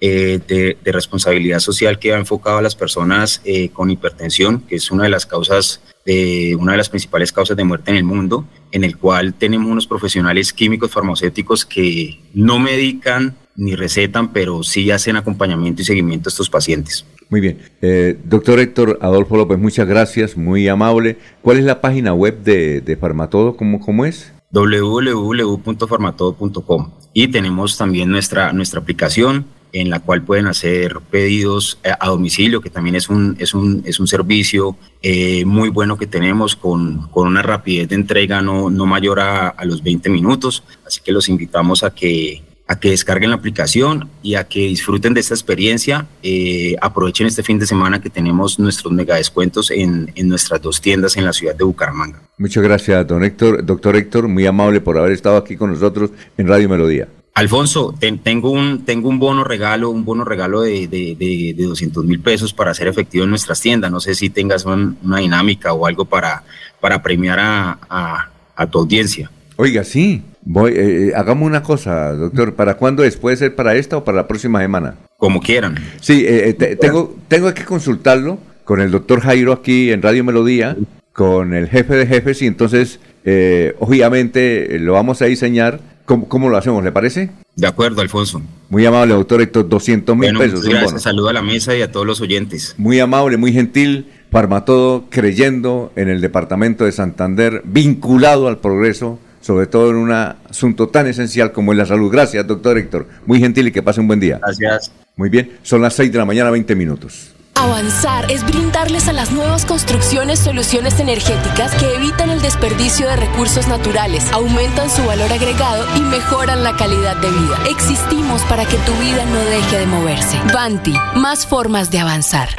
eh, 0.00 0.40
de, 0.46 0.76
de, 0.84 0.92
responsabilidad 0.92 1.58
social 1.58 1.98
que 1.98 2.12
ha 2.12 2.18
enfocado 2.18 2.58
a 2.58 2.62
las 2.62 2.74
personas 2.74 3.40
eh, 3.44 3.70
con 3.70 3.90
hipertensión, 3.90 4.60
que 4.60 4.76
es 4.76 4.90
una 4.90 5.04
de 5.04 5.08
las 5.08 5.24
causas, 5.24 5.80
de, 6.04 6.54
una 6.54 6.72
de 6.72 6.78
las 6.78 6.90
principales 6.90 7.32
causas 7.32 7.56
de 7.56 7.64
muerte 7.64 7.92
en 7.92 7.96
el 7.96 8.04
mundo, 8.04 8.46
en 8.72 8.84
el 8.84 8.98
cual 8.98 9.32
tenemos 9.32 9.70
unos 9.70 9.86
profesionales 9.86 10.52
químicos 10.52 10.90
farmacéuticos 10.90 11.64
que 11.64 12.20
no 12.34 12.58
medican 12.58 13.36
ni 13.56 13.74
recetan, 13.74 14.34
pero 14.34 14.62
sí 14.62 14.90
hacen 14.90 15.16
acompañamiento 15.16 15.80
y 15.80 15.86
seguimiento 15.86 16.28
a 16.28 16.30
estos 16.30 16.50
pacientes. 16.50 17.06
Muy 17.30 17.40
bien. 17.40 17.58
Eh, 17.80 18.18
doctor 18.22 18.60
Héctor 18.60 18.98
Adolfo 19.00 19.38
López, 19.38 19.58
muchas 19.58 19.88
gracias, 19.88 20.36
muy 20.36 20.68
amable. 20.68 21.16
¿Cuál 21.40 21.56
es 21.56 21.64
la 21.64 21.80
página 21.80 22.12
web 22.12 22.42
de, 22.42 22.82
de 22.82 22.96
Farmatodo? 22.98 23.56
¿Cómo, 23.56 23.80
¿Cómo 23.80 24.04
es? 24.04 24.34
www.farmatodo.com 24.50 26.90
y 27.18 27.28
tenemos 27.28 27.78
también 27.78 28.10
nuestra, 28.10 28.52
nuestra 28.52 28.80
aplicación 28.80 29.46
en 29.72 29.90
la 29.90 30.00
cual 30.00 30.22
pueden 30.22 30.46
hacer 30.46 30.98
pedidos 31.10 31.78
a 31.98 32.08
domicilio, 32.08 32.60
que 32.60 32.70
también 32.70 32.96
es 32.96 33.08
un, 33.08 33.36
es 33.38 33.54
un, 33.54 33.82
es 33.84 34.00
un 34.00 34.06
servicio 34.06 34.76
eh, 35.02 35.44
muy 35.44 35.68
bueno 35.68 35.96
que 35.96 36.06
tenemos 36.06 36.56
con, 36.56 37.08
con, 37.08 37.28
una 37.28 37.42
rapidez 37.42 37.88
de 37.88 37.94
entrega 37.94 38.42
no, 38.42 38.70
no 38.70 38.86
mayor 38.86 39.20
a, 39.20 39.48
a, 39.48 39.64
los 39.64 39.82
20 39.82 40.08
minutos. 40.10 40.62
Así 40.86 41.00
que 41.04 41.12
los 41.12 41.28
invitamos 41.28 41.82
a 41.82 41.94
que, 41.94 42.42
a 42.66 42.78
que 42.80 42.90
descarguen 42.90 43.30
la 43.30 43.36
aplicación 43.36 44.08
y 44.22 44.34
a 44.34 44.44
que 44.44 44.60
disfruten 44.60 45.14
de 45.14 45.20
esta 45.20 45.34
experiencia. 45.34 46.06
Eh, 46.22 46.74
aprovechen 46.80 47.26
este 47.26 47.42
fin 47.42 47.58
de 47.58 47.66
semana 47.66 48.00
que 48.00 48.10
tenemos 48.10 48.58
nuestros 48.58 48.92
mega 48.92 49.16
descuentos 49.16 49.70
en, 49.70 50.10
en, 50.14 50.28
nuestras 50.28 50.60
dos 50.60 50.80
tiendas 50.80 51.16
en 51.16 51.24
la 51.24 51.32
ciudad 51.32 51.54
de 51.54 51.64
Bucaramanga. 51.64 52.22
Muchas 52.38 52.62
gracias, 52.62 53.06
don 53.06 53.22
Héctor. 53.24 53.64
Doctor 53.64 53.96
Héctor, 53.96 54.28
muy 54.28 54.46
amable 54.46 54.80
por 54.80 54.98
haber 54.98 55.12
estado 55.12 55.36
aquí 55.36 55.56
con 55.56 55.70
nosotros 55.70 56.10
en 56.36 56.48
Radio 56.48 56.68
Melodía. 56.68 57.08
Alfonso, 57.36 57.94
ten, 58.00 58.18
tengo, 58.20 58.50
un, 58.50 58.86
tengo 58.86 59.10
un 59.10 59.18
bono 59.18 59.44
regalo, 59.44 59.90
un 59.90 60.06
bono 60.06 60.24
regalo 60.24 60.62
de, 60.62 60.88
de, 60.88 61.14
de, 61.18 61.52
de 61.54 61.64
200 61.64 62.02
mil 62.06 62.18
pesos 62.18 62.54
para 62.54 62.70
hacer 62.70 62.88
efectivo 62.88 63.24
en 63.24 63.30
nuestras 63.30 63.60
tiendas. 63.60 63.90
No 63.90 64.00
sé 64.00 64.14
si 64.14 64.30
tengas 64.30 64.64
un, 64.64 64.96
una 65.04 65.18
dinámica 65.18 65.74
o 65.74 65.86
algo 65.86 66.06
para, 66.06 66.44
para 66.80 67.02
premiar 67.02 67.38
a, 67.38 67.78
a, 67.90 68.30
a 68.56 68.66
tu 68.68 68.78
audiencia. 68.78 69.30
Oiga, 69.56 69.84
sí. 69.84 70.22
Voy, 70.46 70.72
eh, 70.76 71.12
hagamos 71.14 71.46
una 71.46 71.62
cosa, 71.62 72.14
doctor. 72.14 72.54
¿Para 72.54 72.78
cuándo 72.78 73.04
es? 73.04 73.18
¿Puede 73.18 73.36
ser 73.36 73.54
para 73.54 73.74
esta 73.74 73.98
o 73.98 74.04
para 74.04 74.16
la 74.16 74.26
próxima 74.26 74.62
semana? 74.62 74.94
Como 75.18 75.42
quieran. 75.42 75.76
Sí, 76.00 76.24
eh, 76.26 76.54
te, 76.54 76.74
tengo, 76.76 77.18
tengo 77.28 77.52
que 77.52 77.66
consultarlo 77.66 78.38
con 78.64 78.80
el 78.80 78.90
doctor 78.90 79.20
Jairo 79.20 79.52
aquí 79.52 79.92
en 79.92 80.00
Radio 80.00 80.24
Melodía, 80.24 80.74
con 81.12 81.52
el 81.52 81.68
jefe 81.68 81.96
de 81.96 82.06
jefes, 82.06 82.40
y 82.40 82.46
entonces, 82.46 82.98
eh, 83.26 83.74
obviamente, 83.78 84.78
lo 84.78 84.94
vamos 84.94 85.20
a 85.20 85.26
diseñar 85.26 85.80
¿Cómo, 86.06 86.28
¿Cómo, 86.28 86.48
lo 86.48 86.56
hacemos? 86.56 86.82
¿Le 86.82 86.92
parece? 86.92 87.30
De 87.56 87.66
acuerdo, 87.66 88.00
Alfonso. 88.00 88.40
Muy 88.70 88.86
amable, 88.86 89.14
doctor 89.14 89.42
Héctor, 89.42 89.68
200 89.68 90.16
mil 90.16 90.34
bueno, 90.34 90.38
pesos. 90.38 90.64
Gracias, 90.64 91.02
saludo 91.02 91.28
a 91.28 91.32
la 91.32 91.42
mesa 91.42 91.76
y 91.76 91.82
a 91.82 91.90
todos 91.90 92.06
los 92.06 92.20
oyentes. 92.20 92.74
Muy 92.78 93.00
amable, 93.00 93.36
muy 93.36 93.52
gentil. 93.52 94.06
Farmatodo 94.30 95.06
creyendo 95.10 95.92
en 95.96 96.08
el 96.08 96.20
departamento 96.20 96.84
de 96.84 96.92
Santander, 96.92 97.62
vinculado 97.64 98.48
al 98.48 98.58
progreso, 98.58 99.18
sobre 99.40 99.66
todo 99.66 99.90
en 99.90 99.96
un 99.96 100.12
asunto 100.12 100.88
tan 100.88 101.06
esencial 101.06 101.52
como 101.52 101.72
es 101.72 101.78
la 101.78 101.86
salud. 101.86 102.10
Gracias, 102.10 102.46
doctor 102.46 102.78
Héctor. 102.78 103.06
Muy 103.26 103.40
gentil 103.40 103.68
y 103.68 103.72
que 103.72 103.82
pase 103.82 104.00
un 104.00 104.08
buen 104.08 104.20
día. 104.20 104.38
Gracias. 104.42 104.92
Muy 105.16 105.28
bien, 105.28 105.58
son 105.62 105.80
las 105.80 105.94
6 105.94 106.12
de 106.12 106.18
la 106.18 106.24
mañana, 106.24 106.50
20 106.50 106.74
minutos. 106.76 107.35
Avanzar 107.58 108.30
es 108.30 108.44
brindarles 108.44 109.08
a 109.08 109.14
las 109.14 109.32
nuevas 109.32 109.64
construcciones 109.64 110.38
soluciones 110.38 111.00
energéticas 111.00 111.74
que 111.74 111.94
evitan 111.94 112.28
el 112.28 112.42
desperdicio 112.42 113.08
de 113.08 113.16
recursos 113.16 113.66
naturales, 113.66 114.30
aumentan 114.32 114.90
su 114.90 115.02
valor 115.04 115.32
agregado 115.32 115.86
y 115.96 116.00
mejoran 116.00 116.62
la 116.62 116.76
calidad 116.76 117.16
de 117.16 117.30
vida. 117.30 117.58
Existimos 117.70 118.42
para 118.42 118.66
que 118.66 118.76
tu 118.78 118.92
vida 118.96 119.24
no 119.24 119.38
deje 119.38 119.78
de 119.78 119.86
moverse. 119.86 120.38
Banti, 120.52 120.92
más 121.14 121.46
formas 121.46 121.90
de 121.90 122.00
avanzar. 122.00 122.50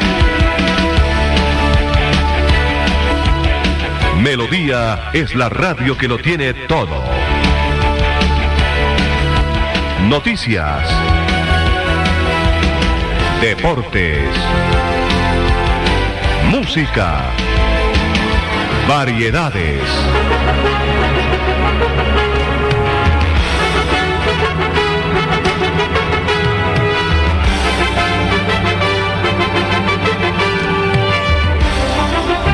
Melodía 4.19 5.11
es 5.13 5.35
la 5.35 5.47
radio 5.47 5.95
que 5.95 6.07
lo 6.07 6.17
tiene 6.17 6.53
todo. 6.53 7.03
Noticias. 10.07 10.89
Deportes. 13.41 14.27
Música. 16.57 17.21
Variedades. 18.87 19.79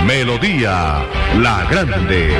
Melodía 0.06 1.06
La 1.38 1.64
Grande. 1.70 2.36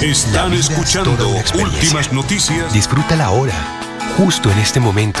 Están 0.00 0.52
escuchando 0.52 1.28
últimas 1.54 2.12
noticias. 2.12 2.72
Disfruta 2.72 3.16
la 3.16 3.30
hora, 3.30 3.54
justo 4.16 4.48
en 4.52 4.58
este 4.60 4.78
momento. 4.78 5.20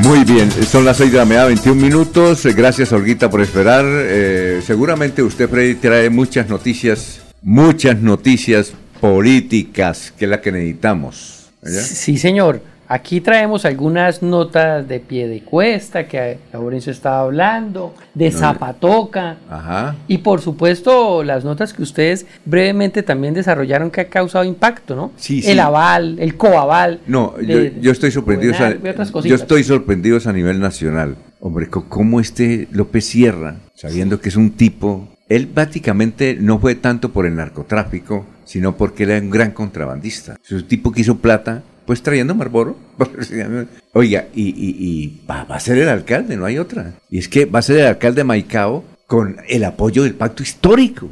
Muy 0.00 0.24
bien, 0.24 0.50
son 0.50 0.84
las 0.84 0.96
6 0.96 1.12
de 1.12 1.18
la 1.18 1.24
mañana, 1.24 1.46
21 1.46 1.80
minutos. 1.80 2.46
Gracias, 2.46 2.92
Olguita, 2.92 3.30
por 3.30 3.40
esperar. 3.40 3.84
Eh, 3.86 4.60
seguramente 4.64 5.22
usted, 5.22 5.48
trae 5.80 6.10
muchas 6.10 6.48
noticias, 6.48 7.20
muchas 7.42 8.00
noticias 8.00 8.72
políticas, 9.00 10.12
que 10.16 10.24
es 10.24 10.30
la 10.30 10.40
que 10.40 10.50
necesitamos. 10.50 11.50
Sí, 11.62 12.18
señor. 12.18 12.62
Aquí 12.88 13.20
traemos 13.20 13.64
algunas 13.64 14.22
notas 14.22 14.86
de 14.86 15.00
pie 15.00 15.28
de 15.28 15.42
cuesta 15.42 16.06
que 16.06 16.38
Laurencio 16.52 16.92
estaba 16.92 17.20
hablando, 17.20 17.94
de 18.14 18.30
Zapatoca. 18.30 19.36
Ajá. 19.48 19.96
Y 20.08 20.18
por 20.18 20.40
supuesto, 20.40 21.24
las 21.24 21.44
notas 21.44 21.72
que 21.72 21.82
ustedes 21.82 22.26
brevemente 22.44 23.02
también 23.02 23.34
desarrollaron 23.34 23.90
que 23.90 24.02
ha 24.02 24.08
causado 24.08 24.44
impacto, 24.44 24.94
¿no? 24.94 25.12
Sí, 25.16 25.42
sí. 25.42 25.50
El 25.50 25.60
aval, 25.60 26.16
el 26.18 26.36
coaval. 26.36 27.00
No, 27.06 27.34
de, 27.38 27.72
yo, 27.76 27.80
yo, 27.80 27.92
estoy 27.92 28.10
sorprendido. 28.10 28.54
a, 28.54 28.74
yo 29.22 29.34
estoy 29.34 29.64
sorprendido 29.64 30.18
a 30.24 30.32
nivel 30.32 30.60
nacional. 30.60 31.16
hombre, 31.40 31.68
cómo 31.68 32.20
este 32.20 32.68
López 32.72 33.06
Sierra, 33.06 33.56
sabiendo 33.74 34.20
que 34.20 34.28
es 34.28 34.36
un 34.36 34.52
tipo, 34.52 35.08
él 35.28 35.48
prácticamente 35.48 36.36
no 36.38 36.58
fue 36.58 36.74
tanto 36.74 37.10
por 37.10 37.24
el 37.24 37.36
narcotráfico, 37.36 38.26
sino 38.44 38.76
porque 38.76 39.04
era 39.04 39.18
un 39.18 39.30
gran 39.30 39.52
contrabandista. 39.52 40.36
Es 40.44 40.52
un 40.52 40.68
tipo 40.68 40.92
que 40.92 41.00
hizo 41.00 41.18
plata, 41.18 41.62
pues 41.86 42.02
trayendo 42.02 42.34
Marlboro. 42.34 42.76
Oiga, 43.92 44.26
y, 44.34 44.48
y- 44.48 44.76
y 44.78 45.20
va, 45.28 45.44
va 45.44 45.56
a 45.56 45.60
ser 45.60 45.78
el 45.78 45.88
alcalde, 45.88 46.36
no 46.36 46.44
hay 46.46 46.58
otra. 46.58 46.92
Y 47.10 47.18
es 47.18 47.28
que 47.28 47.44
va 47.44 47.58
a 47.58 47.62
ser 47.62 47.78
el 47.80 47.86
alcalde 47.86 48.20
de 48.20 48.24
Maicao 48.24 48.84
con 49.06 49.36
el 49.48 49.64
apoyo 49.64 50.02
del 50.04 50.14
pacto 50.14 50.42
histórico. 50.42 51.08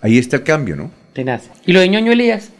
Ahí 0.00 0.18
está 0.18 0.36
el 0.36 0.42
cambio, 0.42 0.76
¿no? 0.76 0.90
Tenaz. 1.12 1.42
Y 1.66 1.72
lo 1.72 1.80
de 1.80 1.88
ñoño 1.88 2.12
Elías. 2.12 2.50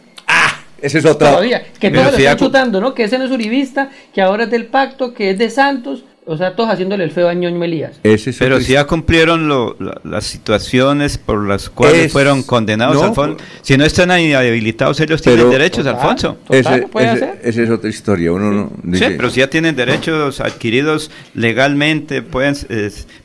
Ese 0.81 0.99
es 0.99 1.05
otra. 1.05 1.31
Todavía. 1.31 1.63
Que 1.79 1.89
todos 1.89 2.11
lo 2.11 2.17
están 2.17 2.37
chutando, 2.37 2.79
¿no? 2.81 2.93
Que 2.93 3.03
ese 3.05 3.17
no 3.17 3.25
es 3.25 3.31
uribista, 3.31 3.89
que 4.13 4.21
ahora 4.21 4.43
es 4.43 4.51
del 4.51 4.65
pacto, 4.67 5.13
que 5.13 5.31
es 5.31 5.37
de 5.37 5.49
Santos. 5.49 6.03
O 6.27 6.37
sea, 6.37 6.55
todos 6.55 6.71
haciéndole 6.71 7.03
el 7.03 7.11
feo 7.11 7.29
a 7.29 7.35
ñoño 7.35 7.63
Elías. 7.63 7.99
Pero 8.39 8.59
si 8.59 8.73
ya 8.73 8.85
cumplieron 8.87 9.47
lo- 9.47 9.75
la- 9.79 10.01
las 10.03 10.23
situaciones 10.25 11.19
por 11.19 11.47
las 11.47 11.69
cuales 11.69 12.05
Es- 12.07 12.11
fueron 12.11 12.41
condenados, 12.41 12.95
no, 12.95 13.03
Alfonso. 13.03 13.37
Si 13.61 13.77
no 13.77 13.85
están 13.85 14.09
ahí 14.09 14.33
habilitados, 14.33 14.99
ellos 15.01 15.21
tienen 15.21 15.51
derechos, 15.51 15.85
Alfonso. 15.85 16.37
Ese- 16.49 16.87
ese- 16.95 17.33
Esa 17.43 17.61
es 17.61 17.69
otra 17.69 17.89
historia. 17.91 18.31
Uno 18.31 18.71
no 18.81 18.97
Sí, 18.97 19.03
pero 19.15 19.29
si 19.29 19.39
ya 19.41 19.49
tienen 19.51 19.75
derechos 19.75 20.39
adquiridos 20.39 21.11
legalmente, 21.35 22.23
pueden 22.23 22.55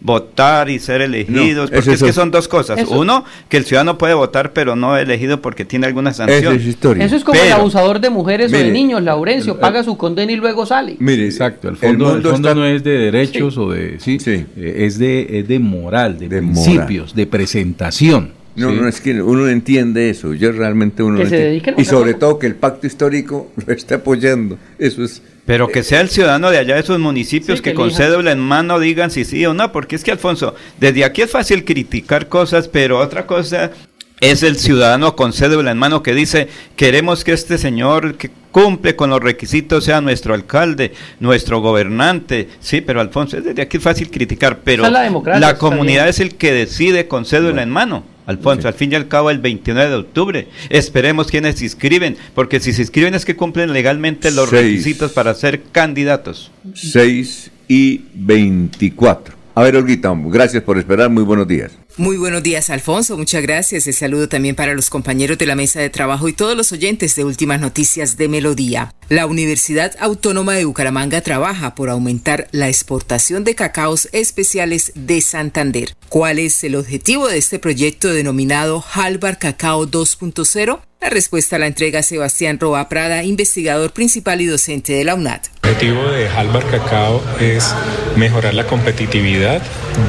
votar 0.00 0.68
y 0.68 0.78
ser 0.78 1.00
elegidos, 1.00 1.70
No, 1.70 1.76
porque 1.76 1.92
es 1.94 2.02
que 2.02 2.12
son 2.12 2.30
dos 2.30 2.48
cosas. 2.48 2.80
Eso- 2.80 2.98
Uno, 2.98 3.24
que 3.48 3.56
el 3.56 3.64
ciudadano 3.64 3.96
puede 3.96 4.12
votar, 4.12 4.52
pero 4.52 4.76
no 4.76 4.98
elegido 4.98 5.40
porque 5.40 5.64
tiene 5.64 5.86
alguna 5.86 6.12
sanción. 6.12 6.52
Esa 6.54 6.62
es 6.62 6.66
historia. 6.68 7.04
Eso 7.04 7.16
es 7.16 7.24
como 7.24 7.40
el 7.40 7.50
abusador 7.52 8.00
de 8.00 8.10
mujeres 8.10 8.52
o 8.52 8.56
de 8.56 8.70
niños, 8.70 9.02
Laurencio. 9.02 9.54
el- 9.54 9.58
paga 9.60 9.82
su 9.84 9.96
condena 9.96 10.32
y 10.32 10.36
luego 10.36 10.66
sale. 10.66 10.96
Mire, 10.98 11.24
Exacto, 11.24 11.68
el 11.70 11.76
fondo, 11.76 12.08
el 12.08 12.12
mundo 12.14 12.30
fondo 12.32 12.48
está- 12.50 12.60
no 12.60 12.66
es 12.66 12.84
de 12.84 12.89
derechos 12.98 13.56
o 13.58 13.70
de 13.70 13.98
sí, 14.00 14.18
eh, 14.26 14.46
es 14.78 14.98
de 14.98 15.40
es 15.40 15.48
de 15.48 15.58
moral, 15.58 16.18
de, 16.18 16.28
principios, 16.28 17.14
de 17.14 17.26
presentación. 17.26 18.32
No, 18.56 18.70
¿sí? 18.70 18.76
no, 18.76 18.88
es 18.88 19.00
que 19.00 19.22
uno 19.22 19.42
no 19.42 19.48
entiende 19.48 20.10
eso. 20.10 20.34
Yo 20.34 20.52
realmente 20.52 21.02
uno 21.02 21.18
Que 21.18 21.24
no 21.24 21.30
se 21.30 21.56
entiende. 21.56 21.80
Y 21.80 21.84
sobre 21.84 22.12
cosa. 22.12 22.18
todo 22.18 22.38
que 22.38 22.46
el 22.46 22.56
pacto 22.56 22.86
histórico 22.86 23.50
lo 23.66 23.72
esté 23.72 23.94
apoyando. 23.94 24.58
Eso 24.78 25.04
es. 25.04 25.22
Pero 25.46 25.68
que 25.68 25.82
sea 25.82 26.00
el 26.00 26.10
ciudadano 26.10 26.50
de 26.50 26.58
allá 26.58 26.74
de 26.74 26.80
esos 26.80 26.98
municipios 26.98 27.58
Sí, 27.58 27.62
que, 27.62 27.70
que 27.70 27.74
con 27.76 27.90
cédula 27.90 28.30
en 28.32 28.38
mano 28.38 28.78
digan 28.78 29.10
si 29.10 29.24
sí 29.24 29.44
o 29.46 29.54
no, 29.54 29.72
porque 29.72 29.96
es 29.96 30.04
que 30.04 30.12
Alfonso, 30.12 30.54
desde 30.78 31.04
aquí 31.04 31.22
es 31.22 31.30
fácil 31.30 31.64
criticar 31.64 32.28
cosas, 32.28 32.68
pero 32.68 32.98
otra 32.98 33.26
cosa 33.26 33.72
es 34.20 34.42
el 34.42 34.56
ciudadano 34.56 35.16
con 35.16 35.32
cédula 35.32 35.70
en 35.70 35.78
mano 35.78 36.02
que 36.02 36.14
dice, 36.14 36.48
queremos 36.76 37.24
que 37.24 37.32
este 37.32 37.58
señor 37.58 38.16
que 38.16 38.30
cumple 38.52 38.96
con 38.96 39.10
los 39.10 39.20
requisitos 39.20 39.84
sea 39.84 40.00
nuestro 40.00 40.34
alcalde, 40.34 40.92
nuestro 41.20 41.60
gobernante. 41.60 42.48
Sí, 42.60 42.80
pero 42.80 43.00
Alfonso, 43.00 43.38
es 43.38 43.44
desde 43.44 43.62
aquí 43.62 43.78
es 43.78 43.82
fácil 43.82 44.10
criticar, 44.10 44.58
pero 44.62 44.88
la 44.88 45.02
democracia, 45.02 45.46
está 45.46 45.58
comunidad 45.58 46.08
es 46.08 46.20
el 46.20 46.34
que 46.34 46.52
decide 46.52 47.08
con 47.08 47.24
cédula 47.24 47.62
en 47.62 47.70
mano. 47.70 48.04
Alfonso, 48.26 48.68
al 48.68 48.74
fin 48.74 48.92
y 48.92 48.94
al 48.94 49.08
cabo 49.08 49.30
el 49.30 49.38
29 49.38 49.90
de 49.90 49.96
octubre. 49.96 50.48
Esperemos 50.68 51.26
quienes 51.26 51.56
se 51.56 51.64
inscriben, 51.64 52.16
porque 52.34 52.60
si 52.60 52.72
se 52.72 52.82
inscriben 52.82 53.14
es 53.14 53.24
que 53.24 53.34
cumplen 53.34 53.72
legalmente 53.72 54.30
los 54.30 54.50
Seis. 54.50 54.62
requisitos 54.62 55.12
para 55.12 55.34
ser 55.34 55.62
candidatos. 55.72 56.52
6 56.74 57.50
y 57.66 58.02
24. 58.14 59.34
A 59.56 59.62
ver, 59.62 59.74
Olguita, 59.74 60.12
gracias 60.26 60.62
por 60.62 60.78
esperar. 60.78 61.10
Muy 61.10 61.24
buenos 61.24 61.48
días. 61.48 61.79
Muy 61.96 62.16
buenos 62.16 62.42
días, 62.42 62.70
Alfonso. 62.70 63.18
Muchas 63.18 63.42
gracias. 63.42 63.86
El 63.86 63.94
saludo 63.94 64.28
también 64.28 64.54
para 64.54 64.74
los 64.74 64.90
compañeros 64.90 65.36
de 65.38 65.46
la 65.46 65.54
mesa 65.54 65.80
de 65.80 65.90
trabajo 65.90 66.28
y 66.28 66.32
todos 66.32 66.56
los 66.56 66.72
oyentes 66.72 67.14
de 67.16 67.24
Últimas 67.24 67.60
Noticias 67.60 68.16
de 68.16 68.28
Melodía. 68.28 68.94
La 69.08 69.26
Universidad 69.26 69.94
Autónoma 69.98 70.54
de 70.54 70.64
Bucaramanga 70.64 71.20
trabaja 71.20 71.74
por 71.74 71.90
aumentar 71.90 72.48
la 72.52 72.68
exportación 72.68 73.44
de 73.44 73.54
cacaos 73.54 74.08
especiales 74.12 74.92
de 74.94 75.20
Santander. 75.20 75.94
¿Cuál 76.08 76.38
es 76.38 76.62
el 76.64 76.76
objetivo 76.76 77.28
de 77.28 77.38
este 77.38 77.58
proyecto 77.58 78.08
denominado 78.12 78.84
Halvar 78.94 79.38
Cacao 79.38 79.86
2.0? 79.86 80.80
La 81.00 81.08
respuesta 81.08 81.58
la 81.58 81.66
entrega 81.66 82.02
Sebastián 82.02 82.60
Roa 82.60 82.90
Prada, 82.90 83.22
investigador 83.22 83.92
principal 83.92 84.42
y 84.42 84.46
docente 84.46 84.92
de 84.92 85.04
la 85.04 85.14
UNAD. 85.14 85.40
El 85.62 85.70
objetivo 85.70 86.02
de 86.10 86.28
Halvar 86.28 86.62
Cacao 86.70 87.22
es 87.40 87.74
mejorar 88.16 88.52
la 88.52 88.66
competitividad 88.66 89.62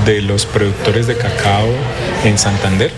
de 0.06 0.22
los 0.22 0.46
productores 0.46 1.08
de 1.08 1.16
cacao 1.16 1.70
en 2.26 2.38
Santander 2.38 2.92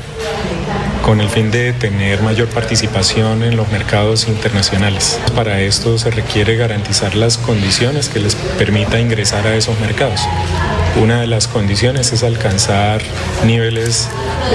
con 1.03 1.19
el 1.19 1.30
fin 1.30 1.51
de 1.51 1.73
tener 1.73 2.21
mayor 2.21 2.47
participación 2.47 3.43
en 3.43 3.57
los 3.57 3.69
mercados 3.71 4.27
internacionales. 4.30 5.19
Para 5.35 5.59
esto 5.59 5.97
se 5.97 6.09
requiere 6.09 6.55
garantizar 6.55 7.13
las 7.15 7.38
condiciones 7.38 8.07
que 8.07 8.19
les 8.19 8.35
permita 8.35 8.99
ingresar 8.99 9.45
a 9.45 9.55
esos 9.55 9.77
mercados. 9.81 10.21
Una 11.01 11.19
de 11.19 11.27
las 11.27 11.49
condiciones 11.49 12.13
es 12.13 12.23
alcanzar 12.23 13.01
niveles 13.45 14.09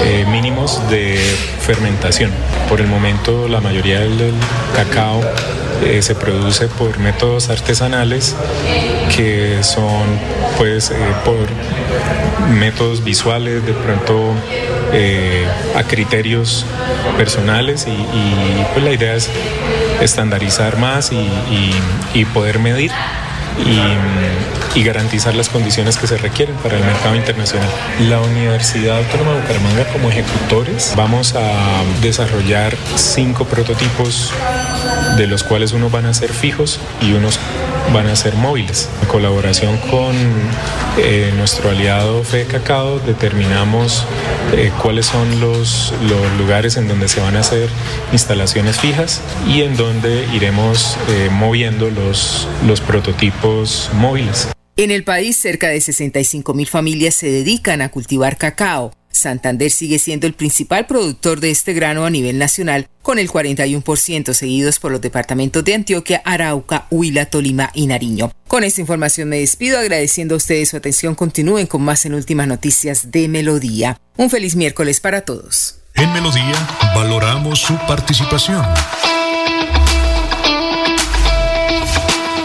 eh, 0.05 0.25
mínimos 0.27 0.89
de 0.89 1.17
fermentación. 1.61 2.31
Por 2.67 2.81
el 2.81 2.87
momento 2.87 3.47
la 3.47 3.61
mayoría 3.61 3.99
del, 3.99 4.33
cacao 4.75 5.21
eh, 5.83 6.01
se 6.01 6.15
produce 6.15 6.67
por 6.67 6.97
métodos 6.99 7.49
artesanales 7.49 8.35
que 9.15 9.59
son 9.63 10.03
pues 10.57 10.91
eh, 10.91 10.95
por 11.25 11.47
métodos 12.57 13.03
visuales 13.03 13.65
de 13.65 13.73
pronto 13.73 14.33
eh, 14.93 15.45
a 15.75 15.83
criterios 15.83 16.65
personales 17.17 17.87
y, 17.87 18.63
pues 18.73 18.83
la 18.83 18.91
idea 18.91 19.15
es 19.15 19.29
estandarizar 20.01 20.77
más 20.77 21.11
y- 21.11 21.29
y 22.13 22.25
poder 22.25 22.59
medir 22.59 22.91
y, 23.65 24.79
y 24.79 24.83
garantizar 24.83 25.35
las 25.35 25.49
condiciones 25.49 25.97
que 25.97 26.07
se 26.07 26.17
requieren 26.17 26.55
para 26.57 26.77
el 26.77 26.83
mercado 26.83 27.15
internacional. 27.15 27.69
La 28.07 28.19
Universidad 28.19 28.97
Autónoma 28.97 29.33
de 29.33 29.41
Bucaramanga 29.41 29.85
como 29.91 30.09
ejecutores 30.09 30.93
vamos 30.95 31.35
a 31.35 31.83
desarrollar 32.01 32.75
cinco 32.95 33.45
prototipos 33.45 34.31
de 35.17 35.27
los 35.27 35.43
cuales 35.43 35.73
unos 35.73 35.91
van 35.91 36.05
a 36.05 36.13
ser 36.13 36.31
fijos 36.31 36.79
y 37.01 37.13
unos 37.13 37.39
van 37.93 38.07
a 38.07 38.15
ser 38.15 38.35
móviles. 38.35 38.89
En 39.01 39.07
colaboración 39.07 39.77
con 39.77 40.15
eh, 40.97 41.33
nuestro 41.37 41.71
aliado 41.71 42.23
Fe 42.23 42.45
Cacao 42.45 42.99
determinamos 42.99 44.05
eh, 44.53 44.71
cuáles 44.81 45.07
son 45.07 45.39
los, 45.39 45.93
los 46.07 46.37
lugares 46.37 46.77
en 46.77 46.87
donde 46.87 47.07
se 47.07 47.19
van 47.19 47.35
a 47.35 47.39
hacer 47.39 47.69
instalaciones 48.11 48.79
fijas 48.79 49.21
y 49.47 49.61
en 49.61 49.75
donde 49.75 50.27
iremos 50.33 50.97
eh, 51.09 51.29
moviendo 51.31 51.89
los, 51.89 52.47
los 52.65 52.81
prototipos 52.81 53.48
móviles. 53.93 54.47
En 54.77 54.91
el 54.91 55.03
país, 55.03 55.37
cerca 55.37 55.67
de 55.67 55.81
65 55.81 56.53
mil 56.53 56.67
familias 56.67 57.13
se 57.13 57.29
dedican 57.29 57.81
a 57.81 57.89
cultivar 57.89 58.37
cacao. 58.37 58.93
Santander 59.11 59.71
sigue 59.71 59.99
siendo 59.99 60.27
el 60.27 60.33
principal 60.33 60.85
productor 60.85 61.41
de 61.41 61.51
este 61.51 61.73
grano 61.73 62.05
a 62.05 62.09
nivel 62.09 62.37
nacional, 62.37 62.87
con 63.01 63.19
el 63.19 63.29
41%, 63.29 64.33
seguidos 64.33 64.79
por 64.79 64.91
los 64.91 65.01
departamentos 65.01 65.65
de 65.65 65.73
Antioquia, 65.73 66.21
Arauca, 66.23 66.85
Huila, 66.91 67.25
Tolima 67.25 67.71
y 67.73 67.87
Nariño. 67.87 68.31
Con 68.47 68.63
esta 68.63 68.79
información 68.81 69.27
me 69.27 69.39
despido 69.39 69.79
agradeciendo 69.79 70.35
a 70.35 70.37
ustedes 70.37 70.69
su 70.69 70.77
atención. 70.77 71.15
Continúen 71.15 71.67
con 71.67 71.81
más 71.81 72.05
en 72.05 72.13
Últimas 72.13 72.47
Noticias 72.47 73.11
de 73.11 73.27
Melodía. 73.27 73.99
Un 74.15 74.29
feliz 74.29 74.55
miércoles 74.55 75.01
para 75.01 75.21
todos. 75.21 75.79
En 75.95 76.13
Melodía 76.13 76.55
valoramos 76.95 77.59
su 77.59 77.75
participación. 77.87 78.63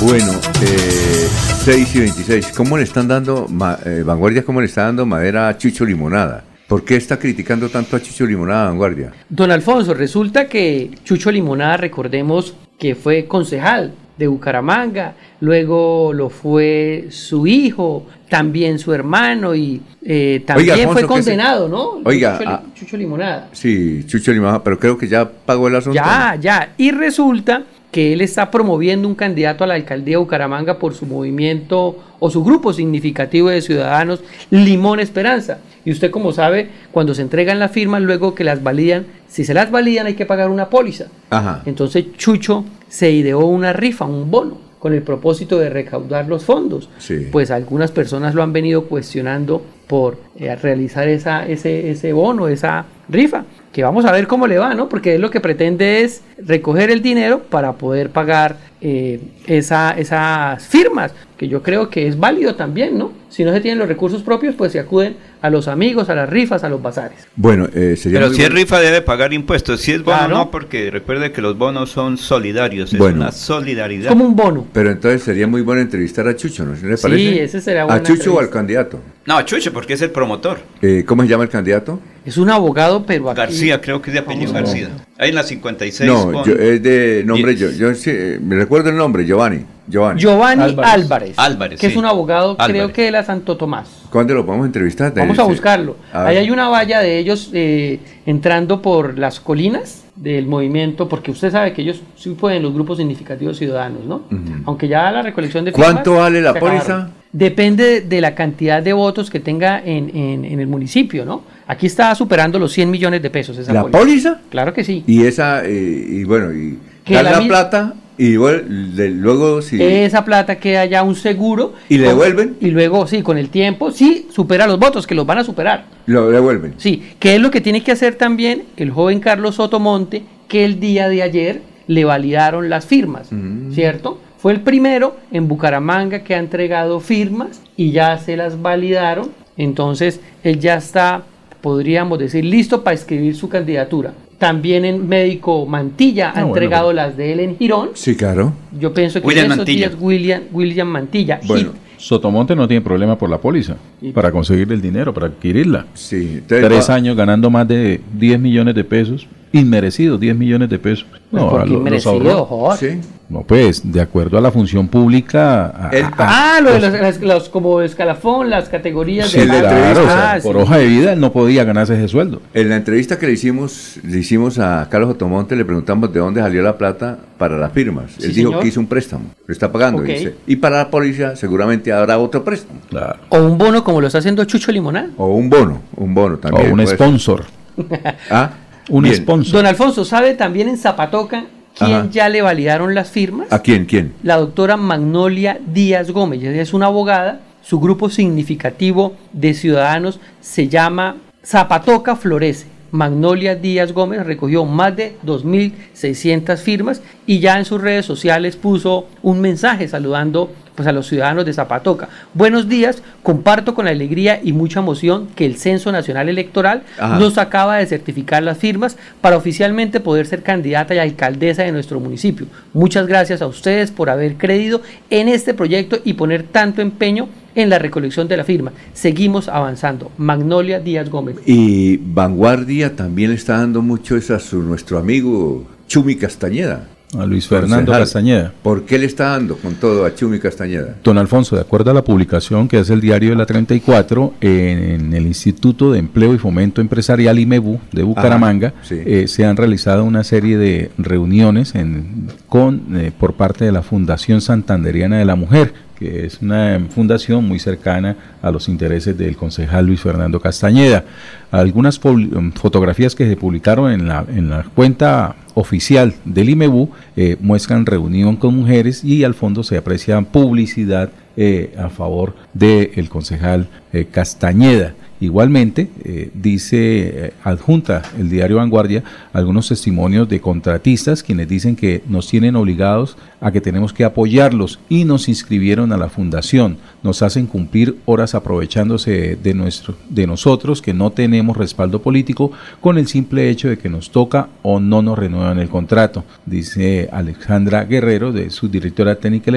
Bueno, 0.00 0.30
eh, 0.62 1.28
6 1.64 1.96
y 1.96 1.98
26. 1.98 2.52
¿Cómo 2.56 2.76
le 2.76 2.84
están 2.84 3.08
dando, 3.08 3.48
eh, 3.84 4.02
Vanguardia, 4.06 4.44
cómo 4.44 4.60
le 4.60 4.66
está 4.66 4.84
dando 4.84 5.04
madera 5.04 5.48
a 5.48 5.58
Chicho 5.58 5.84
Limonada? 5.84 6.44
¿Por 6.68 6.84
qué 6.84 6.94
está 6.94 7.18
criticando 7.18 7.68
tanto 7.68 7.96
a 7.96 8.00
Chicho 8.00 8.24
Limonada, 8.24 8.68
Vanguardia? 8.68 9.12
Don 9.28 9.50
Alfonso, 9.50 9.94
resulta 9.94 10.46
que 10.46 10.92
Chucho 11.02 11.32
Limonada, 11.32 11.78
recordemos 11.78 12.54
que 12.78 12.94
fue 12.94 13.26
concejal 13.26 13.92
de 14.18 14.26
Bucaramanga, 14.26 15.14
luego 15.40 16.12
lo 16.12 16.28
fue 16.28 17.06
su 17.10 17.46
hijo, 17.46 18.06
también 18.28 18.78
su 18.78 18.92
hermano 18.92 19.54
y 19.54 19.80
eh, 20.04 20.42
también 20.46 20.70
Oiga, 20.70 20.74
fue 20.74 20.82
Alfonso, 21.02 21.14
¿qué 21.14 21.22
se- 21.22 21.30
condenado, 21.30 21.68
¿no? 21.68 22.00
Oiga, 22.04 22.38
Chucho, 22.38 22.50
ah, 22.50 22.62
Chucho 22.74 22.96
Limonada. 22.96 23.48
Sí, 23.52 24.04
Chucho 24.06 24.32
Limonada, 24.32 24.62
pero 24.62 24.78
creo 24.78 24.98
que 24.98 25.06
ya 25.08 25.28
pagó 25.28 25.68
el 25.68 25.76
asunto. 25.76 25.94
Ya, 25.94 26.36
ya. 26.40 26.72
Y 26.76 26.90
resulta 26.90 27.62
que 27.92 28.12
él 28.12 28.20
está 28.20 28.50
promoviendo 28.50 29.08
un 29.08 29.14
candidato 29.14 29.64
a 29.64 29.66
la 29.66 29.74
alcaldía 29.74 30.14
de 30.14 30.18
Bucaramanga 30.18 30.78
por 30.78 30.94
su 30.94 31.06
movimiento 31.06 31.96
o 32.18 32.30
su 32.30 32.44
grupo 32.44 32.72
significativo 32.72 33.48
de 33.48 33.62
ciudadanos, 33.62 34.20
Limón 34.50 35.00
Esperanza. 35.00 35.58
Y 35.84 35.92
usted 35.92 36.10
como 36.10 36.32
sabe, 36.32 36.68
cuando 36.92 37.14
se 37.14 37.22
entregan 37.22 37.58
las 37.58 37.70
firmas, 37.70 38.02
luego 38.02 38.34
que 38.34 38.44
las 38.44 38.62
validan, 38.62 39.06
si 39.26 39.44
se 39.44 39.54
las 39.54 39.70
validan 39.70 40.06
hay 40.06 40.14
que 40.14 40.26
pagar 40.26 40.50
una 40.50 40.68
póliza. 40.68 41.06
Ajá. 41.30 41.62
Entonces 41.64 42.04
Chucho 42.18 42.64
se 42.88 43.10
ideó 43.10 43.40
una 43.40 43.72
rifa, 43.72 44.04
un 44.04 44.30
bono, 44.30 44.58
con 44.78 44.94
el 44.94 45.02
propósito 45.02 45.58
de 45.58 45.70
recaudar 45.70 46.26
los 46.28 46.44
fondos. 46.44 46.88
Sí. 46.98 47.28
Pues 47.30 47.50
algunas 47.50 47.90
personas 47.90 48.34
lo 48.34 48.42
han 48.42 48.52
venido 48.52 48.84
cuestionando 48.84 49.62
por 49.86 50.18
eh, 50.36 50.54
realizar 50.54 51.08
esa, 51.08 51.46
ese, 51.46 51.90
ese 51.90 52.12
bono, 52.12 52.48
esa 52.48 52.84
rifa. 53.08 53.44
Que 53.72 53.82
vamos 53.82 54.04
a 54.06 54.12
ver 54.12 54.26
cómo 54.26 54.46
le 54.46 54.58
va, 54.58 54.74
¿no? 54.74 54.88
Porque 54.88 55.14
él 55.16 55.20
lo 55.20 55.30
que 55.30 55.40
pretende 55.40 56.02
es 56.02 56.22
recoger 56.38 56.90
el 56.90 57.02
dinero 57.02 57.42
para 57.50 57.74
poder 57.74 58.10
pagar 58.10 58.56
eh, 58.80 59.20
esa, 59.46 59.90
esas 59.92 60.66
firmas, 60.66 61.12
que 61.36 61.48
yo 61.48 61.62
creo 61.62 61.90
que 61.90 62.06
es 62.08 62.18
válido 62.18 62.54
también, 62.54 62.96
¿no? 62.96 63.12
Si 63.28 63.44
no 63.44 63.52
se 63.52 63.60
tienen 63.60 63.78
los 63.78 63.86
recursos 63.88 64.22
propios, 64.22 64.54
pues 64.54 64.72
se 64.72 64.78
acuden 64.80 65.16
a 65.42 65.50
los 65.50 65.68
amigos, 65.68 66.08
a 66.08 66.14
las 66.14 66.28
rifas, 66.30 66.64
a 66.64 66.68
los 66.70 66.80
bazares. 66.80 67.18
Bueno, 67.36 67.68
eh, 67.74 67.94
sería 67.96 68.20
Pero 68.20 68.32
si 68.32 68.40
es 68.42 68.48
bueno- 68.48 68.56
rifa 68.60 68.80
debe 68.80 69.02
pagar 69.02 69.32
impuestos. 69.34 69.80
Si 69.80 69.92
es 69.92 70.02
bono 70.02 70.16
Claro. 70.18 70.34
no, 70.36 70.50
porque 70.50 70.90
recuerde 70.90 71.30
que 71.30 71.42
los 71.42 71.58
bonos 71.58 71.90
son 71.90 72.16
solidarios. 72.16 72.92
Es 72.94 72.98
Bueno. 72.98 73.16
una 73.16 73.32
solidaridad. 73.32 74.08
Como 74.08 74.24
un 74.24 74.34
bono. 74.34 74.66
Pero 74.72 74.90
entonces 74.90 75.22
sería 75.22 75.46
muy 75.46 75.60
bueno 75.60 75.82
entrevistar 75.82 76.26
a 76.26 76.34
Chucho, 76.34 76.64
¿no 76.64 76.72
le 76.72 76.96
Sí, 76.96 77.02
parece? 77.02 77.42
ese 77.44 77.60
será 77.60 77.82
¿A 77.82 77.84
buena 77.84 78.02
Chucho 78.02 78.34
o 78.34 78.40
al 78.40 78.48
candidato? 78.48 78.98
No, 79.28 79.42
Chucho, 79.42 79.74
porque 79.74 79.92
es 79.92 80.00
el 80.00 80.10
promotor. 80.10 80.58
Eh, 80.80 81.04
¿Cómo 81.06 81.22
se 81.22 81.28
llama 81.28 81.44
el 81.44 81.50
candidato? 81.50 82.00
Es 82.24 82.38
un 82.38 82.48
abogado, 82.48 83.04
pero 83.04 83.28
aquí... 83.28 83.36
García, 83.36 83.78
creo 83.78 84.00
que 84.00 84.08
es 84.08 84.14
de 84.14 84.20
apellido 84.20 84.54
García. 84.54 84.88
Ahí 85.18 85.28
en 85.28 85.34
la 85.34 85.42
56. 85.42 86.10
No, 86.10 86.32
con- 86.32 86.44
yo- 86.44 86.54
es 86.54 86.82
de 86.82 87.24
nombre, 87.26 87.54
yo, 87.54 87.70
yo 87.70 87.94
sí, 87.94 88.08
eh, 88.10 88.40
me 88.42 88.56
recuerdo 88.56 88.88
el 88.88 88.96
nombre, 88.96 89.26
Giovanni. 89.26 89.66
Giovanni. 89.86 90.18
Giovanni 90.22 90.74
Álvarez, 90.82 91.34
Álvarez, 91.38 91.78
que 91.78 91.88
es 91.88 91.96
un 91.96 92.06
abogado, 92.06 92.56
creo 92.56 92.90
que 92.90 93.02
de 93.02 93.10
la 93.10 93.22
Santo 93.22 93.58
Tomás. 93.58 93.88
¿Cuándo 94.08 94.32
lo 94.32 94.46
podemos 94.46 94.64
entrevistar? 94.66 95.12
Vamos 95.14 95.38
a 95.38 95.42
buscarlo. 95.42 95.96
A 96.10 96.24
Ahí 96.24 96.36
ver. 96.36 96.44
hay 96.44 96.50
una 96.50 96.70
valla 96.70 97.00
de 97.00 97.18
ellos 97.18 97.50
eh, 97.52 98.00
entrando 98.24 98.80
por 98.80 99.18
las 99.18 99.40
colinas 99.40 100.04
del 100.16 100.46
movimiento, 100.46 101.06
porque 101.06 101.30
usted 101.32 101.50
sabe 101.52 101.74
que 101.74 101.82
ellos 101.82 102.00
sí 102.16 102.30
pueden 102.30 102.62
los 102.62 102.72
grupos 102.72 102.96
significativos 102.96 103.58
ciudadanos, 103.58 104.04
¿no? 104.06 104.22
Aunque 104.64 104.88
ya 104.88 105.10
la 105.12 105.20
recolección 105.20 105.66
de 105.66 105.72
¿Cuánto 105.72 106.12
firmas 106.12 106.20
vale 106.22 106.40
la 106.40 106.54
póliza? 106.54 107.10
Depende 107.32 108.00
de 108.00 108.20
la 108.22 108.34
cantidad 108.34 108.82
de 108.82 108.92
votos 108.94 109.28
que 109.28 109.38
tenga 109.38 109.82
en, 109.84 110.08
en- 110.16 110.44
en 110.46 110.60
el 110.60 110.66
municipio, 110.66 111.24
¿no? 111.26 111.42
Aquí 111.66 111.86
está 111.86 112.14
superando 112.14 112.58
los 112.58 112.72
100 112.72 112.90
millones 112.90 113.20
de 113.22 113.28
pesos 113.28 113.58
esa 113.58 113.72
¿La 113.72 113.84
póliza? 113.84 114.40
Claro 114.50 114.72
que 114.72 114.82
sí. 114.82 115.04
Y 115.06 115.24
esa, 115.24 115.62
eh, 115.66 116.06
y 116.08 116.24
bueno, 116.24 116.52
y 116.54 116.78
Que 117.04 117.14
dan 117.14 117.24
la 117.26 117.40
la, 117.40 117.46
plata 117.46 117.94
y 118.16 118.36
bueno, 118.36 118.62
de- 118.96 119.10
luego 119.10 119.60
si... 119.60 119.80
Esa 119.80 120.24
plata 120.24 120.56
queda 120.56 120.86
ya 120.86 121.02
un 121.02 121.14
seguro. 121.14 121.74
¿Y 121.90 121.98
le 121.98 122.08
devuelven? 122.08 122.56
Y 122.60 122.70
luego, 122.70 123.06
sí, 123.06 123.20
con 123.22 123.36
el 123.36 123.50
tiempo, 123.50 123.90
sí, 123.92 124.26
supera 124.32 124.66
los 124.66 124.78
votos, 124.78 125.06
que 125.06 125.14
los 125.14 125.26
van 125.26 125.38
a 125.38 125.44
superar. 125.44 125.84
Lo 126.06 126.30
devuelven. 126.30 126.74
Sí, 126.78 127.02
que 127.20 127.36
es 127.36 127.40
lo 127.42 127.50
que 127.50 127.60
tiene 127.60 127.82
que 127.84 127.92
hacer 127.92 128.14
también 128.14 128.64
el 128.78 128.90
joven 128.90 129.20
Carlos 129.20 129.56
Sotomonte, 129.56 130.22
que 130.48 130.64
el 130.64 130.80
día 130.80 131.08
de 131.10 131.22
ayer 131.22 131.60
le 131.86 132.04
validaron 132.06 132.70
las 132.70 132.86
firmas, 132.86 133.30
Mm. 133.30 133.72
¿cierto? 133.72 134.18
Fue 134.38 134.52
el 134.52 134.60
primero 134.60 135.16
en 135.32 135.48
Bucaramanga 135.48 136.20
que 136.20 136.34
ha 136.34 136.38
entregado 136.38 137.00
firmas 137.00 137.60
y 137.76 137.90
ya 137.90 138.16
se 138.18 138.36
las 138.36 138.62
validaron. 138.62 139.28
Entonces, 139.56 140.20
él 140.44 140.60
ya 140.60 140.76
está, 140.76 141.22
podríamos 141.60 142.18
decir, 142.18 142.44
listo 142.44 142.82
para 142.84 142.94
escribir 142.94 143.34
su 143.34 143.48
candidatura. 143.48 144.12
También 144.38 144.84
en 144.84 145.08
Médico 145.08 145.66
Mantilla 145.66 146.28
ha 146.28 146.30
Ah, 146.30 146.32
bueno, 146.34 146.48
entregado 146.48 146.92
las 146.92 147.16
de 147.16 147.32
él 147.32 147.40
en 147.40 147.58
Girón. 147.58 147.90
Sí, 147.94 148.14
claro. 148.14 148.52
Yo 148.78 148.94
pienso 148.94 149.20
que 149.20 149.26
William 149.26 149.46
en 149.46 149.50
esos 149.52 149.58
Mantilla. 149.58 149.88
días 149.88 150.00
William, 150.00 150.42
William 150.52 150.86
Mantilla. 150.88 151.40
Bueno, 151.48 151.72
Sotomonte 151.96 152.54
no 152.54 152.68
tiene 152.68 152.80
problema 152.80 153.18
por 153.18 153.28
la 153.28 153.38
póliza 153.38 153.74
para 154.14 154.30
conseguir 154.30 154.70
el 154.72 154.80
dinero, 154.80 155.12
para 155.12 155.26
adquirirla. 155.26 155.86
Sí, 155.94 156.40
Tres 156.46 156.88
años 156.88 157.16
ganando 157.16 157.50
más 157.50 157.66
de 157.66 158.00
10 158.16 158.38
millones 158.38 158.76
de 158.76 158.84
pesos, 158.84 159.26
inmerecidos 159.52 160.18
10 160.20 160.36
millones 160.36 160.68
de 160.68 160.78
pesos. 160.78 161.06
Pues 161.10 161.22
No, 161.42 161.50
porque 161.50 161.66
lo- 161.66 161.72
los 161.74 161.80
inmerecido, 161.80 162.12
ahorró. 162.12 162.44
joder. 162.46 162.98
No, 163.28 163.42
pues, 163.42 163.82
de 163.92 164.00
acuerdo 164.00 164.38
a 164.38 164.40
la 164.40 164.50
función 164.50 164.88
pública. 164.88 165.66
a- 165.66 165.90
a- 165.92 166.12
Ah, 166.56 166.60
lo 166.62 166.72
de 166.80 167.12
los, 167.20 167.50
como 167.50 167.82
escalafón, 167.82 168.48
las 168.48 168.70
categorías 168.70 169.28
Sí, 169.28 169.40
de 169.40 169.46
claro, 169.46 170.00
o 170.00 170.04
sea, 170.06 170.32
Ah, 170.32 170.38
por 170.42 170.56
sí. 170.56 170.62
hoja 170.62 170.78
de 170.78 170.86
vida 170.86 171.12
él 171.12 171.20
no 171.20 171.30
podía 171.30 171.64
ganarse 171.64 171.94
ese 171.94 172.08
sueldo. 172.08 172.40
En 172.54 172.70
la 172.70 172.76
entrevista 172.76 173.18
que 173.18 173.26
le 173.26 173.32
hicimos, 173.34 173.98
le 174.02 174.18
hicimos 174.18 174.58
a 174.58 174.88
Carlos 174.90 175.10
Otomonte, 175.10 175.56
le 175.56 175.66
preguntamos 175.66 176.10
de 176.10 176.20
dónde 176.20 176.40
salió 176.40 176.62
la 176.62 176.78
plata 176.78 177.18
para 177.36 177.58
las 177.58 177.70
firmas. 177.72 178.12
Sí, 178.16 178.24
Él 178.26 178.32
dijo 178.34 178.48
señor. 178.48 178.62
que 178.62 178.68
hizo 178.68 178.80
un 178.80 178.86
préstamo, 178.86 179.24
lo 179.46 179.52
está 179.52 179.70
pagando, 179.70 180.00
dice. 180.02 180.34
Y 180.46 180.56
para 180.56 180.78
la 180.78 180.90
policía 180.90 181.36
seguramente 181.36 181.92
habrá 181.92 182.18
otro 182.18 182.42
préstamo. 182.42 182.80
Claro. 182.88 183.16
O 183.28 183.38
un 183.40 183.58
bono 183.58 183.84
como 183.84 184.00
lo 184.00 184.06
está 184.06 184.20
haciendo 184.20 184.42
Chucho 184.46 184.72
Limonada. 184.72 185.10
O 185.18 185.34
un 185.34 185.50
bono, 185.50 185.82
un 185.96 186.14
bono 186.14 186.38
también. 186.38 186.70
O 186.70 186.74
un 186.74 186.86
sponsor. 186.86 187.44
Ah, 188.30 188.50
Un 188.88 189.02
bien. 189.04 189.16
sponsor. 189.16 189.52
Don 189.52 189.66
Alfonso, 189.66 190.04
¿sabe 190.04 190.34
también 190.34 190.68
en 190.68 190.78
Zapatoca 190.78 191.44
quién 191.76 191.92
Ajá. 191.92 192.08
ya 192.10 192.28
le 192.28 192.42
validaron 192.42 192.94
las 192.94 193.10
firmas? 193.10 193.52
¿A 193.52 193.60
quién? 193.60 193.86
¿Quién? 193.86 194.14
La 194.22 194.36
doctora 194.36 194.76
Magnolia 194.76 195.58
Díaz 195.66 196.10
Gómez. 196.10 196.42
Ella 196.42 196.62
es 196.62 196.72
una 196.74 196.86
abogada. 196.86 197.40
Su 197.62 197.80
grupo 197.80 198.08
significativo 198.08 199.14
de 199.32 199.52
ciudadanos 199.52 200.20
se 200.40 200.68
llama 200.68 201.16
Zapatoca 201.44 202.16
Florece. 202.16 202.66
Magnolia 202.90 203.54
Díaz 203.54 203.92
Gómez 203.92 204.24
recogió 204.24 204.64
más 204.64 204.96
de 204.96 205.16
2.600 205.24 206.56
firmas 206.56 207.02
y 207.26 207.40
ya 207.40 207.58
en 207.58 207.64
sus 207.64 207.80
redes 207.80 208.06
sociales 208.06 208.56
puso 208.56 209.06
un 209.22 209.40
mensaje 209.40 209.88
saludando 209.88 210.50
pues, 210.78 210.86
a 210.86 210.92
los 210.92 211.08
ciudadanos 211.08 211.44
de 211.44 211.52
Zapatoca. 211.52 212.08
Buenos 212.34 212.68
días, 212.68 213.02
comparto 213.24 213.74
con 213.74 213.88
alegría 213.88 214.40
y 214.40 214.52
mucha 214.52 214.78
emoción 214.78 215.26
que 215.34 215.44
el 215.44 215.56
Censo 215.56 215.90
Nacional 215.90 216.28
Electoral 216.28 216.84
Ajá. 216.98 217.18
nos 217.18 217.36
acaba 217.36 217.78
de 217.78 217.86
certificar 217.86 218.44
las 218.44 218.58
firmas 218.58 218.96
para 219.20 219.36
oficialmente 219.36 219.98
poder 219.98 220.26
ser 220.26 220.44
candidata 220.44 220.94
y 220.94 220.98
alcaldesa 220.98 221.64
de 221.64 221.72
nuestro 221.72 221.98
municipio. 221.98 222.46
Muchas 222.72 223.08
gracias 223.08 223.42
a 223.42 223.48
ustedes 223.48 223.90
por 223.90 224.08
haber 224.08 224.36
creído 224.36 224.80
en 225.10 225.26
este 225.26 225.52
proyecto 225.52 225.98
y 226.04 226.12
poner 226.12 226.44
tanto 226.44 226.80
empeño 226.80 227.28
en 227.58 227.68
la 227.70 227.78
recolección 227.78 228.28
de 228.28 228.36
la 228.36 228.44
firma. 228.44 228.72
Seguimos 228.94 229.48
avanzando. 229.48 230.10
Magnolia 230.16 230.78
Díaz 230.80 231.10
Gómez. 231.10 231.36
Y 231.44 231.96
Vanguardia 231.98 232.94
también 232.94 233.30
le 233.30 233.36
está 233.36 233.58
dando 233.58 233.82
mucho 233.82 234.16
es 234.16 234.30
a 234.30 234.38
su, 234.38 234.62
nuestro 234.62 234.98
amigo 234.98 235.66
Chumi 235.88 236.14
Castañeda. 236.16 236.86
A 237.18 237.24
Luis 237.24 237.48
Fernando 237.48 237.76
Concejal. 237.86 238.00
Castañeda. 238.02 238.52
¿Por 238.62 238.84
qué 238.84 238.98
le 238.98 239.06
está 239.06 239.28
dando 239.30 239.56
con 239.56 239.74
todo 239.76 240.04
a 240.04 240.14
Chumi 240.14 240.38
Castañeda? 240.38 240.96
Don 241.02 241.16
Alfonso, 241.16 241.56
de 241.56 241.62
acuerdo 241.62 241.90
a 241.90 241.94
la 241.94 242.04
publicación 242.04 242.68
que 242.68 242.76
hace 242.76 242.92
el 242.92 243.00
diario 243.00 243.30
de 243.30 243.36
la 243.36 243.46
34, 243.46 244.34
en 244.42 245.14
el 245.14 245.26
Instituto 245.26 245.90
de 245.90 246.00
Empleo 246.00 246.34
y 246.34 246.38
Fomento 246.38 246.82
Empresarial 246.82 247.38
IMEBU 247.38 247.80
de 247.92 248.02
Bucaramanga, 248.02 248.74
Ajá, 248.76 248.84
sí. 248.86 248.96
eh, 249.06 249.26
se 249.26 249.46
han 249.46 249.56
realizado 249.56 250.04
una 250.04 250.22
serie 250.22 250.58
de 250.58 250.90
reuniones 250.98 251.74
en- 251.74 252.28
con, 252.46 252.82
eh, 252.98 253.10
por 253.18 253.32
parte 253.34 253.64
de 253.64 253.72
la 253.72 253.80
Fundación 253.82 254.42
Santanderiana 254.42 255.16
de 255.18 255.24
la 255.24 255.34
Mujer, 255.34 255.72
que 255.98 256.26
es 256.26 256.40
una 256.40 256.80
fundación 256.90 257.46
muy 257.46 257.58
cercana 257.58 258.16
a 258.40 258.50
los 258.50 258.68
intereses 258.68 259.18
del 259.18 259.36
concejal 259.36 259.86
Luis 259.86 260.00
Fernando 260.00 260.40
Castañeda. 260.40 261.04
Algunas 261.50 261.98
um, 262.04 262.52
fotografías 262.52 263.14
que 263.14 263.28
se 263.28 263.36
publicaron 263.36 263.90
en 263.90 264.06
la, 264.06 264.24
en 264.28 264.50
la 264.50 264.62
cuenta 264.62 265.34
oficial 265.54 266.14
del 266.24 266.50
IMEBU 266.50 266.90
eh, 267.16 267.36
muestran 267.40 267.84
reunión 267.84 268.36
con 268.36 268.54
mujeres 268.54 269.02
y 269.02 269.24
al 269.24 269.34
fondo 269.34 269.62
se 269.62 269.76
aprecia 269.76 270.20
publicidad 270.20 271.10
eh, 271.36 271.74
a 271.76 271.88
favor 271.88 272.34
del 272.54 273.08
concejal 273.08 273.68
eh, 273.92 274.06
Castañeda. 274.10 274.94
Igualmente, 275.20 275.88
eh, 276.04 276.30
dice, 276.32 277.26
eh, 277.26 277.32
adjunta 277.42 278.02
el 278.16 278.30
diario 278.30 278.56
Vanguardia 278.56 279.02
algunos 279.32 279.68
testimonios 279.68 280.28
de 280.28 280.40
contratistas 280.40 281.24
quienes 281.24 281.48
dicen 281.48 281.74
que 281.74 282.02
nos 282.08 282.28
tienen 282.28 282.54
obligados 282.54 283.16
a 283.40 283.50
que 283.50 283.60
tenemos 283.60 283.92
que 283.92 284.04
apoyarlos 284.04 284.78
y 284.88 285.04
nos 285.04 285.28
inscribieron 285.28 285.92
a 285.92 285.96
la 285.96 286.08
fundación. 286.08 286.78
Nos 287.02 287.22
hacen 287.22 287.46
cumplir 287.46 287.96
horas 288.04 288.34
aprovechándose 288.34 289.36
de, 289.42 289.54
nuestro, 289.54 289.96
de 290.08 290.26
nosotros 290.26 290.82
que 290.82 290.94
no 290.94 291.10
tenemos 291.10 291.56
respaldo 291.56 292.00
político 292.00 292.52
con 292.80 292.96
el 292.98 293.08
simple 293.08 293.50
hecho 293.50 293.68
de 293.68 293.78
que 293.78 293.88
nos 293.88 294.10
toca 294.10 294.48
o 294.62 294.78
no 294.78 295.02
nos 295.02 295.18
renuevan 295.18 295.58
el 295.58 295.68
contrato. 295.68 296.24
Dice 296.46 297.08
Alexandra 297.12 297.84
Guerrero, 297.84 298.32
de 298.32 298.50
su 298.50 298.68
directora 298.68 299.16
técnica, 299.16 299.48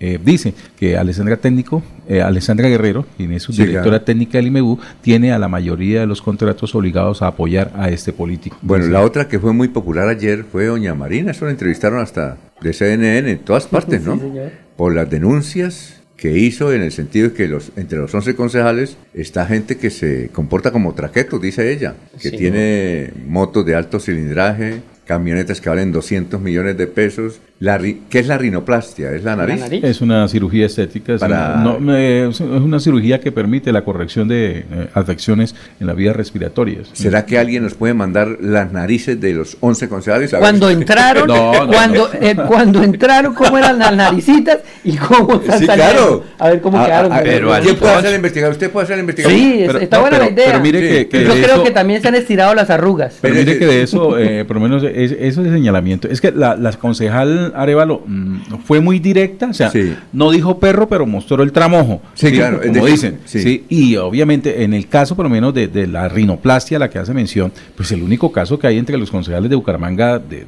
eh, 0.00 0.18
dice 0.24 0.54
que 0.78 0.96
Alexandra 0.96 1.36
Técnico, 1.36 1.82
eh, 2.08 2.22
Alexandra 2.22 2.68
Guerrero, 2.68 3.06
quien 3.16 3.32
es 3.32 3.42
su 3.42 3.52
Sí, 3.52 3.62
directora 3.62 3.98
claro. 3.98 4.04
técnica 4.04 4.38
del 4.38 4.48
IMEU, 4.48 4.78
tiene 5.02 5.32
a 5.32 5.38
la 5.38 5.48
mayoría 5.48 6.00
de 6.00 6.06
los 6.06 6.22
contratos 6.22 6.74
obligados 6.74 7.22
a 7.22 7.28
apoyar 7.28 7.70
a 7.76 7.90
este 7.90 8.12
político. 8.12 8.56
Bueno, 8.62 8.84
Dice, 8.86 8.92
la 8.94 9.02
otra 9.02 9.28
que 9.28 9.38
fue 9.38 9.52
muy 9.52 9.68
popular 9.68 10.08
ayer 10.08 10.44
fue 10.50 10.66
Doña 10.66 10.94
Marina, 10.94 11.30
eso 11.32 11.44
la 11.44 11.50
entrevistaron 11.50 12.00
hasta 12.00 12.36
de 12.60 12.72
CNN 12.72 13.30
en 13.30 13.38
todas 13.40 13.66
partes, 13.66 14.02
¿no? 14.02 14.14
Sí, 14.14 14.20
señor. 14.20 14.50
Por 14.76 14.94
las 14.94 15.08
denuncias 15.10 15.94
que 16.16 16.36
hizo 16.36 16.72
en 16.72 16.82
el 16.82 16.90
sentido 16.90 17.28
de 17.28 17.34
que 17.34 17.46
los, 17.46 17.70
entre 17.76 17.98
los 17.98 18.12
11 18.12 18.34
concejales 18.34 18.96
está 19.14 19.46
gente 19.46 19.76
que 19.76 19.90
se 19.90 20.30
comporta 20.30 20.72
como 20.72 20.92
traquetos, 20.94 21.40
dice 21.40 21.70
ella, 21.72 21.94
que 22.20 22.30
Sí. 22.30 22.36
tiene 22.36 23.12
motos 23.28 23.64
de 23.64 23.76
alto 23.76 24.00
cilindraje, 24.00 24.80
camionetas 25.18 25.60
que 25.62 25.70
valen 25.70 25.90
200 25.90 26.38
millones 26.40 26.76
de 26.76 26.86
pesos. 26.86 27.40
La, 27.60 27.76
ri- 27.76 28.02
¿Qué 28.08 28.20
es 28.20 28.28
la 28.28 28.38
rinoplastia? 28.38 29.10
¿Es 29.12 29.24
la 29.24 29.34
nariz? 29.34 29.60
Es 29.82 30.00
una 30.00 30.28
cirugía 30.28 30.66
estética, 30.66 31.14
es, 31.14 31.20
Para- 31.20 31.54
una, 31.54 31.64
no, 31.64 31.80
me- 31.80 32.28
es 32.28 32.38
una 32.38 32.78
cirugía 32.78 33.18
que 33.18 33.32
permite 33.32 33.72
la 33.72 33.82
corrección 33.82 34.28
de 34.28 34.58
eh, 34.58 34.64
afecciones 34.94 35.56
en 35.80 35.88
las 35.88 35.96
vías 35.96 36.14
respiratorias. 36.14 36.88
¿Será 36.92 37.26
que 37.26 37.36
alguien 37.36 37.64
nos 37.64 37.74
puede 37.74 37.94
mandar 37.94 38.36
las 38.40 38.70
narices 38.70 39.20
de 39.20 39.32
los 39.32 39.56
11 39.58 39.88
concejales? 39.88 40.34
A. 40.34 40.38
Cuando 40.38 40.70
entraron, 40.70 41.26
No, 41.26 41.52
no, 41.64 41.72
cuando, 41.72 42.10
eh, 42.20 42.36
cuando 42.46 42.82
entraron, 42.84 43.34
cómo 43.34 43.58
eran 43.58 43.78
las 43.78 43.96
naricitas 43.96 44.58
y 44.84 44.96
cómo 44.96 45.40
Sí, 45.58 45.66
claro. 45.66 46.22
A 46.38 46.50
ver 46.50 46.60
cómo 46.60 46.78
Ah, 46.78 46.84
quedaron. 46.86 47.12
ah, 47.12 47.20
Pero 47.24 47.50
¿Quién 47.62 47.76
puede 47.76 47.94
hacer 47.94 48.10
la 48.10 48.16
investigación? 48.16 48.52
¿Usted 48.52 48.70
puede 48.70 48.84
hacer 48.84 48.96
la 48.98 49.00
investigación? 49.00 49.40
Sí, 49.40 49.62
es- 49.64 49.74
está 49.82 49.98
buena 50.00 50.18
la 50.18 50.30
idea. 50.30 50.46
Pero 50.46 50.60
mire 50.60 50.80
que, 50.80 51.08
que 51.08 51.24
Yo 51.24 51.32
creo 51.32 51.54
eso- 51.54 51.64
que 51.64 51.70
también 51.72 52.00
se 52.02 52.06
han 52.08 52.14
estirado 52.14 52.54
las 52.54 52.70
arrugas. 52.70 53.16
Pero 53.20 53.34
mire 53.34 53.58
que 53.58 53.66
de 53.66 53.82
eso, 53.82 54.16
eh, 54.18 54.44
por 54.44 54.56
lo 54.58 54.62
menos 54.62 54.84
es- 55.04 55.12
eso 55.18 55.42
de 55.42 55.50
señalamiento, 55.50 56.08
es 56.08 56.20
que 56.20 56.32
la, 56.32 56.56
la 56.56 56.72
concejal 56.72 57.52
Arevalo 57.56 58.02
mm, 58.06 58.36
fue 58.64 58.80
muy 58.80 58.98
directa, 58.98 59.48
o 59.50 59.54
sea, 59.54 59.70
no 60.12 60.30
dijo 60.30 60.58
perro, 60.58 60.88
pero 60.88 61.06
mostró 61.06 61.42
el 61.42 61.52
tramojo, 61.52 62.02
Sí, 62.14 62.30
claro, 62.32 62.60
es 62.62 62.68
como 62.72 62.86
dicen, 62.86 63.18
sí. 63.24 63.64
y 63.68 63.96
obviamente 63.96 64.62
en 64.64 64.74
el 64.74 64.88
caso 64.88 65.14
por 65.16 65.24
lo 65.24 65.30
menos 65.30 65.54
de, 65.54 65.68
de 65.68 65.86
la 65.86 66.08
rinoplastia 66.08 66.78
la 66.78 66.90
que 66.90 66.98
hace 66.98 67.14
mención, 67.14 67.52
pues 67.76 67.90
el 67.92 68.02
único 68.02 68.32
caso 68.32 68.58
que 68.58 68.66
hay 68.66 68.78
entre 68.78 68.96
los 68.98 69.10
concejales 69.10 69.48
de 69.50 69.56
Bucaramanga, 69.56 70.18
de, 70.18 70.44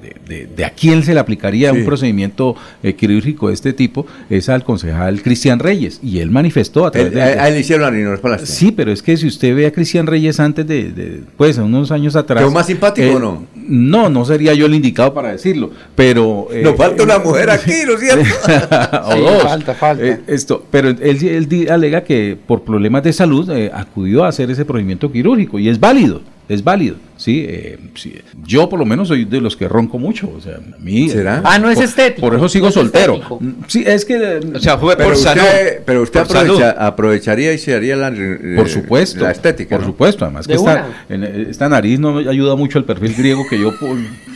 de- 0.56 0.64
a 0.64 0.70
quién 0.70 1.02
se 1.02 1.14
le 1.14 1.20
aplicaría 1.20 1.72
un 1.72 1.84
procedimiento 1.84 2.54
eh, 2.82 2.94
quirúrgico 2.94 3.48
de 3.48 3.54
este 3.54 3.72
tipo, 3.72 4.06
es 4.28 4.48
al 4.48 4.62
concejal 4.64 5.22
Cristian 5.22 5.58
Reyes, 5.58 6.00
y 6.02 6.18
él 6.18 6.30
manifestó 6.30 6.86
a 6.86 6.90
través 6.90 7.08
Él- 7.12 7.14
de... 7.14 7.22
a- 7.22 7.48
él 7.48 7.54
le 7.54 7.60
hicieron 7.60 7.82
la 7.82 7.90
rinoplastia. 7.90 8.46
Sí, 8.46 8.72
pero 8.72 8.92
es 8.92 9.02
que 9.02 9.16
si 9.16 9.26
usted 9.26 9.54
ve 9.54 9.66
a 9.66 9.72
Cristian 9.72 10.06
Reyes 10.06 10.38
antes 10.40 10.66
de, 10.66 11.22
pues, 11.36 11.56
unos 11.58 11.90
años 11.90 12.16
atrás. 12.16 12.40
¿Quedó 12.42 12.50
más 12.50 12.66
simpático 12.66 13.06
eh, 13.06 13.14
o 13.14 13.18
no? 13.18 13.44
No, 13.72 14.10
no 14.10 14.24
sería 14.24 14.52
yo 14.52 14.66
el 14.66 14.74
indicado 14.74 15.14
para 15.14 15.30
decirlo, 15.30 15.70
pero. 15.94 16.48
eh, 16.52 16.62
Nos 16.62 16.76
falta 16.76 17.04
una 17.04 17.18
mujer 17.20 17.50
aquí, 17.50 17.72
¿no 17.86 17.92
es 17.94 18.00
cierto? 18.00 18.24
o 19.06 19.12
Sí, 19.12 19.20
dos. 19.20 19.42
falta, 19.44 19.74
falta. 19.74 20.04
Eh, 20.04 20.20
esto, 20.26 20.64
pero 20.72 20.88
él, 20.88 20.98
él 21.00 21.68
alega 21.70 22.02
que 22.02 22.36
por 22.46 22.62
problemas 22.62 23.04
de 23.04 23.12
salud 23.12 23.48
eh, 23.50 23.70
acudió 23.72 24.24
a 24.24 24.28
hacer 24.28 24.50
ese 24.50 24.64
procedimiento 24.64 25.12
quirúrgico 25.12 25.58
y 25.60 25.68
es 25.68 25.78
válido, 25.78 26.20
es 26.48 26.64
válido. 26.64 26.96
Sí, 27.20 27.44
eh, 27.46 27.78
sí. 27.94 28.14
yo 28.46 28.68
por 28.68 28.78
lo 28.78 28.86
menos 28.86 29.08
soy 29.08 29.24
de 29.26 29.40
los 29.40 29.56
que 29.56 29.68
ronco 29.68 29.98
mucho, 29.98 30.30
o 30.34 30.40
sea, 30.40 30.56
a 30.56 30.78
mí. 30.78 31.08
¿Será? 31.10 31.42
Ah, 31.44 31.58
no 31.58 31.68
es 31.70 31.76
por- 31.76 31.84
estético. 31.84 32.20
Por 32.26 32.34
eso 32.36 32.48
sigo 32.48 32.64
No 32.64 32.68
es 32.70 32.74
soltero. 32.74 33.12
estético. 33.14 33.38
Mm, 33.40 33.52
Sí, 33.66 33.84
es 33.86 34.04
que. 34.04 34.40
O 34.54 34.58
sea, 34.58 34.78
fue 34.78 34.96
Pero 34.96 35.10
por 35.10 35.18
salud. 35.18 35.42
usted, 35.42 35.82
pero 35.84 36.02
usted 36.02 36.20
Por 36.26 36.36
aprovecha- 36.38 36.70
salud. 36.72 36.82
aprovecharía 36.82 37.52
y 37.52 37.58
se 37.58 37.74
haría 37.74 37.96
la, 37.96 38.08
eh, 38.08 38.54
Por 38.56 38.68
supuesto. 38.68 39.22
la 39.22 39.30
estética. 39.32 39.76
Por 39.76 39.84
¿no? 39.86 39.92
supuesto. 39.92 40.24
Además 40.24 40.46
que 40.46 40.54
esta, 40.54 40.86
en- 41.08 41.24
esta 41.24 41.68
nariz 41.68 42.00
no 42.00 42.14
me 42.14 42.28
ayuda 42.28 42.56
mucho 42.56 42.78
al 42.78 42.84
perfil 42.84 43.14
griego 43.14 43.42
que 43.48 43.58
yo 43.60 43.72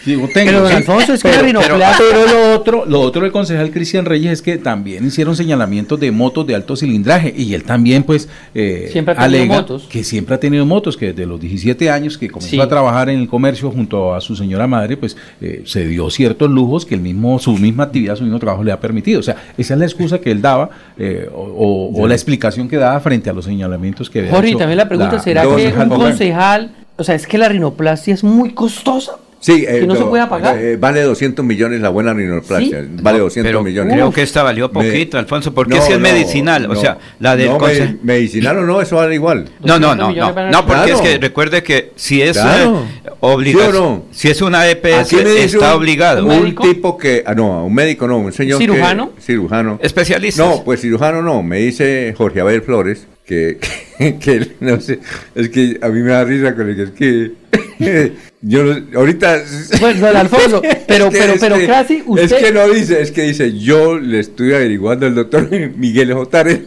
digo, 0.04 0.28
tengo. 0.32 0.50
Pero. 0.52 0.66
Alfonso, 0.66 1.14
es 1.14 1.22
que 1.22 1.28
pero, 1.30 1.42
rinoplastia- 1.42 2.04
pero 2.10 2.26
lo 2.26 2.54
otro, 2.54 2.84
lo 2.86 3.00
otro 3.00 3.22
del 3.22 3.32
concejal 3.32 3.70
Cristian 3.70 4.04
Reyes 4.04 4.32
es 4.32 4.42
que 4.42 4.58
también 4.58 5.06
hicieron 5.06 5.34
señalamientos 5.36 5.98
de 5.98 6.10
motos 6.10 6.46
de 6.46 6.54
alto 6.54 6.76
cilindraje 6.76 7.32
y 7.36 7.54
él 7.54 7.64
también 7.64 8.02
pues 8.02 8.28
eh, 8.54 8.88
Siempre 8.92 9.12
ha 9.14 9.16
tenido 9.18 9.42
alega 9.42 9.54
motos. 9.60 9.86
que 9.88 10.04
siempre 10.04 10.34
ha 10.34 10.40
tenido 10.40 10.66
motos, 10.66 10.96
que 10.96 11.06
desde 11.06 11.26
los 11.26 11.40
17 11.40 11.90
años 11.90 12.18
que 12.18 12.28
comenzó 12.28 12.50
Sí. 12.50 12.60
a 12.60 12.68
trabajar 12.74 13.08
en 13.08 13.20
el 13.20 13.28
comercio 13.28 13.70
junto 13.70 14.14
a 14.14 14.20
su 14.20 14.34
señora 14.36 14.66
madre, 14.66 14.96
pues 14.96 15.16
eh, 15.40 15.62
se 15.64 15.86
dio 15.86 16.10
ciertos 16.10 16.50
lujos 16.50 16.84
que 16.84 16.94
el 16.94 17.00
mismo, 17.00 17.38
su 17.38 17.56
misma 17.56 17.84
actividad, 17.84 18.16
su 18.16 18.24
mismo 18.24 18.38
trabajo 18.38 18.64
le 18.64 18.72
ha 18.72 18.80
permitido. 18.80 19.20
O 19.20 19.22
sea, 19.22 19.36
esa 19.56 19.74
es 19.74 19.80
la 19.80 19.86
excusa 19.86 20.18
que 20.20 20.30
él 20.30 20.42
daba 20.42 20.70
eh, 20.98 21.28
o, 21.34 21.40
o- 21.40 22.02
o 22.02 22.08
la 22.08 22.14
explicación 22.14 22.68
que 22.68 22.76
daba 22.76 22.98
frente 23.00 23.30
a 23.30 23.32
los 23.32 23.44
señalamientos 23.44 24.10
que 24.10 24.18
había 24.20 24.30
Jorge, 24.32 24.48
hecho 24.50 24.58
también 24.58 24.78
la 24.78 24.88
pregunta, 24.88 25.18
¿será 25.20 25.42
que 25.42 25.48
un 25.48 25.88
concejal, 25.88 26.72
o 26.96 27.04
sea, 27.04 27.14
es 27.14 27.26
que 27.26 27.38
la 27.38 27.48
rinoplastia 27.48 28.12
es 28.14 28.24
muy 28.24 28.50
costosa? 28.52 29.12
Sí, 29.44 29.60
que 29.66 29.86
no 29.86 29.94
se 29.94 30.04
puede 30.04 30.26
pagar. 30.26 30.56
eh, 30.58 30.78
vale 30.78 31.02
200 31.02 31.44
millones 31.44 31.82
la 31.82 31.90
buena 31.90 32.14
rinoplastia. 32.14 32.80
¿Sí? 32.80 32.88
Vale 33.02 33.18
200 33.18 33.46
Pero 33.46 33.62
millones. 33.62 33.92
creo 33.92 34.10
que 34.10 34.22
esta 34.22 34.42
valió 34.42 34.72
poquito, 34.72 35.18
Alfonso, 35.18 35.52
porque 35.52 35.74
No, 35.74 35.82
si 35.82 35.92
es 35.92 35.98
no, 35.98 36.02
medicinal, 36.02 36.64
o 36.64 36.68
no. 36.72 36.80
sea, 36.80 36.96
la 37.20 37.36
del 37.36 37.48
No, 37.50 37.58
me- 37.58 37.96
medicinal 38.02 38.56
o 38.56 38.62
no, 38.62 38.80
eso 38.80 38.96
vale 38.96 39.14
igual. 39.14 39.50
No, 39.62 39.78
no, 39.78 39.94
200 39.94 40.16
no, 40.16 40.32
no, 40.34 40.50
no, 40.50 40.66
porque 40.66 40.82
Claro. 40.84 40.94
es 40.94 41.00
que 41.02 41.18
recuerde 41.18 41.62
que 41.62 41.92
si 41.94 42.22
es 42.22 42.32
Claro. 42.38 42.84
eh, 43.04 43.10
obliga- 43.20 43.64
¿Sí 43.64 43.68
o 43.68 43.72
no? 43.80 44.04
si 44.12 44.28
es 44.30 44.40
una 44.40 44.66
EPS 44.66 45.12
está 45.44 45.74
un- 45.74 45.78
obligado. 45.82 46.24
Un 46.24 46.54
tipo 46.54 46.96
que, 46.96 47.22
ah, 47.26 47.34
no, 47.34 47.66
un 47.66 47.74
médico 47.74 48.08
no, 48.08 48.16
un 48.20 48.32
señor 48.32 48.58
que- 48.58 48.64
¿Cirujano? 48.64 49.12
cirujano. 49.20 49.78
Especialistas. 49.82 50.46
No, 50.48 50.64
pues 50.64 50.80
cirujano 50.80 51.20
no, 51.20 51.42
me 51.42 51.58
dice 51.58 52.14
Jorge 52.16 52.40
Abel 52.40 52.62
Flores 52.62 53.06
que, 53.26 53.58
que, 53.98 54.16
que 54.18 54.48
no 54.60 54.80
sé, 54.80 55.00
es 55.34 55.50
que 55.50 55.78
a 55.82 55.88
mí 55.88 56.00
me 56.00 56.12
da 56.12 56.24
risa 56.24 56.54
con 56.54 56.66
el 56.70 56.76
que 56.76 56.82
es 56.84 56.90
que 56.92 57.32
yo 58.42 58.62
ahorita 58.94 59.42
Bueno, 59.80 60.06
don 60.06 60.16
Alfonso, 60.16 60.62
pero, 60.86 61.06
Es 61.08 61.12
que- 61.12 61.18
pero, 61.18 61.34
pero 61.40 61.56
que- 61.56 61.66
casi 61.66 62.02
usted... 62.06 62.24
Es 62.36 62.44
que 62.44 62.52
no 62.52 62.68
dice, 62.68 63.00
es 63.00 63.10
que 63.10 63.22
dice, 63.22 63.58
yo 63.58 63.98
le 63.98 64.20
estoy 64.20 64.52
averiguando 64.54 65.06
al 65.06 65.14
doctor 65.14 65.48
Miguel 65.76 66.12
Jotare. 66.12 66.64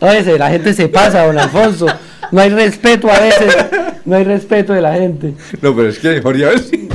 Oye, 0.00 0.38
la 0.38 0.50
gente 0.50 0.74
se 0.74 0.88
pasa, 0.88 1.24
don 1.26 1.38
Alfonso. 1.38 1.86
No 2.30 2.40
hay 2.40 2.50
respeto 2.50 3.10
a 3.10 3.18
veces. 3.20 3.54
No 4.04 4.16
hay 4.16 4.24
respeto 4.24 4.72
de 4.74 4.82
la 4.82 4.94
gente. 4.94 5.34
No, 5.62 5.74
pero 5.74 5.88
es 5.88 5.98
que 5.98 6.20
Jorge 6.20 6.44
Abel 6.44 6.60
sí. 6.60 6.88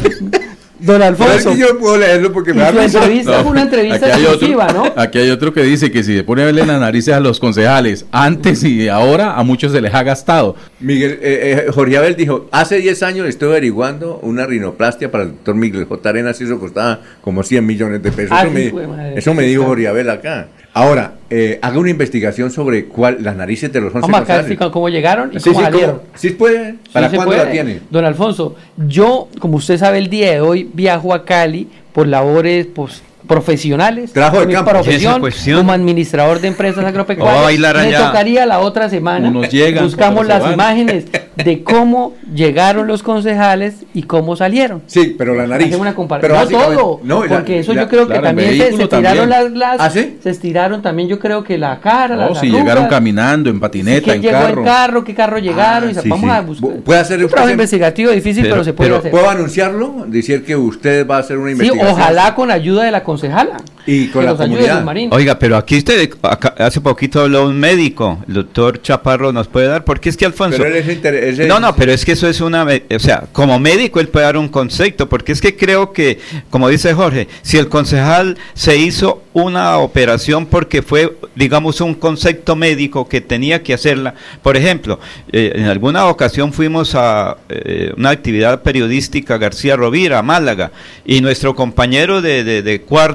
Don 0.79 1.01
Alfonso. 1.01 1.53
yo 1.55 1.77
puedo 1.77 1.97
leerlo 1.97 2.31
porque 2.31 2.53
me 2.53 2.61
Y 2.61 2.73
da 2.73 2.83
entrevista 2.85 3.41
fue 3.41 3.51
una 3.51 3.63
entrevista 3.63 4.05
Aquí 4.07 4.15
hay, 4.15 4.21
otro, 4.21 4.31
exclusiva, 4.33 4.67
¿no? 4.73 4.93
aquí 4.95 5.17
hay 5.19 5.29
otro 5.29 5.53
que 5.53 5.63
dice 5.63 5.91
que 5.91 6.03
si 6.03 6.15
se 6.15 6.23
pone 6.23 6.43
a 6.43 6.45
verle 6.45 6.65
las 6.65 6.79
narices 6.79 7.13
a 7.13 7.19
los 7.19 7.39
concejales 7.39 8.05
antes 8.11 8.63
y 8.63 8.87
ahora, 8.87 9.35
a 9.35 9.43
muchos 9.43 9.71
se 9.71 9.81
les 9.81 9.93
ha 9.93 10.03
gastado. 10.03 10.55
Miguel, 10.79 11.19
eh, 11.21 11.65
eh, 11.67 11.71
Jorge 11.71 11.97
Abel 11.97 12.15
dijo, 12.15 12.47
hace 12.51 12.77
10 12.77 13.03
años 13.03 13.27
estoy 13.27 13.49
averiguando 13.49 14.19
una 14.23 14.45
rinoplastia 14.45 15.11
para 15.11 15.25
el 15.25 15.31
doctor 15.31 15.55
Miguel 15.55 15.85
J. 15.85 16.09
Arenas 16.09 16.39
y 16.41 16.45
eso 16.45 16.59
costaba 16.59 17.01
como 17.21 17.43
100 17.43 17.65
millones 17.65 18.01
de 18.01 18.11
pesos. 18.11 18.37
Eso 18.37 18.51
me, 18.51 19.17
eso 19.17 19.33
me 19.33 19.43
dijo. 19.43 19.65
Jorge 19.65 19.87
Abel 19.87 20.09
acá. 20.09 20.47
Ahora, 20.73 21.15
eh, 21.29 21.59
haga 21.61 21.79
una 21.79 21.89
investigación 21.89 22.51
sobre 22.51 22.85
cuál 22.85 23.17
las 23.21 23.35
narices 23.35 23.71
de 23.73 23.81
los 23.81 23.93
11 23.93 24.11
Vamos 24.11 24.29
explicar 24.29 24.71
cómo 24.71 24.89
llegaron 24.89 25.31
y 25.33 25.39
Sí, 25.39 25.49
cómo 25.49 25.59
sí, 25.59 25.65
salieron. 25.65 25.95
¿cómo? 25.97 26.09
¿Sí 26.15 26.29
puede? 26.31 26.75
¿Para 26.93 27.09
Sí 27.09 27.15
cuándo 27.15 27.35
la 27.35 27.51
tiene? 27.51 27.81
Don 27.89 28.05
Alfonso, 28.05 28.55
yo, 28.77 29.27
como 29.39 29.57
usted 29.57 29.77
sabe, 29.77 29.97
el 29.97 30.09
día 30.09 30.31
de 30.31 30.41
hoy 30.41 30.69
viajo 30.73 31.13
a 31.13 31.25
Cali 31.25 31.67
por 31.93 32.07
labores 32.07 32.67
pues, 32.67 33.01
profesionales. 33.29 34.11
Trabajo 34.11 34.39
de 34.41 34.47
mi 34.47 34.53
campo. 34.53 34.71
¿Y 34.71 34.73
profesión 34.73 35.21
como 35.59 35.71
administrador 35.71 36.41
de 36.41 36.47
empresas 36.49 36.83
agropecuarias. 36.83 37.43
bailar 37.43 37.77
Me 37.77 37.93
tocaría 37.93 38.45
la 38.45 38.59
otra 38.59 38.89
semana. 38.89 39.29
Unos 39.29 39.49
llegan, 39.49 39.85
Buscamos 39.85 40.25
las 40.27 40.41
van. 40.41 40.53
imágenes 40.53 41.05
de 41.35 41.63
cómo 41.63 42.15
llegaron 42.33 42.87
los 42.87 43.03
concejales 43.03 43.85
y 43.93 44.03
cómo 44.03 44.35
salieron. 44.35 44.81
Sí, 44.87 45.15
pero 45.17 45.35
la 45.35 45.47
nariz. 45.47 45.67
Una 45.75 45.91
Pero 45.91 45.95
comparación. 45.95 46.51
No 46.51 46.67
todo, 46.67 46.99
no, 47.03 47.23
la- 47.23 47.29
porque 47.29 47.59
eso 47.59 47.73
la- 47.73 47.83
yo 47.83 47.87
creo 47.87 48.01
que 48.07 48.13
claro, 48.13 48.21
el 48.21 48.35
también 48.35 48.49
se, 48.51 48.57
se 48.77 48.83
estiraron 48.83 49.29
también. 49.29 49.29
las, 49.29 49.51
las 49.51 49.79
¿Ah, 49.79 49.89
sí? 49.91 50.17
se 50.21 50.29
estiraron 50.31 50.81
también 50.81 51.07
yo 51.07 51.19
creo 51.19 51.43
que 51.43 51.57
la 51.57 51.79
cara, 51.79 52.15
No, 52.15 52.29
las 52.29 52.39
si 52.39 52.47
arrugas. 52.47 52.63
llegaron 52.63 52.87
caminando, 52.87 53.49
en 53.51 53.59
patineta, 53.59 54.03
¿Quién 54.03 54.15
en 54.17 54.21
llegó 54.23 54.33
carro. 54.39 54.59
en 54.61 54.65
carro? 54.65 55.03
¿Qué 55.03 55.13
carro 55.15 55.37
llegaron? 55.37 55.89
Ah, 55.89 55.91
y 55.91 55.95
sa- 55.95 56.01
sí, 56.01 56.09
vamos 56.09 56.29
sí. 56.29 56.35
a 56.35 56.41
buscar. 56.41 56.69
Bu- 56.71 56.81
¿Puede 56.81 56.99
hacer 56.99 57.23
un 57.23 57.29
trabajo 57.29 57.51
investigativo 57.51 58.11
difícil, 58.11 58.43
pero, 58.43 58.55
Pero- 58.55 58.63
se 58.65 58.73
puede 58.73 58.89
Pero 58.89 58.99
hacer. 58.99 59.11
¿puedo 59.11 59.29
anunciarlo? 59.29 60.05
Decir 60.07 60.43
que 60.43 60.55
usted 60.55 61.07
va 61.07 61.17
a 61.17 61.19
hacer 61.19 61.37
una 61.37 61.49
Sí, 61.49 61.51
investigación. 61.53 61.93
ojalá 61.93 62.33
con 62.35 62.49
ayuda 62.51 62.83
de 62.83 62.91
la 62.91 63.03
concejala. 63.19 63.57
Y 63.85 64.07
con 64.09 64.21
que 64.21 64.25
la 64.27 64.35
comunidad. 64.35 64.83
Oiga, 65.15 65.39
pero 65.39 65.57
aquí 65.57 65.77
usted, 65.77 66.11
acá- 66.21 66.53
hace 66.59 66.79
poquito 66.79 67.21
habló 67.21 67.47
un 67.47 67.59
médico, 67.59 68.19
el 68.27 68.35
doctor 68.35 68.81
Chaparro 68.81 69.31
nos 69.33 69.47
puede 69.47 69.67
dar, 69.67 69.83
porque 69.83 70.09
es 70.09 70.17
que 70.17 70.25
Alfonso... 70.25 70.57
Pero 70.59 70.69
él 70.69 70.75
es 70.83 70.89
inter- 70.93 71.15
ese- 71.15 71.47
No, 71.47 71.59
no, 71.59 71.75
pero 71.75 71.91
es 71.91 72.05
que 72.05 72.11
eso 72.11 72.27
es 72.27 72.39
una, 72.39 72.65
me- 72.65 72.83
o 72.95 72.99
sea, 72.99 73.23
como 73.31 73.57
médico 73.59 73.99
él 73.99 74.07
puede 74.09 74.25
dar 74.25 74.37
un 74.37 74.47
concepto, 74.49 75.09
porque 75.09 75.31
es 75.31 75.41
que 75.41 75.55
creo 75.55 75.91
que, 75.91 76.19
como 76.51 76.69
dice 76.69 76.93
Jorge, 76.93 77.27
si 77.41 77.57
el 77.57 77.67
concejal 77.67 78.37
se 78.53 78.77
hizo 78.77 79.23
una 79.33 79.77
operación 79.79 80.45
porque 80.45 80.83
fue, 80.83 81.17
digamos, 81.35 81.81
un 81.81 81.95
concepto 81.95 82.55
médico 82.55 83.07
que 83.07 83.21
tenía 83.21 83.63
que 83.63 83.73
hacerla, 83.73 84.13
por 84.43 84.55
ejemplo, 84.55 84.99
eh, 85.31 85.53
en 85.55 85.65
alguna 85.65 86.05
ocasión 86.07 86.53
fuimos 86.53 86.93
a 86.93 87.37
eh, 87.49 87.91
una 87.97 88.11
actividad 88.11 88.61
periodística 88.61 89.37
García 89.39 89.75
Rovira, 89.75 90.19
a 90.19 90.21
Málaga, 90.23 90.71
y 91.05 91.21
nuestro 91.21 91.55
compañero 91.55 92.21
de, 92.21 92.43
de- 92.43 92.61
de 92.61 92.81
cuarto 92.81 93.08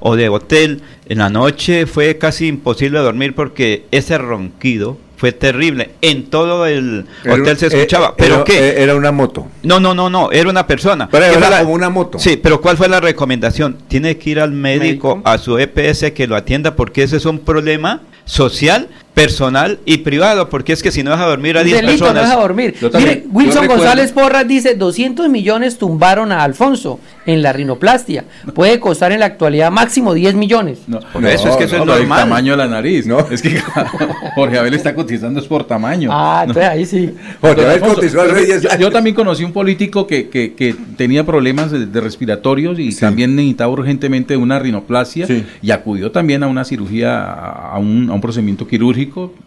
o 0.00 0.16
de 0.16 0.28
hotel, 0.28 0.82
en 1.08 1.18
la 1.18 1.28
noche 1.30 1.86
fue 1.86 2.18
casi 2.18 2.46
imposible 2.48 2.98
dormir 2.98 3.34
porque 3.34 3.86
ese 3.90 4.18
ronquido 4.18 4.98
fue 5.16 5.32
terrible. 5.32 5.90
En 6.00 6.30
todo 6.30 6.66
el 6.66 7.04
Era 7.24 7.34
hotel 7.34 7.56
se 7.58 7.66
eh, 7.66 7.68
escuchaba. 7.72 8.08
eh, 8.08 8.14
¿Pero 8.16 8.34
era- 8.36 8.44
qué? 8.44 8.58
eh, 8.70 8.82
Era 8.82 8.94
una 8.94 9.12
moto. 9.12 9.48
No, 9.62 9.78
no, 9.78 9.92
no, 9.94 10.08
no, 10.08 10.32
era 10.32 10.48
una 10.48 10.66
persona. 10.66 11.08
Pero 11.10 11.26
¿Qué 11.30 11.36
era 11.36 11.50
la- 11.50 11.60
como 11.60 11.74
una 11.74 11.90
moto. 11.90 12.18
Sí, 12.18 12.38
pero 12.42 12.60
¿cuál 12.60 12.76
fue 12.78 12.88
la 12.88 13.00
recomendación? 13.00 13.76
Tiene 13.88 14.16
que 14.16 14.30
ir 14.30 14.40
al 14.40 14.52
médico, 14.52 15.16
Médico. 15.16 15.28
a 15.28 15.36
su 15.36 15.58
EPS 15.58 16.12
que 16.14 16.26
lo 16.26 16.36
atienda 16.36 16.74
porque 16.74 17.02
ese 17.02 17.18
es 17.18 17.26
un 17.26 17.38
problema 17.40 18.00
social 18.24 18.88
personal 19.14 19.78
y 19.84 19.98
privado, 19.98 20.48
porque 20.48 20.72
es 20.72 20.82
que 20.82 20.90
si 20.92 21.02
no 21.02 21.10
deja 21.10 21.26
dormir 21.26 21.58
a 21.58 21.64
10 21.64 21.76
Delito, 21.82 22.04
personas. 22.04 22.14
no 22.22 22.28
deja 22.28 22.40
dormir. 22.40 22.74
Mire, 22.94 23.24
Wilson 23.30 23.66
González 23.66 24.12
Porras 24.12 24.46
dice, 24.46 24.74
200 24.76 25.28
millones 25.28 25.78
tumbaron 25.78 26.32
a 26.32 26.42
Alfonso 26.44 27.00
en 27.26 27.42
la 27.42 27.52
rinoplastia. 27.52 28.24
Puede 28.54 28.78
costar 28.80 29.12
en 29.12 29.20
la 29.20 29.26
actualidad 29.26 29.70
máximo 29.70 30.14
10 30.14 30.34
millones. 30.36 30.78
Por 31.12 31.26
eso 31.26 31.48
es 31.48 31.56
que 31.56 31.64
eso 31.64 31.76
es 31.76 31.82
por 31.82 31.90
el 31.90 31.98
normal. 32.00 32.20
tamaño 32.20 32.52
de 32.52 32.56
la 32.58 32.66
nariz, 32.68 33.06
¿no? 33.06 33.18
Es 33.30 33.42
que 33.42 33.60
Jorge 34.34 34.58
Abel 34.58 34.74
está 34.74 34.94
cotizando 34.94 35.40
es 35.40 35.46
por 35.46 35.64
tamaño. 35.64 36.10
Ah, 36.12 36.44
No. 36.46 36.52
entonces 36.52 36.70
ahí 36.70 36.86
sí. 36.86 37.14
Jorge 37.40 37.64
Abel 37.66 37.80
cotizó 37.80 38.20
al 38.22 38.30
Reyes. 38.30 38.62
Yo, 38.62 38.68
yo 38.78 38.90
también 38.90 39.14
conocí 39.16 39.44
un 39.44 39.52
político 39.52 40.06
que, 40.06 40.28
que, 40.28 40.54
que 40.54 40.74
tenía 40.96 41.24
problemas 41.24 41.70
de, 41.70 41.86
de 41.86 42.00
respiratorios 42.00 42.78
y 42.78 42.94
también 42.94 43.34
necesitaba 43.36 43.72
urgentemente 43.72 44.36
una 44.36 44.58
rinoplastia 44.58 45.26
y 45.62 45.70
acudió 45.72 46.10
también 46.10 46.42
a 46.42 46.46
una 46.46 46.64
cirugía, 46.64 47.24
a 47.24 47.78
un, 47.78 48.08
a 48.10 48.14
un 48.14 48.20
procedimiento 48.20 48.66
quirúrgico. 48.66 48.99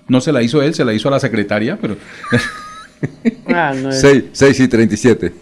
No 0.07 0.21
se 0.21 0.31
la 0.31 0.41
hizo 0.41 0.61
él, 0.61 0.73
se 0.73 0.83
la 0.85 0.93
hizo 0.93 1.07
a 1.07 1.11
la 1.11 1.19
secretaria, 1.19 1.77
pero... 1.81 1.97
Ah, 3.47 3.73
no 3.75 3.89
es- 3.89 3.99
6, 3.99 4.23
6 4.31 4.59
y 4.61 4.67
37. 4.69 5.33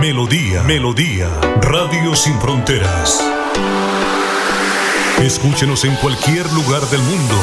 Melodía, 0.00 0.62
Melodía, 0.64 1.28
Radio 1.62 2.14
Sin 2.14 2.38
Fronteras. 2.40 3.20
Escúchenos 5.22 5.84
en 5.84 5.94
cualquier 5.96 6.50
lugar 6.52 6.82
del 6.90 7.00
mundo. 7.02 7.34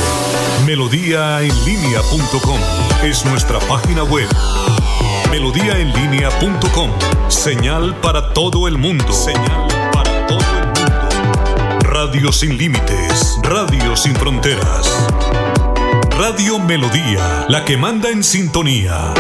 Melodíaenlínea.com 0.66 2.60
es 3.04 3.26
nuestra 3.26 3.60
página 3.60 4.04
web. 4.04 4.28
Melodíaenlínea.com, 5.32 6.92
señal 7.30 7.96
para 8.02 8.34
todo 8.34 8.68
el 8.68 8.78
mundo. 8.78 9.12
Señal 9.12 9.68
todo 10.28 10.40
el 10.40 10.66
mundo. 10.66 11.80
Radio 11.82 12.32
sin 12.32 12.58
límites, 12.58 13.38
Radio 13.44 13.96
sin 13.96 14.16
fronteras. 14.16 15.08
Radio 16.18 16.60
Melodía, 16.60 17.46
la 17.50 17.66
que 17.66 17.78
manda 17.78 18.10
en 18.10 18.24
sintonía. 18.24 19.14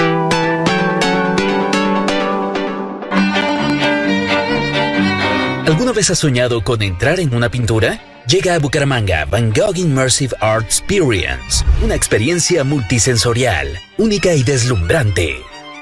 ¿Alguna 5.65 5.93
vez 5.93 6.09
has 6.09 6.19
soñado 6.19 6.63
con 6.63 6.81
entrar 6.81 7.19
en 7.19 7.33
una 7.33 7.49
pintura? 7.49 7.99
Llega 8.27 8.55
a 8.55 8.59
Bucaramanga 8.59 9.25
Van 9.25 9.51
Gogh 9.51 9.77
Immersive 9.77 10.35
Art 10.39 10.65
Experience, 10.65 11.65
una 11.81 11.95
experiencia 11.95 12.63
multisensorial, 12.63 13.79
única 13.97 14.33
y 14.33 14.43
deslumbrante. 14.43 15.41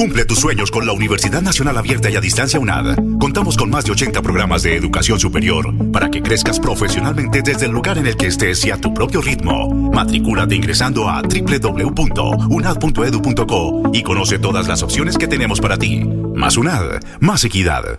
Cumple 0.00 0.24
tus 0.24 0.38
sueños 0.38 0.70
con 0.70 0.86
la 0.86 0.94
Universidad 0.94 1.42
Nacional 1.42 1.76
Abierta 1.76 2.08
y 2.08 2.16
a 2.16 2.22
Distancia 2.22 2.58
UNAD. 2.58 2.96
Contamos 3.20 3.58
con 3.58 3.68
más 3.68 3.84
de 3.84 3.92
80 3.92 4.22
programas 4.22 4.62
de 4.62 4.74
educación 4.74 5.20
superior 5.20 5.74
para 5.92 6.08
que 6.08 6.22
crezcas 6.22 6.58
profesionalmente 6.58 7.42
desde 7.42 7.66
el 7.66 7.72
lugar 7.72 7.98
en 7.98 8.06
el 8.06 8.16
que 8.16 8.28
estés 8.28 8.64
y 8.64 8.70
a 8.70 8.78
tu 8.78 8.94
propio 8.94 9.20
ritmo. 9.20 9.90
Matricúlate 9.92 10.54
ingresando 10.54 11.06
a 11.06 11.20
www.unad.edu.co 11.20 13.90
y 13.92 14.02
conoce 14.02 14.38
todas 14.38 14.68
las 14.68 14.82
opciones 14.82 15.18
que 15.18 15.28
tenemos 15.28 15.60
para 15.60 15.76
ti. 15.76 16.02
Más 16.34 16.56
UNAD, 16.56 17.00
más 17.20 17.44
equidad. 17.44 17.98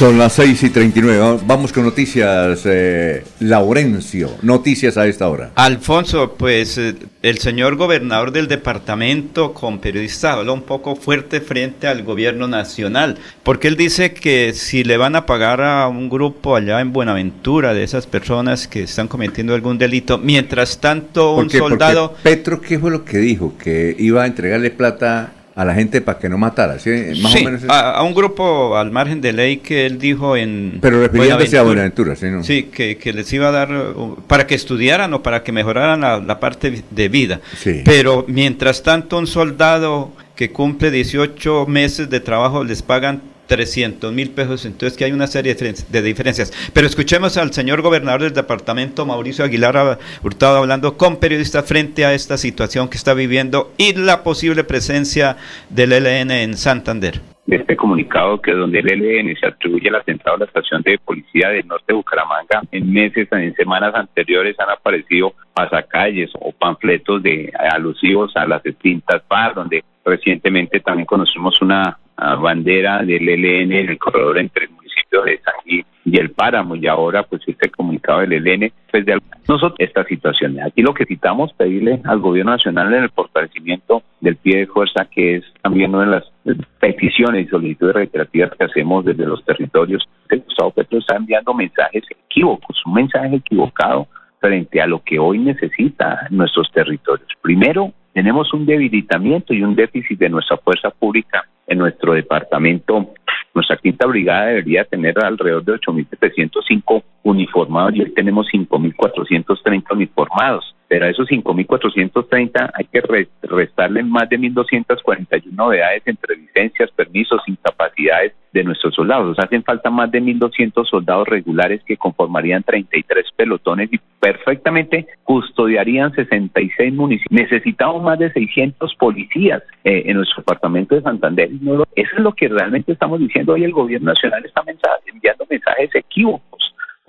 Son 0.00 0.16
las 0.16 0.32
6 0.32 0.62
y 0.62 0.70
39. 0.70 1.40
Vamos 1.44 1.74
con 1.74 1.84
noticias. 1.84 2.62
eh, 2.64 3.22
Laurencio, 3.40 4.30
noticias 4.40 4.96
a 4.96 5.06
esta 5.06 5.28
hora. 5.28 5.50
Alfonso, 5.56 6.36
pues 6.38 6.78
eh, 6.78 6.94
el 7.20 7.36
señor 7.36 7.76
gobernador 7.76 8.32
del 8.32 8.48
departamento 8.48 9.52
con 9.52 9.78
periodistas 9.78 10.36
habló 10.36 10.54
un 10.54 10.62
poco 10.62 10.96
fuerte 10.96 11.42
frente 11.42 11.86
al 11.86 12.02
gobierno 12.02 12.48
nacional, 12.48 13.18
porque 13.42 13.68
él 13.68 13.76
dice 13.76 14.14
que 14.14 14.54
si 14.54 14.84
le 14.84 14.96
van 14.96 15.16
a 15.16 15.26
pagar 15.26 15.60
a 15.60 15.86
un 15.88 16.08
grupo 16.08 16.56
allá 16.56 16.80
en 16.80 16.94
Buenaventura 16.94 17.74
de 17.74 17.84
esas 17.84 18.06
personas 18.06 18.68
que 18.68 18.84
están 18.84 19.06
cometiendo 19.06 19.54
algún 19.54 19.76
delito, 19.76 20.16
mientras 20.16 20.78
tanto 20.78 21.34
un 21.34 21.50
soldado... 21.50 22.14
Petro, 22.22 22.62
¿qué 22.62 22.78
fue 22.78 22.90
lo 22.90 23.04
que 23.04 23.18
dijo? 23.18 23.52
Que 23.62 23.94
iba 23.98 24.22
a 24.22 24.26
entregarle 24.26 24.70
plata 24.70 25.34
a 25.60 25.64
la 25.66 25.74
gente 25.74 26.00
para 26.00 26.18
que 26.18 26.28
no 26.28 26.38
matara. 26.38 26.78
¿sí? 26.78 26.90
Más 27.22 27.32
Sí, 27.32 27.42
o 27.42 27.44
menos. 27.44 27.62
a, 27.68 27.90
a 27.92 28.02
un 28.02 28.14
grupo 28.14 28.76
al 28.76 28.90
margen 28.90 29.20
de 29.20 29.32
ley 29.32 29.58
que 29.58 29.84
él 29.84 29.98
dijo 29.98 30.36
en... 30.36 30.78
Pero 30.80 31.00
refiriéndose 31.00 31.58
a 31.58 31.62
Buenaventura, 31.62 32.16
¿sí? 32.16 32.26
No? 32.30 32.42
Sí, 32.42 32.64
que, 32.64 32.96
que 32.96 33.12
les 33.12 33.30
iba 33.32 33.48
a 33.48 33.50
dar 33.50 33.70
uh, 33.72 34.16
para 34.26 34.46
que 34.46 34.54
estudiaran 34.54 35.12
o 35.12 35.22
para 35.22 35.42
que 35.42 35.52
mejoraran 35.52 36.00
la, 36.00 36.18
la 36.18 36.40
parte 36.40 36.82
de 36.90 37.08
vida. 37.08 37.40
Sí. 37.58 37.82
Pero 37.84 38.24
mientras 38.26 38.82
tanto 38.82 39.18
un 39.18 39.26
soldado 39.26 40.12
que 40.34 40.50
cumple 40.50 40.90
18 40.90 41.66
meses 41.66 42.08
de 42.08 42.20
trabajo 42.20 42.64
les 42.64 42.80
pagan 42.82 43.20
300 43.50 44.12
mil 44.12 44.30
pesos, 44.30 44.64
entonces 44.64 44.96
que 44.96 45.04
hay 45.04 45.10
una 45.12 45.26
serie 45.26 45.54
de 45.54 45.60
diferen- 45.60 45.86
de 45.88 46.02
diferencias. 46.02 46.52
Pero 46.72 46.86
escuchemos 46.86 47.36
al 47.36 47.52
señor 47.52 47.82
gobernador 47.82 48.22
del 48.22 48.32
departamento, 48.32 49.04
Mauricio 49.04 49.44
Aguilar 49.44 49.98
Hurtado, 50.22 50.58
hablando 50.58 50.96
con 50.96 51.16
periodistas 51.18 51.66
frente 51.66 52.04
a 52.04 52.14
esta 52.14 52.36
situación 52.38 52.88
que 52.88 52.96
está 52.96 53.12
viviendo 53.12 53.72
y 53.76 53.92
la 53.94 54.22
posible 54.22 54.62
presencia 54.62 55.36
del 55.68 55.92
ELN 55.92 56.30
en 56.30 56.56
Santander. 56.56 57.20
de 57.46 57.56
este 57.56 57.74
comunicado 57.74 58.40
que 58.40 58.52
donde 58.52 58.78
el 58.78 58.88
ELN 58.88 59.34
se 59.40 59.46
atribuye 59.46 59.88
el 59.88 59.96
atentado 59.96 60.36
a 60.36 60.38
la 60.38 60.44
estación 60.44 60.82
de 60.82 60.96
policía 60.98 61.48
del 61.48 61.66
norte 61.66 61.86
de 61.88 61.94
Bucaramanga, 61.94 62.62
en 62.70 62.92
meses, 62.92 63.26
en 63.32 63.52
semanas 63.56 63.92
anteriores 63.96 64.54
han 64.60 64.70
aparecido 64.70 65.34
pasacalles 65.52 66.30
o 66.38 66.52
panfletos 66.52 67.20
de 67.24 67.52
alusivos 67.72 68.36
a 68.36 68.46
las 68.46 68.62
distintas 68.62 69.22
FARC, 69.26 69.56
donde 69.56 69.82
recientemente 70.04 70.78
también 70.78 71.06
conocimos 71.06 71.60
una 71.60 71.98
bandera 72.36 73.02
del 73.02 73.28
ELN 73.28 73.72
en 73.72 73.90
el 73.90 73.98
corredor 73.98 74.38
entre 74.38 74.64
el 74.64 74.70
municipio 74.70 75.22
de 75.22 75.38
San 75.38 75.54
Gil 75.64 75.84
y 76.04 76.18
el 76.18 76.30
Páramo. 76.30 76.76
Y 76.76 76.86
ahora 76.86 77.22
pues 77.22 77.42
este 77.46 77.70
comunicado 77.70 78.20
del 78.20 78.32
ELN 78.32 78.72
pues 78.90 79.06
de 79.06 79.18
nosotros 79.48 79.74
esta 79.78 80.04
situación. 80.04 80.60
Aquí 80.60 80.82
lo 80.82 80.94
que 80.94 81.06
citamos 81.06 81.52
pedirle 81.54 82.00
al 82.04 82.20
gobierno 82.20 82.52
nacional 82.52 82.92
en 82.92 83.04
el 83.04 83.10
fortalecimiento 83.10 84.02
del 84.20 84.36
pie 84.36 84.58
de 84.58 84.66
fuerza 84.66 85.06
que 85.10 85.36
es 85.36 85.44
también 85.62 85.94
una 85.94 86.04
de 86.04 86.10
las 86.10 86.60
peticiones 86.78 87.46
y 87.46 87.50
solicitudes 87.50 87.94
reiterativas 87.94 88.52
que 88.56 88.64
hacemos 88.64 89.04
desde 89.04 89.26
los 89.26 89.44
territorios 89.44 90.08
Gustavo 90.28 90.70
Petro 90.70 90.98
está 90.98 91.16
enviando 91.16 91.52
mensajes 91.54 92.04
equívocos 92.10 92.80
un 92.86 92.94
mensaje 92.94 93.36
equivocado 93.36 94.06
frente 94.40 94.80
a 94.80 94.86
lo 94.86 95.02
que 95.02 95.18
hoy 95.18 95.38
necesita 95.38 96.26
nuestros 96.30 96.70
territorios. 96.72 97.28
Primero 97.42 97.92
tenemos 98.12 98.52
un 98.52 98.66
debilitamiento 98.66 99.52
y 99.54 99.62
un 99.62 99.74
déficit 99.74 100.18
de 100.18 100.28
nuestra 100.28 100.56
fuerza 100.56 100.90
pública 100.90 101.46
en 101.70 101.78
nuestro 101.78 102.12
departamento 102.12 103.14
Nuestra 103.54 103.78
quinta 103.78 104.06
brigada 104.06 104.46
debería 104.46 104.84
tener 104.84 105.18
alrededor 105.24 105.64
de 105.64 105.72
8.705 105.74 107.02
uniformados 107.22 107.96
y 107.96 108.02
hoy 108.02 108.12
tenemos 108.12 108.46
5.430 108.52 109.84
uniformados 109.92 110.76
pero 110.90 111.06
a 111.06 111.08
esos 111.08 111.28
5.430 111.28 112.72
hay 112.74 112.84
que 112.86 113.00
restarle 113.42 114.02
más 114.02 114.28
de 114.28 114.40
1.241 114.40 115.44
novedades 115.52 116.02
entre 116.04 116.34
licencias, 116.34 116.90
permisos, 116.90 117.40
incapacidades 117.46 118.32
de 118.52 118.64
nuestros 118.64 118.96
soldados. 118.96 119.38
hacen 119.38 119.62
falta 119.62 119.88
más 119.88 120.10
de 120.10 120.20
1.200 120.20 120.84
soldados 120.86 121.28
regulares 121.28 121.80
que 121.84 121.96
conformarían 121.96 122.64
33 122.64 123.24
pelotones 123.36 123.88
y 123.92 124.00
perfectamente 124.18 125.06
custodiarían 125.22 126.12
66 126.12 126.92
municipios. 126.92 127.40
Necesitamos 127.40 128.02
más 128.02 128.18
de 128.18 128.32
600 128.32 128.92
policías 128.96 129.62
eh, 129.84 130.02
en 130.06 130.16
nuestro 130.16 130.38
departamento 130.38 130.96
de 130.96 131.02
Santander. 131.02 131.50
Eso 131.94 132.16
es 132.16 132.18
lo 132.18 132.32
que 132.32 132.48
realmente 132.48 132.90
estamos 132.90 133.20
diciendo 133.20 133.52
hoy. 133.52 133.62
El 133.62 133.70
gobierno 133.70 134.10
nacional 134.10 134.44
está 134.44 134.64
enviando 135.06 135.46
mensajes 135.48 135.94
equívocos 135.94 136.49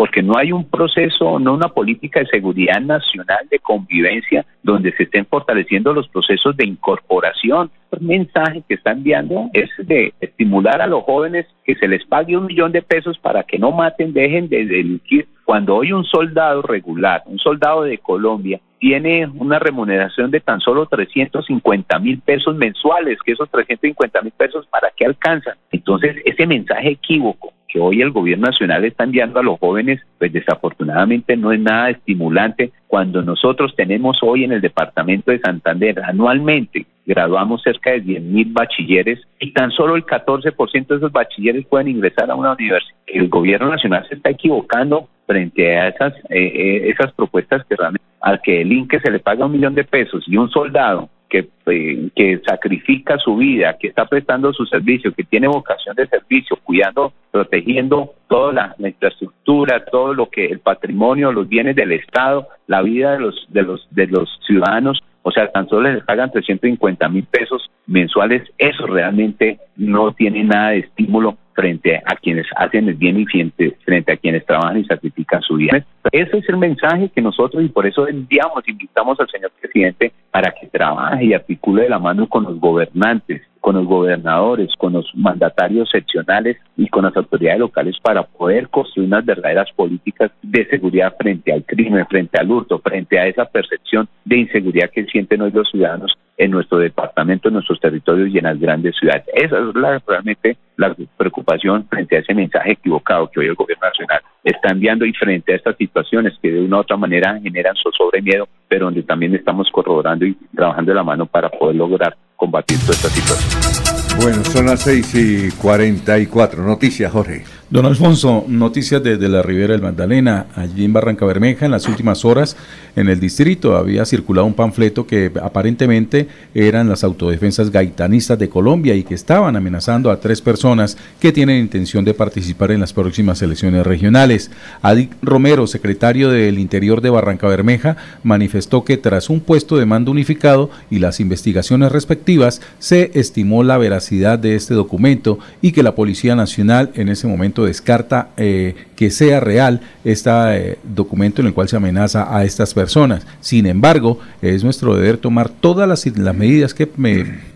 porque 0.01 0.23
no 0.23 0.35
hay 0.35 0.51
un 0.51 0.67
proceso, 0.67 1.37
no 1.37 1.53
una 1.53 1.67
política 1.67 2.21
de 2.21 2.25
seguridad 2.25 2.81
nacional 2.81 3.47
de 3.51 3.59
convivencia 3.59 4.43
donde 4.63 4.91
se 4.93 5.03
estén 5.03 5.27
fortaleciendo 5.27 5.93
los 5.93 6.07
procesos 6.07 6.57
de 6.57 6.65
incorporación. 6.65 7.69
El 7.91 8.01
mensaje 8.01 8.63
que 8.67 8.73
está 8.73 8.93
enviando 8.93 9.51
es 9.53 9.69
de 9.77 10.11
estimular 10.19 10.81
a 10.81 10.87
los 10.87 11.03
jóvenes 11.03 11.45
que 11.63 11.75
se 11.75 11.87
les 11.87 12.03
pague 12.05 12.35
un 12.35 12.47
millón 12.47 12.71
de 12.71 12.81
pesos 12.81 13.19
para 13.19 13.43
que 13.43 13.59
no 13.59 13.71
maten, 13.71 14.11
dejen 14.11 14.49
de 14.49 14.65
delinquir. 14.65 15.27
Cuando 15.45 15.75
hoy 15.75 15.93
un 15.93 16.03
soldado 16.05 16.63
regular, 16.63 17.21
un 17.27 17.37
soldado 17.37 17.83
de 17.83 17.99
Colombia, 17.99 18.59
tiene 18.81 19.27
una 19.35 19.59
remuneración 19.59 20.31
de 20.31 20.39
tan 20.39 20.59
solo 20.59 20.87
350 20.87 21.99
mil 21.99 22.19
pesos 22.19 22.55
mensuales, 22.55 23.19
que 23.23 23.33
esos 23.33 23.47
350 23.51 24.21
mil 24.23 24.33
pesos, 24.35 24.65
¿para 24.65 24.91
qué 24.97 25.05
alcanzan? 25.05 25.53
Entonces, 25.71 26.15
ese 26.25 26.47
mensaje 26.47 26.89
equívoco 26.89 27.53
que 27.67 27.79
hoy 27.79 28.01
el 28.01 28.09
gobierno 28.09 28.47
nacional 28.47 28.83
está 28.83 29.03
enviando 29.03 29.39
a 29.39 29.43
los 29.43 29.59
jóvenes, 29.59 30.01
pues 30.17 30.33
desafortunadamente 30.33 31.37
no 31.37 31.51
es 31.51 31.59
nada 31.59 31.91
estimulante 31.91 32.71
cuando 32.87 33.21
nosotros 33.21 33.75
tenemos 33.75 34.17
hoy 34.23 34.45
en 34.45 34.51
el 34.51 34.61
departamento 34.61 35.29
de 35.29 35.39
Santander 35.39 36.01
anualmente 36.03 36.87
graduamos 37.05 37.61
cerca 37.61 37.91
de 37.91 38.01
10 38.01 38.23
mil 38.23 38.51
bachilleres 38.51 39.19
y 39.39 39.53
tan 39.53 39.69
solo 39.71 39.95
el 39.95 40.05
14% 40.05 40.87
de 40.87 40.95
esos 40.95 41.11
bachilleres 41.11 41.65
pueden 41.67 41.87
ingresar 41.87 42.31
a 42.31 42.35
una 42.35 42.53
universidad. 42.53 42.97
El 43.05 43.29
gobierno 43.29 43.69
nacional 43.69 44.05
se 44.09 44.15
está 44.15 44.31
equivocando 44.31 45.07
frente 45.27 45.77
a 45.77 45.89
esas, 45.89 46.13
eh, 46.29 46.51
eh, 46.53 46.89
esas 46.89 47.13
propuestas 47.13 47.63
que 47.65 47.75
realmente 47.75 48.10
al 48.21 48.41
que 48.41 48.61
el 48.61 48.71
INCE 48.71 48.99
se 48.99 49.11
le 49.11 49.19
paga 49.19 49.45
un 49.45 49.53
millón 49.53 49.75
de 49.75 49.83
pesos 49.83 50.23
y 50.27 50.37
un 50.37 50.49
soldado 50.49 51.09
que, 51.31 51.47
eh, 51.67 52.09
que 52.13 52.41
sacrifica 52.45 53.17
su 53.17 53.37
vida, 53.37 53.77
que 53.79 53.87
está 53.87 54.05
prestando 54.05 54.51
su 54.53 54.65
servicio, 54.65 55.13
que 55.13 55.23
tiene 55.23 55.47
vocación 55.47 55.95
de 55.95 56.07
servicio, 56.07 56.57
cuidando, 56.61 57.13
protegiendo 57.31 58.13
toda 58.27 58.75
la, 58.77 58.87
infraestructura, 58.87 59.85
todo 59.85 60.13
lo 60.13 60.29
que 60.29 60.45
el 60.45 60.59
patrimonio, 60.59 61.31
los 61.31 61.47
bienes 61.47 61.75
del 61.75 61.93
Estado, 61.93 62.47
la 62.67 62.81
vida 62.81 63.13
de 63.13 63.19
los 63.19 63.47
de 63.49 63.63
los 63.63 63.87
de 63.91 64.07
los 64.07 64.29
ciudadanos, 64.45 65.01
o 65.23 65.31
sea, 65.31 65.49
tan 65.51 65.69
solo 65.69 65.89
les 65.89 66.03
pagan 66.03 66.31
350 66.31 67.07
mil 67.07 67.23
pesos 67.23 67.71
mensuales, 67.87 68.43
eso 68.57 68.85
realmente 68.87 69.59
no 69.77 70.13
tiene 70.13 70.43
nada 70.43 70.71
de 70.71 70.79
estímulo 70.79 71.37
frente 71.61 72.01
a 72.03 72.15
quienes 72.15 72.47
hacen 72.55 72.89
el 72.89 72.95
bien 72.95 73.19
y 73.19 73.25
frente, 73.25 74.11
a 74.11 74.17
quienes 74.17 74.43
trabajan 74.47 74.79
y 74.79 74.85
sacrifican 74.85 75.43
su 75.43 75.57
vida. 75.57 75.85
Ese 76.11 76.39
es 76.39 76.49
el 76.49 76.57
mensaje 76.57 77.09
que 77.13 77.21
nosotros 77.21 77.63
y 77.63 77.69
por 77.69 77.85
eso 77.85 78.07
enviamos, 78.07 78.67
invitamos 78.67 79.19
al 79.19 79.29
señor 79.29 79.51
presidente 79.61 80.11
para 80.31 80.51
que 80.51 80.65
trabaje 80.67 81.25
y 81.25 81.33
articule 81.33 81.83
de 81.83 81.89
la 81.89 81.99
mano 81.99 82.27
con 82.27 82.45
los 82.45 82.59
gobernantes, 82.59 83.43
con 83.59 83.75
los 83.75 83.85
gobernadores, 83.85 84.71
con 84.75 84.93
los 84.93 85.05
mandatarios 85.13 85.87
seccionales 85.91 86.57
y 86.77 86.87
con 86.87 87.03
las 87.03 87.15
autoridades 87.15 87.59
locales 87.59 87.95
para 88.01 88.23
poder 88.23 88.67
construir 88.69 89.07
unas 89.07 89.23
verdaderas 89.23 89.71
políticas 89.75 90.31
de 90.41 90.65
seguridad 90.65 91.15
frente 91.15 91.53
al 91.53 91.63
crimen, 91.63 92.07
frente 92.07 92.39
al 92.39 92.49
hurto, 92.49 92.79
frente 92.79 93.19
a 93.19 93.27
esa 93.27 93.45
percepción 93.45 94.09
de 94.25 94.37
inseguridad 94.37 94.89
que 94.89 95.05
sienten 95.05 95.41
hoy 95.43 95.51
los 95.51 95.69
ciudadanos 95.69 96.17
en 96.41 96.49
nuestro 96.49 96.79
departamento, 96.79 97.49
en 97.49 97.53
nuestros 97.53 97.79
territorios 97.79 98.29
y 98.29 98.39
en 98.39 98.45
las 98.45 98.59
grandes 98.59 98.95
ciudades. 98.95 99.23
Esa 99.31 99.59
es 99.59 99.75
la, 99.75 100.01
realmente 100.07 100.57
la 100.75 100.95
preocupación 101.15 101.85
frente 101.87 102.17
a 102.17 102.19
ese 102.19 102.33
mensaje 102.33 102.71
equivocado 102.71 103.29
que 103.29 103.41
hoy 103.41 103.45
el 103.45 103.53
gobierno 103.53 103.85
nacional 103.85 104.21
está 104.43 104.71
enviando 104.71 105.05
y 105.05 105.13
frente 105.13 105.53
a 105.53 105.57
estas 105.57 105.77
situaciones 105.77 106.33
que 106.41 106.51
de 106.51 106.61
una 106.61 106.77
u 106.77 106.79
otra 106.79 106.97
manera 106.97 107.39
generan 107.43 107.75
zozobra 107.75 108.19
miedo, 108.21 108.47
pero 108.67 108.85
donde 108.85 109.03
también 109.03 109.35
estamos 109.35 109.69
corroborando 109.71 110.25
y 110.25 110.35
trabajando 110.55 110.89
de 110.89 110.95
la 110.95 111.03
mano 111.03 111.27
para 111.27 111.47
poder 111.47 111.75
lograr 111.75 112.17
combatir 112.35 112.79
toda 112.79 112.93
esta 112.93 113.09
situación. 113.09 113.91
Bueno, 114.19 114.43
son 114.43 114.65
las 114.65 114.81
6 114.81 115.15
y 115.15 115.51
44. 115.61 116.63
Noticias, 116.63 117.11
Jorge. 117.11 117.60
Don 117.71 117.85
Alfonso, 117.85 118.43
noticias 118.49 119.01
desde 119.01 119.29
la 119.29 119.41
Ribera 119.41 119.71
del 119.71 119.81
Magdalena, 119.81 120.47
allí 120.57 120.83
en 120.83 120.91
Barranca 120.91 121.25
Bermeja, 121.25 121.63
en 121.63 121.71
las 121.71 121.87
últimas 121.87 122.25
horas 122.25 122.57
en 122.97 123.07
el 123.07 123.21
distrito 123.21 123.77
había 123.77 124.03
circulado 124.03 124.45
un 124.45 124.53
panfleto 124.53 125.07
que 125.07 125.31
aparentemente 125.41 126.27
eran 126.53 126.89
las 126.89 127.05
autodefensas 127.05 127.71
gaitanistas 127.71 128.37
de 128.37 128.49
Colombia 128.49 128.93
y 128.95 129.03
que 129.03 129.15
estaban 129.15 129.55
amenazando 129.55 130.11
a 130.11 130.19
tres 130.19 130.41
personas 130.41 130.97
que 131.21 131.31
tienen 131.31 131.61
intención 131.61 132.03
de 132.03 132.13
participar 132.13 132.71
en 132.71 132.81
las 132.81 132.91
próximas 132.91 133.41
elecciones 133.41 133.87
regionales. 133.87 134.51
Adic 134.81 135.11
Romero, 135.21 135.65
secretario 135.65 136.29
del 136.29 136.59
Interior 136.59 136.99
de 136.99 137.09
Barranca 137.09 137.47
Bermeja, 137.47 137.95
manifestó 138.23 138.83
que 138.83 138.97
tras 138.97 139.29
un 139.29 139.39
puesto 139.39 139.77
de 139.77 139.85
mando 139.85 140.11
unificado 140.11 140.69
y 140.89 140.99
las 140.99 141.21
investigaciones 141.21 141.93
respectivas, 141.93 142.59
se 142.79 143.11
estimó 143.13 143.63
la 143.63 143.77
veracidad 143.77 144.37
de 144.37 144.55
este 144.55 144.73
documento 144.73 145.39
y 145.61 145.71
que 145.71 145.83
la 145.83 145.95
Policía 145.95 146.35
Nacional 146.35 146.91
en 146.95 147.07
ese 147.07 147.27
momento 147.27 147.60
descarta 147.65 148.29
eh, 148.37 148.75
que 148.95 149.11
sea 149.11 149.39
real 149.39 149.81
este 150.03 150.79
documento 150.83 151.41
en 151.41 151.47
el 151.47 151.53
cual 151.53 151.67
se 151.69 151.75
amenaza 151.75 152.35
a 152.35 152.43
estas 152.43 152.73
personas. 152.73 153.25
Sin 153.39 153.65
embargo, 153.65 154.19
es 154.41 154.63
nuestro 154.63 154.95
deber 154.95 155.17
tomar 155.17 155.49
todas 155.49 155.87
las, 155.87 156.05
medidas 156.35 156.73
que 156.73 156.89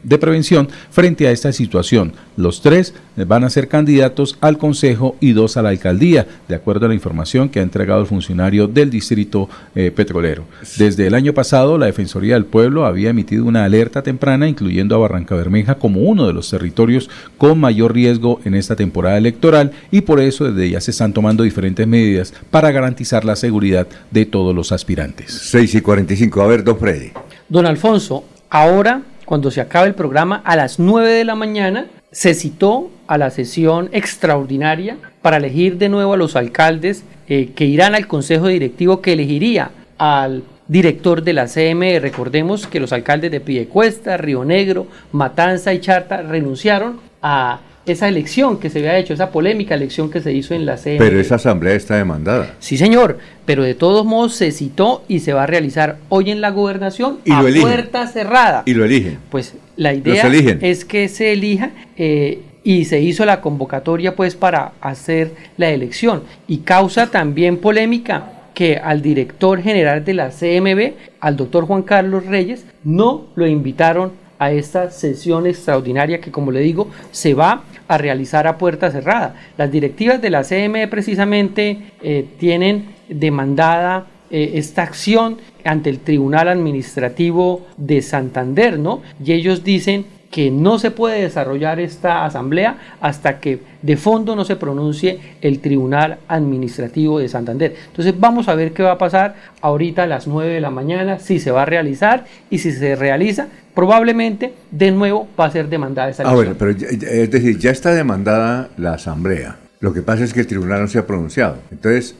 de 0.03 0.17
prevención 0.17 0.69
frente 0.89 1.27
a 1.27 1.31
esta 1.31 1.51
situación. 1.51 2.13
Los 2.37 2.61
tres 2.61 2.93
van 3.23 3.43
a 3.43 3.49
ser 3.49 3.67
candidatos 3.67 4.37
al 4.41 4.57
Consejo 4.57 5.15
y 5.19 5.31
dos 5.31 5.57
a 5.57 5.61
la 5.61 5.69
alcaldía, 5.69 6.27
de 6.47 6.55
acuerdo 6.55 6.85
a 6.85 6.89
la 6.89 6.95
información 6.95 7.49
que 7.49 7.59
ha 7.59 7.63
entregado 7.63 8.01
el 8.01 8.07
funcionario 8.07 8.67
del 8.67 8.89
Distrito 8.89 9.49
eh, 9.75 9.91
Petrolero. 9.91 10.43
Desde 10.77 11.07
el 11.07 11.15
año 11.15 11.33
pasado, 11.33 11.77
la 11.77 11.85
Defensoría 11.85 12.33
del 12.33 12.45
Pueblo 12.45 12.85
había 12.85 13.11
emitido 13.11 13.45
una 13.45 13.63
alerta 13.63 14.01
temprana, 14.01 14.47
incluyendo 14.47 14.95
a 14.95 14.99
Barranca 14.99 15.35
Bermeja 15.35 15.75
como 15.75 16.01
uno 16.01 16.27
de 16.27 16.33
los 16.33 16.49
territorios 16.49 17.09
con 17.37 17.59
mayor 17.59 17.93
riesgo 17.93 18.41
en 18.43 18.55
esta 18.55 18.75
temporada 18.75 19.17
electoral 19.17 19.71
y 19.91 20.01
por 20.01 20.19
eso 20.19 20.51
desde 20.51 20.69
ya 20.69 20.81
se 20.81 20.91
están 20.91 21.13
tomando 21.13 21.43
diferentes 21.43 21.87
medidas 21.87 22.33
para 22.51 22.71
garantizar 22.71 23.25
la 23.25 23.35
seguridad 23.35 23.87
de 24.11 24.25
todos 24.25 24.55
los 24.55 24.71
aspirantes. 24.71 25.31
6 25.31 25.75
y 25.75 25.81
45, 25.81 26.41
a 26.41 26.47
ver, 26.47 26.63
don 26.63 26.77
Freddy. 26.77 27.11
Don 27.47 27.65
Alfonso, 27.65 28.23
ahora, 28.49 29.01
cuando 29.25 29.51
se 29.51 29.61
acabe 29.61 29.87
el 29.87 29.95
programa, 29.95 30.41
a 30.43 30.55
las 30.55 30.79
9 30.79 31.09
de 31.09 31.25
la 31.25 31.35
mañana, 31.35 31.87
se 32.11 32.33
citó 32.33 32.89
a 33.07 33.17
la 33.17 33.29
sesión 33.29 33.89
extraordinaria 33.91 34.97
para 35.21 35.37
elegir 35.37 35.77
de 35.77 35.89
nuevo 35.89 36.13
a 36.13 36.17
los 36.17 36.35
alcaldes 36.35 37.03
eh, 37.27 37.51
que 37.55 37.65
irán 37.65 37.95
al 37.95 38.07
consejo 38.07 38.47
directivo 38.47 39.01
que 39.01 39.13
elegiría 39.13 39.71
al 39.97 40.43
director 40.67 41.23
de 41.23 41.33
la 41.33 41.47
CME. 41.47 41.99
Recordemos 41.99 42.67
que 42.67 42.79
los 42.79 42.93
alcaldes 42.93 43.31
de 43.31 43.39
Piedecuesta, 43.39 44.17
Río 44.17 44.45
Negro, 44.45 44.87
Matanza 45.11 45.73
y 45.73 45.79
Charta 45.79 46.21
renunciaron 46.21 46.99
a 47.21 47.59
esa 47.85 48.07
elección 48.07 48.59
que 48.59 48.69
se 48.69 48.79
había 48.79 48.97
hecho, 48.97 49.13
esa 49.13 49.29
polémica 49.29 49.75
elección 49.75 50.09
que 50.09 50.21
se 50.21 50.33
hizo 50.33 50.55
en 50.55 50.65
la 50.65 50.77
CNE. 50.77 50.97
Pero 50.97 51.19
esa 51.19 51.35
asamblea 51.35 51.75
está 51.75 51.95
demandada. 51.95 52.55
Sí, 52.59 52.77
señor, 52.77 53.19
pero 53.45 53.63
de 53.63 53.75
todos 53.75 54.05
modos 54.05 54.35
se 54.35 54.51
citó 54.51 55.03
y 55.07 55.19
se 55.19 55.33
va 55.33 55.43
a 55.43 55.47
realizar 55.47 55.97
hoy 56.09 56.31
en 56.31 56.41
la 56.41 56.49
gobernación 56.49 57.19
a 57.29 57.41
puerta 57.41 58.07
cerrada. 58.07 58.63
Y 58.65 58.73
lo 58.73 58.85
eligen. 58.85 59.19
Pues 59.29 59.55
la 59.77 59.93
idea 59.93 60.27
es 60.61 60.83
que 60.83 61.07
se 61.09 61.33
elija 61.33 61.71
eh, 61.95 62.39
y 62.65 62.85
se 62.85 62.99
hizo 62.99 63.23
la 63.25 63.39
convocatoria 63.39 64.15
pues 64.15 64.35
para 64.35 64.73
hacer 64.81 65.31
la 65.55 65.69
elección 65.69 66.23
y 66.47 66.57
causa 66.57 67.07
también 67.11 67.57
polémica 67.57 68.31
que 68.55 68.77
al 68.77 69.01
director 69.01 69.61
general 69.61 70.03
de 70.03 70.13
la 70.15 70.29
CMB, 70.29 70.93
al 71.19 71.37
doctor 71.37 71.65
Juan 71.65 71.83
Carlos 71.83 72.25
Reyes, 72.25 72.65
no 72.83 73.27
lo 73.35 73.45
invitaron 73.45 74.13
a 74.39 74.51
esta 74.51 74.89
sesión 74.89 75.45
extraordinaria 75.45 76.19
que, 76.19 76.31
como 76.31 76.51
le 76.51 76.61
digo, 76.61 76.89
se 77.11 77.33
va 77.33 77.63
a 77.87 77.97
realizar 77.97 78.47
a 78.47 78.57
puerta 78.57 78.89
cerrada. 78.91 79.35
Las 79.57 79.71
directivas 79.71 80.21
de 80.21 80.29
la 80.29 80.43
CME 80.43 80.87
precisamente 80.87 81.91
eh, 82.01 82.25
tienen 82.39 82.95
demandada 83.09 84.07
eh, 84.31 84.53
esta 84.55 84.83
acción 84.83 85.37
ante 85.63 85.89
el 85.89 85.99
Tribunal 85.99 86.47
Administrativo 86.47 87.67
de 87.77 88.01
Santander, 88.01 88.79
¿no? 88.79 89.01
Y 89.23 89.33
ellos 89.33 89.63
dicen 89.63 90.05
que 90.35 90.51
no 90.51 90.79
se 90.79 90.91
puede 90.91 91.21
desarrollar 91.21 91.79
esta 91.79 92.25
asamblea 92.25 92.75
hasta 92.99 93.39
que 93.39 93.59
de 93.81 93.95
fondo 93.95 94.35
no 94.35 94.43
se 94.43 94.57
pronuncie 94.57 95.17
el 95.39 95.59
Tribunal 95.61 96.17
Administrativo 96.27 97.19
de 97.19 97.29
Santander. 97.29 97.73
Entonces 97.87 98.13
vamos 98.19 98.49
a 98.49 98.55
ver 98.55 98.73
qué 98.73 98.83
va 98.83 98.91
a 98.91 98.97
pasar 98.97 99.35
ahorita 99.61 100.03
a 100.03 100.07
las 100.07 100.27
9 100.27 100.51
de 100.53 100.59
la 100.59 100.71
mañana, 100.71 101.19
si 101.19 101.39
se 101.39 101.51
va 101.51 101.61
a 101.61 101.65
realizar 101.65 102.25
y 102.49 102.57
si 102.57 102.73
se 102.73 102.97
realiza, 102.97 103.47
probablemente 103.73 104.51
de 104.71 104.91
nuevo 104.91 105.29
va 105.39 105.45
a 105.45 105.51
ser 105.51 105.69
demandada 105.69 106.09
esa 106.09 106.23
Ah, 106.29 106.33
bueno, 106.33 106.53
pero 106.59 106.71
ya- 106.71 106.87
es 106.89 107.31
decir, 107.31 107.57
ya 107.57 107.71
está 107.71 107.93
demandada 107.93 108.67
la 108.75 108.95
asamblea. 108.95 109.55
Lo 109.85 109.93
que 109.93 110.01
pasa 110.01 110.23
es 110.23 110.33
que 110.33 110.39
el 110.39 110.47
tribunal 110.47 110.81
no 110.81 110.87
se 110.87 110.97
ha 110.97 111.05
pronunciado. 111.05 111.59
Entonces, 111.69 112.15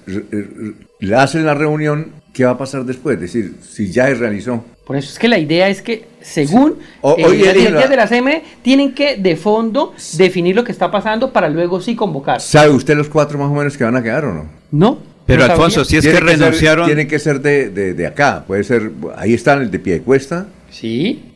le 1.00 1.16
hacen 1.16 1.48
la 1.48 1.56
reunión, 1.56 2.12
¿qué 2.32 2.46
va 2.46 2.52
a 2.52 2.58
pasar 2.60 2.86
después? 2.86 3.16
Es 3.16 3.22
decir, 3.22 3.56
si 3.68 3.92
ya 3.92 4.06
se 4.06 4.14
realizó. 4.14 4.64
Por 4.86 4.96
eso 4.98 5.10
es 5.12 5.18
que 5.18 5.28
la 5.28 5.40
idea 5.40 5.68
es 5.68 5.82
que, 5.82 6.06
según 6.22 6.76
O- 7.02 7.16
eh, 7.18 7.24
las 7.24 7.32
directivas 7.56 7.90
de 7.90 7.96
la 7.96 8.06
CME, 8.08 8.44
tienen 8.62 8.94
que 8.94 9.18
de 9.18 9.36
fondo 9.36 9.96
definir 10.16 10.56
lo 10.56 10.64
que 10.64 10.72
está 10.72 10.92
pasando 10.92 11.34
para 11.34 11.50
luego 11.50 11.82
sí 11.82 11.96
convocar. 11.96 12.40
¿Sabe 12.40 12.70
usted 12.70 12.96
los 12.96 13.10
cuatro 13.10 13.40
más 13.40 13.50
o 13.50 13.56
menos 13.56 13.76
que 13.76 13.84
van 13.84 13.96
a 13.96 14.04
quedar 14.04 14.26
o 14.26 14.34
no? 14.36 14.46
No. 14.72 15.00
Pero, 15.26 15.40
no 15.42 15.48
sabía. 15.48 15.56
Alfonso, 15.56 15.86
si 15.86 15.98
es 15.98 16.06
que 16.06 16.12
Tiene 16.12 16.32
ser- 16.32 16.40
renunciaron- 16.40 16.86
tiene 16.86 17.08
que 17.08 17.20
ser 17.20 17.42
de, 17.42 17.70
de- 17.70 17.94
de 17.94 18.08
acá. 18.08 18.44
Puede 18.46 18.64
ser. 18.64 18.92
Ahí 19.18 19.34
están 19.34 19.62
el 19.62 19.72
de 19.72 19.80
pie 19.80 19.94
de 19.94 20.02
cuesta. 20.02 20.48
Sí. 20.70 21.32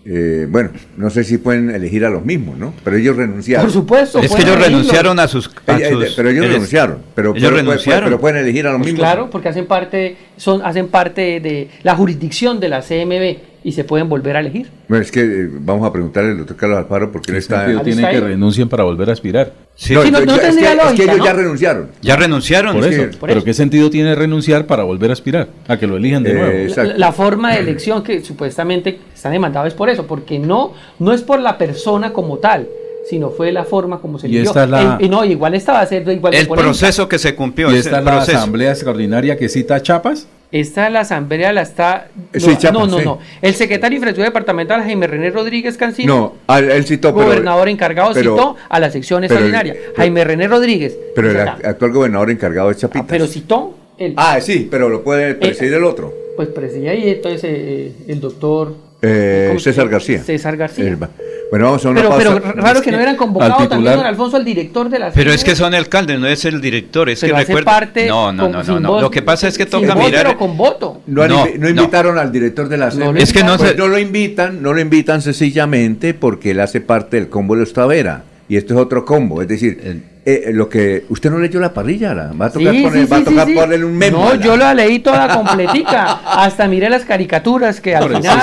bueno, 0.49 0.71
no 0.97 1.09
sé 1.11 1.23
si 1.23 1.37
pueden 1.37 1.69
elegir 1.69 2.03
a 2.03 2.09
los 2.09 2.25
mismos, 2.25 2.57
¿no? 2.57 2.73
Pero 2.83 2.97
ellos 2.97 3.15
renunciaron. 3.15 3.65
Por 3.65 3.71
supuesto, 3.73 4.19
Es 4.19 4.33
que 4.33 4.41
ellos 4.41 4.59
renunciaron 4.59 5.17
a 5.19 5.27
sus... 5.27 5.49
a 5.67 5.77
Eh, 5.77 5.81
eh, 5.83 5.89
sus- 5.91 6.13
pero 6.15 6.29
ellos 6.29 6.45
renunciaron. 6.47 6.97
Pero, 7.15 7.29
ellos 7.35 7.43
pero- 7.43 7.55
renunciaron. 7.55 8.03
pero 8.05 8.19
pueden 8.19 8.37
elegir 8.37 8.65
a 8.67 8.71
los 8.71 8.79
Pues 8.79 8.91
mismos. 8.91 9.05
claro, 9.07 9.29
porque 9.29 9.47
hacen 9.49 9.65
parte, 9.67 10.17
son, 10.35 10.61
hacen 10.63 10.87
parte 10.89 11.39
de 11.39 11.69
la 11.83 11.95
jurisdicción 11.95 12.59
de 12.59 12.69
la 12.69 12.81
CMB 12.81 13.37
y 13.63 13.73
se 13.73 13.83
pueden 13.83 14.07
volver 14.07 14.37
a 14.37 14.39
elegir. 14.39 14.69
Bueno, 14.87 15.03
es 15.03 15.11
que 15.11 15.19
eh, 15.21 15.49
vamos 15.51 15.85
a 15.87 15.91
preguntarle 15.91 16.31
al 16.31 16.37
doctor 16.37 16.55
Carlos 16.55 16.77
Alfaro 16.79 17.11
porque 17.11 17.31
él 17.31 17.37
está. 17.37 17.59
sentido 17.65 17.81
tiene 17.81 18.09
que 18.09 18.19
renuncien 18.21 18.69
para 18.69 18.83
volver 18.83 19.09
a 19.09 19.13
aspirar? 19.13 19.51
Sí, 19.75 19.93
No, 19.93 20.03
sí, 20.03 20.11
no- 20.11 20.19
no 20.21 20.33
es, 20.35 20.39
que, 20.39 20.45
tendría 20.47 20.73
es 20.73 20.93
que 20.93 21.03
ellos 21.03 21.17
¿no? 21.17 21.25
ya 21.25 21.33
renunciaron. 21.33 21.89
Ya 22.01 22.15
renunciaron. 22.15 22.75
Por 22.75 22.85
Es 22.85 22.95
eso. 22.97 23.09
que- 23.19 23.27
Pero 23.27 23.43
¿qué 23.43 23.53
sentido 23.53 23.89
tiene 23.89 24.15
renunciar 24.15 24.65
para 24.65 24.83
volver 24.83 25.09
a 25.09 25.13
aspirar? 25.13 25.47
A 25.67 25.77
que 25.77 25.87
lo 25.87 25.97
elijan 25.97 26.23
de 26.23 26.31
Eh, 26.31 26.33
nuevo. 26.35 26.75
La, 26.75 26.83
la 26.97 27.11
forma 27.11 27.53
de 27.53 27.59
elección 27.59 28.01
que 28.03 28.23
supuestamente 28.23 28.99
está 29.13 29.29
demandado 29.29 29.67
es 29.67 29.73
por 29.73 29.89
eso, 29.89 30.07
porque 30.07 30.39
no, 30.39 30.73
no 30.99 31.11
es 31.13 31.21
por 31.21 31.39
la 31.39 31.57
persona 31.57 32.13
como 32.13 32.37
tal, 32.37 32.67
sino 33.09 33.29
fue 33.29 33.51
la 33.51 33.63
forma 33.65 33.99
como 33.99 34.19
se 34.19 34.27
Y 34.27 34.31
eligió. 34.37 34.51
esta 34.51 34.63
es 34.65 34.69
la- 34.69 34.97
y 35.01 35.09
no, 35.09 35.25
igual 35.25 35.53
esta 35.55 35.73
va 35.73 35.81
a 35.81 35.85
ser 35.85 36.07
igual 36.09 36.33
El 36.33 36.47
proceso 36.47 37.07
que 37.09 37.17
se 37.17 37.35
cumplió. 37.35 37.69
¿Y 37.71 37.75
es 37.75 37.85
esta 37.85 37.99
es 37.99 38.05
la 38.05 38.11
proceso. 38.17 38.37
asamblea 38.37 38.71
extraordinaria 38.71 39.37
que 39.37 39.49
cita 39.49 39.75
a 39.75 39.81
Chapas? 39.81 40.27
Esta 40.51 40.89
la 40.89 41.01
asamblea 41.01 41.53
la 41.53 41.61
está... 41.61 42.07
Sí, 42.33 42.47
no, 42.47 42.57
Chiapas, 42.57 42.79
no, 42.81 42.87
no, 42.87 42.97
sí. 42.99 43.05
no. 43.05 43.19
El 43.41 43.53
secretario 43.53 43.91
de 43.91 43.95
Infraestructura 43.97 44.29
Departamental, 44.29 44.81
Jaime 44.81 45.05
René 45.05 45.29
Rodríguez 45.29 45.77
Cancino, 45.77 46.15
No, 46.15 46.33
al- 46.47 46.71
él 46.71 46.85
citó. 46.85 47.13
pero- 47.13 47.27
gobernador 47.27 47.69
encargado, 47.69 48.11
pero- 48.15 48.35
citó 48.35 48.55
a 48.67 48.79
la 48.79 48.89
sección 48.89 49.23
extraordinaria. 49.23 49.75
Jaime 49.95 50.23
René 50.23 50.47
Rodríguez. 50.47 50.97
Pero 51.13 51.29
el 51.29 51.37
actual 51.47 51.91
gobernador 51.91 52.31
encargado 52.31 52.71
es 52.71 52.77
Chapitas. 52.77 53.05
Pero 53.07 53.27
citó 53.27 53.75
el... 53.99 54.13
Ah, 54.17 54.39
sí, 54.41 54.67
pero 54.71 54.89
lo 54.89 55.03
puede 55.03 55.35
presidir 55.35 55.73
el 55.75 55.83
otro. 55.83 56.11
Pues 56.35 56.47
presidía 56.49 56.91
ahí 56.91 57.09
entonces 57.09 57.43
eh, 57.43 57.91
el 58.07 58.19
doctor... 58.19 58.88
Eh, 59.01 59.45
¿cómo 59.47 59.59
se 59.59 59.71
César? 59.71 59.87
García. 59.87 60.21
César 60.23 60.57
García. 60.57 60.85
El 60.85 60.97
bueno, 60.97 61.65
vamos 61.65 61.83
a 61.83 61.89
una 61.89 62.01
Pero, 62.01 62.09
pausa. 62.11 62.41
pero 62.41 62.61
raro 62.61 62.81
que 62.81 62.91
no 62.91 62.97
hubieran 62.97 63.15
convocado 63.15 63.57
Al 63.59 63.69
también, 63.69 63.95
don 63.95 64.05
Alfonso, 64.05 64.37
al 64.37 64.45
director 64.45 64.87
de 64.89 64.99
la 64.99 65.11
Pero 65.11 65.31
es 65.31 65.43
que 65.43 65.55
son 65.55 65.73
alcaldes, 65.73 66.19
no 66.19 66.27
es 66.27 66.45
el 66.45 66.61
director. 66.61 67.09
Es 67.09 67.21
Pero 67.21 67.33
que 67.33 67.41
hace 67.41 67.47
recuerda. 67.53 67.71
parte 67.71 68.07
no, 68.07 68.31
no, 68.31 68.43
con- 68.43 68.51
no, 68.51 68.63
no, 68.63 68.79
no. 68.79 68.89
voz- 68.91 69.01
Lo 69.01 69.09
que 69.09 69.21
pasa 69.23 69.47
es 69.47 69.57
que 69.57 69.65
toca 69.65 69.95
voz, 69.95 70.05
mirar. 70.05 70.25
pero 70.27 70.37
con 70.37 70.55
voto. 70.57 71.01
No, 71.07 71.27
No, 71.27 71.45
invi- 71.47 71.53
no 71.55 71.61
no. 71.61 71.69
invitaron 71.69 72.19
al 72.19 72.31
director 72.31 72.69
de 72.69 72.77
la 72.77 72.91
CNE. 72.91 73.23
Es 73.23 73.33
que 73.33 73.43
no 73.43 73.57
Pues 73.57 73.71
se- 73.71 73.77
no 73.77 73.87
lo 73.87 73.97
invitan, 73.97 74.61
no 74.61 74.73
lo 74.73 74.79
invitan 74.81 75.21
sencillamente 75.23 76.13
porque 76.13 76.51
él 76.51 76.59
hace 76.59 76.81
parte 76.81 77.17
del 77.17 77.29
combo 77.29 77.55
de 77.55 77.61
los 77.61 77.73
Tavera. 77.73 78.23
Y 78.47 78.57
esto 78.57 78.73
es 78.75 78.79
otro 78.79 79.05
combo, 79.05 79.41
es 79.41 79.47
decir, 79.47 80.03
eh, 80.33 80.51
lo 80.53 80.69
que 80.69 81.05
usted 81.09 81.29
no 81.31 81.37
leyó 81.39 81.59
la 81.59 81.73
parrilla, 81.73 82.13
la- 82.13 82.31
va 82.33 82.47
a 82.47 82.51
tocar, 82.51 82.73
Sí, 82.73 82.83
poner- 82.83 83.05
sí, 83.05 83.11
va 83.11 83.17
a 83.17 83.23
tocar 83.23 83.45
sí, 83.45 83.53
sí. 83.53 83.59
ponerle 83.59 83.85
un 83.85 83.97
memo. 83.97 84.17
No, 84.25 84.35
yo 84.35 84.57
la 84.57 84.73
leí 84.73 84.99
toda 84.99 85.27
completica. 85.35 86.19
Hasta 86.25 86.67
miré 86.67 86.89
las 86.89 87.03
caricaturas 87.05 87.79
que 87.81 87.95
al 87.95 88.03
final. 88.15 88.39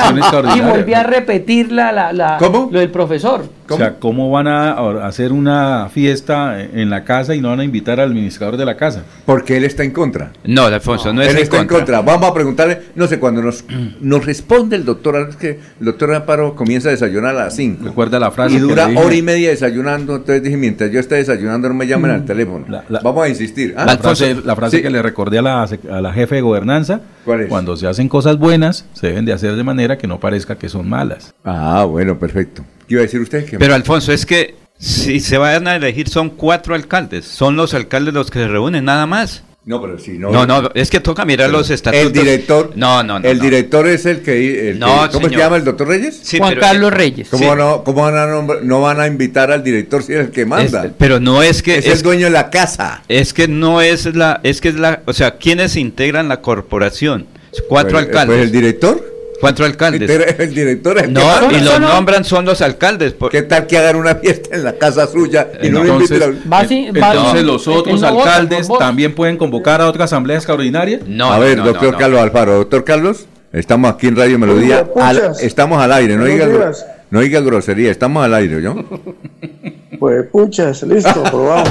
Y 0.57 0.61
volví 0.61 0.95
a 0.95 1.03
repetir 1.03 1.73
la, 1.73 1.93
la, 1.93 2.13
la- 2.13 2.39
lo 2.41 2.69
del 2.79 2.91
profesor. 2.91 3.45
O 3.75 3.77
sea, 3.77 3.95
¿cómo 3.99 4.31
van 4.31 4.47
a 4.49 4.73
hacer 5.07 5.33
una 5.33 5.89
fiesta 5.91 6.61
en 6.63 6.91
la 6.91 7.05
casa 7.05 7.35
y 7.35 7.41
no 7.41 7.49
van 7.51 7.61
a 7.61 7.65
invitar 7.65 8.01
al 8.01 8.11
administrador 8.11 8.57
de 8.57 8.65
la 8.65 8.77
casa? 8.77 9.03
Porque 9.25 9.57
él 9.57 9.65
está 9.65 9.83
en 9.85 9.91
contra. 9.91 10.33
No, 10.45 10.67
Alfonso, 10.67 11.13
no, 11.13 11.23
es 11.23 11.29
él 11.31 11.37
en 11.37 11.43
está 11.43 11.57
contra. 11.59 11.77
en 11.77 11.81
contra. 11.81 12.01
Vamos 12.03 12.31
a 12.31 12.35
preguntarle, 12.35 12.83
no 12.95 13.07
sé, 13.07 13.19
cuando 13.19 13.43
nos, 13.43 13.65
nos 14.01 14.25
responde 14.25 14.77
el 14.77 14.85
doctor, 14.85 15.29
es 15.31 15.37
que 15.37 15.59
el 15.81 15.87
doctor 15.87 16.15
Amparo 16.15 16.55
comienza 16.55 16.89
a 16.89 16.93
desayunar 16.93 17.35
a 17.37 17.45
las 17.45 17.57
5. 17.57 17.85
Recuerda 17.85 18.19
la 18.21 18.31
frase 18.31 18.55
Y 18.55 18.57
que 18.57 18.63
dura 18.63 18.85
le 18.87 18.93
dije. 18.93 19.05
hora 19.05 19.15
y 19.15 19.23
media 19.23 19.51
desayunando, 19.51 20.17
entonces 20.17 20.43
dije, 20.43 20.57
mientras 20.57 20.91
yo 20.91 21.01
esté 21.01 21.17
desayunando 21.17 21.69
no 21.69 21.75
me 21.75 21.87
llamen 21.87 22.11
al 22.11 22.25
teléfono. 22.25 22.67
Vamos 23.03 23.25
a 23.25 23.29
insistir. 23.29 23.75
¿ah? 23.77 23.85
La 23.87 23.99
frase, 23.99 24.37
la 24.45 24.55
frase 24.57 24.77
Sí. 24.79 24.83
que 24.83 24.91
le 24.91 25.01
recordé 25.03 25.39
a 25.39 25.43
la, 25.43 25.63
a 25.63 26.01
la 26.01 26.13
jefe 26.13 26.35
de 26.37 26.41
gobernanza, 26.43 27.01
¿Cuál 27.25 27.41
es? 27.43 27.49
cuando 27.49 27.77
se 27.77 27.87
hacen 27.87 28.09
cosas 28.09 28.37
buenas, 28.39 28.85
se 28.93 29.09
deben 29.09 29.25
de 29.25 29.33
hacer 29.33 29.57
de 29.57 29.65
manera 29.65 29.97
que 29.99 30.07
no 30.07 30.21
parezca 30.21 30.57
que 30.57 30.69
son 30.69 30.89
malas. 30.89 31.35
Ah, 31.45 31.85
bueno, 31.89 32.19
perfecto. 32.19 32.63
¿Qué 32.89 32.95
iba 32.95 33.01
a 33.01 33.05
decir 33.05 33.21
usted? 33.21 33.45
Que- 33.47 33.59
Pero 33.59 33.75
Alfonso, 33.75 34.13
es 34.13 34.25
que 34.27 34.55
si 34.79 35.21
se 35.21 35.39
van 35.39 35.67
a 35.69 35.77
elegir 35.77 36.09
son 36.09 36.31
cuatro 36.31 36.75
alcaldes. 36.75 37.25
Son 37.25 37.57
los 37.57 37.75
alcaldes 37.75 38.15
los 38.15 38.31
que 38.31 38.41
se 38.41 38.49
reúnen, 38.49 38.85
nada 38.85 39.07
más. 39.07 39.43
No, 39.65 39.83
pero 39.83 39.99
si 39.99 40.13
no. 40.13 40.31
No, 40.31 40.47
no, 40.47 40.71
es 40.75 40.91
que 40.91 41.01
toca 41.01 41.25
mirar 41.25 41.51
los 41.51 41.71
estatutos. 41.71 42.07
El 42.07 42.13
director. 42.13 42.71
No, 42.77 43.03
no, 43.03 43.19
no. 43.19 43.29
El 43.29 43.39
no. 43.39 43.45
director 43.45 43.89
es 43.89 44.07
el 44.07 44.21
que. 44.23 44.71
el 44.71 44.79
No, 44.79 45.09
que- 45.09 45.15
¿Cómo 45.15 45.29
se 45.29 45.35
llama 45.35 45.57
el 45.57 45.65
doctor 45.65 45.89
Reyes? 45.89 46.21
Sí, 46.23 46.39
Juan 46.39 46.51
pero- 46.51 46.61
Carlos 46.61 46.93
Reyes. 46.93 47.29
¿Cómo, 47.29 47.51
Sí. 47.51 47.59
no, 47.59 47.83
cómo 47.83 48.03
van 48.03 48.15
a 48.17 48.27
nombr- 48.27 48.61
no 48.63 48.81
van 48.81 49.01
a 49.01 49.09
invitar 49.09 49.51
al 49.51 49.65
director 49.65 50.05
si 50.05 50.13
es 50.13 50.21
el 50.21 50.31
que 50.31 50.47
manda? 50.47 50.85
Es- 50.87 50.93
pero 50.97 51.19
no 51.19 51.43
es 51.43 51.65
que 51.65 51.79
Es 51.79 51.87
el 51.87 52.03
dueño 52.03 52.27
de 52.27 52.31
la 52.31 52.51
casa. 52.51 53.03
Es 53.09 53.33
que 53.33 53.49
no 53.49 53.81
es 53.81 54.15
la, 54.15 54.39
es 54.45 54.61
que 54.61 54.69
es 54.69 54.77
la, 54.77 55.03
o 55.05 55.13
sea, 55.13 55.37
¿quiénes 55.39 55.75
integran 55.75 56.29
la 56.29 56.41
corporación? 56.43 57.27
Cuatro 57.69 57.95
Pues- 57.95 58.05
alcaldes. 58.05 58.37
pues 58.37 58.47
el 58.47 58.53
director. 58.53 59.16
Cuatro 59.41 59.65
alcaldes. 59.65 60.09
El 60.39 60.55
director 60.55 60.97
es 60.99 61.05
el 61.05 61.13
No, 61.13 61.23
y 61.51 61.61
los 61.61 61.79
nombran 61.81 62.25
son 62.25 62.45
los 62.45 62.61
alcaldes. 62.63 63.13
por- 63.13 63.31
¿Qué 63.31 63.43
tal 63.43 63.67
que 63.67 63.77
hagan 63.79 63.97
una 63.97 64.15
fiesta 64.17 64.55
en 64.57 64.65
la 64.65 64.73
casa 64.75 65.07
suya 65.07 65.49
y 65.63 65.69
no 65.69 65.85
lo 65.85 65.93
Entonces, 65.95 66.23
inviten? 66.23 66.53
Va 66.53 66.59
así- 66.61 66.91
va- 66.91 67.13
entonces 67.13 67.45
no, 67.45 67.53
los 67.53 67.69
otros 67.69 68.01
no 68.01 68.07
alcaldes 68.09 68.69
también 68.79 69.15
pueden 69.15 69.37
convocar 69.37 69.81
a 69.81 69.87
otra 69.89 70.05
asamblea 70.05 70.37
extraordinaria. 70.37 71.01
No, 71.07 71.33
a 71.33 71.39
ver, 71.39 71.59
no, 71.59 71.65
doctor 71.67 71.87
no, 71.87 71.93
no. 71.93 71.99
Carlos 71.99 72.21
Alfaro. 72.21 72.53
Doctor 72.57 72.85
Carlos, 72.85 73.27
estamos 73.53 73.93
aquí 73.93 74.07
en 74.09 74.17
Radio 74.17 74.39
Melodía. 74.39 74.87
Al- 74.97 75.33
estamos 75.41 75.83
al 75.83 75.93
aire, 75.93 76.15
no 76.17 76.23
Buenos 76.23 76.39
diga, 76.39 76.49
gro- 76.49 76.65
días. 76.65 76.87
no 77.11 77.21
diga 77.21 77.41
grosería, 77.41 77.91
estamos 77.91 78.25
al 78.25 78.35
aire, 78.35 78.63
¿yo? 78.63 78.75
Pues 79.99 80.27
puchas, 80.31 80.83
listo, 80.83 81.23
probamos. 81.25 81.71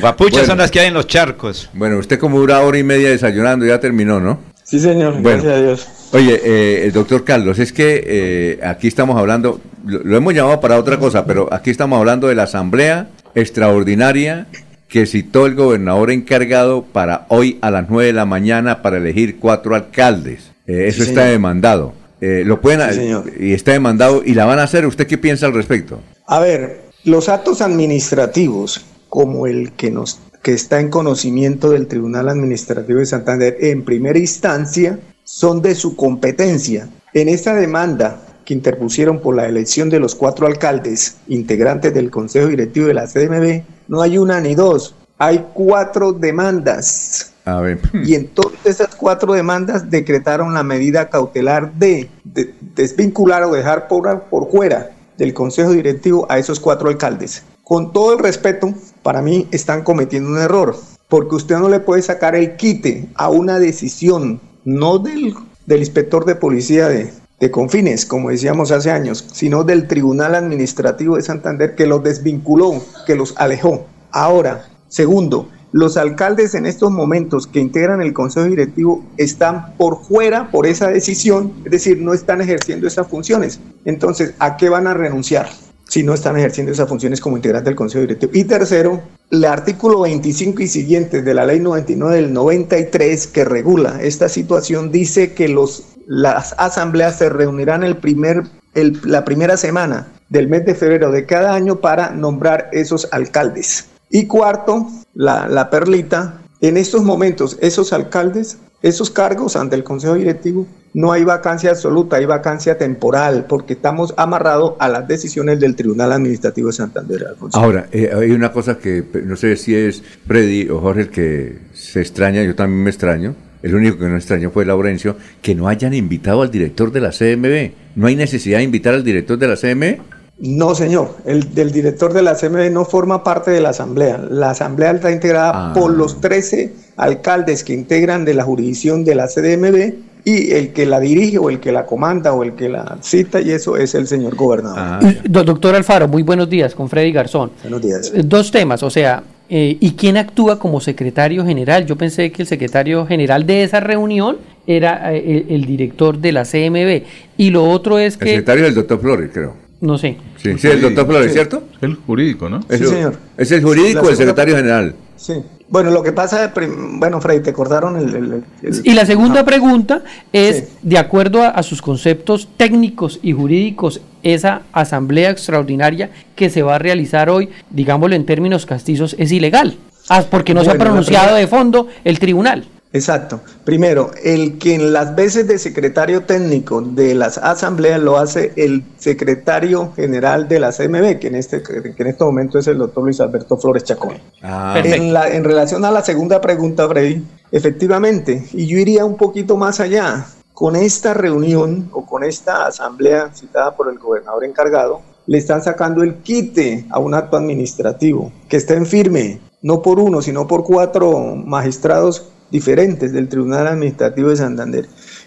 Guapuchas 0.00 0.32
Bueno. 0.32 0.46
son 0.46 0.58
las 0.58 0.70
que 0.70 0.80
hay 0.80 0.86
en 0.88 0.94
los 0.94 1.06
charcos. 1.06 1.70
Bueno, 1.72 1.98
usted 1.98 2.18
como 2.18 2.38
dura 2.38 2.60
hora 2.60 2.78
y 2.78 2.82
media 2.84 3.08
desayunando, 3.10 3.66
ya 3.66 3.80
terminó, 3.80 4.20
¿no? 4.20 4.38
Sí, 4.68 4.78
señor, 4.80 5.14
Bueno. 5.22 5.42
gracias 5.42 5.52
a 5.54 5.62
Dios. 5.62 5.88
Oye, 6.12 6.40
eh, 6.44 6.84
el 6.84 6.92
doctor 6.92 7.24
Carlos, 7.24 7.58
es 7.58 7.72
que 7.72 8.02
eh, 8.06 8.60
aquí 8.62 8.86
estamos 8.88 9.18
hablando, 9.18 9.60
lo, 9.86 10.00
lo 10.00 10.16
hemos 10.16 10.34
llamado 10.34 10.60
para 10.60 10.78
otra 10.78 10.98
cosa, 10.98 11.24
pero 11.24 11.48
aquí 11.52 11.70
estamos 11.70 11.98
hablando 11.98 12.28
de 12.28 12.34
la 12.34 12.42
asamblea 12.44 13.08
extraordinaria 13.34 14.46
que 14.88 15.06
citó 15.06 15.46
el 15.46 15.54
gobernador 15.54 16.10
encargado 16.10 16.82
para 16.82 17.26
hoy 17.28 17.58
a 17.62 17.70
las 17.70 17.88
9 17.88 18.06
de 18.08 18.12
la 18.12 18.24
mañana 18.26 18.82
para 18.82 18.98
elegir 18.98 19.38
cuatro 19.38 19.74
alcaldes. 19.74 20.50
Eh, 20.66 20.84
eso 20.88 21.02
Sí, 21.02 21.10
está 21.10 21.22
señor. 21.22 21.32
demandado. 21.32 21.92
Eh, 22.20 22.42
lo 22.44 22.60
pueden 22.60 22.80
Sí, 22.90 22.96
señor. 22.96 23.24
y 23.38 23.52
está 23.52 23.72
demandado 23.72 24.22
y 24.24 24.34
la 24.34 24.44
van 24.44 24.58
a 24.58 24.64
hacer. 24.64 24.84
¿Usted 24.86 25.06
qué 25.06 25.16
piensa 25.18 25.46
al 25.46 25.54
respecto? 25.54 26.00
A 26.26 26.40
ver, 26.40 26.82
los 27.04 27.28
actos 27.28 27.60
administrativos, 27.62 28.84
como 29.08 29.46
el 29.46 29.72
que 29.72 29.90
nos 29.90 30.18
que 30.42 30.52
está 30.52 30.80
en 30.80 30.88
conocimiento 30.90 31.70
del 31.70 31.86
Tribunal 31.86 32.28
Administrativo 32.28 32.98
de 33.00 33.06
Santander 33.06 33.56
en 33.60 33.84
primera 33.84 34.18
instancia, 34.18 34.98
son 35.24 35.60
de 35.62 35.74
su 35.74 35.96
competencia. 35.96 36.88
En 37.14 37.28
esta 37.28 37.54
demanda 37.54 38.20
que 38.44 38.54
interpusieron 38.54 39.20
por 39.20 39.34
la 39.36 39.46
elección 39.46 39.90
de 39.90 40.00
los 40.00 40.14
cuatro 40.14 40.46
alcaldes 40.46 41.16
integrantes 41.28 41.92
del 41.92 42.10
Consejo 42.10 42.48
Directivo 42.48 42.86
de 42.86 42.94
la 42.94 43.06
CMB, 43.06 43.62
no 43.88 44.00
hay 44.00 44.16
una 44.18 44.40
ni 44.40 44.54
dos, 44.54 44.94
hay 45.18 45.44
cuatro 45.52 46.12
demandas. 46.12 47.32
A 47.44 47.60
ver. 47.60 47.80
Y 48.04 48.14
en 48.14 48.28
todas 48.28 48.54
esas 48.64 48.94
cuatro 48.94 49.32
demandas 49.32 49.90
decretaron 49.90 50.54
la 50.54 50.62
medida 50.62 51.08
cautelar 51.10 51.72
de, 51.74 52.08
de- 52.24 52.54
desvincular 52.74 53.42
o 53.44 53.52
dejar 53.52 53.88
por, 53.88 54.22
por 54.24 54.50
fuera 54.50 54.90
del 55.16 55.34
Consejo 55.34 55.72
Directivo 55.72 56.26
a 56.30 56.38
esos 56.38 56.60
cuatro 56.60 56.88
alcaldes. 56.88 57.42
Con 57.68 57.92
todo 57.92 58.14
el 58.14 58.18
respeto, 58.18 58.72
para 59.02 59.20
mí 59.20 59.46
están 59.50 59.82
cometiendo 59.82 60.30
un 60.30 60.38
error, 60.38 60.74
porque 61.06 61.34
usted 61.34 61.58
no 61.58 61.68
le 61.68 61.80
puede 61.80 62.00
sacar 62.00 62.34
el 62.34 62.56
quite 62.56 63.10
a 63.14 63.28
una 63.28 63.58
decisión, 63.58 64.40
no 64.64 64.98
del, 64.98 65.34
inspector 65.66 66.24
de 66.24 66.34
policía 66.34 66.88
de, 66.88 67.12
de 67.38 67.50
Confines, 67.50 68.06
como 68.06 68.30
decíamos 68.30 68.70
hace 68.70 68.90
años, 68.90 69.22
sino 69.34 69.64
del 69.64 69.86
Tribunal 69.86 70.34
Administrativo 70.34 71.16
de 71.16 71.22
Santander 71.22 71.74
que 71.74 71.84
los 71.84 72.02
desvinculó, 72.02 72.82
que 73.06 73.16
los 73.16 73.34
alejó. 73.36 73.84
Ahora, 74.12 74.70
segundo, 74.88 75.50
Los 75.70 75.98
alcaldes 75.98 76.54
en 76.54 76.64
estos 76.64 76.90
momentos 76.90 77.46
que 77.46 77.60
integran 77.60 78.00
el 78.00 78.14
Consejo 78.14 78.46
Directivo 78.46 79.04
están 79.18 79.76
por 79.76 80.02
fuera 80.02 80.50
por 80.50 80.66
esa 80.66 80.88
decisión, 80.88 81.52
es 81.66 81.70
decir, 81.70 82.00
no 82.00 82.14
están 82.14 82.40
ejerciendo 82.40 82.86
esas 82.86 83.06
funciones. 83.06 83.60
Entonces, 83.84 84.32
¿a 84.38 84.56
qué 84.56 84.70
van 84.70 84.86
a 84.86 84.94
renunciar? 84.94 85.50
Si 85.88 86.02
no 86.02 86.14
están 86.14 86.36
ejerciendo 86.36 86.70
esas 86.70 86.88
funciones 86.88 87.20
como 87.20 87.36
integrantes 87.36 87.66
del 87.66 87.74
Consejo 87.74 88.02
Directivo. 88.02 88.32
Y 88.34 88.44
tercero, 88.44 89.02
el 89.30 89.44
artículo 89.44 90.00
25 90.00 90.62
y 90.62 90.68
siguientes 90.68 91.24
de 91.24 91.34
la 91.34 91.46
Ley 91.46 91.60
99 91.60 92.16
del 92.16 92.32
93 92.32 93.26
que 93.26 93.44
regula 93.44 94.00
esta 94.02 94.28
situación 94.28 94.92
dice 94.92 95.32
que 95.32 95.48
los, 95.48 95.84
las 96.06 96.54
asambleas 96.58 97.18
se 97.18 97.30
reunirán 97.30 97.82
el 97.82 97.96
primer, 97.96 98.44
la 98.74 99.24
primera 99.24 99.56
semana 99.56 100.08
del 100.28 100.46
mes 100.46 100.66
de 100.66 100.74
febrero 100.74 101.10
de 101.10 101.24
cada 101.24 101.54
año 101.54 101.80
para 101.80 102.10
nombrar 102.10 102.68
esos 102.72 103.08
alcaldes. 103.10 103.86
Y 104.10 104.26
cuarto, 104.26 104.86
la 105.14 105.68
perlita, 105.70 106.42
en 106.60 106.76
estos 106.76 107.02
momentos 107.02 107.56
esos 107.60 107.92
alcaldes, 107.92 108.58
esos 108.82 109.10
cargos 109.10 109.56
ante 109.56 109.76
el 109.76 109.84
Consejo 109.84 110.14
Directivo 110.14 110.66
no 110.94 111.12
hay 111.12 111.22
vacancia 111.22 111.70
absoluta, 111.70 112.16
hay 112.16 112.24
vacancia 112.24 112.78
temporal, 112.78 113.46
porque 113.48 113.74
estamos 113.74 114.14
amarrados 114.16 114.74
a 114.78 114.88
las 114.88 115.06
decisiones 115.06 115.60
del 115.60 115.76
Tribunal 115.76 116.12
Administrativo 116.12 116.68
de 116.68 116.72
Santander. 116.72 117.26
Alfonso. 117.26 117.58
Ahora, 117.58 117.88
eh, 117.92 118.10
hay 118.12 118.30
una 118.30 118.52
cosa 118.52 118.78
que 118.78 119.04
no 119.24 119.36
sé 119.36 119.56
si 119.56 119.74
es 119.74 120.02
Freddy 120.26 120.68
o 120.70 120.80
Jorge 120.80 121.08
que 121.08 121.58
se 121.72 122.00
extraña, 122.00 122.42
yo 122.42 122.54
también 122.54 122.82
me 122.82 122.90
extraño. 122.90 123.34
El 123.62 123.74
único 123.74 123.98
que 123.98 124.06
no 124.06 124.16
extrañó 124.16 124.50
fue 124.50 124.64
Laurencio, 124.64 125.16
que 125.42 125.54
no 125.54 125.68
hayan 125.68 125.92
invitado 125.92 126.42
al 126.42 126.50
director 126.50 126.92
de 126.92 127.00
la 127.00 127.10
CMB. 127.10 127.96
¿No 127.96 128.06
hay 128.06 128.14
necesidad 128.14 128.58
de 128.58 128.64
invitar 128.64 128.94
al 128.94 129.02
director 129.02 129.36
de 129.36 129.48
la 129.48 129.56
CMB? 129.56 130.17
No, 130.40 130.74
señor. 130.74 131.16
El 131.24 131.52
del 131.54 131.72
director 131.72 132.12
de 132.12 132.22
la 132.22 132.34
CMB 132.36 132.70
no 132.70 132.84
forma 132.84 133.24
parte 133.24 133.50
de 133.50 133.60
la 133.60 133.70
asamblea. 133.70 134.18
La 134.30 134.50
asamblea 134.50 134.92
está 134.92 135.10
integrada 135.10 135.70
ah. 135.70 135.72
por 135.74 135.92
los 135.92 136.20
13 136.20 136.72
alcaldes 136.96 137.64
que 137.64 137.72
integran 137.72 138.24
de 138.24 138.34
la 138.34 138.44
jurisdicción 138.44 139.04
de 139.04 139.14
la 139.14 139.26
CDMB 139.26 139.94
y 140.24 140.52
el 140.52 140.72
que 140.72 140.86
la 140.86 141.00
dirige 141.00 141.38
o 141.38 141.48
el 141.48 141.58
que 141.58 141.72
la 141.72 141.86
comanda 141.86 142.32
o 142.32 142.42
el 142.42 142.54
que 142.54 142.68
la 142.68 142.98
cita 143.00 143.40
y 143.40 143.50
eso 143.50 143.76
es 143.76 143.94
el 143.94 144.06
señor 144.06 144.36
gobernador. 144.36 144.78
Ah, 144.78 145.00
doctor 145.24 145.74
Alfaro, 145.74 146.06
muy 146.06 146.22
buenos 146.22 146.48
días 146.48 146.74
con 146.74 146.88
Freddy 146.88 147.12
Garzón. 147.12 147.50
Buenos 147.62 147.82
días. 147.82 148.12
Eh, 148.14 148.22
dos 148.24 148.50
temas, 148.50 148.82
o 148.82 148.90
sea, 148.90 149.22
eh, 149.48 149.76
¿y 149.80 149.92
quién 149.92 150.16
actúa 150.18 150.58
como 150.58 150.80
secretario 150.80 151.44
general? 151.44 151.86
Yo 151.86 151.96
pensé 151.96 152.30
que 152.30 152.42
el 152.42 152.48
secretario 152.48 153.06
general 153.06 153.46
de 153.46 153.62
esa 153.62 153.80
reunión 153.80 154.36
era 154.66 155.14
eh, 155.14 155.46
el, 155.48 155.64
director 155.64 156.18
de 156.18 156.32
la 156.32 156.44
CMB. 156.44 157.02
Y 157.38 157.50
lo 157.50 157.64
otro 157.64 157.98
es 157.98 158.18
que... 158.18 158.24
El 158.26 158.30
secretario 158.30 158.64
del 158.64 158.74
doctor 158.74 159.00
Flores, 159.00 159.30
creo. 159.32 159.67
No 159.80 159.96
sé. 159.96 160.16
Sí, 160.36 160.58
sí 160.58 160.66
el 160.66 160.80
doctor 160.80 161.06
Flores, 161.06 161.32
¿cierto? 161.32 161.62
El 161.80 161.94
jurídico, 161.94 162.48
¿no? 162.48 162.62
Sí, 162.68 162.78
señor. 162.78 163.16
Es 163.36 163.52
el 163.52 163.62
jurídico 163.62 164.00
o 164.00 164.10
el 164.10 164.16
secretario 164.16 164.56
general. 164.56 164.94
Sí. 165.16 165.34
Bueno, 165.70 165.90
lo 165.90 166.02
que 166.02 166.12
pasa, 166.12 166.52
bueno, 166.98 167.20
Freddy, 167.20 167.42
te 167.42 167.50
acordaron 167.50 167.96
el... 167.96 168.42
y 168.84 168.94
la 168.94 169.04
segunda 169.04 169.44
pregunta 169.44 170.02
es, 170.32 170.68
de 170.82 170.96
acuerdo 170.96 171.42
a, 171.42 171.62
sus 171.62 171.82
conceptos 171.82 172.48
técnicos 172.56 173.20
y 173.22 173.32
jurídicos, 173.32 174.00
esa 174.22 174.62
asamblea 174.72 175.28
extraordinaria 175.28 176.10
que 176.34 176.48
se 176.48 176.62
va 176.62 176.76
a 176.76 176.78
realizar 176.78 177.28
hoy, 177.28 177.50
digámoslo 177.68 178.16
en 178.16 178.24
términos 178.24 178.64
castizos, 178.64 179.14
es 179.18 179.30
ilegal, 179.30 179.76
ah, 180.08 180.24
porque 180.30 180.54
no 180.54 180.64
se 180.64 180.70
ha 180.70 180.78
pronunciado 180.78 181.36
de 181.36 181.46
fondo 181.46 181.88
el 182.02 182.18
tribunal. 182.18 182.64
Exacto. 182.92 183.40
Primero, 183.64 184.10
el 184.22 184.58
que 184.58 184.74
en 184.74 184.92
las 184.92 185.14
veces 185.14 185.46
de 185.46 185.58
secretario 185.58 186.22
técnico 186.22 186.80
de 186.80 187.14
las 187.14 187.36
asambleas 187.36 188.00
lo 188.00 188.16
hace 188.16 188.52
el 188.56 188.82
secretario 188.96 189.92
general 189.94 190.48
de 190.48 190.60
la 190.60 190.72
CMB, 190.72 191.18
que 191.18 191.26
en 191.26 191.34
este, 191.34 191.62
que 191.62 191.94
en 191.96 192.06
este 192.06 192.24
momento 192.24 192.58
es 192.58 192.66
el 192.66 192.78
doctor 192.78 193.04
Luis 193.04 193.20
Alberto 193.20 193.58
Flores 193.58 193.84
Chacón. 193.84 194.14
Ah, 194.42 194.80
en, 194.82 195.12
la, 195.12 195.28
en 195.28 195.44
relación 195.44 195.84
a 195.84 195.90
la 195.90 196.02
segunda 196.02 196.40
pregunta, 196.40 196.88
Freddy, 196.88 197.22
efectivamente, 197.52 198.48
y 198.52 198.66
yo 198.66 198.78
iría 198.78 199.04
un 199.04 199.16
poquito 199.16 199.56
más 199.56 199.80
allá. 199.80 200.26
Con 200.54 200.74
esta 200.74 201.14
reunión 201.14 201.88
o 201.92 202.04
con 202.04 202.24
esta 202.24 202.66
asamblea 202.66 203.30
citada 203.32 203.76
por 203.76 203.92
el 203.92 203.98
gobernador 204.00 204.44
encargado, 204.44 205.02
le 205.26 205.38
están 205.38 205.62
sacando 205.62 206.02
el 206.02 206.16
quite 206.16 206.84
a 206.90 206.98
un 206.98 207.14
acto 207.14 207.36
administrativo 207.36 208.32
que 208.48 208.56
está 208.56 208.74
en 208.74 208.84
firme, 208.84 209.38
no 209.62 209.82
por 209.82 210.00
uno, 210.00 210.20
sino 210.20 210.48
por 210.48 210.64
cuatro 210.64 211.16
magistrados 211.36 212.32
diferentes 212.50 213.12
del 213.12 213.28
Tribunal 213.28 213.66
Administrativo 213.66 214.30
de 214.30 214.36
Santander 214.36 214.86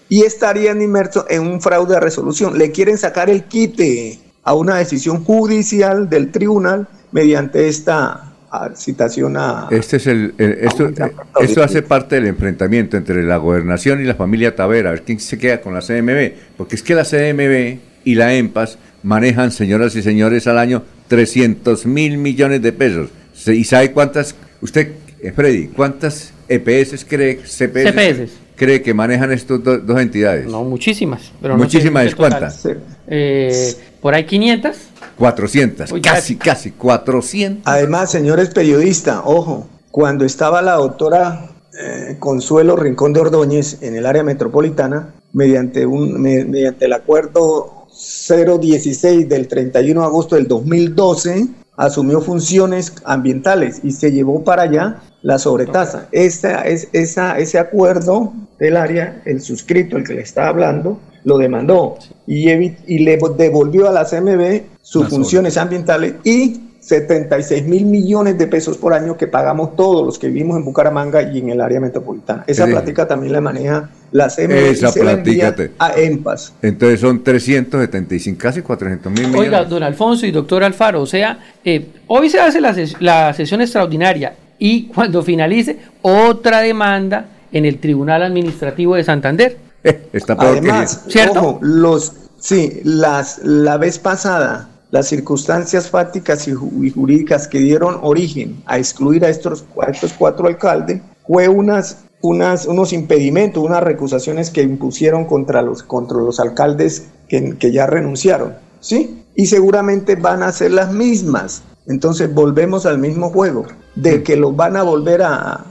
y 0.09 0.23
estarían 0.23 0.81
inmersos 0.81 1.25
en 1.29 1.43
un 1.43 1.61
fraude 1.61 1.95
de 1.95 1.99
resolución. 1.99 2.57
Le 2.57 2.71
quieren 2.71 2.97
sacar 2.97 3.29
el 3.29 3.45
quite 3.45 4.19
a 4.43 4.53
una 4.55 4.77
decisión 4.77 5.23
judicial 5.23 6.09
del 6.09 6.31
tribunal 6.31 6.87
mediante 7.11 7.67
esta 7.67 8.33
citación 8.75 9.37
a... 9.37 9.67
Este 9.71 9.97
es 9.97 10.07
el, 10.07 10.33
esto, 10.37 10.91
esto 11.39 11.63
hace 11.63 11.81
parte 11.81 12.15
del 12.15 12.27
enfrentamiento 12.27 12.97
entre 12.97 13.23
la 13.23 13.37
gobernación 13.37 14.01
y 14.01 14.03
la 14.03 14.15
familia 14.15 14.55
Tavera, 14.55 14.89
a 14.89 14.93
ver 14.93 15.03
quién 15.03 15.19
se 15.19 15.37
queda 15.37 15.61
con 15.61 15.73
la 15.73 15.79
CMB, 15.79 16.33
porque 16.57 16.75
es 16.75 16.83
que 16.83 16.95
la 16.95 17.05
CMB 17.05 17.79
y 18.03 18.15
la 18.15 18.33
EMPAS 18.33 18.77
manejan, 19.03 19.51
señoras 19.51 19.95
y 19.95 20.01
señores, 20.01 20.47
al 20.47 20.57
año 20.57 20.83
300 21.07 21.85
mil 21.85 22.17
millones 22.17 22.61
de 22.61 22.73
pesos. 22.73 23.09
¿Y 23.47 23.63
sabe 23.63 23.91
cuántas, 23.91 24.35
usted, 24.59 24.91
eh, 25.21 25.31
Freddy, 25.31 25.67
cuántas 25.67 26.33
EPS 26.51 27.05
cree, 27.05 27.37
CPS, 27.37 28.29
cree 28.55 28.81
que 28.81 28.93
manejan 28.93 29.31
estas 29.31 29.63
dos 29.63 29.99
entidades? 29.99 30.45
No, 30.47 30.63
muchísimas. 30.63 31.31
Pero 31.41 31.57
¿Muchísimas 31.57 32.13
cuántas? 32.15 32.67
Eh, 33.07 33.75
por 34.01 34.13
ahí 34.13 34.25
500. 34.25 34.75
400, 35.17 35.93
casi, 36.01 36.35
casi 36.35 36.71
400. 36.71 37.61
Además, 37.65 38.11
señores 38.11 38.49
periodistas, 38.49 39.21
ojo, 39.23 39.67
cuando 39.91 40.25
estaba 40.25 40.61
la 40.61 40.73
doctora 40.73 41.49
eh, 41.79 42.17
Consuelo 42.19 42.75
Rincón 42.75 43.13
de 43.13 43.21
Ordóñez 43.21 43.81
en 43.81 43.95
el 43.95 44.05
área 44.05 44.23
metropolitana, 44.23 45.13
mediante, 45.33 45.85
un, 45.85 46.21
mediante 46.21 46.85
el 46.85 46.93
acuerdo 46.93 47.87
016 47.91 49.29
del 49.29 49.47
31 49.47 50.01
de 50.01 50.05
agosto 50.05 50.35
del 50.35 50.47
2012, 50.47 51.47
asumió 51.77 52.21
funciones 52.21 52.93
ambientales 53.05 53.81
y 53.83 53.91
se 53.91 54.11
llevó 54.11 54.43
para 54.43 54.63
allá 54.63 55.01
la 55.21 55.37
sobretasa. 55.37 56.07
Esa, 56.11 56.61
es, 56.61 56.87
esa, 56.93 57.37
ese 57.37 57.59
acuerdo 57.59 58.33
del 58.59 58.77
área, 58.77 59.21
el 59.25 59.41
suscrito, 59.41 59.97
el 59.97 60.03
que 60.03 60.13
le 60.13 60.21
está 60.21 60.47
hablando, 60.47 60.99
lo 61.23 61.37
demandó. 61.37 61.97
Y, 62.27 62.49
y 62.49 62.99
le 62.99 63.17
devolvió 63.37 63.89
a 63.89 63.91
la 63.91 64.05
CMB 64.05 64.61
sus 64.81 65.07
funciones 65.09 65.57
ambientales 65.57 66.15
y 66.23 66.70
76 66.81 67.63
mil 67.65 67.85
millones 67.85 68.37
de 68.37 68.47
pesos 68.47 68.77
por 68.77 68.93
año 68.93 69.15
que 69.15 69.27
pagamos 69.27 69.75
todos 69.75 70.05
los 70.05 70.19
que 70.19 70.27
vivimos 70.27 70.57
en 70.57 70.65
Bucaramanga 70.65 71.21
y 71.21 71.37
en 71.37 71.49
el 71.49 71.61
área 71.61 71.79
metropolitana. 71.79 72.43
Esa 72.47 72.65
plática 72.65 73.07
también 73.07 73.33
la 73.33 73.41
maneja 73.41 73.89
la 74.11 74.27
CMB 74.27 74.51
Esa 74.51 74.91
se 74.91 75.71
a 75.79 75.93
EMPAS. 75.95 76.53
Entonces 76.61 76.99
son 76.99 77.23
375, 77.23 78.37
casi 78.37 78.61
400 78.61 79.11
mil 79.11 79.27
millones. 79.27 79.41
Oiga, 79.41 79.63
don 79.63 79.83
Alfonso 79.83 80.25
y 80.25 80.31
doctor 80.31 80.63
Alfaro, 80.63 81.01
o 81.01 81.05
sea, 81.05 81.39
eh, 81.63 81.87
hoy 82.07 82.29
se 82.29 82.39
hace 82.39 82.59
la, 82.59 82.75
la 82.99 83.33
sesión 83.33 83.61
extraordinaria 83.61 84.33
y 84.59 84.87
cuando 84.87 85.21
finalice 85.23 85.77
otra 86.01 86.61
demanda 86.61 87.27
en 87.51 87.65
el 87.65 87.79
Tribunal 87.79 88.23
Administrativo 88.23 88.95
de 88.95 89.03
Santander. 89.03 89.57
Está 90.13 90.35
Además, 90.37 91.05
¿cierto? 91.07 91.59
los, 91.61 92.13
sí, 92.39 92.81
las, 92.83 93.39
la 93.43 93.77
vez 93.77 93.99
pasada, 93.99 94.70
las 94.91 95.07
circunstancias 95.07 95.89
fácticas 95.89 96.47
y, 96.47 96.53
jurídicas 96.53 97.47
que 97.47 97.59
dieron 97.59 97.99
origen 98.01 98.61
a 98.65 98.77
excluir 98.77 99.25
a 99.25 99.29
estos, 99.29 99.65
estos 99.87 100.13
cuatro 100.13 100.47
alcaldes 100.47 101.01
fue 101.25 101.47
unas, 101.47 102.03
unas, 102.21 102.65
unos 102.65 102.91
impedimentos, 102.91 103.63
unas 103.63 103.81
recusaciones 103.81 104.49
que 104.49 104.61
impusieron 104.61 105.25
contra 105.25 105.61
los, 105.61 105.81
contra 105.81 106.17
los 106.17 106.39
alcaldes 106.39 107.07
que, 107.29 107.57
que 107.57 107.71
ya 107.71 107.87
renunciaron. 107.87 108.55
¿Sí? 108.81 109.23
Y 109.35 109.45
seguramente 109.45 110.15
van 110.15 110.43
a 110.43 110.51
ser 110.51 110.71
las 110.71 110.91
mismas. 110.91 111.63
Entonces 111.87 112.33
volvemos 112.33 112.85
al 112.85 112.97
mismo 112.97 113.29
juego, 113.29 113.65
de 113.95 114.23
que 114.23 114.35
los 114.35 114.55
van 114.55 114.75
a 114.75 114.83
volver 114.83 115.21
a, 115.23 115.65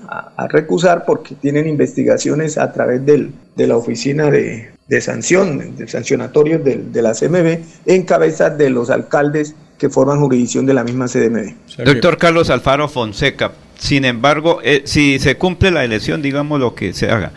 recusar 0.48 1.05
porque 1.05 1.34
tienen 1.34 1.68
investigaciones 1.68 2.59
a 2.59 2.72
través 2.72 3.05
del, 3.05 3.32
de 3.56 3.66
la 3.66 3.76
oficina 3.76 4.30
de, 4.30 4.70
sanción, 5.00 5.76
de 5.76 5.86
sancionatorios 5.86 6.64
de, 6.64 7.02
la 7.02 7.12
CMB, 7.12 7.58
en 7.86 8.02
cabeza 8.02 8.50
de 8.50 8.70
los 8.70 8.90
alcaldes 8.90 9.54
que 9.78 9.88
forman 9.88 10.20
jurisdicción 10.20 10.66
de 10.66 10.74
la 10.74 10.84
misma 10.84 11.06
CDMB. 11.06 11.84
Doctor 11.84 12.18
Carlos 12.18 12.50
Alfaro 12.50 12.88
Fonseca, 12.88 13.52
sin 13.78 14.04
embargo, 14.04 14.60
eh, 14.62 14.82
si 14.84 15.18
se 15.18 15.36
cumple 15.36 15.70
la 15.70 15.84
elección, 15.84 16.22
digamos 16.22 16.58
lo 16.58 16.74
que 16.74 16.92
se 16.92 17.10
haga, 17.10 17.32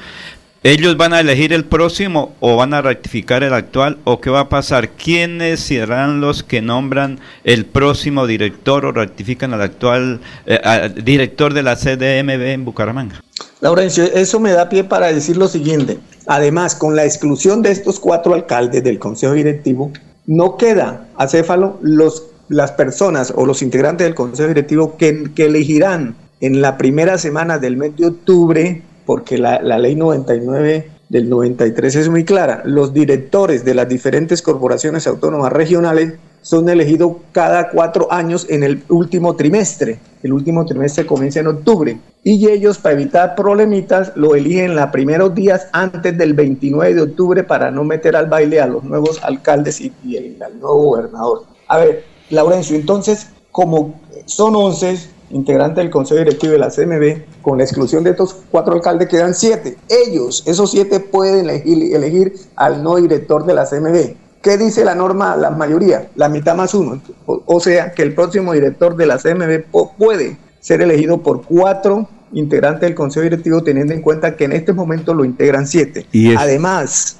¿Ellos 0.65 0.95
van 0.95 1.11
a 1.13 1.19
elegir 1.19 1.51
el 1.51 1.65
próximo 1.65 2.38
o 2.39 2.55
van 2.55 2.73
a 2.73 2.81
rectificar 2.81 3.43
el 3.43 3.53
actual 3.53 3.97
o 4.05 4.21
qué 4.21 4.30
va 4.30 4.39
a 4.39 4.49
pasar? 4.49 4.91
¿Quiénes 4.91 5.59
serán 5.59 6.21
los 6.21 6.41
que 6.41 6.61
nombran 6.61 7.19
el 7.43 7.65
próximo 7.65 8.27
director 8.27 8.85
o 8.85 8.93
rectifican 8.93 9.53
al 9.53 9.61
actual 9.61 10.21
eh, 10.45 10.89
director 11.03 11.53
de 11.53 11.63
la 11.63 11.75
CDMB 11.75 12.41
en 12.53 12.63
Bucaramanga? 12.63 13.21
Laurencio, 13.64 14.03
eso 14.03 14.41
me 14.41 14.52
da 14.52 14.68
pie 14.68 14.84
para 14.84 15.07
decir 15.07 15.38
lo 15.38 15.48
siguiente. 15.48 15.98
Además, 16.27 16.76
con 16.76 16.98
la 16.98 17.06
exclusión 17.06 17.61
de 17.61 17.72
estos 17.72 17.98
cuatro 17.98 18.34
alcaldes 18.34 18.84
del 18.84 18.99
Consejo 18.99 19.31
Directivo, 19.31 19.90
no 20.27 20.57
queda 20.57 21.07
acéfalo 21.15 21.77
los, 21.81 22.26
las 22.49 22.73
personas 22.73 23.31
o 23.34 23.45
los 23.45 23.61
integrantes 23.61 24.06
del 24.06 24.15
Consejo 24.15 24.49
Directivo 24.49 24.98
que, 24.98 25.31
que 25.34 25.45
elegirán 25.45 26.18
en 26.41 26.61
la 26.61 26.77
primera 26.77 27.18
semana 27.18 27.57
del 27.57 27.77
mes 27.77 27.95
de 27.95 28.07
octubre, 28.07 28.81
porque 29.06 29.38
la, 29.38 29.61
la 29.61 29.77
ley 29.77 29.95
99 29.95 30.90
del 31.07 31.30
93 31.30 31.95
es 31.95 32.10
muy 32.10 32.26
clara, 32.26 32.64
los 32.65 32.94
directores 32.94 33.64
de 33.64 33.76
las 33.76 33.88
diferentes 33.88 34.41
corporaciones 34.41 35.07
autónomas 35.07 35.53
regionales 35.53 36.15
son 36.44 36.70
elegidos 36.70 37.14
cada 37.32 37.70
cuatro 37.70 38.11
años 38.11 38.45
en 38.49 38.64
el 38.64 38.84
último 38.90 39.36
trimestre. 39.36 39.98
El 40.22 40.34
último 40.34 40.65
trimestre 40.65 41.06
comienza 41.06 41.40
en 41.40 41.48
octubre. 41.48 41.99
Y 42.24 42.48
ellos, 42.48 42.78
para 42.78 42.94
evitar 42.94 43.36
problemitas, 43.36 44.11
lo 44.15 44.36
eligen 44.36 44.76
los 44.76 44.86
primeros 44.88 45.34
días 45.34 45.68
antes 45.72 46.15
del 46.18 46.34
29 46.34 46.94
de 46.94 47.02
octubre 47.02 47.44
para 47.44 47.72
no 47.72 47.84
meter 47.84 48.15
al 48.15 48.28
baile 48.28 48.61
a 48.61 48.68
los 48.68 48.84
nuevos 48.84 49.24
alcaldes 49.24 49.82
y, 49.82 49.91
y 50.03 50.18
al 50.18 50.60
nuevo 50.60 50.91
gobernador. 50.91 51.44
A 51.68 51.78
ver, 51.78 52.03
Laurencio, 52.30 52.76
entonces, 52.76 53.30
como 53.52 53.99
son 54.26 54.56
11 54.56 54.98
integrantes 55.32 55.78
del 55.78 55.90
Consejo 55.90 56.20
Directivo 56.20 56.53
de 56.53 56.60
la 56.60 56.70
CMB, 56.70 57.41
con 57.41 57.57
la 57.57 57.64
exclusión 57.64 58.03
de 58.03 58.11
estos 58.11 58.36
cuatro 58.52 58.74
alcaldes 58.74 59.07
quedan 59.10 59.34
siete. 59.34 59.78
Ellos, 59.90 60.44
esos 60.45 60.72
siete, 60.72 60.99
pueden 60.99 61.49
elegir, 61.49 61.95
elegir 61.95 62.34
al 62.56 62.84
no 62.84 62.95
director 62.98 63.45
de 63.45 63.53
la 63.53 63.65
CMB. 63.65 64.22
¿Qué 64.44 64.57
dice 64.57 64.84
la 64.84 64.94
norma? 64.94 65.38
La 65.38 65.49
mayoría, 65.49 66.10
la 66.15 66.28
mitad 66.28 66.53
más 66.56 66.74
uno. 66.74 67.02
O, 67.26 67.60
sea 67.61 67.94
que 67.94 68.02
el 68.03 68.14
próximo 68.14 68.52
director 68.52 68.95
de 68.98 69.06
la 69.06 69.18
CMB 69.18 69.64
puede 69.98 70.38
ser 70.60 70.82
elegido 70.82 71.20
por 71.24 71.44
cuatro 71.44 72.10
integrantes 72.34 72.82
del 72.82 72.94
Consejo 72.94 73.24
Directivo, 73.24 73.64
teniendo 73.64 73.94
en 73.94 74.02
cuenta 74.02 74.36
que 74.36 74.44
en 74.44 74.52
este 74.52 74.74
momento 74.74 75.14
lo 75.14 75.24
integran 75.24 75.65
siete. 75.65 76.06
Y 76.11 76.34
es- 76.34 76.38
Además, 76.38 77.18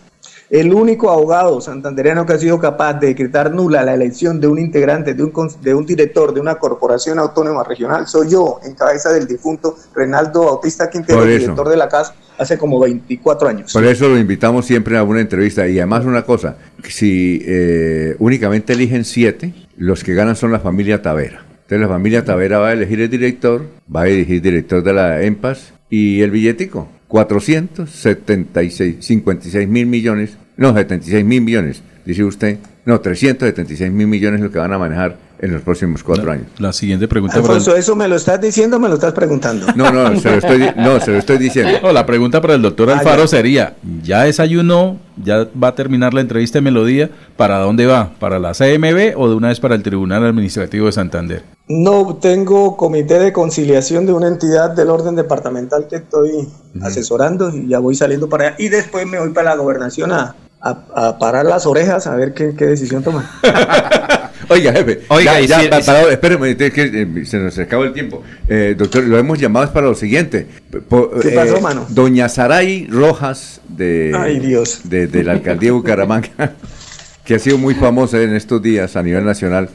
el 0.53 0.71
único 0.71 1.09
abogado 1.09 1.59
santandereano 1.61 2.27
que 2.27 2.34
ha 2.34 2.38
sido 2.38 2.59
capaz 2.59 2.93
de 2.99 3.07
decretar 3.07 3.51
nula 3.51 3.84
la 3.84 3.95
elección 3.95 4.39
de 4.39 4.45
un 4.47 4.59
integrante, 4.59 5.15
de 5.15 5.23
un, 5.23 5.34
cons- 5.34 5.59
de 5.59 5.73
un 5.73 5.84
director 5.84 6.31
de 6.31 6.39
una 6.39 6.55
corporación 6.55 7.17
autónoma 7.17 7.63
regional, 7.63 8.05
soy 8.07 8.30
yo, 8.30 8.59
en 8.63 8.75
cabeza 8.75 9.11
del 9.11 9.25
difunto 9.25 9.75
Renaldo 9.95 10.45
Bautista 10.45 10.91
Quintero, 10.91 11.21
director 11.25 11.67
de 11.69 11.75
la 11.77 11.89
CAS, 11.89 12.13
hace 12.38 12.59
como 12.59 12.80
24 12.80 13.47
años. 13.49 13.73
Por 13.73 13.84
eso 13.84 14.07
lo 14.07 14.17
invitamos 14.19 14.67
siempre 14.67 14.95
a 14.95 15.01
una 15.03 15.21
entrevista. 15.21 15.67
Y 15.67 15.80
además 15.80 16.05
una 16.05 16.21
cosa, 16.23 16.55
si 16.88 17.41
eh, 17.45 18.15
únicamente 18.19 18.73
eligen 18.73 19.05
siete, 19.05 19.53
los 19.75 20.03
que 20.03 20.13
ganan 20.13 20.35
son 20.35 20.51
la 20.51 20.59
familia 20.59 21.01
Tavera. 21.01 21.43
Entonces 21.63 21.80
la 21.80 21.88
familia 21.88 22.25
Tavera 22.25 22.59
va 22.59 22.67
a 22.69 22.73
elegir 22.73 23.01
el 23.01 23.09
director, 23.09 23.63
va 23.93 24.03
a 24.03 24.07
elegir 24.07 24.39
director 24.39 24.84
de 24.84 24.93
la 24.93 25.23
EMPAS 25.23 25.73
y 25.89 26.21
el 26.21 26.30
billetico. 26.30 26.88
476, 27.07 28.95
56 29.05 29.67
mil 29.67 29.85
millones, 29.85 30.38
no, 30.57 30.73
76 30.73 31.25
mil 31.25 31.41
millones, 31.41 31.81
dice 32.05 32.23
usted. 32.23 32.57
No, 32.85 32.99
376 32.99 33.91
mil 33.91 34.07
millones 34.07 34.39
es 34.41 34.43
lo 34.45 34.51
que 34.51 34.59
van 34.59 34.73
a 34.73 34.77
manejar 34.77 35.15
en 35.39 35.53
los 35.53 35.61
próximos 35.61 36.03
cuatro 36.03 36.30
años. 36.31 36.47
La 36.59 36.73
siguiente 36.73 37.07
pregunta 37.07 37.41
para 37.41 37.55
el- 37.57 37.77
¿eso 37.80 37.95
me 37.95 38.07
lo 38.09 38.15
estás 38.15 38.39
diciendo 38.41 38.75
o 38.75 38.80
me 38.80 38.88
lo 38.89 38.95
estás 38.95 39.13
preguntando? 39.13 39.67
No, 39.75 39.89
no, 39.91 40.17
se 40.19 40.30
lo 40.31 40.38
estoy, 40.38 40.63
no, 40.77 40.99
se 40.99 41.11
lo 41.11 41.17
estoy 41.17 41.38
diciendo. 41.38 41.80
No, 41.81 41.93
la 41.93 42.05
pregunta 42.05 42.41
para 42.41 42.55
el 42.55 42.61
doctor 42.61 42.89
Ah, 42.89 42.97
Alfaro 42.99 43.21
ya. 43.23 43.27
sería, 43.27 43.73
¿ya 44.03 44.23
desayunó? 44.23 44.97
¿Ya 45.23 45.47
va 45.61 45.69
a 45.69 45.75
terminar 45.75 46.13
la 46.13 46.21
entrevista 46.21 46.57
de 46.57 46.61
Melodía? 46.63 47.09
¿Para 47.38 47.59
dónde 47.59 47.85
va? 47.85 48.11
¿Para 48.19 48.38
la 48.39 48.53
CMB 48.53 49.13
o 49.17 49.30
de 49.30 49.35
una 49.35 49.47
vez 49.49 49.59
para 49.61 49.75
el 49.75 49.84
Tribunal 49.84 50.25
Administrativo 50.25 50.85
de 50.88 50.91
Santander? 50.91 51.43
No 51.69 52.17
tengo 52.21 52.75
comité 52.75 53.19
de 53.19 53.31
conciliación 53.31 54.05
de 54.05 54.11
una 54.13 54.27
entidad 54.27 54.71
del 54.71 54.89
orden 54.89 55.15
departamental 55.15 55.88
que 55.89 55.97
estoy 55.97 56.49
asesorando 56.81 57.49
y 57.55 57.67
ya 57.69 57.80
voy 57.80 57.95
saliendo 57.95 58.27
para 58.30 58.47
allá. 58.47 58.55
Y 58.59 58.69
después 58.69 59.05
me 59.07 59.19
voy 59.19 59.30
para 59.30 59.51
la 59.51 59.55
gobernación 59.61 60.11
a, 60.11 60.35
a- 60.64 61.07
a 61.07 61.19
parar 61.19 61.45
las 61.45 61.65
orejas 61.65 62.07
a 62.07 62.15
ver 62.15 62.34
qué, 62.34 62.53
qué 62.57 62.65
decisión 62.68 63.03
toman. 63.03 63.26
Oiga, 64.49 64.73
jefe. 64.73 65.02
Oiga, 65.07 65.34
ya, 65.34 65.41
y 65.41 65.48
ya, 65.48 65.60
si- 65.61 65.68
pa- 65.68 65.80
y 65.80 65.81
si- 65.81 65.88
parado, 65.88 66.10
espéreme, 66.11 66.49
es 66.52 66.73
que 66.73 66.84
eh, 66.84 67.26
se 67.26 67.38
nos 67.40 67.57
acabó 67.57 67.84
el 67.85 67.94
tiempo. 67.94 68.22
Eh, 68.48 68.76
doctor, 68.77 69.03
lo 69.03 69.18
hemos 69.18 69.40
llamado 69.40 69.65
es 69.65 69.72
para 69.72 69.88
lo 69.88 69.95
siguiente. 69.95 70.48
Po- 70.90 71.11
¿Qué 71.22 71.30
pasó, 71.31 71.61
mano? 71.61 71.85
Doña 71.90 72.27
Saray 72.30 72.88
Rojas, 72.88 73.61
de, 73.69 74.11
Ay, 74.15 74.40
Dios. 74.40 74.81
de, 74.84 75.07
de 75.07 75.23
la 75.23 75.31
alcaldía 75.34 75.69
de 75.69 75.73
Bucaramanga, 75.73 76.30
que 77.26 77.35
ha 77.35 77.40
sido 77.40 77.57
muy 77.57 77.73
famosa 77.73 78.22
en 78.22 78.35
estos 78.35 78.61
días 78.61 78.95
a 78.95 79.03
nivel 79.03 79.23
nacional, 79.26 79.69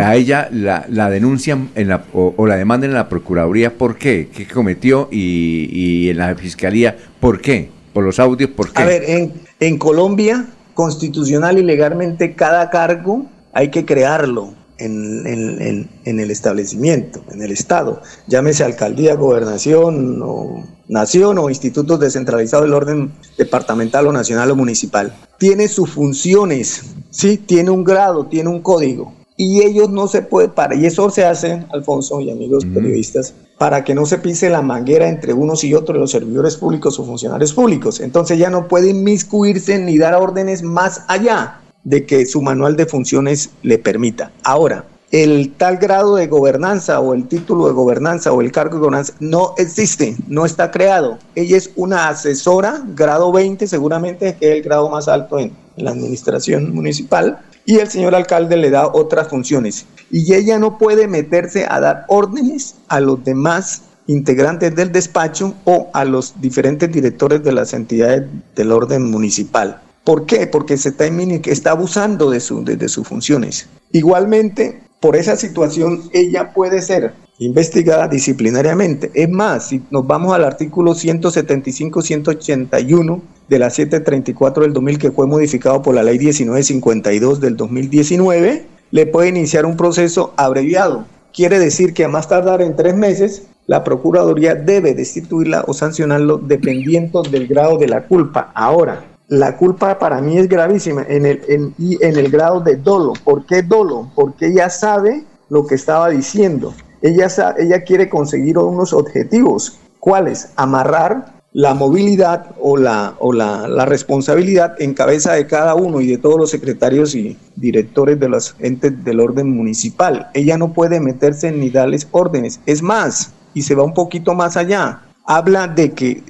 a 0.00 0.16
ella 0.16 0.48
la, 0.50 0.86
la 0.88 1.10
denuncian 1.10 1.68
en 1.74 1.88
la, 1.88 2.04
o, 2.14 2.32
o 2.36 2.46
la 2.46 2.56
demandan 2.56 2.90
en 2.90 2.94
la 2.96 3.08
Procuraduría. 3.10 3.74
¿Por 3.74 3.96
qué? 3.98 4.30
¿Qué 4.34 4.46
cometió? 4.48 5.08
Y, 5.12 5.68
y 5.70 6.08
en 6.10 6.16
la 6.16 6.34
Fiscalía, 6.34 6.96
¿por 7.20 7.42
qué? 7.42 7.68
Por 7.94 8.04
los 8.04 8.18
audios, 8.18 8.50
¿por 8.50 8.70
qué? 8.72 8.82
A 8.82 8.84
ver, 8.84 9.08
en, 9.08 9.32
en 9.60 9.78
Colombia, 9.78 10.46
constitucional 10.74 11.56
y 11.56 11.62
legalmente, 11.62 12.34
cada 12.34 12.68
cargo 12.68 13.24
hay 13.54 13.70
que 13.70 13.86
crearlo 13.86 14.52
en, 14.78 15.26
en- 15.26 16.18
el 16.20 16.30
establecimiento, 16.30 17.22
en 17.30 17.40
el 17.42 17.52
Estado. 17.52 18.02
Llámese 18.26 18.64
alcaldía, 18.64 19.14
gobernación, 19.14 20.20
o 20.22 20.64
nación 20.88 21.38
o 21.38 21.48
institutos 21.48 22.00
descentralizados 22.00 22.66
del 22.66 22.74
orden 22.74 23.12
departamental 23.38 24.06
o 24.08 24.12
nacional 24.12 24.50
o 24.50 24.56
municipal. 24.56 25.14
Tiene 25.38 25.68
sus 25.68 25.90
funciones, 25.90 26.82
¿sí? 27.10 27.38
Tiene 27.38 27.70
un 27.70 27.84
grado, 27.84 28.26
tiene 28.26 28.50
un 28.50 28.60
código. 28.60 29.14
Y 29.36 29.62
ellos 29.62 29.90
no 29.90 30.06
se 30.06 30.22
puede 30.22 30.48
para 30.48 30.76
y 30.76 30.86
eso 30.86 31.10
se 31.10 31.24
hace, 31.24 31.64
Alfonso 31.72 32.20
y 32.20 32.30
amigos 32.30 32.64
periodistas, 32.64 33.34
para 33.58 33.82
que 33.82 33.94
no 33.94 34.06
se 34.06 34.18
pise 34.18 34.48
la 34.48 34.62
manguera 34.62 35.08
entre 35.08 35.32
unos 35.32 35.64
y 35.64 35.74
otros 35.74 35.98
los 35.98 36.12
servidores 36.12 36.56
públicos 36.56 36.98
o 37.00 37.04
funcionarios 37.04 37.52
públicos. 37.52 37.98
Entonces 37.98 38.38
ya 38.38 38.48
no 38.48 38.68
puede 38.68 38.90
inmiscuirse 38.90 39.78
ni 39.78 39.98
dar 39.98 40.14
órdenes 40.14 40.62
más 40.62 41.02
allá 41.08 41.60
de 41.82 42.06
que 42.06 42.26
su 42.26 42.42
manual 42.42 42.76
de 42.76 42.86
funciones 42.86 43.50
le 43.62 43.78
permita. 43.78 44.30
Ahora, 44.44 44.86
el 45.10 45.52
tal 45.56 45.76
grado 45.76 46.16
de 46.16 46.26
gobernanza 46.26 46.98
o 47.00 47.14
el 47.14 47.28
título 47.28 47.66
de 47.66 47.72
gobernanza 47.72 48.32
o 48.32 48.40
el 48.40 48.50
cargo 48.50 48.74
de 48.76 48.80
gobernanza 48.80 49.12
no 49.20 49.54
existe, 49.58 50.16
no 50.26 50.44
está 50.44 50.70
creado. 50.70 51.18
Ella 51.34 51.56
es 51.56 51.70
una 51.76 52.08
asesora, 52.08 52.82
grado 52.96 53.30
20 53.30 53.66
seguramente, 53.66 54.36
es 54.40 54.50
el 54.56 54.62
grado 54.62 54.88
más 54.88 55.06
alto 55.08 55.38
en 55.38 55.52
la 55.76 55.90
administración 55.92 56.74
municipal, 56.74 57.38
y 57.66 57.78
el 57.78 57.88
señor 57.90 58.14
alcalde 58.14 58.56
le 58.56 58.70
da 58.70 58.86
otras 58.88 59.28
funciones. 59.28 59.86
Y 60.10 60.34
ella 60.34 60.58
no 60.58 60.78
puede 60.78 61.08
meterse 61.08 61.66
a 61.68 61.80
dar 61.80 62.04
órdenes 62.08 62.74
a 62.88 63.00
los 63.00 63.24
demás 63.24 63.82
integrantes 64.06 64.74
del 64.76 64.92
despacho 64.92 65.54
o 65.64 65.88
a 65.94 66.04
los 66.04 66.34
diferentes 66.40 66.92
directores 66.92 67.42
de 67.42 67.52
las 67.52 67.72
entidades 67.72 68.24
del 68.54 68.70
orden 68.72 69.10
municipal. 69.10 69.80
¿Por 70.04 70.26
qué? 70.26 70.46
Porque 70.46 70.76
se 70.76 70.90
está, 70.90 71.06
está 71.06 71.70
abusando 71.70 72.30
de, 72.30 72.40
su- 72.40 72.62
de- 72.62 72.76
de 72.76 72.88
sus 72.90 73.08
funciones. 73.08 73.66
Igualmente, 73.92 74.82
por 75.04 75.16
esa 75.16 75.36
situación, 75.36 76.00
ella 76.14 76.54
puede 76.54 76.80
ser 76.80 77.12
investigada 77.38 78.08
disciplinariamente. 78.08 79.10
Es 79.12 79.28
más, 79.28 79.68
si 79.68 79.82
nos 79.90 80.06
vamos 80.06 80.32
al 80.32 80.44
artículo 80.44 80.92
175-181 80.92 83.20
de 83.46 83.58
la 83.58 83.68
734 83.68 84.62
del 84.62 84.72
2000, 84.72 84.98
que 84.98 85.10
fue 85.10 85.26
modificado 85.26 85.82
por 85.82 85.94
la 85.94 86.02
ley 86.02 86.18
1952 86.18 87.38
del 87.38 87.54
2019, 87.54 88.64
le 88.92 89.06
puede 89.06 89.28
iniciar 89.28 89.66
un 89.66 89.76
proceso 89.76 90.32
abreviado. 90.38 91.04
Quiere 91.34 91.58
decir 91.58 91.92
que 91.92 92.04
a 92.04 92.08
más 92.08 92.26
tardar 92.26 92.62
en 92.62 92.74
tres 92.74 92.96
meses, 92.96 93.42
la 93.66 93.84
Procuraduría 93.84 94.54
debe 94.54 94.94
destituirla 94.94 95.64
o 95.66 95.74
sancionarlo 95.74 96.38
dependiendo 96.38 97.22
del 97.22 97.46
grado 97.46 97.76
de 97.76 97.88
la 97.88 98.06
culpa. 98.06 98.52
Ahora, 98.54 99.04
la 99.28 99.56
culpa 99.56 99.98
para 99.98 100.20
mí 100.20 100.38
es 100.38 100.48
gravísima 100.48 101.04
en 101.08 101.26
el, 101.26 101.40
en, 101.48 101.74
y 101.78 102.02
en 102.04 102.16
el 102.16 102.30
grado 102.30 102.60
de 102.60 102.76
dolo. 102.76 103.14
¿Por 103.24 103.46
qué 103.46 103.62
dolo? 103.62 104.10
Porque 104.14 104.48
ella 104.48 104.68
sabe 104.70 105.24
lo 105.48 105.66
que 105.66 105.74
estaba 105.76 106.10
diciendo. 106.10 106.74
Ella, 107.02 107.28
sa- 107.28 107.54
ella 107.58 107.82
quiere 107.84 108.08
conseguir 108.08 108.58
unos 108.58 108.92
objetivos. 108.92 109.78
¿Cuáles? 109.98 110.50
Amarrar 110.56 111.32
la 111.52 111.72
movilidad 111.72 112.46
o, 112.60 112.76
la, 112.76 113.14
o 113.20 113.32
la, 113.32 113.68
la 113.68 113.86
responsabilidad 113.86 114.74
en 114.80 114.92
cabeza 114.92 115.34
de 115.34 115.46
cada 115.46 115.74
uno 115.76 116.00
y 116.00 116.08
de 116.08 116.18
todos 116.18 116.36
los 116.36 116.50
secretarios 116.50 117.14
y 117.14 117.38
directores 117.54 118.18
de 118.18 118.28
los 118.28 118.56
entes 118.58 119.04
del 119.04 119.20
orden 119.20 119.54
municipal. 119.54 120.28
Ella 120.34 120.58
no 120.58 120.72
puede 120.72 120.98
meterse 121.00 121.52
ni 121.52 121.70
darles 121.70 122.08
órdenes. 122.10 122.60
Es 122.66 122.82
más, 122.82 123.32
y 123.54 123.62
se 123.62 123.74
va 123.76 123.84
un 123.84 123.94
poquito 123.94 124.34
más 124.34 124.56
allá, 124.56 125.02
habla 125.24 125.68
de 125.68 125.92
que 125.92 126.22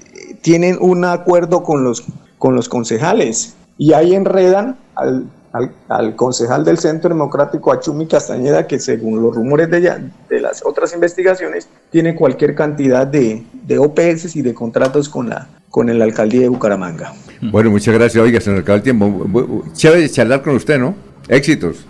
tienen 0.43 0.77
un 0.79 1.07
acuerdo 1.07 1.63
con 1.63 1.85
los, 1.85 2.05
con 2.45 2.55
los 2.55 2.69
concejales 2.69 3.55
y 3.79 3.95
ahí 3.95 4.15
enredan 4.15 4.77
al, 4.97 5.25
al, 5.55 5.73
al 5.89 6.15
concejal 6.15 6.63
del 6.63 6.77
Centro 6.77 7.09
Democrático 7.09 7.73
Achumi 7.73 8.07
Castañeda 8.07 8.67
que 8.67 8.79
según 8.79 9.23
los 9.23 9.35
rumores 9.35 9.71
de, 9.71 9.79
ella, 9.79 9.99
de 10.29 10.41
las 10.43 10.63
otras 10.63 10.93
investigaciones 10.93 11.71
tiene 11.91 12.15
cualquier 12.15 12.55
cantidad 12.55 13.07
de, 13.07 13.47
de 13.63 13.79
OPS 13.79 14.37
y 14.37 14.43
de 14.43 14.53
contratos 14.53 15.09
con 15.09 15.31
la, 15.31 15.49
con 15.71 15.87
la 15.99 16.05
alcaldía 16.05 16.43
de 16.43 16.51
Bucaramanga. 16.51 17.15
Bueno, 17.41 17.71
muchas 17.71 17.95
gracias. 17.95 18.23
Oiga, 18.23 18.39
se 18.43 18.51
nos 18.51 18.61
acabó 18.61 18.77
el 18.77 18.83
tiempo. 18.83 19.65
Chévere 19.73 20.07
charlar 20.11 20.43
con 20.43 20.55
usted, 20.55 20.79
¿no? 20.79 20.95
Éxitos. 21.29 21.87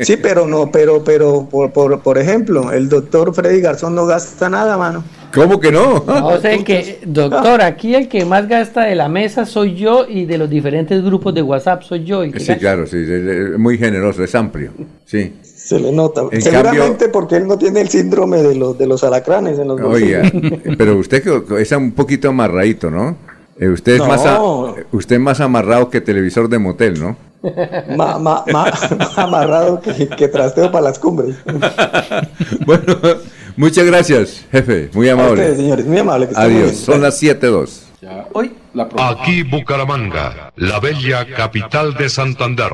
Sí, 0.00 0.16
pero 0.16 0.46
no, 0.46 0.70
pero, 0.70 1.04
pero, 1.04 1.46
por, 1.50 1.70
por, 1.72 2.00
por 2.00 2.18
ejemplo, 2.18 2.72
el 2.72 2.88
doctor 2.88 3.34
Freddy 3.34 3.60
Garzón 3.60 3.94
no 3.94 4.06
gasta 4.06 4.48
nada, 4.48 4.76
mano. 4.78 5.04
¿Cómo 5.34 5.60
que 5.60 5.70
no? 5.70 6.02
O 6.06 6.38
sea 6.40 6.56
que, 6.64 7.00
doctor, 7.04 7.60
aquí 7.60 7.94
el 7.94 8.08
que 8.08 8.24
más 8.24 8.48
gasta 8.48 8.84
de 8.84 8.94
la 8.94 9.08
mesa 9.10 9.44
soy 9.44 9.74
yo 9.74 10.06
y 10.08 10.24
de 10.24 10.38
los 10.38 10.48
diferentes 10.48 11.04
grupos 11.04 11.34
de 11.34 11.42
WhatsApp 11.42 11.82
soy 11.82 12.04
yo. 12.04 12.22
el 12.22 12.32
que 12.32 12.40
Sí, 12.40 12.46
gasta. 12.46 12.60
claro, 12.60 12.86
sí, 12.86 12.96
es- 13.06 13.58
muy 13.58 13.76
generoso, 13.76 14.24
es 14.24 14.34
amplio. 14.34 14.70
Sí. 15.04 15.34
Se 15.42 15.78
le 15.78 15.92
nota. 15.92 16.22
Seguramente 16.40 17.08
porque 17.10 17.36
él 17.36 17.46
no 17.46 17.58
tiene 17.58 17.82
el 17.82 17.90
síndrome 17.90 18.38
de 18.42 18.54
los, 18.54 18.78
de 18.78 18.86
los 18.86 19.04
alacranes 19.04 19.58
en 19.58 19.68
los 19.68 19.78
Oiga, 19.82 20.22
pero 20.78 20.96
usted 20.96 21.22
que 21.22 21.60
es 21.60 21.72
un 21.72 21.92
poquito 21.92 22.30
amarradito, 22.30 22.90
¿no? 22.90 23.14
Eh, 23.60 23.68
usted, 23.68 23.96
es 23.96 24.06
más 24.06 24.24
usted 24.92 25.16
es 25.16 25.20
más 25.20 25.40
amarrado 25.40 25.90
que 25.90 26.00
televisor 26.00 26.48
de 26.48 26.58
motel, 26.58 26.98
¿no? 26.98 27.16
Más 27.96 28.78
amarrado 29.16 29.80
que, 29.80 30.28
trasteo 30.28 30.70
para 30.70 30.84
las 30.84 30.98
cumbres. 30.98 31.36
bueno, 32.66 32.96
muchas 33.56 33.86
gracias, 33.86 34.44
jefe. 34.50 34.90
Muy 34.92 35.08
amable. 35.08 35.56
señores, 35.56 35.86
muy 35.86 35.98
amable. 35.98 36.28
Adiós. 36.34 36.76
Son 36.76 37.02
las 37.02 37.22
7.2. 37.22 37.84
Hoy, 38.32 38.52
Aquí 38.98 39.42
Bucaramanga, 39.42 40.52
la 40.56 40.78
bella 40.78 41.26
capital 41.34 41.94
de 41.94 42.08
Santander. 42.08 42.72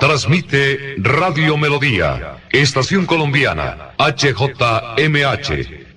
Transmite 0.00 0.94
Radio 0.98 1.56
Melodía, 1.58 2.38
Estación 2.50 3.04
Colombiana, 3.04 3.92
HJMH. 3.98 5.77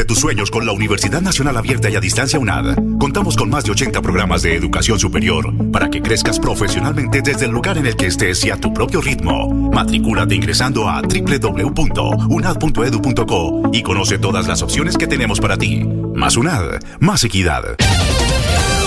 Cumple 0.00 0.14
tus 0.14 0.20
sueños 0.20 0.50
con 0.50 0.64
la 0.64 0.72
Universidad 0.72 1.20
Nacional 1.20 1.58
Abierta 1.58 1.90
y 1.90 1.96
a 1.96 2.00
Distancia 2.00 2.38
UNAD. 2.38 2.74
Contamos 2.98 3.36
con 3.36 3.50
más 3.50 3.64
de 3.64 3.72
80 3.72 4.00
programas 4.00 4.40
de 4.40 4.56
educación 4.56 4.98
superior 4.98 5.52
para 5.70 5.90
que 5.90 6.00
crezcas 6.00 6.40
profesionalmente 6.40 7.20
desde 7.20 7.44
el 7.44 7.50
lugar 7.50 7.76
en 7.76 7.84
el 7.84 7.96
que 7.96 8.06
estés 8.06 8.42
y 8.46 8.50
a 8.50 8.56
tu 8.56 8.72
propio 8.72 9.02
ritmo. 9.02 9.70
Matricúlate 9.70 10.34
ingresando 10.34 10.88
a 10.88 11.02
www.unad.edu.co 11.02 13.70
y 13.74 13.82
conoce 13.82 14.18
todas 14.18 14.48
las 14.48 14.62
opciones 14.62 14.96
que 14.96 15.06
tenemos 15.06 15.38
para 15.38 15.58
ti. 15.58 15.84
Más 16.14 16.38
UNAD, 16.38 16.80
más 17.00 17.22
equidad. 17.24 17.76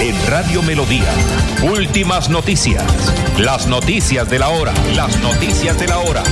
En 0.01 0.15
Radio 0.27 0.63
Melodía, 0.63 1.13
últimas 1.61 2.31
noticias. 2.31 2.83
Las 3.37 3.67
noticias 3.67 4.27
de 4.31 4.39
la 4.39 4.49
hora. 4.49 4.73
Las 4.95 5.15
noticias 5.21 5.77
de 5.77 5.87
la 5.87 5.99
hora. 5.99 6.23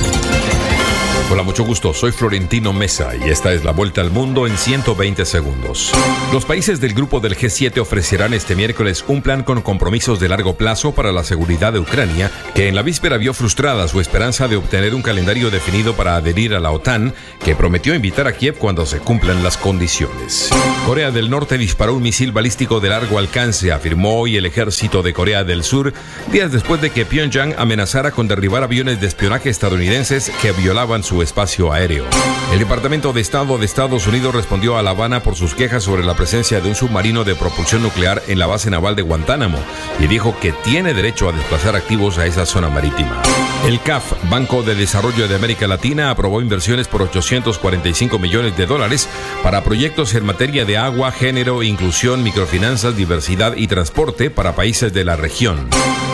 Hola, 1.32 1.44
mucho 1.44 1.64
gusto. 1.64 1.94
Soy 1.94 2.12
Florentino 2.12 2.74
Mesa 2.74 3.16
y 3.16 3.30
esta 3.30 3.54
es 3.54 3.64
la 3.64 3.72
vuelta 3.72 4.02
al 4.02 4.10
mundo 4.10 4.46
en 4.46 4.54
120 4.58 5.24
segundos. 5.24 5.90
Los 6.30 6.44
países 6.44 6.78
del 6.78 6.92
grupo 6.92 7.20
del 7.20 7.38
G7 7.38 7.80
ofrecerán 7.80 8.34
este 8.34 8.54
miércoles 8.54 9.02
un 9.08 9.22
plan 9.22 9.42
con 9.42 9.62
compromisos 9.62 10.20
de 10.20 10.28
largo 10.28 10.58
plazo 10.58 10.92
para 10.92 11.10
la 11.10 11.24
seguridad 11.24 11.72
de 11.72 11.78
Ucrania, 11.78 12.30
que 12.54 12.68
en 12.68 12.74
la 12.74 12.82
víspera 12.82 13.16
vio 13.16 13.32
frustrada 13.32 13.88
su 13.88 13.98
esperanza 13.98 14.46
de 14.46 14.56
obtener 14.56 14.94
un 14.94 15.00
calendario 15.00 15.50
definido 15.50 15.94
para 15.94 16.16
adherir 16.16 16.54
a 16.54 16.60
la 16.60 16.70
OTAN, 16.70 17.14
que 17.42 17.56
prometió 17.56 17.94
invitar 17.94 18.26
a 18.26 18.34
Kiev 18.34 18.58
cuando 18.58 18.84
se 18.84 18.98
cumplan 18.98 19.42
las 19.42 19.56
condiciones. 19.56 20.50
Corea 20.84 21.12
del 21.12 21.30
Norte 21.30 21.56
disparó 21.56 21.94
un 21.94 22.02
misil 22.02 22.32
balístico 22.32 22.78
de 22.78 22.90
largo 22.90 23.16
alcance, 23.16 23.72
afirmó 23.72 24.20
hoy 24.20 24.36
el 24.36 24.44
ejército 24.44 25.02
de 25.02 25.14
Corea 25.14 25.44
del 25.44 25.64
Sur, 25.64 25.94
días 26.30 26.52
después 26.52 26.82
de 26.82 26.90
que 26.90 27.06
Pyongyang 27.06 27.54
amenazara 27.56 28.10
con 28.10 28.28
derribar 28.28 28.62
aviones 28.64 29.00
de 29.00 29.06
espionaje 29.06 29.48
estadounidenses 29.48 30.30
que 30.42 30.52
violaban 30.52 31.02
su 31.02 31.21
espacio 31.22 31.72
aéreo. 31.72 32.04
El 32.52 32.58
Departamento 32.58 33.12
de 33.12 33.20
Estado 33.20 33.56
de 33.58 33.64
Estados 33.64 34.06
Unidos 34.06 34.34
respondió 34.34 34.76
a 34.76 34.82
La 34.82 34.90
Habana 34.90 35.22
por 35.22 35.36
sus 35.36 35.54
quejas 35.54 35.82
sobre 35.82 36.04
la 36.04 36.14
presencia 36.14 36.60
de 36.60 36.68
un 36.68 36.74
submarino 36.74 37.24
de 37.24 37.34
propulsión 37.34 37.82
nuclear 37.82 38.22
en 38.28 38.38
la 38.38 38.46
base 38.46 38.70
naval 38.70 38.94
de 38.94 39.02
Guantánamo 39.02 39.58
y 39.98 40.06
dijo 40.06 40.36
que 40.40 40.52
tiene 40.52 40.94
derecho 40.94 41.28
a 41.28 41.32
desplazar 41.32 41.76
activos 41.76 42.18
a 42.18 42.26
esa 42.26 42.44
zona 42.44 42.68
marítima. 42.68 43.22
El 43.66 43.80
CAF, 43.80 44.12
Banco 44.28 44.62
de 44.62 44.74
Desarrollo 44.74 45.28
de 45.28 45.36
América 45.36 45.66
Latina, 45.66 46.10
aprobó 46.10 46.40
inversiones 46.40 46.88
por 46.88 47.02
845 47.02 48.18
millones 48.18 48.56
de 48.56 48.66
dólares 48.66 49.08
para 49.42 49.62
proyectos 49.62 50.14
en 50.14 50.26
materia 50.26 50.64
de 50.64 50.76
agua, 50.76 51.12
género, 51.12 51.62
inclusión, 51.62 52.22
microfinanzas, 52.22 52.96
diversidad 52.96 53.54
y 53.56 53.68
transporte 53.68 54.30
para 54.30 54.54
países 54.54 54.92
de 54.92 55.04
la 55.04 55.16
región. 55.16 55.68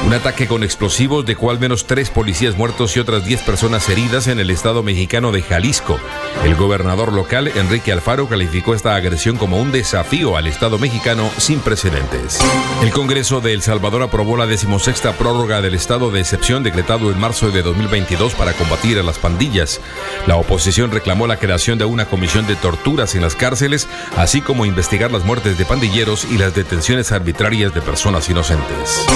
Un 0.07 0.15
ataque 0.15 0.47
con 0.47 0.63
explosivos 0.63 1.27
dejó 1.27 1.51
al 1.51 1.59
menos 1.59 1.87
tres 1.87 2.09
policías 2.09 2.57
muertos 2.57 2.97
y 2.97 3.01
otras 3.01 3.25
10 3.27 3.43
personas 3.43 3.89
heridas 3.89 4.27
en 4.27 4.41
el 4.41 4.51
estado 4.51 4.83
mexicano 4.83 5.33
de 5.33 5.43
Jalisco. 5.43 5.99
El 6.45 6.55
gobernador 6.55 7.13
local, 7.13 7.51
Enrique 7.55 7.93
Alfaro, 7.93 8.27
calificó 8.27 8.75
esta 8.75 8.95
agresión 8.95 9.37
como 9.37 9.61
un 9.61 9.71
desafío 9.71 10.37
al 10.37 10.47
estado 10.47 10.79
mexicano 10.79 11.31
sin 11.37 11.61
precedentes. 11.61 12.39
El 12.83 12.91
Congreso 12.91 13.41
de 13.41 13.53
El 13.53 13.61
Salvador 13.61 14.03
aprobó 14.03 14.37
la 14.37 14.47
decimosexta 14.47 15.13
prórroga 15.13 15.61
del 15.61 15.75
estado 15.75 16.11
de 16.11 16.21
excepción 16.21 16.63
decretado 16.63 17.11
en 17.11 17.21
marzo 17.21 17.51
de 17.51 17.63
2022 17.63 18.35
para 18.35 18.55
combatir 18.55 18.99
a 18.99 19.03
las 19.03 19.19
pandillas. 19.19 19.81
La 20.27 20.37
oposición 20.37 20.91
reclamó 20.91 21.27
la 21.27 21.39
creación 21.39 21.77
de 21.77 21.85
una 21.85 22.07
comisión 22.07 22.47
de 22.47 22.57
torturas 22.57 23.15
en 23.15 23.23
las 23.23 23.35
cárceles, 23.35 23.89
así 24.17 24.41
como 24.41 24.65
investigar 24.65 25.13
las 25.13 25.25
muertes 25.25 25.59
de 25.59 25.67
pandilleros 25.67 26.25
y 26.25 26.39
las 26.39 26.55
detenciones 26.55 27.13
arbitrarias 27.13 27.75
de 27.75 27.83
personas 27.83 28.29
inocentes. 28.31 29.07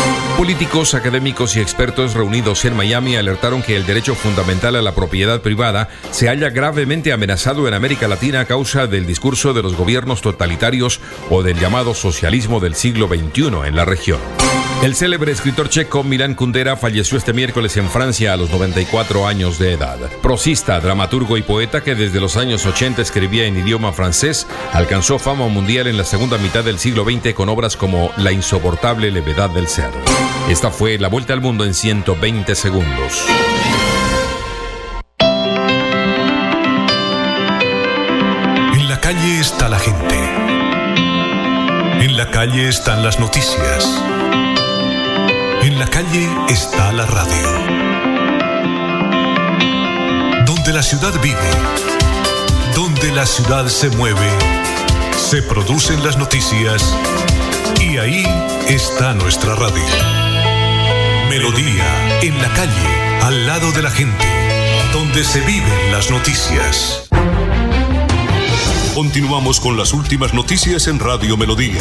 Académicos 0.73 1.55
y 1.55 1.61
expertos 1.61 2.15
reunidos 2.15 2.65
en 2.65 2.75
Miami 2.75 3.15
alertaron 3.15 3.63
que 3.63 3.77
el 3.77 3.85
derecho 3.85 4.15
fundamental 4.15 4.75
a 4.75 4.81
la 4.81 4.95
propiedad 4.95 5.43
privada 5.43 5.91
se 6.11 6.29
halla 6.29 6.49
gravemente 6.49 7.13
amenazado 7.13 7.69
en 7.69 7.75
América 7.75 8.09
Latina 8.09 8.41
a 8.41 8.45
causa 8.47 8.87
del 8.87 9.07
discurso 9.07 9.53
de 9.53 9.63
los 9.63 9.77
gobiernos 9.77 10.23
totalitarios 10.23 11.01
o 11.29 11.43
del 11.43 11.61
llamado 11.61 11.93
socialismo 11.93 12.59
del 12.59 12.75
siglo 12.75 13.07
XXI 13.07 13.67
en 13.67 13.77
la 13.77 13.85
región. 13.85 14.19
El 14.83 14.97
célebre 14.97 15.31
escritor 15.31 15.69
checo 15.69 16.03
Milan 16.03 16.35
Kundera 16.35 16.77
falleció 16.77 17.17
este 17.17 17.33
miércoles 17.33 17.77
en 17.77 17.89
Francia 17.89 18.33
a 18.33 18.37
los 18.37 18.51
94 18.51 19.29
años 19.29 19.57
de 19.61 19.75
edad. 19.75 19.97
Prosista, 20.21 20.81
dramaturgo 20.81 21.37
y 21.37 21.43
poeta 21.43 21.85
que 21.85 21.95
desde 21.95 22.19
los 22.19 22.37
años 22.37 22.67
80 22.67 23.01
escribía 23.01 23.45
en 23.45 23.57
idioma 23.57 23.93
francés, 23.93 24.45
alcanzó 24.73 25.21
fama 25.21 25.47
mundial 25.47 25.87
en 25.87 25.97
la 25.97 26.03
segunda 26.03 26.37
mitad 26.37 26.65
del 26.65 26.81
siglo 26.81 27.05
XX 27.05 27.33
con 27.33 27.49
obras 27.49 27.77
como 27.77 28.11
La 28.17 28.33
insoportable 28.33 29.13
levedad 29.13 29.51
del 29.51 29.69
ser. 29.69 29.93
Esta 30.49 30.73
fue 30.73 30.99
la 30.99 31.07
vuelta 31.07 31.33
al 31.33 31.41
mundo 31.41 31.65
en 31.65 31.75
120 31.75 32.53
segundos. 32.57 33.25
En 38.75 38.89
la 38.89 39.01
calle 39.01 39.39
está 39.39 39.69
la 39.69 39.79
gente. 39.79 40.17
En 42.05 42.17
la 42.17 42.33
calle 42.33 42.69
están 42.69 43.05
las 43.05 43.21
noticias. 43.21 44.03
En 45.73 45.79
la 45.79 45.87
calle 45.87 46.29
está 46.51 46.93
la 46.93 47.07
radio. 47.07 47.49
Donde 50.45 50.71
la 50.71 50.83
ciudad 50.83 51.19
vive, 51.23 51.51
donde 52.75 53.11
la 53.11 53.25
ciudad 53.25 53.67
se 53.69 53.89
mueve, 53.89 54.29
se 55.17 55.41
producen 55.41 56.05
las 56.05 56.19
noticias 56.19 56.95
y 57.81 57.97
ahí 57.97 58.23
está 58.69 59.15
nuestra 59.15 59.55
radio. 59.55 59.83
Melodía, 61.31 62.21
en 62.21 62.37
la 62.43 62.49
calle, 62.53 63.23
al 63.23 63.47
lado 63.47 63.73
de 63.73 63.81
la 63.81 63.91
gente, 63.91 64.27
donde 64.93 65.25
se 65.25 65.41
viven 65.41 65.91
las 65.91 66.11
noticias. 66.11 67.09
Continuamos 68.95 69.59
con 69.59 69.79
las 69.79 69.95
últimas 69.95 70.35
noticias 70.35 70.87
en 70.87 70.99
Radio 70.99 71.39
Melodía. 71.39 71.81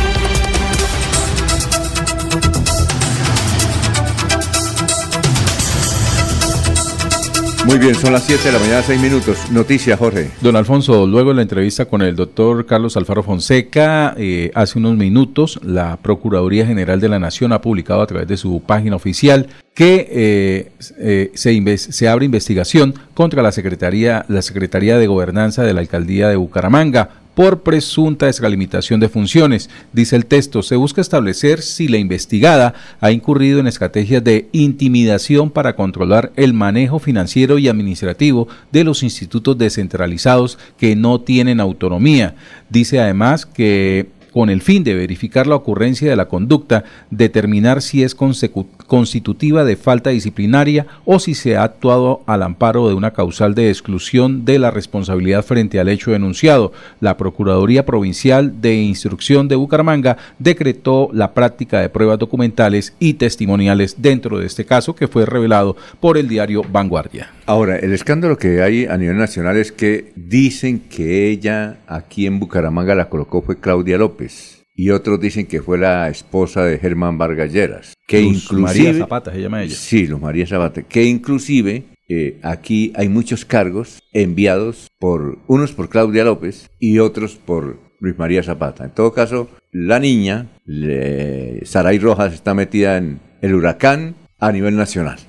Muy 7.71 7.79
bien, 7.79 7.95
son 7.95 8.11
las 8.11 8.25
7 8.25 8.43
de 8.43 8.51
la 8.51 8.59
mañana, 8.59 8.83
6 8.83 8.99
minutos. 8.99 9.49
Noticias, 9.49 9.97
Jorge. 9.97 10.29
Don 10.41 10.57
Alfonso, 10.57 11.07
luego 11.07 11.29
de 11.29 11.37
la 11.37 11.41
entrevista 11.41 11.85
con 11.85 12.01
el 12.01 12.17
doctor 12.17 12.65
Carlos 12.65 12.97
Alfaro 12.97 13.23
Fonseca, 13.23 14.13
eh, 14.17 14.51
hace 14.55 14.77
unos 14.77 14.97
minutos, 14.97 15.57
la 15.63 15.95
Procuraduría 15.95 16.65
General 16.65 16.99
de 16.99 17.07
la 17.07 17.17
Nación 17.17 17.53
ha 17.53 17.61
publicado 17.61 18.01
a 18.01 18.07
través 18.07 18.27
de 18.27 18.35
su 18.35 18.61
página 18.61 18.97
oficial 18.97 19.47
que 19.73 20.05
eh, 20.11 20.71
eh, 20.99 21.31
se, 21.33 21.77
se, 21.77 22.09
abre 22.09 22.25
investigación 22.25 22.93
contra 23.13 23.41
la 23.41 23.53
Secretaría, 23.53 24.25
la 24.27 24.41
Secretaría 24.41 24.97
de 24.97 25.07
Gobernanza 25.07 25.63
de 25.63 25.73
la 25.73 25.79
Alcaldía 25.79 26.27
de 26.27 26.35
Bucaramanga 26.35 27.20
por 27.33 27.61
presunta 27.61 28.27
extralimitación 28.27 28.99
de 28.99 29.09
funciones. 29.09 29.69
Dice 29.93 30.15
el 30.15 30.25
texto, 30.25 30.63
se 30.63 30.75
busca 30.75 31.01
establecer 31.01 31.61
si 31.61 31.87
la 31.87 31.97
investigada 31.97 32.73
ha 32.99 33.11
incurrido 33.11 33.59
en 33.59 33.67
estrategias 33.67 34.23
de 34.23 34.49
intimidación 34.51 35.49
para 35.49 35.75
controlar 35.75 36.31
el 36.35 36.53
manejo 36.53 36.99
financiero 36.99 37.57
y 37.57 37.67
administrativo 37.67 38.47
de 38.71 38.83
los 38.83 39.03
institutos 39.03 39.57
descentralizados 39.57 40.57
que 40.77 40.95
no 40.95 41.21
tienen 41.21 41.59
autonomía. 41.59 42.35
Dice 42.69 42.99
además 42.99 43.45
que 43.45 44.07
con 44.31 44.49
el 44.49 44.61
fin 44.61 44.83
de 44.83 44.95
verificar 44.95 45.47
la 45.47 45.55
ocurrencia 45.55 46.09
de 46.09 46.15
la 46.15 46.27
conducta, 46.27 46.83
determinar 47.09 47.81
si 47.81 48.03
es 48.03 48.15
constitutiva 48.15 49.63
de 49.63 49.75
falta 49.75 50.09
disciplinaria 50.09 50.87
o 51.05 51.19
si 51.19 51.35
se 51.35 51.57
ha 51.57 51.63
actuado 51.63 52.21
al 52.25 52.43
amparo 52.43 52.87
de 52.87 52.93
una 52.93 53.11
causal 53.11 53.55
de 53.55 53.69
exclusión 53.69 54.45
de 54.45 54.59
la 54.59 54.71
responsabilidad 54.71 55.43
frente 55.43 55.79
al 55.79 55.89
hecho 55.89 56.11
denunciado. 56.11 56.71
La 56.99 57.17
Procuraduría 57.17 57.85
Provincial 57.85 58.61
de 58.61 58.75
Instrucción 58.75 59.47
de 59.47 59.55
Bucaramanga 59.55 60.17
decretó 60.39 61.09
la 61.13 61.33
práctica 61.33 61.79
de 61.79 61.89
pruebas 61.89 62.19
documentales 62.19 62.93
y 62.99 63.15
testimoniales 63.15 63.95
dentro 64.01 64.39
de 64.39 64.45
este 64.45 64.65
caso 64.65 64.95
que 64.95 65.07
fue 65.07 65.25
revelado 65.25 65.75
por 65.99 66.17
el 66.17 66.27
diario 66.27 66.63
Vanguardia. 66.71 67.29
Ahora, 67.51 67.75
el 67.75 67.91
escándalo 67.91 68.37
que 68.37 68.61
hay 68.61 68.85
a 68.85 68.95
nivel 68.95 69.17
nacional 69.17 69.57
es 69.57 69.73
que 69.73 70.13
dicen 70.15 70.79
que 70.89 71.27
ella 71.27 71.79
aquí 71.85 72.25
en 72.25 72.39
Bucaramanga 72.39 72.95
la 72.95 73.09
colocó 73.09 73.41
fue 73.41 73.59
Claudia 73.59 73.97
López 73.97 74.63
y 74.73 74.91
otros 74.91 75.19
dicen 75.19 75.45
que 75.47 75.61
fue 75.61 75.77
la 75.77 76.07
esposa 76.07 76.63
de 76.63 76.77
Germán 76.79 77.17
Vargalleras. 77.17 77.93
Que 78.07 78.21
Luz 78.21 78.45
inclusive, 78.45 78.83
María 78.87 78.93
Zapata 79.03 79.33
se 79.33 79.41
llama 79.41 79.63
ella. 79.63 79.75
Sí, 79.75 80.07
Luz 80.07 80.21
María 80.21 80.47
Zapata. 80.47 80.83
Que 80.83 81.03
inclusive 81.03 81.83
eh, 82.07 82.39
aquí 82.41 82.93
hay 82.95 83.09
muchos 83.09 83.43
cargos 83.43 83.99
enviados 84.13 84.87
por 84.97 85.37
unos 85.47 85.73
por 85.73 85.89
Claudia 85.89 86.23
López 86.23 86.69
y 86.79 86.99
otros 86.99 87.35
por 87.35 87.79
Luis 87.99 88.17
María 88.17 88.43
Zapata. 88.43 88.85
En 88.85 88.91
todo 88.91 89.11
caso, 89.11 89.49
la 89.73 89.99
niña, 89.99 90.47
le- 90.65 91.65
Saray 91.65 91.99
Rojas, 91.99 92.33
está 92.33 92.53
metida 92.53 92.95
en 92.95 93.19
el 93.41 93.53
huracán 93.55 94.15
a 94.39 94.53
nivel 94.53 94.77
nacional. 94.77 95.19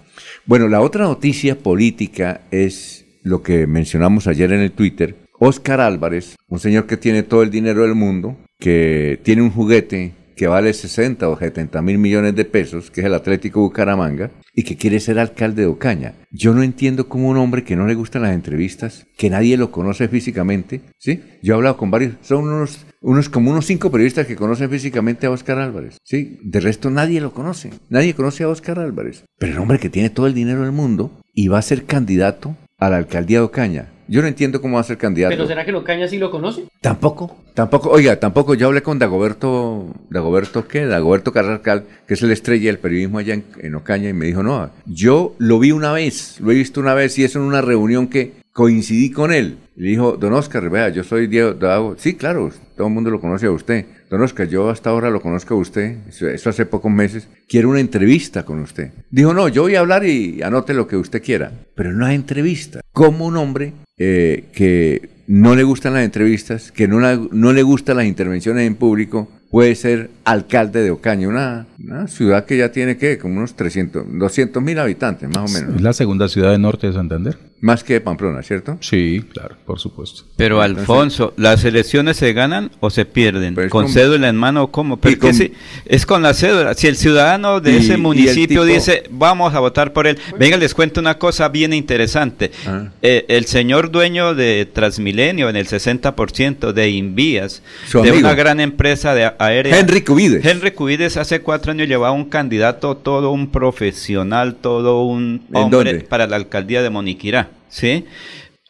Bueno, 0.44 0.66
la 0.66 0.80
otra 0.80 1.04
noticia 1.04 1.56
política 1.56 2.40
es 2.50 3.04
lo 3.22 3.42
que 3.42 3.68
mencionamos 3.68 4.26
ayer 4.26 4.52
en 4.52 4.60
el 4.60 4.72
Twitter. 4.72 5.14
Oscar 5.38 5.80
Álvarez, 5.80 6.36
un 6.48 6.58
señor 6.58 6.86
que 6.86 6.96
tiene 6.96 7.22
todo 7.22 7.44
el 7.44 7.50
dinero 7.50 7.82
del 7.82 7.94
mundo, 7.94 8.36
que 8.58 9.20
tiene 9.22 9.42
un 9.42 9.50
juguete 9.50 10.14
que 10.34 10.48
vale 10.48 10.72
60 10.72 11.28
o 11.28 11.38
70 11.38 11.80
mil 11.82 11.98
millones 11.98 12.34
de 12.34 12.44
pesos, 12.44 12.90
que 12.90 13.02
es 13.02 13.06
el 13.06 13.14
Atlético 13.14 13.60
Bucaramanga, 13.60 14.32
y 14.52 14.64
que 14.64 14.76
quiere 14.76 14.98
ser 14.98 15.20
alcalde 15.20 15.62
de 15.62 15.68
Ocaña. 15.68 16.14
Yo 16.32 16.52
no 16.54 16.64
entiendo 16.64 17.08
cómo 17.08 17.28
un 17.28 17.36
hombre 17.36 17.62
que 17.62 17.76
no 17.76 17.86
le 17.86 17.94
gustan 17.94 18.22
las 18.22 18.34
entrevistas, 18.34 19.06
que 19.16 19.30
nadie 19.30 19.56
lo 19.56 19.70
conoce 19.70 20.08
físicamente, 20.08 20.80
¿sí? 20.98 21.22
Yo 21.42 21.54
he 21.54 21.56
hablado 21.56 21.76
con 21.76 21.92
varios, 21.92 22.14
son 22.22 22.48
unos, 22.48 22.84
unos 23.02 23.28
como 23.28 23.50
unos 23.50 23.66
cinco 23.66 23.90
periodistas 23.90 24.26
que 24.26 24.36
conocen 24.36 24.70
físicamente 24.70 25.26
a 25.26 25.30
Oscar 25.30 25.58
Álvarez, 25.58 25.98
¿sí? 26.04 26.38
De 26.42 26.60
resto 26.60 26.90
nadie 26.90 27.20
lo 27.20 27.32
conoce, 27.32 27.70
nadie 27.90 28.14
conoce 28.14 28.44
a 28.44 28.48
Oscar 28.48 28.78
Álvarez. 28.78 29.24
Pero 29.38 29.52
el 29.52 29.58
hombre 29.58 29.78
que 29.78 29.90
tiene 29.90 30.10
todo 30.10 30.26
el 30.26 30.34
dinero 30.34 30.62
del 30.62 30.72
mundo 30.72 31.10
y 31.34 31.48
va 31.48 31.58
a 31.58 31.62
ser 31.62 31.84
candidato 31.84 32.56
a 32.78 32.90
la 32.90 32.96
alcaldía 32.96 33.38
de 33.38 33.44
Ocaña. 33.44 33.88
Yo 34.08 34.20
no 34.20 34.28
entiendo 34.28 34.60
cómo 34.60 34.74
va 34.74 34.80
a 34.80 34.84
ser 34.84 34.98
candidato. 34.98 35.34
¿Pero 35.34 35.46
será 35.46 35.64
que 35.64 35.72
Locaña 35.72 36.06
sí 36.08 36.18
lo 36.18 36.30
conoce? 36.30 36.64
Tampoco, 36.80 37.36
tampoco, 37.54 37.90
oiga, 37.90 38.18
tampoco 38.18 38.54
yo 38.54 38.66
hablé 38.66 38.82
con 38.82 38.98
Dagoberto, 38.98 39.94
Dagoberto 40.10 40.66
qué, 40.68 40.84
Dagoberto 40.84 41.32
Carrascal, 41.32 41.84
que 42.06 42.14
es 42.14 42.22
el 42.22 42.32
estrella 42.32 42.66
del 42.66 42.78
periodismo 42.78 43.18
allá 43.18 43.34
en, 43.34 43.44
en 43.58 43.74
Ocaña, 43.74 44.10
y 44.10 44.12
me 44.12 44.26
dijo, 44.26 44.42
no, 44.42 44.70
yo 44.84 45.34
lo 45.38 45.58
vi 45.58 45.72
una 45.72 45.92
vez, 45.92 46.40
lo 46.40 46.50
he 46.50 46.54
visto 46.54 46.80
una 46.80 46.94
vez 46.94 47.18
y 47.18 47.24
es 47.24 47.36
en 47.36 47.42
una 47.42 47.62
reunión 47.62 48.08
que 48.08 48.41
coincidí 48.52 49.10
con 49.10 49.32
él. 49.32 49.58
Le 49.76 49.88
dijo, 49.88 50.16
don 50.16 50.32
Oscar, 50.34 50.68
vea, 50.68 50.90
yo 50.90 51.02
soy 51.04 51.26
Diego 51.26 51.54
Dago. 51.54 51.96
Sí, 51.98 52.14
claro, 52.14 52.50
todo 52.76 52.86
el 52.86 52.92
mundo 52.92 53.10
lo 53.10 53.20
conoce 53.20 53.46
a 53.46 53.50
usted. 53.50 53.86
Don 54.10 54.20
Oscar, 54.20 54.46
yo 54.46 54.68
hasta 54.68 54.90
ahora 54.90 55.08
lo 55.08 55.22
conozco 55.22 55.54
a 55.54 55.56
usted, 55.56 55.96
eso, 56.08 56.50
hace 56.50 56.66
pocos 56.66 56.92
meses, 56.92 57.28
quiero 57.48 57.70
una 57.70 57.80
entrevista 57.80 58.44
con 58.44 58.60
usted. 58.60 58.90
Dijo, 59.10 59.32
no, 59.32 59.48
yo 59.48 59.62
voy 59.62 59.74
a 59.74 59.80
hablar 59.80 60.04
y 60.04 60.42
anote 60.42 60.74
lo 60.74 60.86
que 60.86 60.96
usted 60.96 61.22
quiera, 61.22 61.50
pero 61.74 61.92
no 61.92 62.04
hay 62.04 62.16
entrevista. 62.16 62.80
Como 62.92 63.24
un 63.24 63.38
hombre 63.38 63.72
eh, 63.96 64.50
que 64.52 65.08
no 65.26 65.56
le 65.56 65.62
gustan 65.62 65.94
las 65.94 66.04
entrevistas, 66.04 66.70
que 66.72 66.86
no, 66.86 67.00
no 67.00 67.52
le 67.54 67.62
gustan 67.62 67.96
las 67.96 68.04
intervenciones 68.04 68.66
en 68.66 68.74
público, 68.74 69.28
puede 69.52 69.74
ser 69.76 70.10
alcalde 70.24 70.82
de 70.82 70.90
Ocaña, 70.90 71.28
una, 71.28 71.66
una 71.78 72.08
ciudad 72.08 72.44
que 72.46 72.56
ya 72.56 72.72
tiene, 72.72 72.96
¿qué? 72.96 73.18
Como 73.18 73.36
unos 73.38 73.54
300, 73.54 74.04
200 74.18 74.62
mil 74.62 74.78
habitantes, 74.80 75.28
más 75.28 75.50
o 75.50 75.54
menos. 75.54 75.76
Es 75.76 75.82
la 75.82 75.92
segunda 75.92 76.28
ciudad 76.28 76.50
del 76.52 76.62
norte 76.62 76.86
de 76.88 76.94
Santander. 76.94 77.36
Más 77.60 77.84
que 77.84 78.00
Pamplona, 78.00 78.42
¿cierto? 78.42 78.76
Sí, 78.80 79.24
claro, 79.32 79.54
por 79.64 79.78
supuesto. 79.78 80.24
Pero 80.36 80.56
Entonces- 80.64 80.80
Alfonso, 80.80 81.32
¿las 81.36 81.64
elecciones 81.64 82.16
se 82.16 82.32
ganan 82.32 82.72
o 82.80 82.90
se 82.90 83.04
pierden? 83.04 83.54
¿Con 83.54 83.68
¿cómo? 83.68 83.88
cédula 83.88 84.28
en 84.28 84.34
mano 84.34 84.64
o 84.64 84.72
cómo? 84.72 84.96
Pero 84.96 85.10
Y 85.10 85.14
es 85.14 85.20
que 85.20 85.26
con- 85.28 85.34
sí, 85.34 85.52
es 85.86 86.04
con 86.04 86.22
la 86.22 86.34
cédula. 86.34 86.74
Si 86.74 86.88
el 86.88 86.96
ciudadano 86.96 87.60
de 87.60 87.74
Y- 87.74 87.76
ese 87.76 87.98
municipio 87.98 88.62
tipo- 88.62 88.64
dice, 88.64 89.04
vamos 89.10 89.54
a 89.54 89.60
votar 89.60 89.92
por 89.92 90.08
él. 90.08 90.18
Venga, 90.40 90.56
les 90.56 90.74
cuento 90.74 90.98
una 91.00 91.18
cosa 91.18 91.48
bien 91.50 91.72
interesante. 91.72 92.50
Ah. 92.66 92.88
Eh, 93.00 93.26
el 93.28 93.44
señor 93.44 93.92
dueño 93.92 94.34
de 94.34 94.66
Transmilenio, 94.66 95.48
en 95.48 95.54
el 95.54 95.68
60% 95.68 96.72
de 96.72 96.90
Invías, 96.90 97.62
de 97.92 97.98
amigo. 98.00 98.18
una 98.18 98.34
gran 98.34 98.58
empresa 98.58 99.14
de 99.14 99.30
aérea. 99.46 99.78
Henry 99.78 100.02
Cubides. 100.02 100.44
Henry 100.44 100.72
Cubides 100.72 101.16
hace 101.16 101.40
cuatro 101.40 101.72
años 101.72 101.88
llevaba 101.88 102.12
un 102.12 102.26
candidato, 102.26 102.96
todo 102.96 103.30
un 103.30 103.50
profesional, 103.50 104.56
todo 104.56 105.04
un 105.04 105.42
¿En 105.52 105.74
hombre 105.74 106.00
para 106.00 106.26
la 106.26 106.36
alcaldía 106.36 106.82
de 106.82 106.90
Moniquirá, 106.90 107.50
¿sí? 107.68 108.04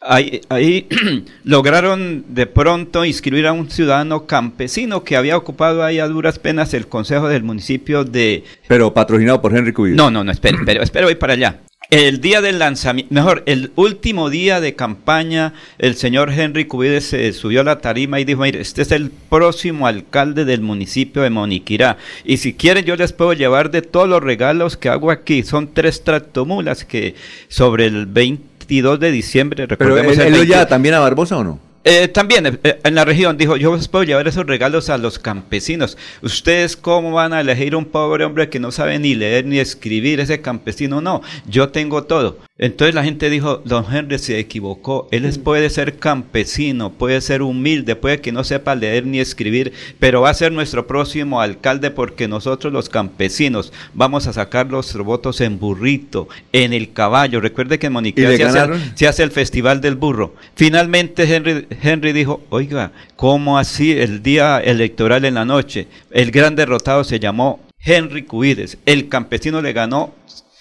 Ahí, 0.05 0.41
ahí 0.49 0.87
lograron 1.45 2.25
de 2.27 2.45
pronto 2.45 3.05
inscribir 3.05 3.47
a 3.47 3.53
un 3.53 3.69
ciudadano 3.69 4.25
campesino 4.25 5.03
que 5.03 5.15
había 5.15 5.37
ocupado 5.37 5.83
ahí 5.83 5.99
a 5.99 6.07
duras 6.07 6.39
penas 6.39 6.73
el 6.73 6.87
consejo 6.87 7.29
del 7.29 7.43
municipio 7.43 8.03
de... 8.03 8.43
Pero 8.67 8.93
patrocinado 8.93 9.41
por 9.41 9.55
Henry 9.55 9.71
Cubides. 9.71 9.95
No, 9.95 10.11
no, 10.11 10.23
no, 10.23 10.31
espere, 10.31 10.57
espere, 10.57 10.83
espere, 10.83 11.05
voy 11.05 11.15
para 11.15 11.33
allá. 11.33 11.61
El 11.93 12.21
día 12.21 12.41
del 12.41 12.57
lanzamiento, 12.57 13.13
mejor, 13.13 13.43
el 13.45 13.71
último 13.75 14.31
día 14.31 14.59
de 14.59 14.73
campaña, 14.73 15.53
el 15.77 15.93
señor 15.93 16.31
Henry 16.31 16.65
Cubides 16.65 17.05
se 17.05 17.31
subió 17.33 17.61
a 17.61 17.63
la 17.63 17.81
tarima 17.81 18.19
y 18.19 18.25
dijo, 18.25 18.41
mire, 18.41 18.61
este 18.61 18.81
es 18.81 18.91
el 18.91 19.11
próximo 19.11 19.85
alcalde 19.85 20.43
del 20.43 20.61
municipio 20.61 21.21
de 21.21 21.29
Moniquirá. 21.29 21.97
Y 22.25 22.37
si 22.37 22.55
quieren 22.55 22.83
yo 22.85 22.95
les 22.95 23.13
puedo 23.13 23.33
llevar 23.33 23.69
de 23.69 23.83
todos 23.83 24.09
los 24.09 24.23
regalos 24.23 24.75
que 24.75 24.89
hago 24.89 25.11
aquí. 25.11 25.43
Son 25.43 25.71
tres 25.71 26.03
tractomulas 26.03 26.83
que 26.83 27.13
sobre 27.47 27.85
el 27.85 28.07
22 28.07 28.99
de 28.99 29.11
diciembre, 29.11 29.67
Pero 29.67 29.77
recordemos 29.77 30.17
él, 30.17 30.21
el 30.21 30.27
él 30.27 30.31
lo 30.31 30.37
20 30.39 30.51
lleva 30.51 30.67
también 30.67 30.95
a 30.95 30.99
Barbosa 30.99 31.37
o 31.37 31.43
no? 31.43 31.59
Eh, 31.83 32.07
también 32.07 32.59
eh, 32.63 32.79
en 32.83 32.95
la 32.95 33.05
región 33.05 33.37
dijo, 33.37 33.57
yo 33.57 33.71
os 33.71 33.87
puedo 33.87 34.03
llevar 34.03 34.27
esos 34.27 34.45
regalos 34.45 34.89
a 34.89 34.97
los 34.97 35.19
campesinos. 35.19 35.97
¿Ustedes 36.21 36.77
cómo 36.77 37.11
van 37.11 37.33
a 37.33 37.41
elegir 37.41 37.75
un 37.75 37.85
pobre 37.85 38.25
hombre 38.25 38.49
que 38.49 38.59
no 38.59 38.71
sabe 38.71 38.99
ni 38.99 39.15
leer 39.15 39.45
ni 39.45 39.59
escribir? 39.59 40.19
Ese 40.19 40.41
campesino 40.41 41.01
no, 41.01 41.21
yo 41.47 41.69
tengo 41.69 42.03
todo. 42.03 42.39
Entonces 42.59 42.93
la 42.93 43.03
gente 43.03 43.29
dijo, 43.31 43.61
don 43.65 43.83
Henry 43.91 44.19
se 44.19 44.37
equivocó, 44.39 45.07
él 45.11 45.25
es- 45.25 45.39
puede 45.39 45.69
ser 45.71 45.97
campesino, 45.97 46.91
puede 46.91 47.19
ser 47.19 47.41
humilde, 47.41 47.95
puede 47.95 48.21
que 48.21 48.31
no 48.31 48.43
sepa 48.43 48.75
leer 48.75 49.05
ni 49.07 49.19
escribir, 49.19 49.73
pero 49.99 50.21
va 50.21 50.29
a 50.29 50.33
ser 50.35 50.51
nuestro 50.51 50.85
próximo 50.85 51.41
alcalde 51.41 51.89
porque 51.89 52.27
nosotros 52.27 52.71
los 52.71 52.89
campesinos 52.89 53.73
vamos 53.95 54.27
a 54.27 54.33
sacar 54.33 54.67
los 54.69 54.95
votos 54.97 55.41
en 55.41 55.59
burrito, 55.59 56.29
en 56.53 56.73
el 56.73 56.93
caballo. 56.93 57.41
Recuerde 57.41 57.79
que 57.79 57.87
en 57.87 57.93
Moniquía 57.93 58.29
le 58.29 58.37
se 58.37 58.43
hace, 58.43 58.59
se 58.95 59.07
hace 59.07 59.23
el 59.23 59.31
Festival 59.31 59.81
del 59.81 59.95
Burro. 59.95 60.35
Finalmente 60.55 61.23
Henry, 61.23 61.67
Henry 61.81 62.13
dijo, 62.13 62.41
oiga, 62.49 62.91
¿cómo 63.15 63.57
así 63.57 63.91
el 63.91 64.23
día 64.23 64.59
electoral 64.59 65.25
en 65.25 65.35
la 65.35 65.45
noche? 65.45 65.87
El 66.11 66.31
gran 66.31 66.55
derrotado 66.55 67.03
se 67.03 67.19
llamó 67.19 67.59
Henry 67.79 68.23
Cubides. 68.23 68.77
El 68.85 69.09
campesino 69.09 69.61
le 69.61 69.73
ganó 69.73 70.13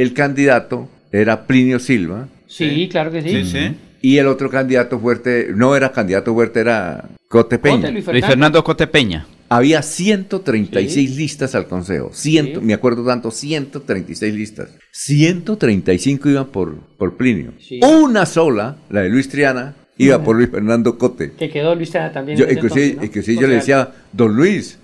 el 0.00 0.14
candidato 0.14 0.88
era 1.12 1.46
Plinio 1.46 1.78
Silva. 1.78 2.26
Sí, 2.46 2.88
claro 2.90 3.10
que 3.10 3.20
sí. 3.20 3.28
sí, 3.28 3.44
sí 3.44 3.76
y 4.00 4.18
el 4.18 4.26
otro 4.26 4.50
candidato 4.50 4.98
fuerte, 4.98 5.48
no 5.54 5.74
era 5.76 5.92
candidato 5.92 6.32
fuerte, 6.34 6.60
era 6.60 7.08
Cotepeña. 7.28 7.90
Luis, 7.90 8.04
Fernando. 8.04 8.64
Cotepeña. 8.64 9.26
Había 9.50 9.82
136 9.82 11.16
listas 11.16 11.54
al 11.54 11.66
consejo. 11.66 12.10
Ciento, 12.12 12.60
Me 12.60 12.74
acuerdo 12.74 13.04
tanto, 13.04 13.30
136 13.30 14.34
listas. 14.34 14.70
135 14.92 16.28
iban 16.28 16.46
por, 16.48 16.76
por 16.98 17.16
Plinio. 17.16 17.52
Una 17.82 18.26
sola, 18.26 18.76
la 18.90 19.02
de 19.02 19.08
Luis 19.08 19.28
Triana, 19.28 19.74
iba 19.96 20.22
por 20.22 20.36
Luis 20.36 20.50
Fernando 20.50 20.98
Cote. 20.98 21.32
Que 21.32 21.50
quedó 21.50 21.74
Luis 21.74 21.90
Triana 21.90 22.12
también. 22.12 22.38
Yo, 22.38 22.46
inclusive, 22.48 23.36
yo 23.36 23.46
le 23.46 23.54
decía, 23.54 23.90
don 24.12 24.36
Luis, 24.36 24.78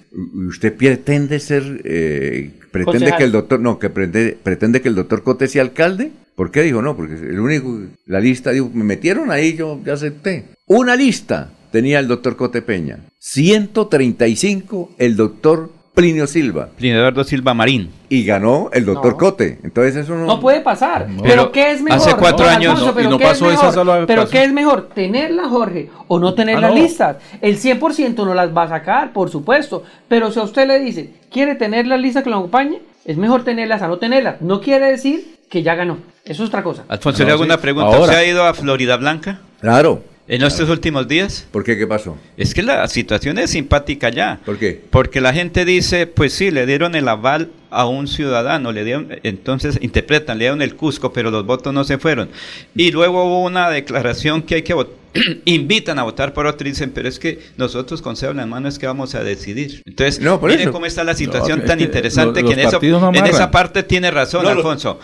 usted 0.49 0.74
pretende 0.74 1.41
ser, 1.41 1.82
eh, 1.85 2.53
pretende 2.70 3.12
que 3.16 3.24
el 3.24 3.32
doctor, 3.32 3.61
no, 3.61 3.78
que 3.78 3.91
pretende, 3.91 4.36
pretende 4.43 4.81
que 4.81 4.89
el 4.89 4.95
doctor 4.95 5.23
Cote 5.23 5.47
sea 5.47 5.62
alcalde. 5.62 6.12
¿Por 6.35 6.51
qué 6.51 6.62
dijo 6.62 6.82
no? 6.82 6.97
Porque 6.97 7.15
el 7.15 7.39
único, 7.39 7.81
la 8.06 8.20
lista, 8.20 8.51
dijo, 8.51 8.70
me 8.73 8.85
metieron 8.85 9.31
ahí, 9.31 9.55
yo 9.55 9.81
ya 9.85 9.93
acepté. 9.93 10.47
Una 10.66 10.97
lista 10.97 11.51
tenía 11.70 12.01
el 12.01 12.09
doctor 12.09 12.36
Cote 12.36 12.62
Peña. 12.62 12.98
135 13.19 14.93
el 14.98 15.16
doctor 15.16 15.70
Plinio 15.94 16.27
Silva. 16.27 16.70
Plinio 16.77 16.98
Eduardo 16.98 17.23
Silva 17.23 17.55
Marín. 17.55 17.90
Y 18.09 18.24
ganó 18.24 18.69
el 18.73 18.85
doctor 18.85 19.16
Cote. 19.16 19.61
Entonces 19.62 19.94
eso 19.94 20.16
no... 20.16 20.27
No 20.27 20.40
puede 20.40 20.61
pasar. 20.61 21.06
Pero 21.23 21.52
¿qué 21.52 21.70
es 21.70 21.82
mejor? 21.82 22.01
Hace 22.01 22.16
cuatro 22.16 22.47
años 22.47 22.82
y 23.01 23.06
no 23.06 23.19
pasó 23.19 23.51
esa 23.51 23.70
sola 23.70 24.05
Pero 24.06 24.28
¿qué 24.28 24.43
es 24.43 24.52
mejor? 24.52 24.89
¿Tenerla, 24.93 25.48
Jorge? 25.48 25.90
¿O 26.09 26.19
no 26.19 26.35
tener 26.35 26.56
ah, 26.56 26.62
las 26.62 26.74
listas? 26.74 27.19
El 27.40 27.61
100% 27.61 28.16
no 28.16 28.35
las 28.35 28.55
va 28.55 28.65
a 28.65 28.69
sacar, 28.69 29.12
por 29.12 29.31
supuesto. 29.31 29.85
Pero 30.09 30.32
si 30.32 30.40
a 30.40 30.43
usted 30.43 30.66
le 30.66 30.81
dice, 30.81 31.15
¿quiere 31.31 31.55
tener 31.55 31.86
las 31.86 32.01
listas 32.01 32.24
que 32.24 32.31
lo 32.31 32.39
acompañe? 32.39 32.82
Es 33.05 33.16
mejor 33.16 33.44
tenerlas 33.44 33.82
a 33.82 33.89
no 33.89 33.98
tenerlas. 33.98 34.40
No 34.40 34.61
quiere 34.61 34.90
decir 34.90 35.34
que 35.55 35.62
ya 35.62 35.76
ganó. 35.76 35.98
Eso 36.24 36.43
es 36.43 36.48
otra 36.48 36.64
cosa. 36.64 36.85
Alfonso, 36.89 37.24
le 37.24 37.31
hago 37.31 37.44
una 37.44 37.60
pregunta. 37.60 37.97
¿Usted 37.97 38.16
ha 38.16 38.24
ido 38.24 38.43
a 38.43 38.55
Florida 38.55 38.97
Blanca? 38.97 39.39
Claro. 39.60 40.02
¿En 40.26 40.43
estos 40.43 40.68
últimos 40.68 41.06
días? 41.06 41.47
¿Por 41.52 41.62
qué? 41.62 41.78
¿Qué 41.78 41.86
pasó? 41.86 42.16
Es 42.36 42.55
que 42.55 42.62
la 42.64 42.89
situación 42.89 43.39
es 43.39 43.51
simpática 43.51 44.09
ya. 44.09 44.40
¿Por 44.44 44.59
qué? 44.59 44.82
Porque 44.90 45.20
la 45.20 45.32
gente 45.32 45.64
dice, 45.64 46.09
pues 46.09 46.32
sí, 46.32 46.51
le 46.51 46.66
dieron 46.66 46.97
el 46.97 47.06
aval 47.06 47.51
a 47.70 47.86
un 47.86 48.09
ciudadano, 48.09 48.72
le 48.72 48.82
dieron, 48.82 49.09
entonces 49.22 49.78
interpretan, 49.81 50.39
le 50.39 50.47
dieron 50.47 50.60
el 50.60 50.74
Cusco, 50.74 51.12
pero 51.12 51.31
los 51.31 51.47
votos 51.47 51.72
no 51.72 51.85
se 51.85 51.98
fueron. 51.98 52.31
Y 52.74 52.90
luego 52.90 53.24
hubo 53.24 53.44
una 53.44 53.70
declaración 53.70 54.43
que 54.43 54.56
hay 54.56 54.62
que 54.62 54.74
votar 54.74 55.03
invitan 55.45 55.99
a 55.99 56.03
votar 56.03 56.32
por 56.32 56.47
otro 56.47 56.66
y 56.66 56.70
dicen, 56.70 56.93
pero 56.93 57.09
es 57.09 57.19
que 57.19 57.41
nosotros 57.57 58.03
con 58.03 58.15
en 58.23 58.36
la 58.36 58.47
mano 58.47 58.69
es 58.69 58.78
que 58.78 58.86
vamos 58.86 59.15
a 59.15 59.23
decidir. 59.23 59.82
Entonces, 59.85 60.20
miren 60.20 60.73
cómo 60.73 60.86
está 60.86 61.05
la 61.05 61.15
situación 61.15 61.65
tan 61.65 61.81
interesante 61.81 62.45
que, 62.45 62.53
en, 62.53 62.61
eso, 62.61 62.81
en 62.81 63.27
esa 63.27 63.51
parte 63.51 63.82
tiene 63.82 64.11
razón, 64.11 64.47
Alfonso. 64.47 64.99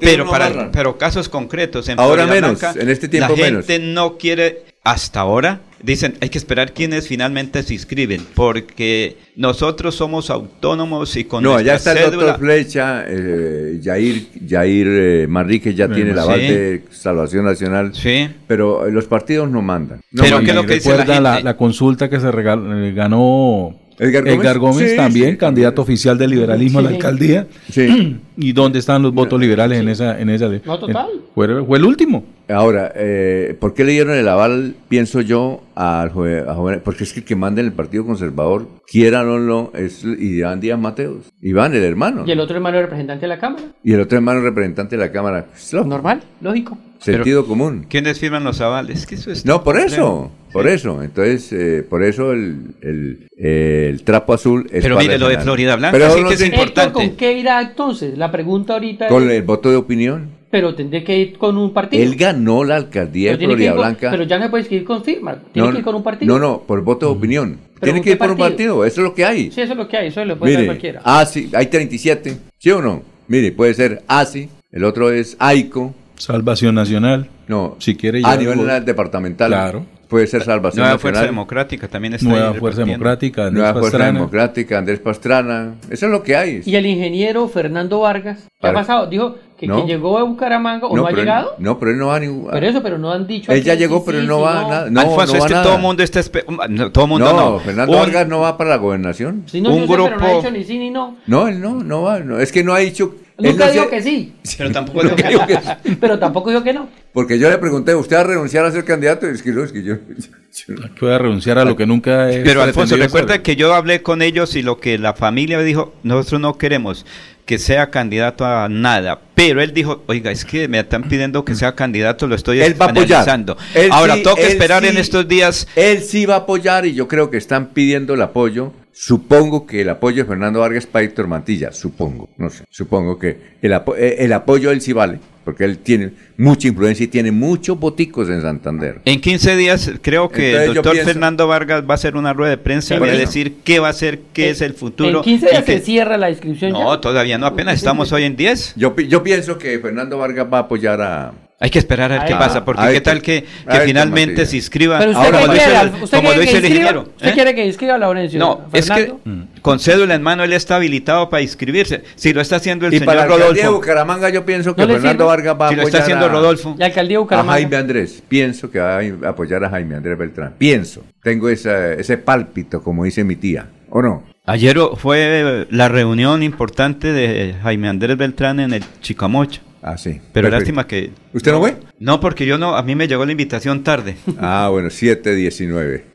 pero 0.00 0.28
para 0.28 0.70
pero 0.72 0.98
casos 0.98 1.28
concretos 1.28 1.88
en 1.88 2.00
Ahora 2.00 2.26
menos, 2.26 2.62
en 2.62 2.88
este 2.88 3.08
tiempo 3.08 3.34
la 3.36 3.46
gente 3.46 3.78
no 3.78 4.16
quiere 4.16 4.73
hasta 4.84 5.20
ahora 5.20 5.60
dicen 5.82 6.14
hay 6.20 6.28
que 6.28 6.38
esperar 6.38 6.72
quienes 6.72 7.08
finalmente 7.08 7.62
se 7.62 7.74
inscriben 7.74 8.22
porque 8.34 9.16
nosotros 9.36 9.94
somos 9.94 10.30
autónomos 10.30 11.16
y 11.16 11.24
con 11.24 11.42
no 11.42 11.54
allá 11.54 11.74
está 11.74 11.92
el 11.92 12.10
doctor 12.10 12.38
Flecha 12.38 13.04
eh, 13.06 13.80
Jair 13.82 14.26
Jair 14.46 14.86
eh, 14.88 15.26
Manrique 15.26 15.74
ya 15.74 15.88
tiene 15.88 16.12
la 16.14 16.24
base 16.24 16.40
de 16.40 16.84
Salvación 16.90 17.44
Nacional 17.44 17.94
sí. 17.94 18.28
pero 18.46 18.88
los 18.90 19.06
partidos 19.06 19.50
no 19.50 19.62
mandan. 19.62 20.00
Pero 20.14 20.40
qué 20.40 20.50
es 20.50 20.54
lo 20.54 20.66
que 20.66 20.74
dice 20.74 21.04
la, 21.04 21.40
la, 21.40 21.56
consulta 21.56 22.08
que 22.08 22.20
se 22.20 22.28
eh, 22.28 22.92
ganó 22.94 23.78
Edgar 23.98 24.58
Gómez, 24.58 24.96
también, 24.96 25.36
candidato 25.36 25.82
oficial 25.82 26.18
del 26.18 26.30
liberalismo 26.30 26.80
a 26.80 26.82
la 26.82 26.88
alcaldía. 26.90 27.46
Sí. 27.70 28.18
¿Y 28.36 28.52
dónde 28.52 28.80
están 28.80 29.02
los 29.02 29.14
votos 29.14 29.40
liberales 29.40 29.80
en 29.80 29.88
esa 29.88 30.18
en 30.20 30.30
esa 30.30 30.48
No, 30.48 30.78
total. 30.78 31.06
Fue, 31.34 31.46
el 31.46 31.84
último. 31.84 32.24
Ahora, 32.48 32.92
eh, 32.94 33.56
¿por 33.58 33.72
qué 33.72 33.84
le 33.84 33.92
dieron 33.92 34.16
el 34.16 34.28
aval, 34.28 34.74
pienso 34.88 35.20
yo, 35.20 35.62
al 35.74 36.10
joven, 36.10 36.82
Porque 36.84 37.04
es 37.04 37.12
que 37.12 37.20
el 37.20 37.26
que 37.26 37.36
manda 37.36 37.60
en 37.60 37.68
el 37.68 37.72
Partido 37.72 38.04
Conservador, 38.04 38.68
quieran 38.86 39.28
o 39.28 39.38
no, 39.38 39.70
es 39.74 40.04
Iván 40.04 40.60
Díaz 40.60 40.78
Mateos. 40.78 41.32
Iván, 41.40 41.74
el 41.74 41.82
hermano. 41.82 42.24
¿Y 42.26 42.32
el 42.32 42.40
otro 42.40 42.56
hermano 42.56 42.80
representante 42.80 43.22
de 43.22 43.28
la 43.28 43.38
Cámara? 43.38 43.64
Y 43.82 43.92
el 43.92 44.00
otro 44.00 44.18
hermano 44.18 44.40
representante 44.40 44.96
de 44.96 45.04
la 45.04 45.12
Cámara. 45.12 45.46
Normal, 45.86 46.22
lógico. 46.40 46.76
Sentido 46.98 47.46
común. 47.46 47.86
¿Quiénes 47.88 48.18
firman 48.18 48.44
los 48.44 48.60
avales? 48.60 49.06
Que 49.06 49.16
eso 49.16 49.30
no, 49.44 49.62
por 49.62 49.78
eso. 49.78 50.30
Por 50.52 50.68
eso. 50.68 51.02
Entonces, 51.02 51.52
eh, 51.52 51.82
por 51.82 52.02
eso 52.02 52.32
el, 52.32 52.76
el, 52.80 53.28
el, 53.36 54.02
trapo 54.04 54.32
azul 54.32 54.66
es 54.72 54.84
Pero 54.84 54.96
mire, 54.98 55.18
lo 55.18 55.28
de 55.28 55.38
Florida 55.38 55.76
Blanca 55.76 55.98
Pero 55.98 56.14
sí 56.14 56.24
que 56.24 56.34
es 56.34 56.44
importante. 56.46 56.92
¿Con 56.92 57.16
qué 57.16 57.32
irá 57.32 57.60
entonces? 57.60 58.16
La 58.16 58.30
pregunta 58.30 58.74
ahorita 58.74 59.08
Con 59.08 59.28
el 59.28 59.42
voto 59.42 59.68
de 59.68 59.76
opinión. 59.76 60.30
Pero 60.54 60.72
tendré 60.72 61.02
que 61.02 61.18
ir 61.18 61.36
con 61.36 61.58
un 61.58 61.72
partido. 61.72 62.00
Él 62.00 62.14
ganó 62.14 62.62
la 62.62 62.76
alcaldía 62.76 63.36
de 63.36 63.44
Florida 63.44 63.72
Blanca. 63.72 64.08
pero 64.12 64.22
ya 64.22 64.38
no 64.38 64.48
puede 64.52 64.72
ir 64.72 64.84
con 64.84 65.02
firma. 65.02 65.36
Tiene 65.50 65.72
que 65.72 65.78
ir 65.78 65.84
con 65.84 65.96
un 65.96 66.04
partido. 66.04 66.32
No, 66.32 66.38
no, 66.38 66.60
por 66.60 66.80
voto 66.84 67.06
de 67.06 67.12
opinión. 67.12 67.58
Tiene 67.80 68.00
que 68.00 68.12
ir 68.12 68.18
por 68.18 68.30
un 68.30 68.38
partido. 68.38 68.84
Eso 68.84 69.00
es 69.00 69.04
lo 69.04 69.14
que 69.16 69.24
hay. 69.24 69.50
Sí, 69.50 69.62
eso 69.62 69.72
es 69.72 69.76
lo 69.76 69.88
que 69.88 69.96
hay. 69.96 70.06
Eso 70.06 70.24
lo 70.24 70.38
puede 70.38 70.52
Mire, 70.52 70.66
cualquiera. 70.66 71.00
Ah, 71.02 71.26
sí, 71.26 71.50
hay 71.52 71.66
37. 71.66 72.36
¿Sí 72.56 72.70
o 72.70 72.80
no? 72.80 73.02
Mire, 73.26 73.50
puede 73.50 73.74
ser 73.74 74.04
ASI. 74.06 74.48
El 74.70 74.84
otro 74.84 75.10
es 75.10 75.36
AICO. 75.40 75.92
Salvación 76.18 76.76
Nacional. 76.76 77.28
No, 77.48 77.74
si 77.80 77.96
quiere 77.96 78.20
a 78.22 78.36
nivel 78.36 78.84
departamental. 78.84 79.48
Claro. 79.48 79.84
Puede 80.08 80.28
ser 80.28 80.44
Salvación 80.44 80.82
Nueva 80.82 80.94
Nacional. 80.94 81.00
Fuerza 81.00 81.26
Democrática 81.26 81.88
también 81.88 82.14
está 82.14 82.28
Nueva 82.28 82.54
Fuerza 82.54 82.84
Democrática, 82.84 83.46
Andrés 83.46 83.64
Nueva 83.64 83.80
Fuerza 83.80 84.06
Democrática, 84.06 84.78
Andrés 84.78 85.00
Pastrana. 85.00 85.74
Eso 85.90 86.06
es 86.06 86.12
lo 86.12 86.22
que 86.22 86.36
hay. 86.36 86.62
Y 86.64 86.76
el 86.76 86.86
ingeniero 86.86 87.48
Fernando 87.48 87.98
Vargas, 87.98 88.46
¿qué 88.60 88.68
ha 88.68 88.72
pasado? 88.72 89.08
Dijo 89.08 89.36
que, 89.66 89.72
que 89.82 89.86
llegó 89.86 90.18
a 90.18 90.22
Bucaramanga 90.24 90.86
o 90.86 90.96
no, 90.96 91.02
ha 91.04 91.08
pero 91.08 91.20
él- 91.20 91.24
llegado. 91.26 91.54
no, 91.58 91.78
pero 91.78 91.90
él 91.92 91.98
no 91.98 92.06
va 92.08 92.16
a 92.16 92.20
ningún. 92.20 92.50
Pero 92.50 92.66
eso, 92.66 92.82
pero 92.82 92.98
no 92.98 93.12
han 93.12 93.26
dicho. 93.26 93.52
Él 93.52 93.62
ya 93.62 93.74
sí, 93.74 93.78
llegó, 93.80 93.98
sí, 93.98 94.02
pero 94.06 94.18
él 94.18 94.24
sí, 94.24 94.28
no 94.28 94.36
sí, 94.38 94.42
va 94.42 94.60
a 94.60 94.62
nada. 94.68 94.90
No, 94.90 95.00
Alfonso, 95.00 95.32
no 95.36 95.38
es 95.38 95.44
que 95.46 95.54
todo 95.54 95.74
el 95.76 95.80
mundo 95.82 96.02
está 96.02 96.20
no, 96.68 96.92
todo 96.92 97.06
mundo 97.06 97.32
no. 97.32 97.50
no, 97.52 97.58
Fernando 97.60 97.92
Un- 97.92 97.98
Vargas 97.98 98.28
no 98.28 98.40
va 98.40 98.56
para 98.56 98.70
la 98.70 98.76
gobernación. 98.76 99.44
Sí, 99.46 99.60
no, 99.60 99.70
un 99.70 99.80
yo 99.80 99.86
sé, 99.86 99.88
pero 99.92 100.02
no 100.02 100.14
ha 100.14 100.18
grupo- 100.18 100.36
dicho 100.36 100.50
ni 100.50 100.64
sí 100.64 100.78
ni 100.78 100.90
no. 100.90 101.16
No, 101.26 101.48
él 101.48 101.60
no, 101.60 101.74
no 101.82 102.02
va. 102.02 102.20
no, 102.20 102.38
Es 102.40 102.52
que 102.52 102.62
no 102.64 102.74
ha 102.74 102.78
dicho. 102.78 103.14
Nunca 103.36 103.66
no 103.66 103.72
dijo 103.72 103.88
que 103.90 104.00
sí. 104.00 104.32
Pero 104.58 104.70
tampoco 104.70 105.02
dijo 105.02 105.16
que 105.46 105.58
Pero 106.00 106.18
tampoco 106.20 106.50
dijo 106.50 106.62
que 106.62 106.72
no. 106.72 106.86
Porque 107.12 107.36
yo 107.36 107.50
le 107.50 107.58
pregunté, 107.58 107.92
¿usted 107.92 108.14
va 108.16 108.20
a 108.20 108.24
renunciar 108.24 108.64
a 108.64 108.70
ser 108.70 108.84
candidato? 108.84 109.26
Y 109.28 109.30
es 109.34 109.42
que 109.42 109.50
no, 109.50 109.64
es 109.64 109.72
que 109.72 109.82
yo. 109.82 109.94
yo- 109.96 110.74
voy 111.00 111.10
a 111.10 111.18
renunciar 111.18 111.58
a 111.58 111.64
lo 111.64 111.74
que 111.76 111.84
nunca 111.84 112.30
he 112.30 112.42
Pero 112.44 112.62
Alfonso, 112.62 112.96
recuerda 112.96 113.42
que 113.42 113.56
yo 113.56 113.74
hablé 113.74 114.02
con 114.02 114.22
ellos 114.22 114.54
y 114.54 114.62
lo 114.62 114.78
que 114.78 114.98
la 114.98 115.14
familia 115.14 115.58
dijo, 115.62 115.94
nosotros 116.04 116.40
no 116.40 116.58
queremos 116.58 117.04
que 117.44 117.58
sea 117.58 117.90
candidato 117.90 118.44
a 118.46 118.68
nada. 118.68 119.20
Pero 119.34 119.60
él 119.62 119.72
dijo, 119.74 120.02
oiga, 120.06 120.30
es 120.30 120.44
que 120.44 120.66
me 120.68 120.80
están 120.80 121.02
pidiendo 121.04 121.44
que 121.44 121.54
sea 121.54 121.74
candidato, 121.74 122.26
lo 122.26 122.34
estoy 122.34 122.60
Él 122.62 122.80
va 122.80 122.86
a 122.86 122.90
apoyar. 122.90 123.12
analizando. 123.22 123.56
Él 123.74 123.90
Ahora, 123.92 124.14
sí, 124.14 124.22
tengo 124.22 124.36
que 124.36 124.42
él 124.46 124.52
esperar 124.52 124.84
en 124.84 124.96
estos 124.96 125.28
días. 125.28 125.66
Él 125.76 126.02
sí 126.02 126.24
va 126.26 126.34
a 126.34 126.38
apoyar 126.38 126.86
y 126.86 126.94
yo 126.94 127.06
creo 127.08 127.30
que 127.30 127.36
están 127.36 127.68
pidiendo 127.70 128.14
el 128.14 128.22
apoyo. 128.22 128.72
Supongo 128.92 129.66
que 129.66 129.80
el 129.82 129.88
apoyo 129.90 130.22
de 130.22 130.28
Fernando 130.28 130.60
Vargas 130.60 130.86
para 130.86 131.04
Héctor 131.04 131.26
Mantilla, 131.26 131.72
supongo, 131.72 132.28
no 132.36 132.48
sé, 132.48 132.62
supongo 132.70 133.18
que 133.18 133.56
el, 133.60 133.72
apo- 133.72 133.96
eh, 133.98 134.16
el 134.20 134.32
apoyo 134.32 134.70
él 134.70 134.80
sí 134.80 134.92
vale, 134.92 135.18
porque 135.44 135.64
él 135.64 135.78
tiene 135.78 136.12
mucha 136.36 136.68
influencia 136.68 137.04
y 137.04 137.08
tiene 137.08 137.30
muchos 137.30 137.78
boticos 137.78 138.28
en 138.30 138.42
Santander. 138.42 139.00
En 139.04 139.20
15 139.20 139.56
días 139.56 139.90
creo 140.02 140.28
que 140.28 140.48
Entonces, 140.50 140.68
el 140.68 140.74
doctor 140.74 140.92
pienso- 140.92 141.10
Fernando 141.12 141.46
Vargas 141.46 141.84
va 141.88 141.92
a 141.92 141.94
hacer 141.94 142.16
una 142.16 142.32
rueda 142.32 142.50
de 142.50 142.58
prensa 142.58 142.94
y 142.94 142.98
va 142.98 143.06
a 143.06 143.10
decir 143.10 143.56
qué 143.64 143.78
va 143.78 143.88
a 143.90 143.92
ser, 143.92 144.20
qué 144.32 144.50
es 144.50 144.60
el 144.60 144.74
futuro. 144.74 145.18
En 145.18 145.24
15 145.24 145.46
y 145.46 145.50
días 145.50 145.64
que- 145.64 145.78
se 145.78 145.84
cierra 145.84 146.16
la 146.16 146.30
inscripción. 146.30 146.72
No, 146.72 146.94
ya. 146.94 147.00
todavía 147.00 147.38
no, 147.38 147.46
apenas 147.46 147.74
estamos 147.74 148.10
hoy 148.12 148.24
en 148.24 148.36
10. 148.36 148.74
Yo, 148.76 148.96
yo 148.96 149.22
pienso 149.22 149.58
que 149.58 149.78
Fernando 149.78 150.18
Vargas 150.18 150.46
va 150.52 150.58
a 150.58 150.60
apoyar 150.62 151.00
a... 151.00 151.32
Hay 151.60 151.70
que 151.70 151.78
esperar 151.78 152.12
a 152.12 152.18
ver 152.18 152.26
qué 152.26 152.34
pasa, 152.34 152.64
porque 152.64 152.82
qué 152.92 153.00
tal 153.00 153.22
que, 153.22 153.44
finalmente 153.84 154.44
se 154.44 154.56
inscriba, 154.56 154.98
Pero 154.98 155.12
usted 155.12 155.24
como, 155.32 155.46
lo 155.46 155.52
dice, 155.52 155.64
quiere, 155.64 155.80
el- 155.80 156.02
usted 156.02 156.16
como 156.18 156.28
lo 156.30 156.34
que 156.34 156.40
dice 156.40 156.56
el 156.58 156.64
inscriba- 156.64 156.68
ingeniero. 156.68 157.00
¿Usted 157.16 157.28
¿eh? 157.28 157.32
quiere 157.32 157.54
que 157.54 157.66
inscriba 157.66 157.94
a 157.94 157.98
Laurencio? 157.98 158.38
No, 158.40 158.62
es 158.72 158.90
que 158.90 158.94
Fernando? 159.06 159.46
con 159.62 159.78
cédula 159.78 160.14
en 160.14 160.22
mano 160.22 160.42
él 160.44 160.52
está 160.52 160.76
habilitado 160.76 161.30
para 161.30 161.42
inscribirse. 161.42 162.02
Si 162.16 162.32
lo 162.32 162.40
está 162.40 162.56
haciendo 162.56 162.86
el 162.86 162.92
y 162.94 162.98
señor 162.98 163.06
para 163.06 163.16
la 163.16 163.22
alcaldía 163.34 163.46
de 163.46 163.62
Rodolfo. 163.62 163.80
Bucaramanga 163.80 164.28
yo 164.30 164.44
pienso 164.44 164.74
que 164.74 164.82
¿No 164.82 164.88
le 164.88 164.94
Fernando? 164.94 165.26
Vargas 165.26 165.56
va 165.58 165.66
a 165.66 165.70
Si 165.70 165.76
lo 165.76 165.82
apoyar 165.82 165.86
está 165.86 165.98
haciendo 166.02 166.26
a, 166.26 166.28
Rodolfo. 166.28 166.74
La 166.76 166.86
alcaldía 166.86 167.14
de 167.14 167.16
a 167.16 167.20
Bucaramanga. 167.20 167.52
Jaime 167.52 167.76
Andrés. 167.76 168.22
Pienso 168.28 168.70
que 168.70 168.78
va 168.80 168.98
a 168.98 169.28
apoyar 169.30 169.64
a 169.64 169.70
Jaime 169.70 169.94
Andrés 169.94 170.18
Beltrán. 170.18 170.54
Pienso. 170.58 171.02
Tengo 171.22 171.48
esa- 171.48 171.92
ese 171.94 172.18
pálpito, 172.18 172.82
como 172.82 173.04
dice 173.04 173.22
mi 173.24 173.36
tía. 173.36 173.68
¿O 173.90 174.02
no? 174.02 174.24
Ayer 174.44 174.76
fue 174.96 175.66
la 175.70 175.88
reunión 175.88 176.42
importante 176.42 177.12
de 177.12 177.54
Jaime 177.62 177.88
Andrés 177.88 178.16
Beltrán 178.18 178.58
en 178.60 178.74
el 178.74 178.82
Chicamocha. 179.00 179.60
Ah, 179.86 179.98
sí. 179.98 180.12
Pero 180.32 180.48
Perfecto. 180.48 180.56
lástima 180.56 180.86
que... 180.86 181.10
¿Usted 181.34 181.52
no 181.52 181.60
fue? 181.60 181.76
No, 181.98 182.18
porque 182.18 182.46
yo 182.46 182.56
no, 182.56 182.74
a 182.74 182.82
mí 182.82 182.94
me 182.94 183.06
llegó 183.06 183.26
la 183.26 183.32
invitación 183.32 183.84
tarde. 183.84 184.16
Ah, 184.40 184.68
bueno, 184.72 184.88
719. 184.88 186.06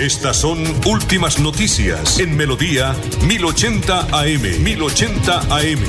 Estas 0.00 0.36
son 0.36 0.58
últimas 0.86 1.40
noticias 1.40 2.20
en 2.20 2.36
Melodía 2.36 2.94
1080 3.26 4.00
AM. 4.12 4.62
1080 4.62 5.40
AM. 5.40 5.80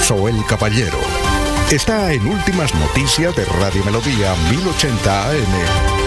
Soel 0.00 0.36
Caballero 0.48 0.98
está 1.72 2.12
en 2.12 2.24
Últimas 2.26 2.72
Noticias 2.74 3.34
de 3.34 3.44
Radio 3.46 3.84
Melodía 3.84 4.34
1080 4.50 5.30
AM. 5.30 6.03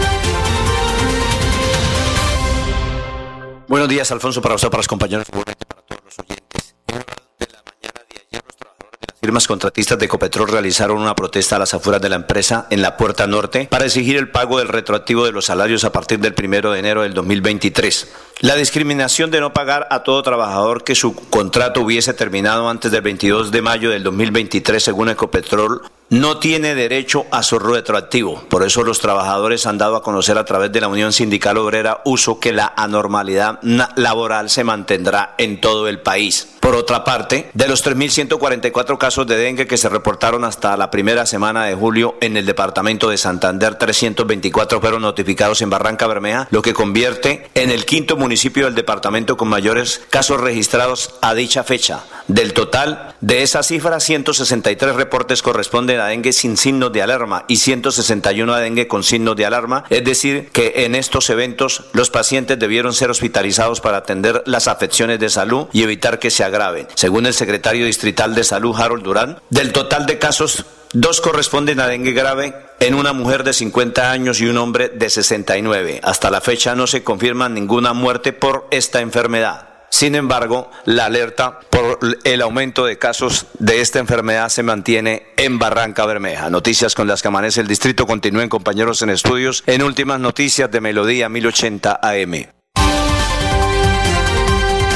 Buenos 3.68 3.90
días, 3.90 4.10
Alfonso, 4.14 4.42
para 4.42 4.56
usted, 4.56 4.70
para 4.70 4.80
los 4.80 4.88
compañeros, 4.88 5.28
para 5.30 5.82
todos 5.82 6.02
los 6.06 6.20
oyentes. 6.20 6.76
En 6.88 7.00
de 7.38 7.48
la 7.52 7.62
mañana 7.66 8.02
de 8.10 8.16
ayer, 8.16 8.42
los 8.46 8.56
trabajadores 8.56 9.00
de 9.02 9.08
las 9.10 9.20
firmas 9.20 9.46
contratistas 9.46 10.00
de 10.00 10.06
Ecopetrol 10.06 10.48
realizaron 10.48 11.00
una 11.00 11.14
protesta 11.14 11.58
a 11.58 11.60
las 11.60 11.74
afueras 11.74 12.02
de 12.02 12.08
la 12.08 12.16
empresa 12.16 12.68
en 12.70 12.82
la 12.82 12.96
Puerta 12.96 13.28
Norte 13.28 13.68
para 13.70 13.84
exigir 13.84 14.16
el 14.16 14.32
pago 14.32 14.60
del 14.60 14.70
retroactivo 14.70 15.26
de 15.26 15.34
los 15.34 15.48
salarios 15.48 15.84
a 15.84 15.92
partir 15.92 16.20
del 16.20 16.34
primero 16.34 16.72
de 16.72 16.80
enero 16.80 17.02
del 17.02 17.14
2023. 17.14 18.08
La 18.40 18.56
discriminación 18.56 19.32
de 19.32 19.42
no 19.42 19.52
pagar 19.52 19.86
a 19.92 20.02
todo 20.04 20.24
trabajador 20.24 20.86
que 20.86 20.96
su 20.96 21.14
contrato 21.14 21.82
hubiese 21.82 22.14
terminado 22.14 22.70
antes 22.70 22.90
del 22.90 23.02
22 23.02 23.52
de 23.52 23.62
mayo 23.62 23.90
del 23.90 24.02
2023, 24.02 24.82
según 24.82 25.10
Ecopetrol, 25.10 25.82
no 26.10 26.38
tiene 26.38 26.76
derecho 26.76 27.26
a 27.32 27.44
su 27.44 27.60
retroactivo. 27.60 28.44
Por 28.50 28.64
eso 28.64 28.84
los 28.84 29.00
trabajadores 29.00 29.66
han 29.66 29.78
dado 29.78 29.96
a 29.96 30.04
conocer 30.04 30.38
a 30.38 30.46
través 30.46 30.72
de 30.72 30.82
la 30.82 30.88
Unión 30.88 31.12
Sindical 31.12 31.58
Obrera 31.58 32.02
Uso 32.06 32.40
que 32.40 32.54
la 32.54 32.74
anormalidad 32.78 33.60
laboral 33.96 34.50
se 34.50 34.64
mantendrá 34.64 35.36
en 35.38 35.60
todo 35.60 35.88
el 35.88 36.00
país. 36.00 36.48
Por 36.60 36.76
otra 36.76 37.04
parte, 37.04 37.50
de 37.54 37.68
los 37.68 37.86
3.144 37.86 38.98
casos 38.98 39.28
de 39.28 39.38
dengue 39.38 39.68
que 39.68 39.78
se 39.78 39.90
reportaron 39.90 40.44
hasta 40.44 40.76
la 40.78 40.92
primera 40.92 41.26
semana 41.26 41.66
de 41.66 41.76
julio 41.76 42.16
en 42.22 42.36
el 42.38 42.46
departamento 42.46 43.10
de 43.10 43.18
Santander, 43.18 43.76
324 43.76 44.82
fueron 44.82 45.02
notificados 45.02 45.62
en 45.62 45.70
Barranca 45.70 46.08
Bermeja, 46.08 46.48
lo 46.52 46.62
que 46.62 46.74
convierte 46.74 47.50
en 47.54 47.72
el 47.72 47.86
quinto 47.86 48.18
municipio 48.18 48.66
del 48.66 48.76
departamento 48.76 49.38
con 49.38 49.48
mayores 49.48 50.02
casos 50.10 50.42
registrados 50.42 51.16
a 51.22 51.34
dicha 51.34 51.64
fecha. 51.64 52.04
Del 52.28 52.54
total 52.54 53.16
de 53.22 53.42
esa 53.42 53.64
cifra, 53.64 54.02
163 54.02 54.96
reportes 54.96 55.42
corresponden 55.42 56.00
a 56.02 56.08
dengue 56.08 56.34
sin 56.34 56.58
signos 56.58 56.92
de 56.92 57.02
alarma 57.02 57.46
y 57.48 57.58
161 57.58 58.54
a 58.54 58.60
dengue 58.60 58.88
con 58.88 59.04
signos 59.04 59.38
de 59.38 59.46
alarma, 59.46 59.86
es 59.90 60.04
decir, 60.04 60.50
que 60.50 60.86
en 60.86 60.96
estos 60.96 61.30
eventos 61.30 61.86
los 61.94 62.10
pacientes 62.10 62.60
debieron 62.60 62.94
ser 62.94 63.10
hospitalizados 63.10 63.80
para 63.80 63.98
atender 63.98 64.44
las 64.46 64.68
afecciones 64.68 65.20
de 65.20 65.30
salud 65.30 65.68
y 65.72 65.84
evitar 65.84 66.20
que 66.20 66.30
se 66.30 66.44
agraven. 66.44 66.88
Según 66.96 67.26
el 67.26 67.34
secretario 67.34 67.86
distrital 67.86 68.36
de 68.36 68.44
salud, 68.44 68.76
Harold 68.78 69.04
Durán, 69.04 69.40
del 69.50 69.72
total 69.72 70.06
de 70.06 70.20
casos, 70.20 70.66
dos 70.92 71.22
corresponden 71.22 71.80
a 71.80 71.88
dengue 71.88 72.12
grave 72.12 72.54
en 72.82 72.94
una 72.94 73.14
mujer 73.14 73.46
de 73.46 73.54
50 73.54 74.12
años 74.12 74.42
y 74.42 74.48
un 74.48 74.58
hombre 74.58 74.90
de 74.90 75.10
69. 75.10 76.02
Hasta 76.04 76.30
la 76.30 76.42
fecha 76.42 76.76
no 76.76 76.88
se 76.88 77.04
confirma 77.04 77.48
ninguna 77.48 77.94
muerte 77.94 78.34
por 78.34 78.68
esta 78.72 79.00
enfermedad. 79.00 79.77
Sin 79.90 80.16
embargo, 80.16 80.70
la 80.86 81.06
alerta 81.06 81.60
por 81.70 82.00
el 82.24 82.42
aumento 82.42 82.86
de 82.86 82.98
casos 82.98 83.48
de 83.60 83.82
esta 83.82 84.00
enfermedad 84.00 84.50
se 84.50 84.64
mantiene 84.64 85.28
en 85.38 85.60
Barranca 85.60 86.06
Bermeja. 86.06 86.50
Noticias 86.50 86.94
con 86.94 87.08
las 87.08 87.22
que 87.22 87.30
amanece 87.30 87.62
el 87.62 87.68
distrito. 87.68 88.06
Continúen 88.06 88.50
compañeros 88.50 89.02
en 89.02 89.10
estudios 89.10 89.64
en 89.66 89.82
últimas 89.82 90.20
noticias 90.20 90.70
de 90.70 90.82
Melodía 90.82 91.30
1080 91.30 92.00
AM. 92.02 92.48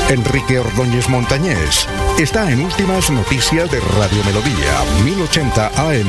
Enrique 0.10 0.60
Ordóñez 0.60 1.08
Montañés 1.08 1.88
está 2.20 2.52
en 2.52 2.60
Últimas 2.60 3.10
Noticias 3.10 3.72
de 3.72 3.80
Radio 3.80 4.22
Melodía 4.26 5.06
1080 5.06 5.68
AM. 5.68 6.08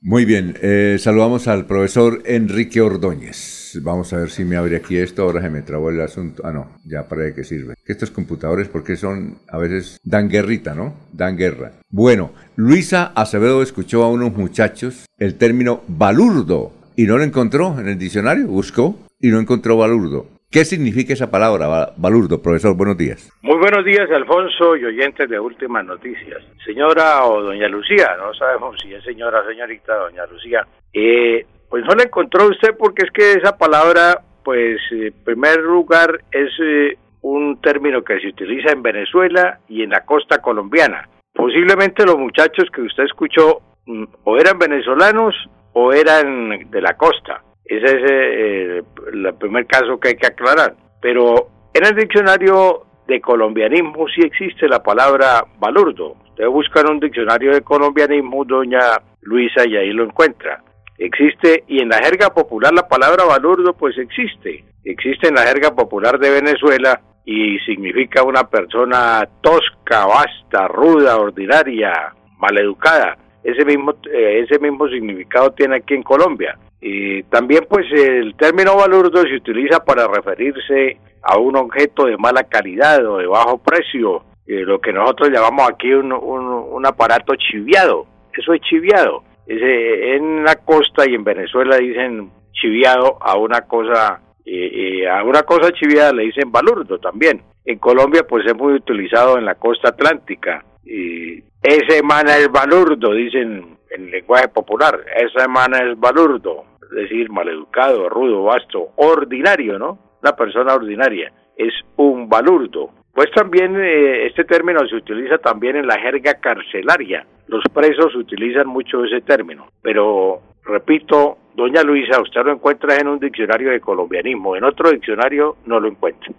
Muy 0.00 0.24
bien, 0.24 0.56
eh, 0.62 0.96
saludamos 0.98 1.48
al 1.48 1.66
profesor 1.66 2.22
Enrique 2.24 2.80
Ordóñez. 2.80 3.57
Vamos 3.82 4.12
a 4.12 4.18
ver 4.18 4.30
si 4.30 4.44
me 4.44 4.56
abre 4.56 4.76
aquí 4.76 4.96
esto. 4.96 5.22
Ahora 5.22 5.40
se 5.42 5.50
me 5.50 5.62
trabó 5.62 5.90
el 5.90 6.00
asunto. 6.00 6.42
Ah, 6.44 6.52
no, 6.52 6.68
ya 6.84 7.08
para 7.08 7.22
de 7.22 7.34
qué 7.34 7.44
sirve. 7.44 7.74
Estos 7.86 8.10
computadores, 8.10 8.68
porque 8.68 8.96
son, 8.96 9.38
a 9.48 9.58
veces 9.58 9.98
dan 10.04 10.28
guerrita, 10.28 10.74
¿no? 10.74 10.94
Dan 11.12 11.36
guerra. 11.36 11.72
Bueno, 11.90 12.32
Luisa 12.56 13.12
Acevedo 13.14 13.62
escuchó 13.62 14.02
a 14.04 14.10
unos 14.10 14.32
muchachos 14.36 15.06
el 15.18 15.36
término 15.36 15.82
balurdo 15.88 16.72
y 16.96 17.04
no 17.06 17.18
lo 17.18 17.24
encontró 17.24 17.78
en 17.78 17.88
el 17.88 17.98
diccionario. 17.98 18.46
Buscó 18.46 18.96
y 19.20 19.28
no 19.28 19.38
encontró 19.40 19.76
balurdo. 19.76 20.26
¿Qué 20.50 20.64
significa 20.64 21.12
esa 21.12 21.30
palabra, 21.30 21.66
ba- 21.66 21.92
balurdo? 21.98 22.40
Profesor, 22.40 22.74
buenos 22.74 22.96
días. 22.96 23.30
Muy 23.42 23.58
buenos 23.58 23.84
días, 23.84 24.08
Alfonso 24.10 24.76
y 24.76 24.84
oyentes 24.86 25.28
de 25.28 25.38
Últimas 25.38 25.84
Noticias. 25.84 26.42
Señora 26.64 27.24
o 27.26 27.42
doña 27.42 27.68
Lucía, 27.68 28.16
no 28.18 28.32
sabemos 28.32 28.76
si 28.82 28.94
es 28.94 29.04
señora 29.04 29.40
o 29.42 29.46
señorita 29.46 29.94
doña 29.94 30.24
Lucía. 30.26 30.66
Eh, 30.94 31.44
pues 31.68 31.84
no 31.84 31.94
la 31.94 32.04
encontró 32.04 32.46
usted 32.46 32.76
porque 32.78 33.04
es 33.04 33.10
que 33.10 33.32
esa 33.32 33.56
palabra, 33.56 34.22
pues 34.44 34.78
en 34.90 35.12
primer 35.24 35.58
lugar 35.58 36.20
es 36.30 36.50
eh, 36.62 36.98
un 37.22 37.60
término 37.60 38.02
que 38.02 38.18
se 38.20 38.28
utiliza 38.28 38.72
en 38.72 38.82
Venezuela 38.82 39.60
y 39.68 39.82
en 39.82 39.90
la 39.90 40.04
costa 40.04 40.38
colombiana. 40.38 41.08
Posiblemente 41.34 42.04
los 42.04 42.18
muchachos 42.18 42.68
que 42.74 42.82
usted 42.82 43.04
escuchó 43.04 43.60
mm, 43.86 44.04
o 44.24 44.36
eran 44.38 44.58
venezolanos 44.58 45.34
o 45.72 45.92
eran 45.92 46.70
de 46.70 46.80
la 46.80 46.96
costa. 46.96 47.42
Ese 47.64 47.84
es 47.84 48.10
eh, 48.10 48.82
el 49.12 49.34
primer 49.34 49.66
caso 49.66 50.00
que 50.00 50.08
hay 50.08 50.16
que 50.16 50.26
aclarar. 50.26 50.74
Pero 51.00 51.48
en 51.74 51.84
el 51.84 51.94
diccionario 51.94 52.86
de 53.06 53.20
colombianismo 53.20 54.06
sí 54.08 54.22
existe 54.22 54.66
la 54.68 54.82
palabra 54.82 55.44
balurdo. 55.58 56.16
Usted 56.30 56.46
busca 56.48 56.80
en 56.80 56.90
un 56.90 57.00
diccionario 57.00 57.52
de 57.52 57.62
colombianismo, 57.62 58.44
doña 58.44 59.00
Luisa, 59.22 59.66
y 59.66 59.76
ahí 59.76 59.90
lo 59.92 60.04
encuentra. 60.04 60.62
Existe, 60.98 61.64
y 61.68 61.80
en 61.80 61.90
la 61.90 61.98
jerga 61.98 62.30
popular 62.34 62.72
la 62.72 62.88
palabra 62.88 63.24
balurdo 63.24 63.72
pues 63.72 63.96
existe. 63.98 64.64
Existe 64.84 65.28
en 65.28 65.34
la 65.34 65.42
jerga 65.42 65.74
popular 65.74 66.18
de 66.18 66.30
Venezuela 66.30 67.00
y 67.24 67.58
significa 67.60 68.22
una 68.22 68.44
persona 68.44 69.28
tosca, 69.40 70.06
vasta, 70.06 70.66
ruda, 70.66 71.18
ordinaria, 71.18 72.14
maleducada. 72.38 73.16
Ese 73.44 73.64
mismo, 73.64 73.94
eh, 74.12 74.44
ese 74.44 74.58
mismo 74.58 74.88
significado 74.88 75.52
tiene 75.52 75.76
aquí 75.76 75.94
en 75.94 76.02
Colombia. 76.02 76.58
Y 76.80 77.22
también 77.24 77.66
pues 77.68 77.86
el 77.92 78.34
término 78.36 78.76
balurdo 78.76 79.22
se 79.22 79.34
utiliza 79.34 79.84
para 79.84 80.06
referirse 80.06 80.98
a 81.22 81.38
un 81.38 81.56
objeto 81.56 82.06
de 82.06 82.16
mala 82.16 82.44
calidad 82.44 83.04
o 83.04 83.18
de 83.18 83.26
bajo 83.26 83.58
precio, 83.58 84.22
eh, 84.46 84.62
lo 84.62 84.80
que 84.80 84.92
nosotros 84.92 85.30
llamamos 85.30 85.68
aquí 85.68 85.92
un, 85.92 86.12
un, 86.12 86.86
aparato 86.86 87.34
chiviado. 87.36 88.06
Eso 88.32 88.52
es 88.54 88.60
chiviado. 88.62 89.22
En 89.48 90.44
la 90.44 90.56
costa 90.56 91.08
y 91.08 91.14
en 91.14 91.24
Venezuela 91.24 91.78
dicen 91.78 92.30
chiviado 92.52 93.18
a 93.20 93.36
una 93.38 93.62
cosa, 93.62 94.20
eh, 94.44 95.00
eh, 95.02 95.08
a 95.08 95.24
una 95.24 95.42
cosa 95.42 95.72
chiviada 95.72 96.12
le 96.12 96.24
dicen 96.24 96.52
balurdo 96.52 96.98
también. 96.98 97.42
En 97.64 97.78
Colombia 97.78 98.24
pues 98.28 98.46
es 98.46 98.54
muy 98.54 98.74
utilizado 98.74 99.38
en 99.38 99.44
la 99.44 99.54
costa 99.54 99.90
atlántica. 99.90 100.64
Y 100.84 101.42
ese 101.62 102.02
mana 102.02 102.36
es 102.38 102.50
balurdo, 102.50 103.12
dicen 103.12 103.78
en 103.90 104.10
lenguaje 104.10 104.48
popular. 104.48 105.00
Esa 105.16 105.42
semana 105.42 105.78
es 105.78 105.98
balurdo, 105.98 106.64
es 106.82 106.90
decir, 106.90 107.30
maleducado, 107.30 108.08
rudo, 108.08 108.44
vasto, 108.44 108.90
ordinario, 108.96 109.78
¿no? 109.78 109.98
Una 110.22 110.32
persona 110.32 110.74
ordinaria. 110.74 111.32
Es 111.56 111.72
un 111.96 112.28
balurdo. 112.28 112.90
Pues 113.18 113.32
también 113.32 113.74
eh, 113.74 114.28
este 114.28 114.44
término 114.44 114.78
se 114.86 114.94
utiliza 114.94 115.38
también 115.38 115.74
en 115.74 115.88
la 115.88 115.98
jerga 115.98 116.34
carcelaria. 116.34 117.26
Los 117.48 117.64
presos 117.74 118.14
utilizan 118.14 118.68
mucho 118.68 119.02
ese 119.02 119.22
término. 119.22 119.66
Pero, 119.82 120.40
repito, 120.64 121.36
doña 121.56 121.82
Luisa, 121.82 122.22
usted 122.22 122.42
lo 122.44 122.52
encuentra 122.52 122.96
en 122.96 123.08
un 123.08 123.18
diccionario 123.18 123.72
de 123.72 123.80
colombianismo. 123.80 124.54
En 124.54 124.62
otro 124.62 124.92
diccionario 124.92 125.56
no 125.66 125.80
lo 125.80 125.88
encuentra. 125.88 126.32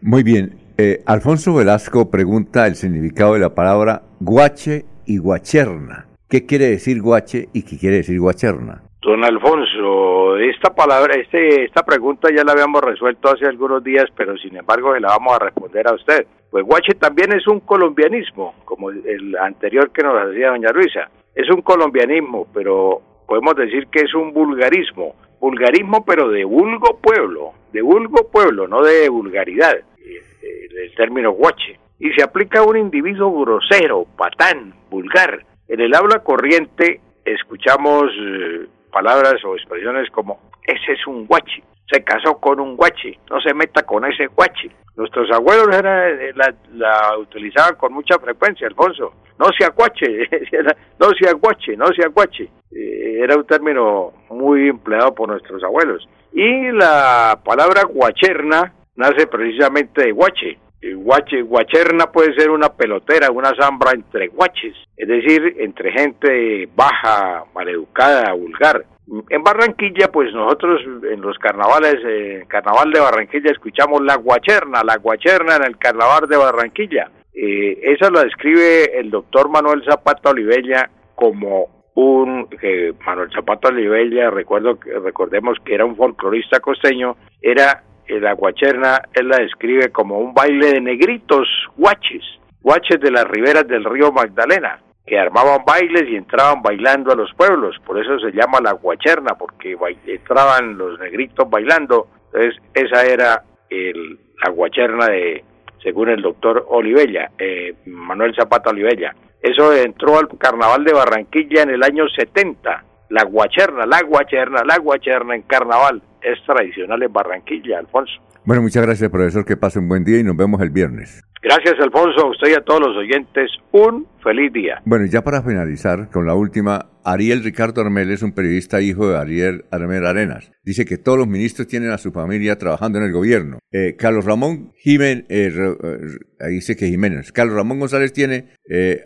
Muy 0.00 0.22
bien. 0.22 0.54
Eh, 0.78 1.02
Alfonso 1.04 1.54
Velasco 1.54 2.10
pregunta 2.10 2.66
el 2.66 2.76
significado 2.76 3.34
de 3.34 3.40
la 3.40 3.54
palabra 3.54 4.00
guache 4.18 4.86
y 5.04 5.18
guacherna. 5.18 6.06
¿Qué 6.30 6.46
quiere 6.46 6.70
decir 6.70 7.02
guache 7.02 7.50
y 7.52 7.62
qué 7.64 7.76
quiere 7.76 7.96
decir 7.96 8.18
guacherna? 8.18 8.85
Don 9.06 9.22
Alfonso, 9.22 10.36
esta 10.36 10.74
palabra, 10.74 11.14
este, 11.14 11.62
esta 11.62 11.84
pregunta 11.84 12.28
ya 12.34 12.42
la 12.42 12.50
habíamos 12.50 12.82
resuelto 12.82 13.28
hace 13.28 13.46
algunos 13.46 13.84
días, 13.84 14.06
pero 14.16 14.36
sin 14.36 14.56
embargo 14.56 14.92
se 14.92 14.98
la 14.98 15.10
vamos 15.10 15.32
a 15.34 15.44
responder 15.44 15.86
a 15.86 15.94
usted. 15.94 16.26
Pues 16.50 16.64
guache 16.64 16.94
también 16.94 17.32
es 17.32 17.46
un 17.46 17.60
colombianismo, 17.60 18.56
como 18.64 18.90
el 18.90 19.36
anterior 19.40 19.92
que 19.92 20.02
nos 20.02 20.28
decía 20.28 20.48
doña 20.48 20.72
Luisa. 20.72 21.08
Es 21.36 21.48
un 21.48 21.62
colombianismo, 21.62 22.48
pero 22.52 23.00
podemos 23.28 23.54
decir 23.54 23.86
que 23.92 24.00
es 24.00 24.12
un 24.12 24.32
vulgarismo. 24.32 25.14
Vulgarismo, 25.38 26.04
pero 26.04 26.28
de 26.28 26.44
vulgo 26.44 26.98
pueblo, 27.00 27.52
de 27.72 27.82
vulgo 27.82 28.28
pueblo, 28.28 28.66
no 28.66 28.82
de 28.82 29.08
vulgaridad, 29.08 29.76
el 30.02 30.94
término 30.96 31.30
guache. 31.30 31.78
Y 32.00 32.10
se 32.10 32.24
aplica 32.24 32.58
a 32.58 32.64
un 32.64 32.76
individuo 32.76 33.30
grosero, 33.40 34.04
patán, 34.18 34.74
vulgar, 34.90 35.46
en 35.68 35.80
el 35.80 35.94
habla 35.94 36.24
corriente 36.24 37.00
escuchamos 37.24 38.04
eh, 38.18 38.66
palabras 38.90 39.44
o 39.44 39.54
expresiones 39.54 40.10
como 40.10 40.40
ese 40.62 40.92
es 40.92 41.06
un 41.06 41.26
guachi, 41.26 41.62
se 41.90 42.02
casó 42.02 42.38
con 42.40 42.58
un 42.60 42.76
guachi, 42.76 43.16
no 43.30 43.40
se 43.40 43.54
meta 43.54 43.82
con 43.84 44.04
ese 44.04 44.26
guachi. 44.26 44.70
Nuestros 44.96 45.30
abuelos 45.30 45.68
era, 45.76 46.08
eh, 46.10 46.32
la, 46.72 47.18
utilizaban 47.18 47.76
con 47.76 47.92
mucha 47.92 48.18
frecuencia, 48.18 48.66
Alfonso. 48.66 49.12
No 49.38 49.46
se 49.56 49.64
aguache, 49.64 50.28
no 50.98 51.10
se 51.10 51.28
aguache, 51.28 51.76
no 51.76 51.86
se 51.88 52.02
aguache. 52.04 52.48
Eh, 52.72 53.20
era 53.22 53.36
un 53.36 53.46
término 53.46 54.12
muy 54.30 54.68
empleado 54.68 55.14
por 55.14 55.28
nuestros 55.28 55.62
abuelos. 55.62 56.08
Y 56.32 56.72
la 56.72 57.38
palabra 57.44 57.84
guacherna 57.84 58.72
nace 58.96 59.26
precisamente 59.26 60.02
de 60.02 60.12
guache, 60.12 60.58
Guache, 60.94 61.42
guacherna 61.42 62.10
puede 62.12 62.34
ser 62.34 62.50
una 62.50 62.68
pelotera, 62.68 63.30
una 63.30 63.54
zambra 63.54 63.92
entre 63.92 64.28
guaches, 64.28 64.74
es 64.96 65.08
decir, 65.08 65.56
entre 65.58 65.92
gente 65.92 66.68
baja, 66.74 67.44
maleducada, 67.54 68.32
vulgar. 68.32 68.84
En 69.30 69.42
Barranquilla, 69.44 70.08
pues 70.10 70.32
nosotros 70.32 70.80
en 71.10 71.20
los 71.20 71.38
carnavales, 71.38 71.96
en 72.04 72.40
el 72.40 72.48
carnaval 72.48 72.90
de 72.90 73.00
Barranquilla 73.00 73.52
escuchamos 73.52 74.00
la 74.02 74.16
guacherna, 74.16 74.82
la 74.82 74.96
guacherna 74.96 75.56
en 75.56 75.64
el 75.64 75.78
carnaval 75.78 76.28
de 76.28 76.36
Barranquilla. 76.36 77.10
Eh, 77.32 77.78
esa 77.82 78.10
lo 78.10 78.20
describe 78.20 78.98
el 78.98 79.10
doctor 79.10 79.48
Manuel 79.48 79.84
Zapata 79.84 80.30
Olivella 80.30 80.90
como 81.14 81.76
un 81.94 82.48
que 82.48 82.94
Manuel 83.06 83.30
Zapata 83.32 83.68
Olivella, 83.68 84.30
recuerdo 84.30 84.78
recordemos 85.02 85.56
que 85.64 85.74
era 85.74 85.84
un 85.84 85.96
folclorista 85.96 86.60
costeño, 86.60 87.16
era 87.40 87.82
la 88.08 88.32
guacherna, 88.34 89.02
él 89.14 89.28
la 89.28 89.38
describe 89.38 89.90
como 89.90 90.18
un 90.18 90.34
baile 90.34 90.72
de 90.72 90.80
negritos 90.80 91.48
guaches, 91.76 92.22
guaches 92.60 93.00
de 93.00 93.10
las 93.10 93.24
riberas 93.24 93.66
del 93.66 93.84
río 93.84 94.12
Magdalena, 94.12 94.80
que 95.06 95.18
armaban 95.18 95.64
bailes 95.64 96.08
y 96.08 96.16
entraban 96.16 96.62
bailando 96.62 97.12
a 97.12 97.16
los 97.16 97.32
pueblos, 97.34 97.76
por 97.84 97.98
eso 97.98 98.18
se 98.18 98.32
llama 98.32 98.60
la 98.60 98.72
guacherna, 98.72 99.34
porque 99.38 99.76
entraban 100.06 100.76
los 100.76 100.98
negritos 100.98 101.48
bailando, 101.48 102.08
entonces 102.26 102.60
esa 102.74 103.04
era 103.04 103.42
el, 103.70 104.18
la 104.44 104.50
guacherna 104.50 105.06
de, 105.06 105.44
según 105.82 106.08
el 106.08 106.22
doctor 106.22 106.66
Olivella, 106.68 107.30
eh, 107.38 107.74
Manuel 107.86 108.34
Zapata 108.34 108.70
Olivella. 108.70 109.14
Eso 109.40 109.72
entró 109.72 110.18
al 110.18 110.28
carnaval 110.38 110.84
de 110.84 110.92
Barranquilla 110.92 111.62
en 111.62 111.70
el 111.70 111.82
año 111.84 112.08
70, 112.08 112.84
la 113.08 113.24
guacherna, 113.24 113.86
la 113.86 114.02
guacherna, 114.02 114.62
la 114.64 114.78
guacherna 114.78 115.34
en 115.34 115.42
carnaval 115.42 116.02
es 116.22 116.38
tradicional 116.44 117.02
en 117.02 117.12
Barranquilla, 117.12 117.78
Alfonso. 117.78 118.14
Bueno, 118.44 118.62
muchas 118.62 118.84
gracias, 118.84 119.10
profesor. 119.10 119.44
Que 119.44 119.56
pase 119.56 119.78
un 119.78 119.88
buen 119.88 120.04
día 120.04 120.20
y 120.20 120.24
nos 120.24 120.36
vemos 120.36 120.60
el 120.60 120.70
viernes. 120.70 121.22
Gracias, 121.42 121.74
Alfonso. 121.80 122.26
A 122.26 122.30
usted 122.30 122.48
y 122.50 122.54
a 122.54 122.60
todos 122.60 122.80
los 122.80 122.96
oyentes, 122.96 123.50
un 123.70 124.06
feliz 124.22 124.52
día. 124.52 124.80
Bueno, 124.84 125.06
ya 125.06 125.22
para 125.22 125.42
finalizar 125.42 126.10
con 126.10 126.26
la 126.26 126.34
última, 126.34 126.86
Ariel 127.04 127.44
Ricardo 127.44 127.82
Armel 127.82 128.10
es 128.10 128.22
un 128.22 128.32
periodista 128.32 128.80
hijo 128.80 129.08
de 129.08 129.16
Ariel 129.16 129.64
Armel 129.70 130.06
Arenas. 130.06 130.50
Dice 130.64 130.84
que 130.84 130.98
todos 130.98 131.18
los 131.18 131.28
ministros 131.28 131.68
tienen 131.68 131.90
a 131.90 131.98
su 131.98 132.10
familia 132.10 132.56
trabajando 132.56 132.98
en 132.98 133.04
el 133.04 133.12
gobierno. 133.12 133.58
Eh, 133.70 133.94
Carlos 133.96 134.24
Ramón 134.24 134.72
Jiménez, 134.76 135.26
eh, 135.28 135.52
eh, 135.54 136.48
dice 136.48 136.76
que 136.76 136.86
Jiménez. 136.86 137.30
Carlos 137.30 137.54
Ramón 137.54 137.78
González 137.78 138.12
tiene 138.12 138.54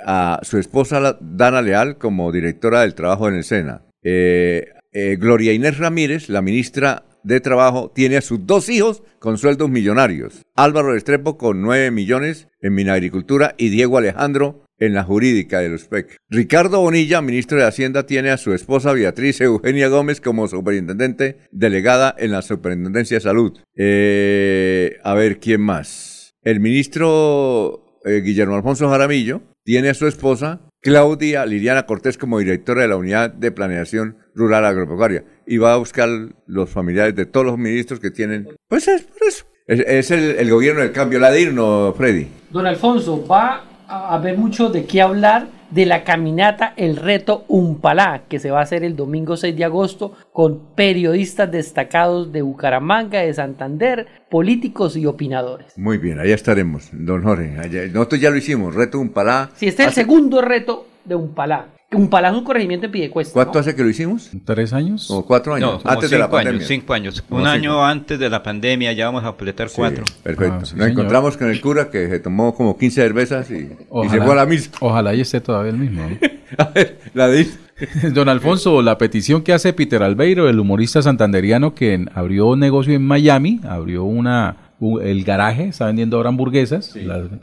a 0.07 0.39
su 0.43 0.57
esposa 0.59 1.19
Dana 1.21 1.61
Leal 1.61 1.99
como 1.99 2.33
directora 2.33 2.83
del 2.83 2.95
trabajo 2.95 3.29
en 3.29 3.35
el 3.35 3.45
SENA. 3.45 3.83
Gloria 4.03 5.53
Inés 5.53 5.79
Ramírez, 5.79 6.29
la 6.29 6.43
ministra 6.43 7.05
de 7.23 7.41
trabajo 7.41 7.91
tiene 7.95 8.17
a 8.17 8.23
sus 8.23 8.47
dos 8.47 8.69
hijos 8.69 9.03
con 9.19 9.39
sueldos 9.39 9.71
millonarios. 9.71 10.43
Álvaro 10.57 10.97
Estrepo 10.97 11.37
con 11.37 11.63
9 11.63 11.91
millones 11.91 12.49
en 12.61 12.75
Minagricultura 12.75 13.55
y 13.59 13.69
Diego 13.69 13.99
Alejandro 13.99 14.65
en 14.79 14.95
la 14.95 15.05
jurídica 15.05 15.61
de 15.61 15.69
los 15.69 15.85
PEC. 15.85 16.17
Ricardo 16.31 16.81
Bonilla, 16.81 17.21
ministro 17.21 17.59
de 17.59 17.65
Hacienda, 17.65 18.07
tiene 18.07 18.31
a 18.31 18.39
su 18.39 18.55
esposa 18.55 18.93
Beatriz 18.93 19.41
Eugenia 19.43 19.89
Gómez 19.89 20.21
como 20.23 20.49
superintendente 20.49 21.37
delegada 21.53 22.15
en 22.19 22.31
la 22.31 22.41
Superintendencia 22.41 23.19
de 23.19 23.21
Salud. 23.21 23.59
Eh, 23.77 24.99
a 25.05 25.15
ver, 25.15 25.39
¿quién 25.39 25.61
más? 25.61 26.35
El 26.43 26.61
ministro 26.61 28.01
eh, 28.07 28.23
Guillermo 28.25 28.57
Alfonso 28.57 28.89
Jaramillo 28.89 29.43
tiene 29.63 29.91
a 29.91 29.95
su 29.95 30.07
esposa 30.07 30.63
Claudia 30.83 31.45
Liliana 31.45 31.85
Cortés 31.85 32.17
como 32.17 32.39
directora 32.39 32.83
de 32.83 32.89
la 32.89 32.97
Unidad 32.97 33.31
de 33.31 33.53
Planeación 33.53 34.17
Rural 34.35 34.65
Agropecuaria 34.65 35.25
y 35.47 35.59
va 35.59 35.75
a 35.75 35.77
buscar 35.77 36.09
los 36.47 36.71
familiares 36.71 37.15
de 37.15 37.27
todos 37.27 37.45
los 37.45 37.59
ministros 37.59 38.01
que 38.01 38.11
tienen. 38.11 38.49
Pues 38.67 38.89
es 38.89 39.03
por 39.03 39.29
eso. 39.29 39.45
Es, 39.67 40.11
el, 40.11 40.51
gobierno 40.51 40.81
del 40.81 40.93
cambio. 40.93 41.21
La 41.21 41.31
¿no, 41.53 41.93
Freddy. 41.97 42.29
Don 42.51 42.67
Alfonso, 42.67 43.27
va 43.27 43.63
a 43.87 44.15
haber 44.15 44.39
mucho 44.39 44.71
de 44.71 44.87
qué 44.87 45.03
hablar 45.03 45.49
de 45.71 45.87
la 45.87 46.05
caminata 46.05 46.75
El 46.77 46.97
Reto 46.97 47.45
Umpalá, 47.49 48.23
que 48.29 48.39
se 48.39 48.51
va 48.51 48.61
a 48.61 48.63
hacer 48.63 48.85
el 48.85 48.97
domingo 48.97 49.37
6 49.37 49.57
de 49.57 49.65
agosto 49.65 50.13
con 50.33 50.75
periodistas 50.75 51.51
destacados 51.51 52.33
de 52.33 52.43
Bucaramanga, 52.43 53.21
de 53.21 53.33
Santander, 53.35 54.07
políticos 54.29 54.97
y 54.97 55.07
opinadores. 55.07 55.77
Muy 55.79 55.99
bien, 55.99 56.19
allá 56.19 56.35
estaremos, 56.35 56.89
don 56.93 57.23
Jorge. 57.23 57.89
nosotros 57.93 58.21
ya 58.21 58.31
lo 58.31 58.37
hicimos, 58.37 58.75
Reto 58.75 58.99
Umpalá. 58.99 59.51
Sí, 59.55 59.67
este 59.69 59.83
es 59.83 59.89
el 59.89 59.95
segundo 59.95 60.41
reto 60.41 60.87
de 61.05 61.15
Umpalá. 61.15 61.67
Un 61.93 62.09
palazo, 62.09 62.39
un 62.39 62.45
corregimiento 62.45 62.87
en 62.87 62.93
Piedecuesta. 62.93 63.33
¿Cuánto 63.33 63.59
hace 63.59 63.75
que 63.75 63.83
lo 63.83 63.89
hicimos? 63.89 64.31
¿Tres 64.45 64.73
años? 64.73 65.11
¿O 65.11 65.27
cuatro 65.27 65.55
años? 65.55 65.83
antes 65.85 66.09
de 66.09 66.19
la 66.19 66.31
pandemia. 66.31 66.59
Años, 66.59 66.69
cinco 66.69 66.93
años. 66.95 67.25
un 67.31 67.47
año 67.47 67.85
antes 67.85 68.17
de 68.17 68.31
la 68.31 68.45
pandemia 68.45 68.93
ya 68.93 69.07
vamos 69.07 69.25
a 69.25 69.29
completar 69.29 69.69
cuatro. 69.75 70.05
Perfecto. 70.23 70.55
Ah, 70.55 70.77
Nos 70.77 70.89
encontramos 70.89 71.37
con 71.37 71.51
el 71.51 71.61
cura 71.61 71.91
que 71.91 72.09
se 72.09 72.21
tomó 72.21 72.55
como 72.55 72.79
15 72.79 73.01
cervezas 73.01 73.51
y, 73.51 73.71
se 74.09 74.21
fue 74.21 74.33
a 74.33 74.37
la 74.37 74.47
misa. 74.47 74.71
Ojalá 74.79 75.15
y 75.15 75.23
esté 75.23 75.41
todavía 75.41 75.73
el 75.73 75.79
mismo. 75.79 76.09
a 76.59 76.65
ver, 76.67 77.01
la 77.13 77.29
dice. 77.29 77.59
Don 78.15 78.29
Alfonso, 78.29 78.83
la 78.83 78.97
petición 78.97 79.43
que 79.43 79.53
hace 79.53 79.73
Peter 79.73 80.03
Albeiro, 80.05 80.49
el 80.49 80.61
humorista 80.61 81.03
santanderiano 81.03 81.75
que 81.75 82.07
abrió 82.15 82.49
un 82.49 82.61
negocio 82.61 82.95
en 82.95 83.03
Miami, 83.03 83.61
abrió 83.65 84.05
una 84.05 84.70
el 85.03 85.25
garaje, 85.25 85.69
está 85.69 85.87
vendiendo 85.87 86.17
ahora 86.17 86.31
hamburguesas 86.31 86.95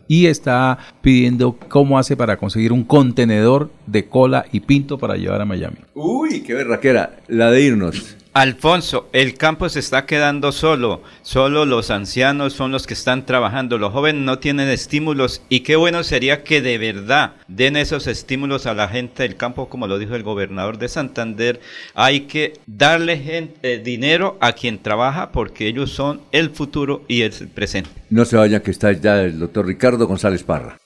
y 0.08 0.26
está 0.26 0.78
pidiendo 1.02 1.58
cómo 1.70 2.00
hace 2.00 2.18
para 2.18 2.38
conseguir 2.38 2.72
un 2.72 2.84
contenedor 2.84 3.70
de 3.86 4.08
cola 4.08 4.46
y 4.52 4.62
pinto 4.62 4.98
para 4.98 5.16
llevar 5.18 5.42
a 5.42 5.46
Miami. 5.46 5.78
Uy, 5.94 6.42
qué 6.42 6.54
berraquera, 6.54 7.18
la 7.28 7.52
de 7.52 7.62
irnos 7.62 8.18
Alfonso, 8.38 9.10
el 9.14 9.34
campo 9.34 9.68
se 9.68 9.80
está 9.80 10.06
quedando 10.06 10.52
solo, 10.52 11.02
solo 11.24 11.66
los 11.66 11.90
ancianos 11.90 12.54
son 12.54 12.72
los 12.72 12.86
que 12.86 12.94
están 12.94 13.26
trabajando, 13.26 13.80
los 13.80 13.92
jóvenes 13.92 14.22
no 14.22 14.38
tienen 14.38 14.70
estímulos 14.70 15.42
y 15.50 15.62
qué 15.62 15.76
bueno 15.76 16.04
sería 16.04 16.44
que 16.44 16.62
de 16.62 16.78
verdad 16.78 17.34
den 17.48 17.76
esos 17.76 18.06
estímulos 18.06 18.68
a 18.68 18.76
la 18.76 18.90
gente 18.90 19.24
del 19.24 19.38
campo, 19.38 19.70
como 19.70 19.88
lo 19.88 19.98
dijo 19.98 20.14
el 20.14 20.22
gobernador 20.22 20.78
de 20.78 20.88
Santander, 20.88 21.62
hay 21.96 22.28
que 22.28 22.54
darle 22.68 23.18
gente, 23.18 23.80
dinero 23.80 24.38
a 24.40 24.52
quien 24.52 24.84
trabaja 24.84 25.32
porque 25.32 25.66
ellos 25.66 25.92
son 25.92 26.22
el 26.32 26.52
futuro 26.52 27.02
y 27.08 27.24
el 27.24 27.32
presente. 27.48 27.90
No 28.12 28.24
se 28.24 28.38
vayan 28.38 28.62
que 28.62 28.70
está 28.70 28.92
ya 28.92 29.20
el 29.20 29.40
doctor 29.40 29.66
Ricardo 29.66 30.06
González 30.06 30.44
Parra. 30.44 30.78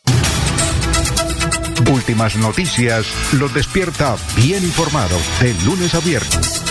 Últimas 1.91 2.37
noticias 2.37 3.13
los 3.37 3.53
despierta 3.53 4.15
bien 4.37 4.63
informados 4.63 5.21
de 5.41 5.53
lunes 5.65 5.93
a 5.93 5.99
viernes. 5.99 6.70